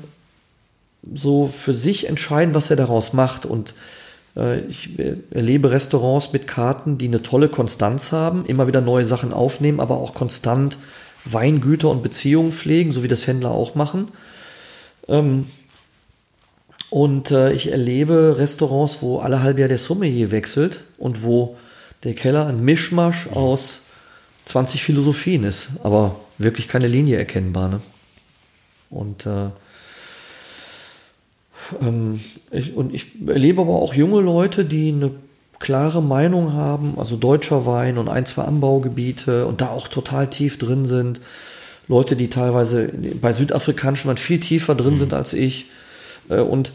so 1.14 1.46
für 1.46 1.74
sich 1.74 2.08
entscheiden, 2.08 2.54
was 2.54 2.70
er 2.70 2.76
daraus 2.76 3.12
macht. 3.12 3.46
Und 3.46 3.74
äh, 4.36 4.60
ich 4.60 4.90
erlebe 5.30 5.70
Restaurants 5.70 6.32
mit 6.32 6.46
Karten, 6.46 6.98
die 6.98 7.06
eine 7.06 7.22
tolle 7.22 7.48
Konstanz 7.48 8.12
haben, 8.12 8.44
immer 8.46 8.66
wieder 8.66 8.80
neue 8.80 9.04
Sachen 9.04 9.32
aufnehmen, 9.32 9.80
aber 9.80 9.98
auch 9.98 10.14
konstant 10.14 10.78
Weingüter 11.24 11.90
und 11.90 12.02
Beziehungen 12.02 12.52
pflegen, 12.52 12.92
so 12.92 13.02
wie 13.02 13.08
das 13.08 13.26
Händler 13.26 13.50
auch 13.50 13.74
machen. 13.74 14.08
Ähm, 15.08 15.46
und 16.90 17.30
äh, 17.30 17.52
ich 17.52 17.70
erlebe 17.70 18.36
Restaurants, 18.38 18.98
wo 19.02 19.18
alle 19.18 19.42
halbe 19.42 19.60
Jahr 19.60 19.68
der 19.68 19.78
Sommelier 19.78 20.30
wechselt 20.30 20.84
und 20.96 21.22
wo 21.22 21.56
der 22.04 22.14
Keller 22.14 22.46
ein 22.46 22.64
Mischmasch 22.64 23.28
aus 23.28 23.86
20 24.46 24.82
Philosophien 24.82 25.44
ist, 25.44 25.70
aber 25.82 26.16
wirklich 26.38 26.68
keine 26.68 26.88
Linie 26.88 27.18
erkennbar. 27.18 27.68
Ne? 27.68 27.80
Und, 28.88 29.26
äh, 29.26 29.50
ähm, 31.82 32.20
ich, 32.50 32.74
und 32.74 32.94
ich 32.94 33.06
erlebe 33.26 33.60
aber 33.60 33.74
auch 33.74 33.92
junge 33.92 34.20
Leute, 34.22 34.64
die 34.64 34.88
eine 34.88 35.10
klare 35.58 36.02
Meinung 36.02 36.54
haben, 36.54 36.94
also 36.98 37.16
deutscher 37.16 37.66
Wein 37.66 37.98
und 37.98 38.08
ein, 38.08 38.24
zwei 38.24 38.44
Anbaugebiete 38.44 39.44
und 39.46 39.60
da 39.60 39.70
auch 39.70 39.88
total 39.88 40.30
tief 40.30 40.56
drin 40.56 40.86
sind. 40.86 41.20
Leute, 41.88 42.16
die 42.16 42.28
teilweise 42.28 42.90
bei 43.20 43.32
südafrikanischen 43.32 44.08
Wein 44.08 44.18
viel 44.18 44.40
tiefer 44.40 44.74
drin 44.74 44.94
mhm. 44.94 44.98
sind 44.98 45.12
als 45.14 45.32
ich. 45.32 45.66
Äh, 46.28 46.40
und 46.40 46.72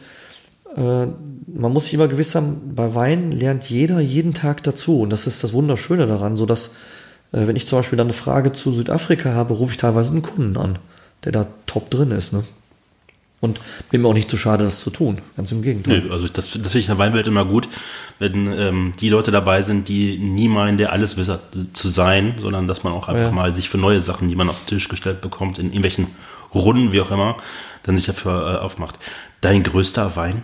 äh, 0.75 1.05
man 1.47 1.73
muss 1.73 1.85
sich 1.85 1.93
immer 1.93 2.07
gewiss 2.07 2.35
haben, 2.35 2.73
bei 2.75 2.95
Wein 2.95 3.31
lernt 3.31 3.65
jeder 3.65 3.99
jeden 3.99 4.33
Tag 4.33 4.63
dazu. 4.63 5.01
Und 5.01 5.11
das 5.11 5.27
ist 5.27 5.43
das 5.43 5.53
Wunderschöne 5.53 6.07
daran, 6.07 6.37
so 6.37 6.45
dass 6.45 6.75
äh, 7.31 7.47
wenn 7.47 7.55
ich 7.55 7.67
zum 7.67 7.79
Beispiel 7.79 7.97
dann 7.97 8.07
eine 8.07 8.13
Frage 8.13 8.51
zu 8.51 8.71
Südafrika 8.73 9.33
habe, 9.33 9.53
rufe 9.53 9.71
ich 9.71 9.77
teilweise 9.77 10.11
einen 10.11 10.21
Kunden 10.21 10.57
an, 10.57 10.79
der 11.23 11.31
da 11.31 11.47
top 11.65 11.89
drin 11.89 12.11
ist. 12.11 12.33
Ne? 12.33 12.43
Und 13.41 13.59
bin 13.91 14.01
mir 14.01 14.07
auch 14.07 14.13
nicht 14.13 14.31
zu 14.31 14.37
schade, 14.37 14.63
das 14.63 14.79
zu 14.79 14.89
tun. 14.89 15.17
Ganz 15.35 15.51
im 15.51 15.61
Gegenteil. 15.61 16.03
Nee, 16.03 16.11
also 16.11 16.27
das, 16.27 16.33
das 16.33 16.47
finde 16.47 16.69
ich 16.69 16.85
in 16.85 16.91
der 16.91 16.97
Weinwelt 16.97 17.27
immer 17.27 17.43
gut, 17.43 17.67
wenn 18.17 18.47
ähm, 18.53 18.93
die 19.01 19.09
Leute 19.09 19.31
dabei 19.31 19.61
sind, 19.63 19.89
die 19.89 20.17
nie 20.17 20.47
meinen, 20.47 20.77
der 20.77 20.93
Alleswisser 20.93 21.41
zu 21.73 21.89
sein, 21.89 22.35
sondern 22.39 22.69
dass 22.69 22.85
man 22.85 22.93
auch 22.93 23.09
einfach 23.09 23.23
ja. 23.25 23.31
mal 23.31 23.53
sich 23.53 23.67
für 23.67 23.77
neue 23.77 23.99
Sachen, 23.99 24.29
die 24.29 24.37
man 24.37 24.49
auf 24.49 24.59
den 24.59 24.67
Tisch 24.67 24.87
gestellt 24.87 25.19
bekommt, 25.19 25.59
in 25.59 25.65
irgendwelchen 25.65 26.07
Runden, 26.59 26.91
wie 26.91 27.01
auch 27.01 27.11
immer, 27.11 27.37
dann 27.83 27.97
sich 27.97 28.05
dafür 28.05 28.55
äh, 28.55 28.57
aufmacht. 28.59 28.99
Dein 29.41 29.63
größter 29.63 30.15
Wein, 30.15 30.43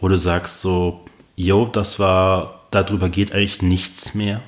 wo 0.00 0.08
du 0.08 0.18
sagst 0.18 0.60
so, 0.60 1.04
yo, 1.36 1.66
das 1.66 1.98
war, 1.98 2.66
darüber 2.70 3.08
geht 3.08 3.32
eigentlich 3.32 3.62
nichts 3.62 4.14
mehr? 4.14 4.42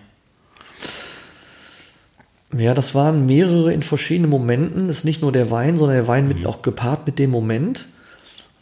Ja, 2.57 2.75
das 2.75 2.95
waren 2.95 3.27
mehrere 3.27 3.73
in 3.73 3.83
verschiedenen 3.83 4.31
Momenten. 4.31 4.89
Das 4.89 4.99
ist 4.99 5.05
nicht 5.05 5.23
nur 5.23 5.33
der 5.33 5.51
Wein, 5.51 5.77
sondern 5.77 5.97
der 5.97 6.07
Wein 6.07 6.29
mit, 6.29 6.41
mhm. 6.41 6.47
auch 6.47 6.63
gepaart 6.63 7.07
mit 7.07 7.19
dem 7.19 7.31
Moment. 7.31 7.87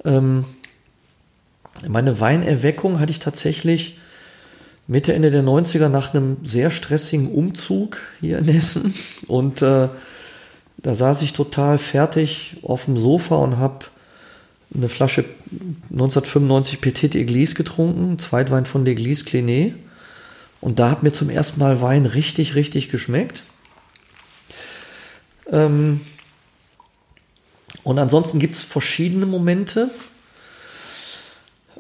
Ähm, 0.05 0.45
meine 1.87 2.21
Weinerweckung 2.21 3.01
hatte 3.01 3.11
ich 3.11 3.19
tatsächlich 3.19 3.99
Mitte, 4.87 5.15
Ende 5.15 5.31
der 5.31 5.43
90er 5.43 5.89
nach 5.89 6.15
einem 6.15 6.37
sehr 6.45 6.71
stressigen 6.71 7.31
Umzug 7.31 7.99
hier 8.21 8.39
in 8.39 8.45
Hessen. 8.45 8.95
Und 9.27 9.63
äh, 9.63 9.89
da 10.79 10.95
saß 10.95 11.23
ich 11.23 11.33
total 11.33 11.79
fertig 11.79 12.57
auf 12.63 12.85
dem 12.85 12.97
Sofa 12.97 13.37
und 13.37 13.59
habe 13.59 13.87
eine 14.75 14.89
Flasche 14.89 15.25
1995 15.91 16.81
Petit 16.81 17.15
Église 17.15 17.55
getrunken, 17.55 18.19
Zweitwein 18.19 18.67
von 18.67 18.85
l'Église 18.85 19.25
Cliné. 19.25 19.75
Und 20.61 20.79
da 20.79 20.91
hat 20.91 21.03
mir 21.03 21.13
zum 21.13 21.31
ersten 21.31 21.61
Mal 21.61 21.81
Wein 21.81 22.07
richtig, 22.07 22.55
richtig 22.55 22.91
geschmeckt. 22.91 23.45
Ähm, 25.51 26.01
und 27.83 27.99
ansonsten 27.99 28.39
gibt 28.39 28.55
es 28.55 28.63
verschiedene 28.63 29.27
Momente. 29.27 29.91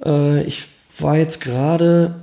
Äh, 0.04 0.44
ich 0.44 0.68
war 0.98 1.16
jetzt 1.16 1.40
gerade 1.40 2.14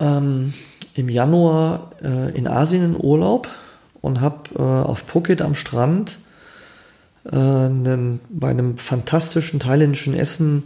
ähm, 0.00 0.54
im 0.94 1.08
Januar 1.08 1.92
äh, 2.02 2.36
in 2.36 2.46
Asien 2.46 2.84
in 2.84 2.96
Urlaub 2.96 3.48
und 4.02 4.20
habe 4.20 4.54
äh, 4.56 4.60
auf 4.60 5.04
Phuket 5.06 5.40
am 5.40 5.54
Strand 5.54 6.18
äh, 7.24 7.36
einen, 7.36 8.20
bei 8.28 8.50
einem 8.50 8.76
fantastischen 8.76 9.60
thailändischen 9.60 10.14
Essen 10.14 10.64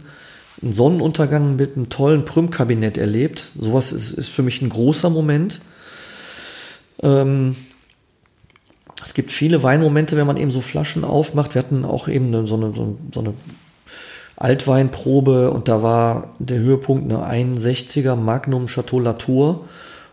einen 0.61 0.73
Sonnenuntergang 0.73 1.55
mit 1.55 1.77
einem 1.77 1.89
tollen 1.89 2.25
Prüm-Kabinett 2.25 2.97
erlebt. 2.97 3.51
Sowas 3.57 3.93
ist, 3.93 4.11
ist 4.11 4.29
für 4.29 4.41
mich 4.41 4.61
ein 4.61 4.69
großer 4.69 5.09
Moment. 5.09 5.61
Ähm, 7.03 7.55
es 9.03 9.13
gibt 9.13 9.31
viele 9.31 9.61
Weinmomente, 9.61 10.17
wenn 10.17 10.27
man 10.27 10.37
eben 10.37 10.51
so 10.51 10.61
Flaschen 10.61 11.03
aufmacht. 11.03 11.53
Wir 11.53 11.59
hatten 11.59 11.85
auch 11.85 12.07
eben 12.07 12.27
eine, 12.27 12.47
so, 12.47 12.55
eine, 12.55 12.73
so 12.73 13.19
eine 13.19 13.33
Altweinprobe 14.35 15.51
und 15.51 15.67
da 15.67 15.83
war 15.83 16.33
der 16.39 16.57
Höhepunkt 16.57 17.11
eine 17.11 17.51
61er 17.53 18.15
Magnum 18.15 18.65
Chateau 18.65 18.99
Latour. 18.99 19.67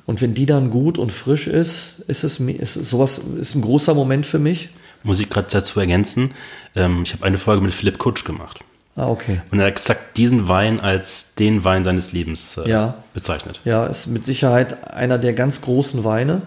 Und 0.06 0.20
wenn 0.20 0.35
die 0.35 0.47
dann 0.47 0.70
gut 0.70 0.98
und 0.98 1.12
frisch 1.12 1.47
ist, 1.47 2.01
ist 2.09 2.24
es, 2.24 2.39
ist 2.39 2.74
sowas 2.74 3.18
ist 3.18 3.55
ein 3.55 3.62
großer 3.62 3.94
Moment 3.94 4.26
für 4.26 4.39
mich. 4.39 4.68
Muss 5.02 5.20
ich 5.20 5.31
gerade 5.31 5.48
dazu 5.51 5.81
ergänzen. 5.81 6.32
Ähm, 6.74 7.02
ich 7.05 7.12
habe 7.12 7.24
eine 7.24 7.39
Folge 7.39 7.62
mit 7.62 7.74
Philipp 7.74 7.98
Kutsch 7.98 8.24
gemacht. 8.24 8.60
Ah, 8.97 9.09
okay. 9.09 9.40
Und 9.51 9.59
er 9.59 9.66
hat 9.66 9.72
exakt 9.72 10.16
diesen 10.16 10.47
Wein 10.47 10.81
als 10.81 11.35
den 11.35 11.64
Wein 11.64 11.85
seines 11.85 12.12
Lebens 12.12 12.59
äh, 12.59 12.68
ja. 12.68 12.94
bezeichnet. 13.12 13.60
Ja, 13.64 13.86
ist 13.86 14.06
mit 14.06 14.24
Sicherheit 14.24 14.89
einer 14.93 15.18
der 15.18 15.32
ganz 15.32 15.62
großen 15.62 16.05
Weine 16.05 16.43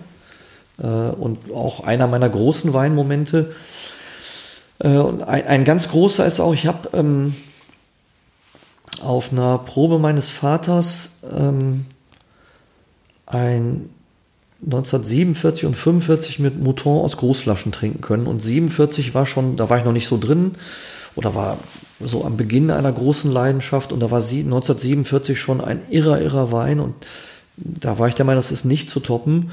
äh, 0.81 0.85
und 0.85 1.51
auch 1.51 1.83
einer 1.83 2.07
meiner 2.07 2.29
großen 2.29 2.73
Weinmomente. 2.73 3.53
Äh, 4.79 4.97
und 4.97 5.23
ein, 5.23 5.45
ein, 5.45 5.65
ganz 5.65 5.89
großer 5.89 6.25
ist 6.25 6.39
auch, 6.39 6.53
ich 6.53 6.67
habe 6.67 6.89
ähm, 6.93 7.35
auf 9.01 9.31
einer 9.31 9.57
Probe 9.57 9.99
meines 9.99 10.29
Vaters 10.29 11.23
ähm, 11.37 11.85
ein 13.27 13.89
1947 14.65 15.65
und 15.65 15.75
45 15.75 16.39
mit 16.39 16.59
Mouton 16.59 17.03
aus 17.03 17.17
Großflaschen 17.17 17.71
trinken 17.71 18.01
können. 18.01 18.25
Und 18.25 18.41
47 18.41 19.13
war 19.13 19.25
schon, 19.25 19.55
da 19.55 19.69
war 19.69 19.77
ich 19.77 19.85
noch 19.85 19.93
nicht 19.93 20.07
so 20.07 20.17
drin 20.17 20.53
oder 21.15 21.35
war 21.35 21.59
so 21.99 22.25
am 22.25 22.37
Beginn 22.37 22.71
einer 22.71 22.91
großen 22.91 23.31
Leidenschaft 23.31 23.91
und 23.91 23.99
da 23.99 24.09
war 24.09 24.19
1947 24.19 25.39
schon 25.39 25.61
ein 25.61 25.81
irrer, 25.89 26.21
irrer 26.21 26.51
Wein 26.51 26.79
und 26.79 26.95
da 27.55 27.99
war 27.99 28.07
ich 28.07 28.15
der 28.15 28.25
Meinung, 28.25 28.39
das 28.39 28.51
ist 28.51 28.65
nicht 28.65 28.89
zu 28.89 28.99
toppen. 28.99 29.51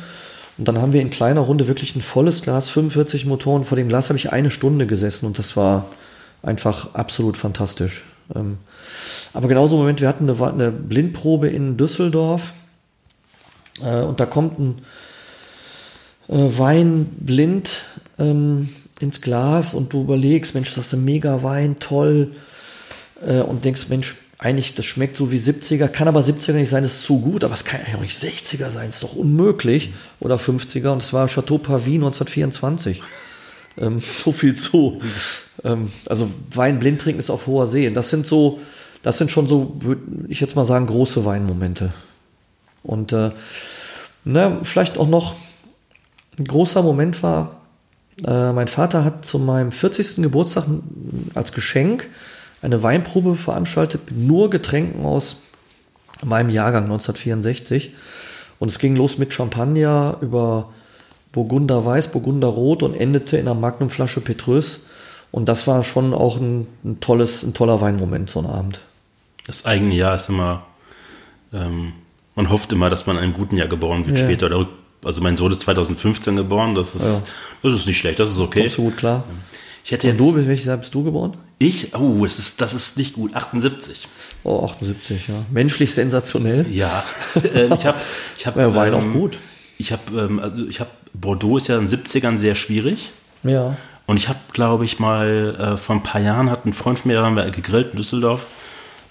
Und 0.57 0.69
dann 0.69 0.81
haben 0.81 0.93
wir 0.93 1.01
in 1.01 1.11
kleiner 1.11 1.41
Runde 1.41 1.67
wirklich 1.67 1.97
ein 1.97 2.03
volles 2.03 2.43
Glas, 2.43 2.69
45 2.69 3.27
Motoren. 3.27 3.65
Vor 3.65 3.77
dem 3.77 3.89
Glas 3.89 4.09
habe 4.09 4.19
ich 4.19 4.33
eine 4.33 4.51
Stunde 4.51 4.87
gesessen 4.87 5.27
und 5.27 5.39
das 5.39 5.57
war 5.57 5.87
einfach 6.43 6.95
absolut 6.95 7.37
fantastisch. 7.37 8.05
Ähm, 8.35 8.59
aber 9.33 9.49
genauso 9.49 9.77
im 9.77 9.81
Moment, 9.81 10.01
wir 10.01 10.09
hatten 10.09 10.31
eine, 10.31 10.47
eine 10.47 10.71
Blindprobe 10.71 11.49
in 11.49 11.77
Düsseldorf 11.77 12.53
äh, 13.83 14.01
und 14.01 14.21
da 14.21 14.27
kommt 14.27 14.59
ein 14.59 14.79
äh, 16.29 16.59
Wein 16.59 17.07
blind 17.19 17.85
ähm, 18.19 18.69
ins 19.01 19.21
Glas 19.21 19.75
und 19.75 19.93
du 19.93 20.03
überlegst, 20.03 20.55
Mensch, 20.55 20.75
das 20.75 20.87
ist 20.87 20.93
ein 20.95 21.05
mega 21.05 21.43
Wein, 21.43 21.79
toll. 21.79 22.33
Äh, 23.27 23.41
und 23.41 23.65
denkst, 23.65 23.89
Mensch, 23.89 24.17
eigentlich, 24.39 24.75
das 24.75 24.85
schmeckt 24.85 25.17
so 25.17 25.31
wie 25.33 25.39
70er, 25.39 25.89
kann 25.89 26.09
aber 26.09 26.21
70er 26.21 26.53
nicht 26.53 26.69
sein, 26.69 26.83
das 26.83 26.95
ist 26.95 27.03
zu 27.03 27.21
gut, 27.21 27.45
aber 27.45 27.55
es 27.55 27.65
kann 27.65 27.81
ja 27.91 27.97
auch 27.97 28.03
nicht 28.03 28.19
60er 28.19 28.71
sein, 28.71 28.91
ist 28.91 29.03
doch 29.03 29.15
unmöglich. 29.15 29.93
Oder 30.21 30.37
50er 30.37 30.91
und 30.91 31.03
es 31.03 31.13
war 31.13 31.29
Chateau 31.29 31.59
Pavie 31.59 31.95
1924. 31.95 33.03
Ähm, 33.79 34.03
so 34.15 34.33
viel 34.33 34.55
zu. 34.55 35.01
Ähm, 35.63 35.91
also 36.07 36.29
Wein 36.53 36.79
blind 36.79 37.01
trinken 37.01 37.21
ist 37.21 37.31
auf 37.31 37.47
hoher 37.47 37.67
See. 37.67 37.89
Und 37.89 37.95
das 37.95 38.11
sind 38.11 38.27
so, 38.27 38.61
das 39.03 39.19
sind 39.19 39.31
schon 39.31 39.49
so, 39.49 39.77
würde 39.81 40.03
ich 40.29 40.41
jetzt 40.41 40.57
mal 40.57 40.65
sagen, 40.65 40.87
große 40.87 41.25
Weinmomente. 41.25 41.93
Und 42.85 43.13
äh, 43.13 43.33
na, 44.25 44.61
vielleicht 44.63 44.97
auch 44.99 45.09
noch 45.09 45.35
ein 46.39 46.45
großer 46.45 46.83
Moment 46.83 47.23
war, 47.23 47.61
äh, 48.25 48.53
mein 48.53 48.69
Vater 48.69 49.05
hat 49.05 49.25
zu 49.25 49.39
meinem 49.39 49.73
40. 49.73 50.23
Geburtstag 50.23 50.67
als 51.35 51.53
Geschenk 51.53 52.09
eine 52.63 52.83
Weinprobe 52.83 53.35
veranstaltet 53.35 54.11
mit 54.11 54.19
nur 54.27 54.51
Getränken 54.51 55.05
aus 55.05 55.43
meinem 56.25 56.51
Jahrgang 56.51 56.85
1964. 56.85 57.93
Und 58.59 58.71
es 58.71 58.79
ging 58.79 58.97
los 58.97 59.19
mit 59.19 59.35
Champagner 59.35 60.17
über 60.21 60.73
Burgunder 61.33 61.85
Weiß, 61.85 62.09
Burgunder 62.13 62.49
Rot 62.49 62.83
und 62.83 62.95
endete 62.95 63.37
in 63.37 63.49
einer 63.49 63.59
Magnumflasche 63.59 64.21
Petrus. 64.21 64.87
Und 65.33 65.49
das 65.49 65.67
war 65.67 65.83
schon 65.83 66.15
auch 66.15 66.37
ein, 66.37 66.69
ein, 66.85 67.01
tolles, 67.01 67.43
ein 67.43 67.55
toller 67.55 67.81
Weinmoment, 67.81 68.31
so 68.31 68.39
ein 68.39 68.47
Abend. 68.47 68.81
Das 69.47 69.67
eigene 69.67 69.95
Jahr 69.95 70.15
ist 70.15 70.29
immer, 70.29 70.65
ähm, 71.53 71.93
man 72.35 72.51
hofft 72.51 72.73
immer, 72.73 72.91
dass 72.91 73.07
man 73.07 73.17
in 73.17 73.23
einem 73.23 73.33
guten 73.35 73.57
Jahr 73.57 73.69
geboren 73.69 74.07
wird, 74.07 74.19
ja. 74.19 74.25
später 74.25 74.47
oder 74.47 74.69
also 75.05 75.21
mein 75.21 75.37
Sohn 75.37 75.53
ist 75.53 75.61
2015 75.61 76.37
geboren, 76.37 76.75
das 76.75 76.95
ist, 76.97 77.27
ja. 77.27 77.33
das 77.63 77.81
ist 77.81 77.87
nicht 77.87 77.99
schlecht, 77.99 78.19
das 78.19 78.31
ist 78.31 78.41
okay. 78.41 78.61
Kommst 78.61 78.79
du 78.79 78.83
gut 78.85 78.97
klar? 78.97 79.25
Ich 79.85 79.93
hätte 79.93 80.09
jetzt, 80.09 80.19
Und 80.19 80.35
du, 80.35 80.47
welches 80.47 80.65
Jahr 80.65 80.79
bist 80.79 80.95
du 80.95 81.05
geboren? 81.05 81.37
Ich, 81.59 81.95
oh, 81.95 82.25
das 82.25 82.39
ist, 82.39 82.61
das 82.61 82.73
ist 82.73 82.97
nicht 82.97 83.13
gut, 83.13 83.35
78. 83.35 84.09
Oh, 84.43 84.65
78, 84.65 85.29
ja. 85.29 85.35
Menschlich 85.51 85.93
sensationell. 85.93 86.67
Ja, 86.71 87.05
äh, 87.55 87.67
ich 87.67 87.87
habe, 87.87 87.99
ich 88.39 88.47
habe, 88.47 88.61
ja, 88.61 88.75
Wein 88.75 88.95
ähm, 88.95 88.99
auch 88.99 89.13
gut. 89.13 89.39
Ich 89.77 89.93
habe, 89.93 90.03
ähm, 90.19 90.41
also 90.41 90.67
ich 90.67 90.81
habe, 90.81 90.91
Bordeaux 91.13 91.59
ist 91.59 91.69
ja 91.69 91.79
in 91.79 91.87
den 91.87 92.01
70ern 92.01 92.39
sehr 92.39 92.55
schwierig. 92.55 93.11
Ja. 93.43 93.77
Und 94.07 94.17
ich 94.17 94.29
habe, 94.29 94.39
glaube 94.53 94.85
ich, 94.85 94.99
mal 94.99 95.75
äh, 95.75 95.77
vor 95.77 95.97
ein 95.97 96.03
paar 96.03 96.21
Jahren 96.21 96.51
hat 96.51 96.65
ein 96.65 96.73
Freund 96.73 96.99
von 96.99 97.11
mir, 97.11 97.19
da 97.19 97.25
haben 97.25 97.37
wir 97.37 97.51
gegrillt 97.51 97.93
in 97.93 97.97
Düsseldorf, 97.99 98.47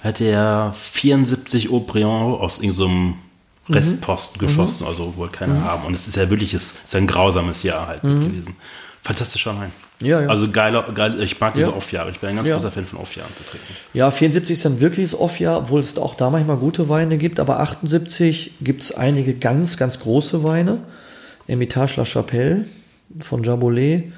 hatte 0.04 0.26
er 0.26 0.74
74 0.76 1.72
Aubryon 1.72 2.40
aus 2.40 2.60
irgendeinem 2.60 3.16
so 3.68 3.74
Restposten 3.74 4.42
mhm. 4.42 4.48
geschossen, 4.48 4.86
also 4.86 5.16
wollte 5.16 5.38
keiner 5.38 5.54
mhm. 5.54 5.64
haben. 5.64 5.86
Und 5.86 5.94
es 5.94 6.08
ist 6.08 6.18
ja 6.18 6.30
wirklich, 6.30 6.54
es 6.54 6.74
ist 6.84 6.96
ein 6.96 7.08
grausames 7.08 7.64
Jahr 7.64 7.88
halt 7.88 8.04
mhm. 8.04 8.28
gewesen. 8.28 8.56
Fantastischer 9.02 9.58
Wein. 9.58 9.72
Ja, 10.02 10.22
ja. 10.22 10.28
Also 10.28 10.50
geiler, 10.50 10.84
geil, 10.94 11.22
ich 11.22 11.40
mag 11.40 11.54
diese 11.54 11.70
Ja. 11.70 11.76
Off-Jahre. 11.76 12.12
Ich 12.12 12.20
bin 12.20 12.30
ein 12.30 12.36
ganz 12.36 12.48
Ja. 12.48 12.56
großer 12.56 12.72
Fan 12.72 12.86
von 12.86 13.00
Off-Jahren 13.00 13.32
zu 13.36 13.44
trinken. 13.44 13.74
Ja, 13.94 14.12
74 14.12 14.58
ist 14.58 14.66
ein 14.66 14.80
wirkliches 14.82 15.18
Off-Jahr, 15.18 15.58
obwohl 15.60 15.82
es 15.82 15.98
auch 15.98 16.16
da 16.16 16.30
manchmal 16.30 16.58
gute 16.58 16.90
Weine 16.90 17.18
gibt. 17.18 17.40
Aber 17.40 17.60
78 17.60 18.56
gibt 18.62 18.84
es 18.84 18.94
einige 18.94 19.34
ganz, 19.34 19.78
ganz 19.78 20.00
große 20.00 20.44
Weine. 20.44 20.80
Hermitage 21.48 21.94
La 21.98 22.06
Chapelle 22.06 22.66
von 23.22 23.44
Jabolet, 23.44 24.12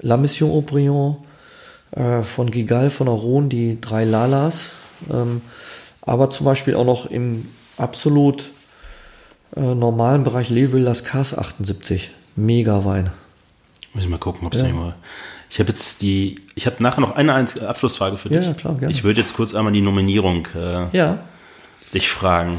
La 0.00 0.16
Mission 0.16 0.50
Aubryon 0.50 1.16
äh, 1.92 2.22
von 2.22 2.50
Gigal 2.50 2.90
von 2.90 3.08
Aron, 3.08 3.48
die 3.48 3.80
drei 3.80 4.04
Lalas. 4.04 4.70
Ähm, 5.10 5.42
aber 6.00 6.30
zum 6.30 6.44
Beispiel 6.46 6.74
auch 6.74 6.84
noch 6.84 7.06
im 7.06 7.48
absolut 7.76 8.50
äh, 9.56 9.60
normalen 9.60 10.24
Bereich 10.24 10.50
Leville 10.50 10.82
Las 10.84 11.04
Cas 11.04 11.36
78. 11.36 12.10
Mega 12.36 12.84
Wein. 12.84 13.10
Muss 13.94 14.04
ich 14.04 14.10
mal 14.10 14.18
gucken, 14.18 14.46
ob 14.46 14.54
es 14.54 14.60
Ja. 14.60 14.66
nicht 14.66 14.76
mal. 14.76 14.94
Ich 15.50 15.60
habe 15.60 15.70
jetzt 15.70 16.00
die, 16.00 16.36
ich 16.54 16.64
habe 16.66 16.82
nachher 16.82 17.02
noch 17.02 17.14
eine 17.14 17.34
Abschlussfrage 17.34 18.16
für 18.16 18.30
Ja, 18.32 18.38
dich. 18.38 18.48
ja, 18.48 18.54
klar, 18.54 18.74
gerne. 18.74 18.90
Ich 18.92 19.04
würde 19.04 19.20
jetzt 19.20 19.34
kurz 19.34 19.54
einmal 19.54 19.72
die 19.72 19.82
Nominierung 19.82 20.48
äh, 20.54 20.96
Ja. 20.96 21.18
dich 21.92 22.08
fragen. 22.08 22.58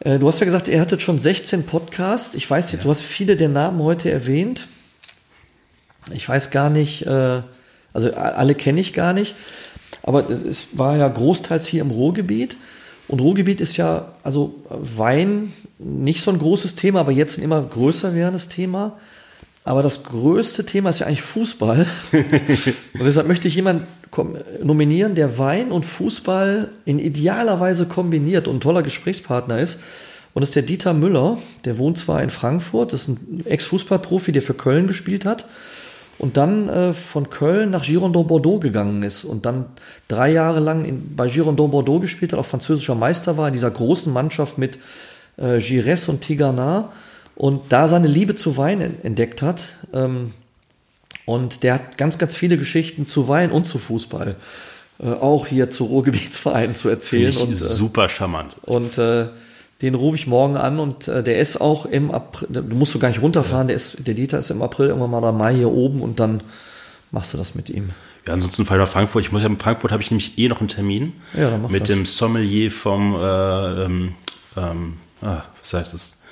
Äh, 0.00 0.18
Du 0.18 0.26
hast 0.26 0.40
ja 0.40 0.46
gesagt, 0.46 0.68
ihr 0.68 0.80
hattet 0.80 1.02
schon 1.02 1.18
16 1.18 1.66
Podcasts. 1.66 2.34
Ich 2.34 2.48
weiß 2.50 2.72
jetzt, 2.72 2.84
du 2.86 2.90
hast 2.90 3.02
viele 3.02 3.36
der 3.36 3.50
Namen 3.50 3.82
heute 3.82 4.10
erwähnt. 4.10 4.66
Ich 6.12 6.26
weiß 6.28 6.50
gar 6.50 6.70
nicht, 6.70 7.06
äh, 7.06 7.42
also 7.92 8.14
alle 8.14 8.54
kenne 8.54 8.80
ich 8.80 8.92
gar 8.94 9.12
nicht. 9.12 9.34
Aber 10.06 10.30
es- 10.30 10.68
war 10.72 10.96
ja 10.96 11.06
großteils 11.08 11.66
hier 11.66 11.82
im 11.82 11.90
Ruhrgebiet. 11.90 12.56
Und 13.08 13.20
Ruhrgebiet 13.20 13.60
ist 13.60 13.76
ja, 13.76 14.12
also 14.22 14.54
Wein 14.70 15.52
nicht 15.78 16.22
so 16.22 16.30
ein 16.30 16.38
großes 16.38 16.74
Thema, 16.74 17.00
aber 17.00 17.12
jetzt 17.12 17.36
ein 17.38 17.44
immer 17.44 17.60
größer 17.62 18.14
werdendes 18.14 18.48
Thema. 18.48 18.96
Aber 19.64 19.82
das 19.82 20.04
größte 20.04 20.64
Thema 20.64 20.90
ist 20.90 21.00
ja 21.00 21.06
eigentlich 21.06 21.22
Fußball. 21.22 21.86
und 22.12 23.04
deshalb 23.04 23.26
möchte 23.26 23.48
ich 23.48 23.56
jemanden 23.56 23.86
nominieren, 24.62 25.14
der 25.14 25.38
Wein 25.38 25.70
und 25.72 25.84
Fußball 25.84 26.70
in 26.84 26.98
idealer 26.98 27.60
Weise 27.60 27.86
kombiniert 27.86 28.48
und 28.48 28.56
ein 28.56 28.60
toller 28.60 28.82
Gesprächspartner 28.82 29.58
ist. 29.60 29.80
Und 30.34 30.40
das 30.40 30.50
ist 30.50 30.56
der 30.56 30.62
Dieter 30.62 30.94
Müller. 30.94 31.38
Der 31.64 31.78
wohnt 31.78 31.98
zwar 31.98 32.22
in 32.22 32.30
Frankfurt, 32.30 32.92
ist 32.92 33.08
ein 33.08 33.42
Ex-Fußballprofi, 33.44 34.32
der 34.32 34.42
für 34.42 34.54
Köln 34.54 34.86
gespielt 34.86 35.24
hat. 35.24 35.46
Und 36.18 36.38
dann 36.38 36.68
äh, 36.70 36.92
von 36.94 37.28
Köln 37.28 37.70
nach 37.70 37.84
Girondin 37.84 38.26
Bordeaux 38.26 38.58
gegangen 38.58 39.02
ist 39.02 39.24
und 39.24 39.44
dann 39.44 39.66
drei 40.08 40.32
Jahre 40.32 40.60
lang 40.60 40.84
in, 40.86 41.14
bei 41.14 41.28
Girondin 41.28 41.70
Bordeaux 41.70 42.00
gespielt 42.00 42.32
hat, 42.32 42.38
auch 42.38 42.46
französischer 42.46 42.94
Meister 42.94 43.36
war 43.36 43.48
in 43.48 43.52
dieser 43.52 43.70
großen 43.70 44.10
Mannschaft 44.12 44.56
mit 44.56 44.78
äh, 45.36 45.58
Gires 45.58 46.08
und 46.08 46.22
Tigana 46.22 46.90
und 47.34 47.70
da 47.70 47.86
seine 47.88 48.06
Liebe 48.08 48.34
zu 48.34 48.56
Wein 48.56 48.80
en- 48.80 48.94
entdeckt 49.02 49.42
hat. 49.42 49.74
Ähm, 49.92 50.32
und 51.26 51.62
der 51.64 51.74
hat 51.74 51.98
ganz, 51.98 52.16
ganz 52.18 52.34
viele 52.34 52.56
Geschichten 52.56 53.06
zu 53.06 53.28
Wein 53.28 53.50
und 53.50 53.66
zu 53.66 53.78
Fußball 53.78 54.36
äh, 55.00 55.06
auch 55.10 55.46
hier 55.46 55.68
zu 55.68 55.84
Ruhrgebietsvereinen 55.84 56.74
zu 56.74 56.88
Finde 56.88 56.94
erzählen. 56.94 57.28
ich 57.30 57.42
Und, 57.42 57.50
äh, 57.52 57.54
super 57.56 58.08
charmant. 58.08 58.56
und 58.62 58.96
äh, 58.96 59.26
den 59.82 59.94
rufe 59.94 60.16
ich 60.16 60.26
morgen 60.26 60.56
an 60.56 60.78
und 60.80 61.06
äh, 61.08 61.22
der 61.22 61.38
ist 61.38 61.60
auch 61.60 61.84
im 61.86 62.10
April, 62.10 62.48
du 62.50 62.74
musst 62.76 62.94
du 62.94 62.98
gar 62.98 63.08
nicht 63.08 63.20
runterfahren, 63.22 63.66
der, 63.66 63.76
ist, 63.76 64.06
der 64.06 64.14
Dieter 64.14 64.38
ist 64.38 64.50
im 64.50 64.62
April 64.62 64.86
irgendwann 64.88 65.10
mal 65.10 65.18
oder 65.18 65.32
Mai 65.32 65.54
hier 65.54 65.70
oben 65.70 66.00
und 66.00 66.18
dann 66.20 66.40
machst 67.10 67.34
du 67.34 67.38
das 67.38 67.54
mit 67.54 67.68
ihm. 67.70 67.90
Ja, 68.26 68.32
ansonsten 68.32 68.64
fahr 68.64 68.76
ich 68.78 68.82
nach 68.84 68.90
Frankfurt. 68.90 69.24
Ich 69.24 69.32
muss 69.32 69.42
ja 69.42 69.48
in 69.48 69.58
Frankfurt 69.58 69.92
habe 69.92 70.02
ich 70.02 70.10
nämlich 70.10 70.36
eh 70.38 70.48
noch 70.48 70.58
einen 70.60 70.68
Termin 70.68 71.12
Ja, 71.34 71.50
dann 71.50 71.62
mach 71.62 71.70
mit 71.70 71.82
das. 71.82 71.88
dem 71.88 72.06
Sommelier 72.06 72.70
vom 72.70 73.14
äh, 73.14 73.84
ähm, 73.84 74.14
ähm, 74.56 74.94
ah, 75.22 75.42
was 75.60 75.72
heißt 75.74 75.94
es? 75.94 76.22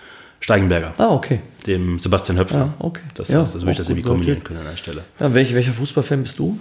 Steigenberger, 0.41 0.93
Ah, 0.99 1.09
okay. 1.09 1.41
dem 1.67 1.99
Sebastian 1.99 2.37
Höpfner. 2.39 2.59
Ja, 2.59 2.75
okay. 2.79 3.01
Das, 3.15 3.29
Ja, 3.29 3.41
heißt, 3.41 3.55
das 3.55 3.63
würde 3.63 3.73
ich 3.73 3.79
das 3.79 3.89
irgendwie 3.89 4.07
kombinieren 4.09 4.45
können 4.45 4.61
an 4.61 4.67
der 4.71 4.77
Stelle. 4.77 5.03
Ja, 5.19 5.33
welch, 5.35 5.55
welcher 5.55 5.73
Fußballfan 5.73 6.23
bist 6.23 6.39
du? 6.39 6.59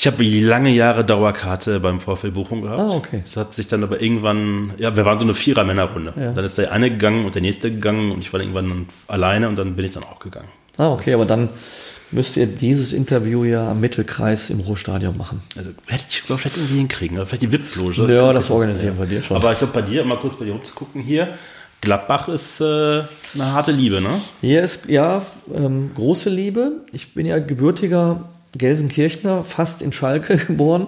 Ich 0.00 0.06
habe 0.06 0.22
lange 0.22 0.70
Jahre 0.70 1.04
Dauerkarte 1.04 1.80
beim 1.80 2.00
VfL 2.00 2.30
Bochum 2.30 2.62
gehabt. 2.62 2.78
Ah, 2.78 2.90
okay. 2.94 3.22
Das 3.24 3.36
hat 3.36 3.56
sich 3.56 3.66
dann 3.66 3.82
aber 3.82 4.00
irgendwann, 4.00 4.70
ja, 4.78 4.94
wir 4.94 5.04
waren 5.04 5.18
so 5.18 5.24
eine 5.24 5.34
Vierer-Männerrunde. 5.34 6.12
Ja. 6.16 6.30
Dann 6.30 6.44
ist 6.44 6.56
der 6.56 6.70
eine 6.70 6.88
gegangen 6.88 7.24
und 7.24 7.34
der 7.34 7.42
nächste 7.42 7.68
gegangen 7.68 8.12
und 8.12 8.20
ich 8.20 8.32
war 8.32 8.38
irgendwann 8.38 8.86
alleine 9.08 9.48
und 9.48 9.58
dann 9.58 9.74
bin 9.74 9.84
ich 9.84 9.90
dann 9.90 10.04
auch 10.04 10.20
gegangen. 10.20 10.46
Ah, 10.76 10.92
okay, 10.92 11.14
aber 11.14 11.24
dann 11.24 11.48
müsst 12.12 12.36
ihr 12.36 12.46
dieses 12.46 12.92
Interview 12.92 13.42
ja 13.42 13.72
am 13.72 13.80
Mittelkreis 13.80 14.50
im 14.50 14.60
Ruhrstadion 14.60 15.16
machen. 15.16 15.40
Also 15.56 15.70
hätte 15.86 16.04
ich 16.08 16.22
glaube 16.22 16.42
vielleicht 16.42 16.58
irgendwie 16.58 16.76
hinkriegen, 16.76 17.16
oder 17.16 17.26
vielleicht 17.26 17.42
die 17.42 17.50
VIP-Loge. 17.50 18.14
Ja, 18.14 18.32
das 18.32 18.52
organisieren 18.52 19.00
wir 19.00 19.06
dir 19.06 19.20
schon. 19.24 19.36
Aber 19.36 19.50
ich 19.50 19.58
glaube 19.58 19.72
bei 19.72 19.82
dir, 19.82 20.04
mal 20.04 20.18
kurz 20.18 20.36
bei 20.36 20.44
dir 20.44 20.52
rumzugucken 20.52 21.02
hier, 21.02 21.34
Gladbach 21.80 22.28
ist 22.28 22.60
äh, 22.60 22.64
eine 23.34 23.52
harte 23.52 23.72
Liebe, 23.72 24.00
ne? 24.00 24.20
Hier 24.42 24.62
ist 24.62 24.88
ja 24.88 25.22
ähm, 25.52 25.90
große 25.96 26.30
Liebe. 26.30 26.84
Ich 26.92 27.14
bin 27.14 27.26
ja 27.26 27.40
gebürtiger 27.40 28.28
Gelsenkirchner, 28.56 29.44
fast 29.44 29.82
in 29.82 29.92
Schalke 29.92 30.36
geboren. 30.46 30.86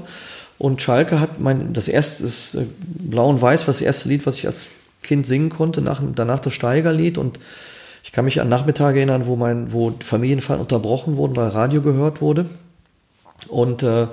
Und 0.58 0.82
Schalke 0.82 1.20
hat 1.20 1.40
mein 1.40 1.72
das 1.72 1.88
erste 1.88 2.24
das 2.24 2.54
äh, 2.54 2.66
Blau 2.78 3.28
und 3.28 3.40
Weiß, 3.40 3.66
was 3.66 3.78
das 3.78 3.86
erste 3.86 4.08
Lied, 4.08 4.26
was 4.26 4.36
ich 4.36 4.46
als 4.46 4.66
Kind 5.02 5.26
singen 5.26 5.48
konnte, 5.48 5.80
nach, 5.80 6.02
danach 6.14 6.40
das 6.40 6.52
Steigerlied. 6.52 7.18
Und 7.18 7.38
ich 8.04 8.12
kann 8.12 8.24
mich 8.24 8.40
an 8.40 8.48
Nachmittage 8.48 8.98
erinnern, 8.98 9.26
wo 9.26 9.36
mein, 9.36 9.72
wo 9.72 9.94
Familienfeiern 10.00 10.60
unterbrochen 10.60 11.16
wurden, 11.16 11.36
weil 11.36 11.48
Radio 11.48 11.80
gehört 11.80 12.20
wurde. 12.20 12.46
Und 13.48 13.82
äh, 13.82 14.08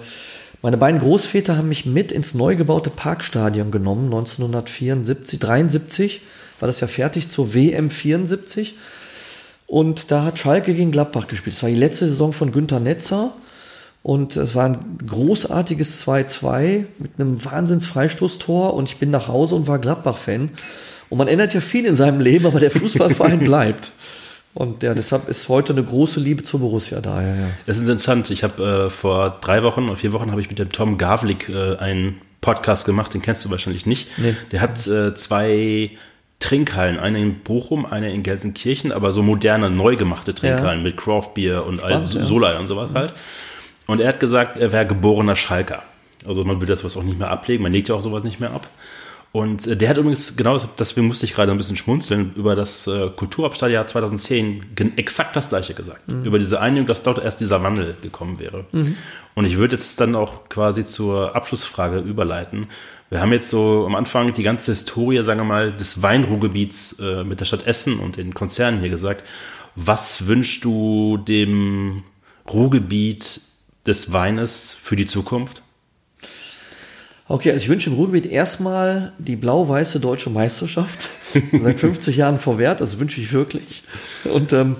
meine 0.61 0.77
beiden 0.77 0.99
Großväter 0.99 1.57
haben 1.57 1.69
mich 1.69 1.85
mit 1.85 2.11
ins 2.11 2.33
neu 2.33 2.55
gebaute 2.55 2.89
Parkstadion 2.89 3.69
genommen, 3.71 4.05
1974, 4.05 5.39
73 5.39 6.21
war 6.59 6.67
das 6.67 6.79
ja 6.79 6.87
fertig 6.87 7.29
zur 7.29 7.53
WM 7.53 7.89
74. 7.89 8.75
Und 9.67 10.11
da 10.11 10.23
hat 10.23 10.39
Schalke 10.39 10.73
gegen 10.73 10.91
Gladbach 10.91 11.27
gespielt. 11.27 11.55
Es 11.55 11.61
war 11.61 11.69
die 11.69 11.75
letzte 11.75 12.07
Saison 12.07 12.33
von 12.33 12.51
Günter 12.51 12.79
Netzer. 12.79 13.33
Und 14.01 14.37
es 14.37 14.55
war 14.55 14.65
ein 14.65 14.79
großartiges 15.05 16.07
2-2 16.07 16.85
mit 16.97 17.11
einem 17.19 17.43
Wahnsinns-Freistoßtor. 17.43 18.73
Und 18.73 18.87
ich 18.87 18.97
bin 18.97 19.11
nach 19.11 19.27
Hause 19.27 19.55
und 19.55 19.67
war 19.67 19.79
Gladbach-Fan. 19.79 20.51
Und 21.09 21.17
man 21.17 21.27
ändert 21.27 21.53
ja 21.53 21.61
viel 21.61 21.85
in 21.85 21.97
seinem 21.97 22.21
Leben, 22.21 22.45
aber 22.45 22.59
der 22.59 22.71
Fußballverein 22.71 23.39
bleibt. 23.43 23.91
Und 24.53 24.81
ja, 24.81 24.93
deshalb 24.93 25.27
ist 25.29 25.49
heute 25.49 25.73
eine 25.73 25.83
große 25.83 26.19
Liebe 26.19 26.43
zur 26.43 26.61
Borussia 26.61 26.99
da. 27.01 27.21
Ja, 27.21 27.27
ja. 27.27 27.49
Das 27.65 27.77
ist 27.77 27.83
interessant. 27.83 28.31
Ich 28.31 28.43
habe 28.43 28.87
äh, 28.87 28.89
vor 28.89 29.37
drei 29.41 29.61
Wochen 29.63 29.83
oder 29.83 29.97
vier 29.97 30.13
Wochen 30.13 30.31
habe 30.31 30.41
ich 30.41 30.49
mit 30.49 30.57
dem 30.57 30.71
Tom 30.71 30.97
Gavlik 30.97 31.49
äh, 31.49 31.75
einen 31.75 32.21
Podcast 32.41 32.85
gemacht, 32.85 33.13
den 33.13 33.21
kennst 33.21 33.43
du 33.45 33.51
wahrscheinlich 33.51 33.85
nicht. 33.85 34.17
Nee. 34.17 34.35
Der 34.51 34.61
hat 34.61 34.87
äh, 34.87 35.13
zwei 35.13 35.91
Trinkhallen, 36.39 36.99
eine 36.99 37.19
in 37.19 37.39
Bochum, 37.39 37.85
eine 37.85 38.13
in 38.13 38.21
Gelsenkirchen, 38.23 38.91
aber 38.91 39.11
so 39.11 39.23
moderne, 39.23 39.69
neu 39.69 39.95
gemachte 39.95 40.35
Trinkhallen 40.35 40.83
mit 40.83 40.95
Craft 40.97 41.31
Beer 41.33 41.65
und 41.65 41.83
all 41.83 41.91
Spannend, 41.91 42.11
so 42.11 42.19
ja. 42.19 42.25
Solai 42.25 42.59
und 42.59 42.67
sowas 42.67 42.93
halt. 42.93 43.13
Und 43.87 44.01
er 44.01 44.09
hat 44.09 44.19
gesagt, 44.19 44.57
er 44.59 44.71
wäre 44.71 44.85
geborener 44.85 45.35
Schalker. 45.35 45.81
Also 46.27 46.43
man 46.43 46.57
würde 46.61 46.73
das 46.73 46.83
was 46.83 46.95
auch 46.97 47.03
nicht 47.03 47.17
mehr 47.17 47.31
ablegen, 47.31 47.63
man 47.63 47.73
legt 47.73 47.89
ja 47.89 47.95
auch 47.95 48.01
sowas 48.01 48.23
nicht 48.23 48.39
mehr 48.39 48.51
ab. 48.51 48.67
Und 49.33 49.67
äh, 49.67 49.75
der 49.75 49.89
hat 49.89 49.97
übrigens, 49.97 50.35
genau 50.37 50.53
das- 50.53 50.67
deswegen 50.79 51.07
musste 51.07 51.25
ich 51.25 51.33
gerade 51.35 51.51
ein 51.51 51.57
bisschen 51.57 51.75
schmunzeln, 51.77 52.31
über 52.35 52.55
das 52.55 52.87
äh, 52.87 53.09
Kulturhauptstadtjahr 53.15 53.85
2010 53.85 54.75
gen- 54.75 54.97
exakt 54.97 55.35
das 55.35 55.49
gleiche 55.49 55.73
gesagt. 55.73 56.01
Über 56.23 56.39
diese 56.39 56.61
Einigung, 56.61 56.87
dass 56.87 57.03
dort 57.03 57.23
erst 57.23 57.39
dieser 57.41 57.61
Wandel 57.61 57.95
gekommen 58.01 58.39
wäre. 58.39 58.65
Und 59.35 59.45
ich 59.45 59.57
würde 59.57 59.75
jetzt 59.75 59.99
dann 60.01 60.15
auch 60.15 60.47
quasi 60.49 60.85
zur 60.85 61.35
Abschlussfrage 61.35 61.99
überleiten. 61.99 62.67
Wir 63.09 63.21
haben 63.21 63.31
jetzt 63.31 63.49
so 63.49 63.85
am 63.85 63.95
Anfang 63.95 64.33
die 64.33 64.43
ganze 64.43 64.71
Historie, 64.71 65.23
sagen 65.23 65.39
wir 65.39 65.45
mal, 65.45 65.71
des 65.71 66.01
Weinruhrgebiets 66.01 66.99
äh, 66.99 67.23
mit 67.23 67.39
der 67.39 67.45
Stadt 67.45 67.65
Essen 67.65 67.99
und 67.99 68.17
den 68.17 68.33
Konzernen 68.33 68.81
hier 68.81 68.89
gesagt. 68.89 69.23
Was 69.75 70.27
wünschst 70.27 70.65
du 70.65 71.17
dem 71.17 72.03
Ruhrgebiet 72.51 73.41
des 73.85 74.11
Weines 74.11 74.73
für 74.73 74.97
die 74.97 75.05
Zukunft? 75.05 75.61
Okay, 77.29 77.51
also 77.51 77.63
ich 77.63 77.69
wünsche 77.69 77.89
im 77.89 77.95
Ruhrgebiet 77.95 78.25
erstmal 78.25 79.13
die 79.19 79.37
blau-weiße 79.37 80.01
deutsche 80.01 80.29
Meisterschaft. 80.29 81.09
Seit 81.51 81.79
50 81.79 82.17
Jahren 82.17 82.39
verwehrt, 82.39 82.81
das 82.81 82.99
wünsche 82.99 83.21
ich 83.21 83.31
wirklich. 83.31 83.83
Und 84.25 84.51
ähm, 84.51 84.75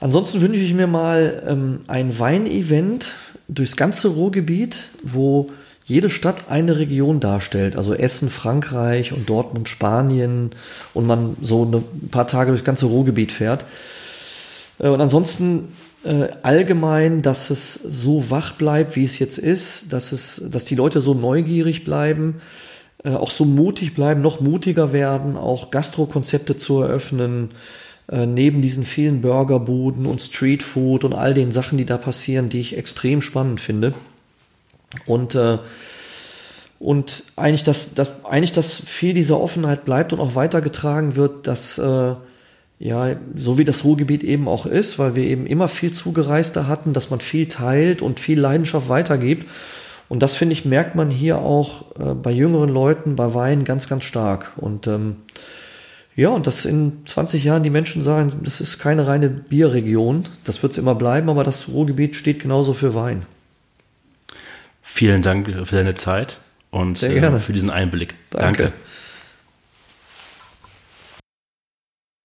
ansonsten 0.00 0.40
wünsche 0.40 0.60
ich 0.60 0.74
mir 0.74 0.86
mal 0.88 1.44
ähm, 1.46 1.80
ein 1.86 2.18
Weinevent 2.18 3.14
durchs 3.46 3.76
ganze 3.76 4.08
Ruhrgebiet, 4.08 4.90
wo 5.04 5.50
jede 5.88 6.10
Stadt 6.10 6.50
eine 6.50 6.76
Region 6.76 7.18
darstellt. 7.18 7.74
Also 7.74 7.94
Essen, 7.94 8.28
Frankreich 8.28 9.14
und 9.14 9.28
Dortmund, 9.28 9.70
Spanien 9.70 10.50
und 10.92 11.06
man 11.06 11.36
so 11.40 11.64
ein 11.64 12.10
paar 12.10 12.26
Tage 12.26 12.50
durchs 12.50 12.64
ganze 12.64 12.86
Ruhrgebiet 12.86 13.32
fährt. 13.32 13.64
Äh, 14.78 14.88
und 14.88 15.00
ansonsten 15.00 15.72
äh, 16.04 16.28
allgemein, 16.42 17.22
dass 17.22 17.48
es 17.48 17.74
so 17.74 18.30
wach 18.30 18.52
bleibt, 18.52 18.96
wie 18.96 19.04
es 19.04 19.18
jetzt 19.18 19.38
ist, 19.38 19.92
dass 19.92 20.12
es, 20.12 20.42
dass 20.50 20.66
die 20.66 20.74
Leute 20.74 21.00
so 21.00 21.14
neugierig 21.14 21.84
bleiben, 21.84 22.36
äh, 23.02 23.10
auch 23.10 23.30
so 23.30 23.46
mutig 23.46 23.94
bleiben, 23.94 24.20
noch 24.20 24.40
mutiger 24.40 24.92
werden, 24.92 25.38
auch 25.38 25.70
Gastrokonzepte 25.70 26.58
zu 26.58 26.82
eröffnen, 26.82 27.52
äh, 28.12 28.26
neben 28.26 28.60
diesen 28.60 28.84
vielen 28.84 29.22
Burgerbuden 29.22 30.04
und 30.04 30.20
Streetfood 30.20 31.04
und 31.04 31.14
all 31.14 31.32
den 31.32 31.50
Sachen, 31.50 31.78
die 31.78 31.86
da 31.86 31.96
passieren, 31.96 32.50
die 32.50 32.60
ich 32.60 32.76
extrem 32.76 33.22
spannend 33.22 33.62
finde. 33.62 33.94
Und 35.06 35.34
äh, 35.34 35.58
und 36.80 37.24
eigentlich, 37.34 37.64
dass, 37.64 37.94
dass, 37.94 38.24
eigentlich, 38.24 38.52
dass 38.52 38.76
viel 38.76 39.12
dieser 39.12 39.40
Offenheit 39.40 39.84
bleibt 39.84 40.12
und 40.12 40.20
auch 40.20 40.36
weitergetragen 40.36 41.16
wird, 41.16 41.46
dass 41.48 41.76
äh, 41.78 42.14
ja, 42.78 43.16
so 43.34 43.58
wie 43.58 43.64
das 43.64 43.84
Ruhrgebiet 43.84 44.22
eben 44.22 44.46
auch 44.46 44.64
ist, 44.64 44.98
weil 44.98 45.16
wir 45.16 45.24
eben 45.24 45.46
immer 45.46 45.66
viel 45.66 45.92
Zugereiste 45.92 46.68
hatten, 46.68 46.92
dass 46.92 47.10
man 47.10 47.20
viel 47.20 47.48
teilt 47.48 48.02
und 48.02 48.20
viel 48.20 48.38
Leidenschaft 48.38 48.88
weitergibt. 48.88 49.48
Und 50.08 50.22
das, 50.22 50.34
finde 50.34 50.52
ich, 50.52 50.64
merkt 50.64 50.94
man 50.94 51.10
hier 51.10 51.38
auch 51.38 51.96
äh, 51.98 52.14
bei 52.14 52.30
jüngeren 52.30 52.70
Leuten, 52.70 53.16
bei 53.16 53.34
Wein 53.34 53.64
ganz, 53.64 53.88
ganz 53.88 54.04
stark. 54.04 54.52
Und 54.56 54.86
ähm, 54.86 55.16
ja, 56.14 56.30
und 56.30 56.46
dass 56.46 56.64
in 56.64 57.04
20 57.04 57.44
Jahren 57.44 57.62
die 57.64 57.70
Menschen 57.70 58.02
sagen, 58.02 58.32
das 58.42 58.60
ist 58.60 58.78
keine 58.78 59.06
reine 59.06 59.28
Bierregion, 59.28 60.24
das 60.44 60.62
wird 60.62 60.72
es 60.72 60.78
immer 60.78 60.94
bleiben, 60.94 61.28
aber 61.28 61.44
das 61.44 61.68
Ruhrgebiet 61.68 62.16
steht 62.16 62.40
genauso 62.40 62.72
für 62.72 62.94
Wein. 62.94 63.26
Vielen 64.90 65.22
Dank 65.22 65.46
für 65.66 65.76
deine 65.76 65.94
Zeit 65.94 66.38
und 66.70 67.02
äh, 67.02 67.38
für 67.38 67.52
diesen 67.52 67.70
Einblick. 67.70 68.14
Danke. 68.30 68.62
Danke. 68.64 68.72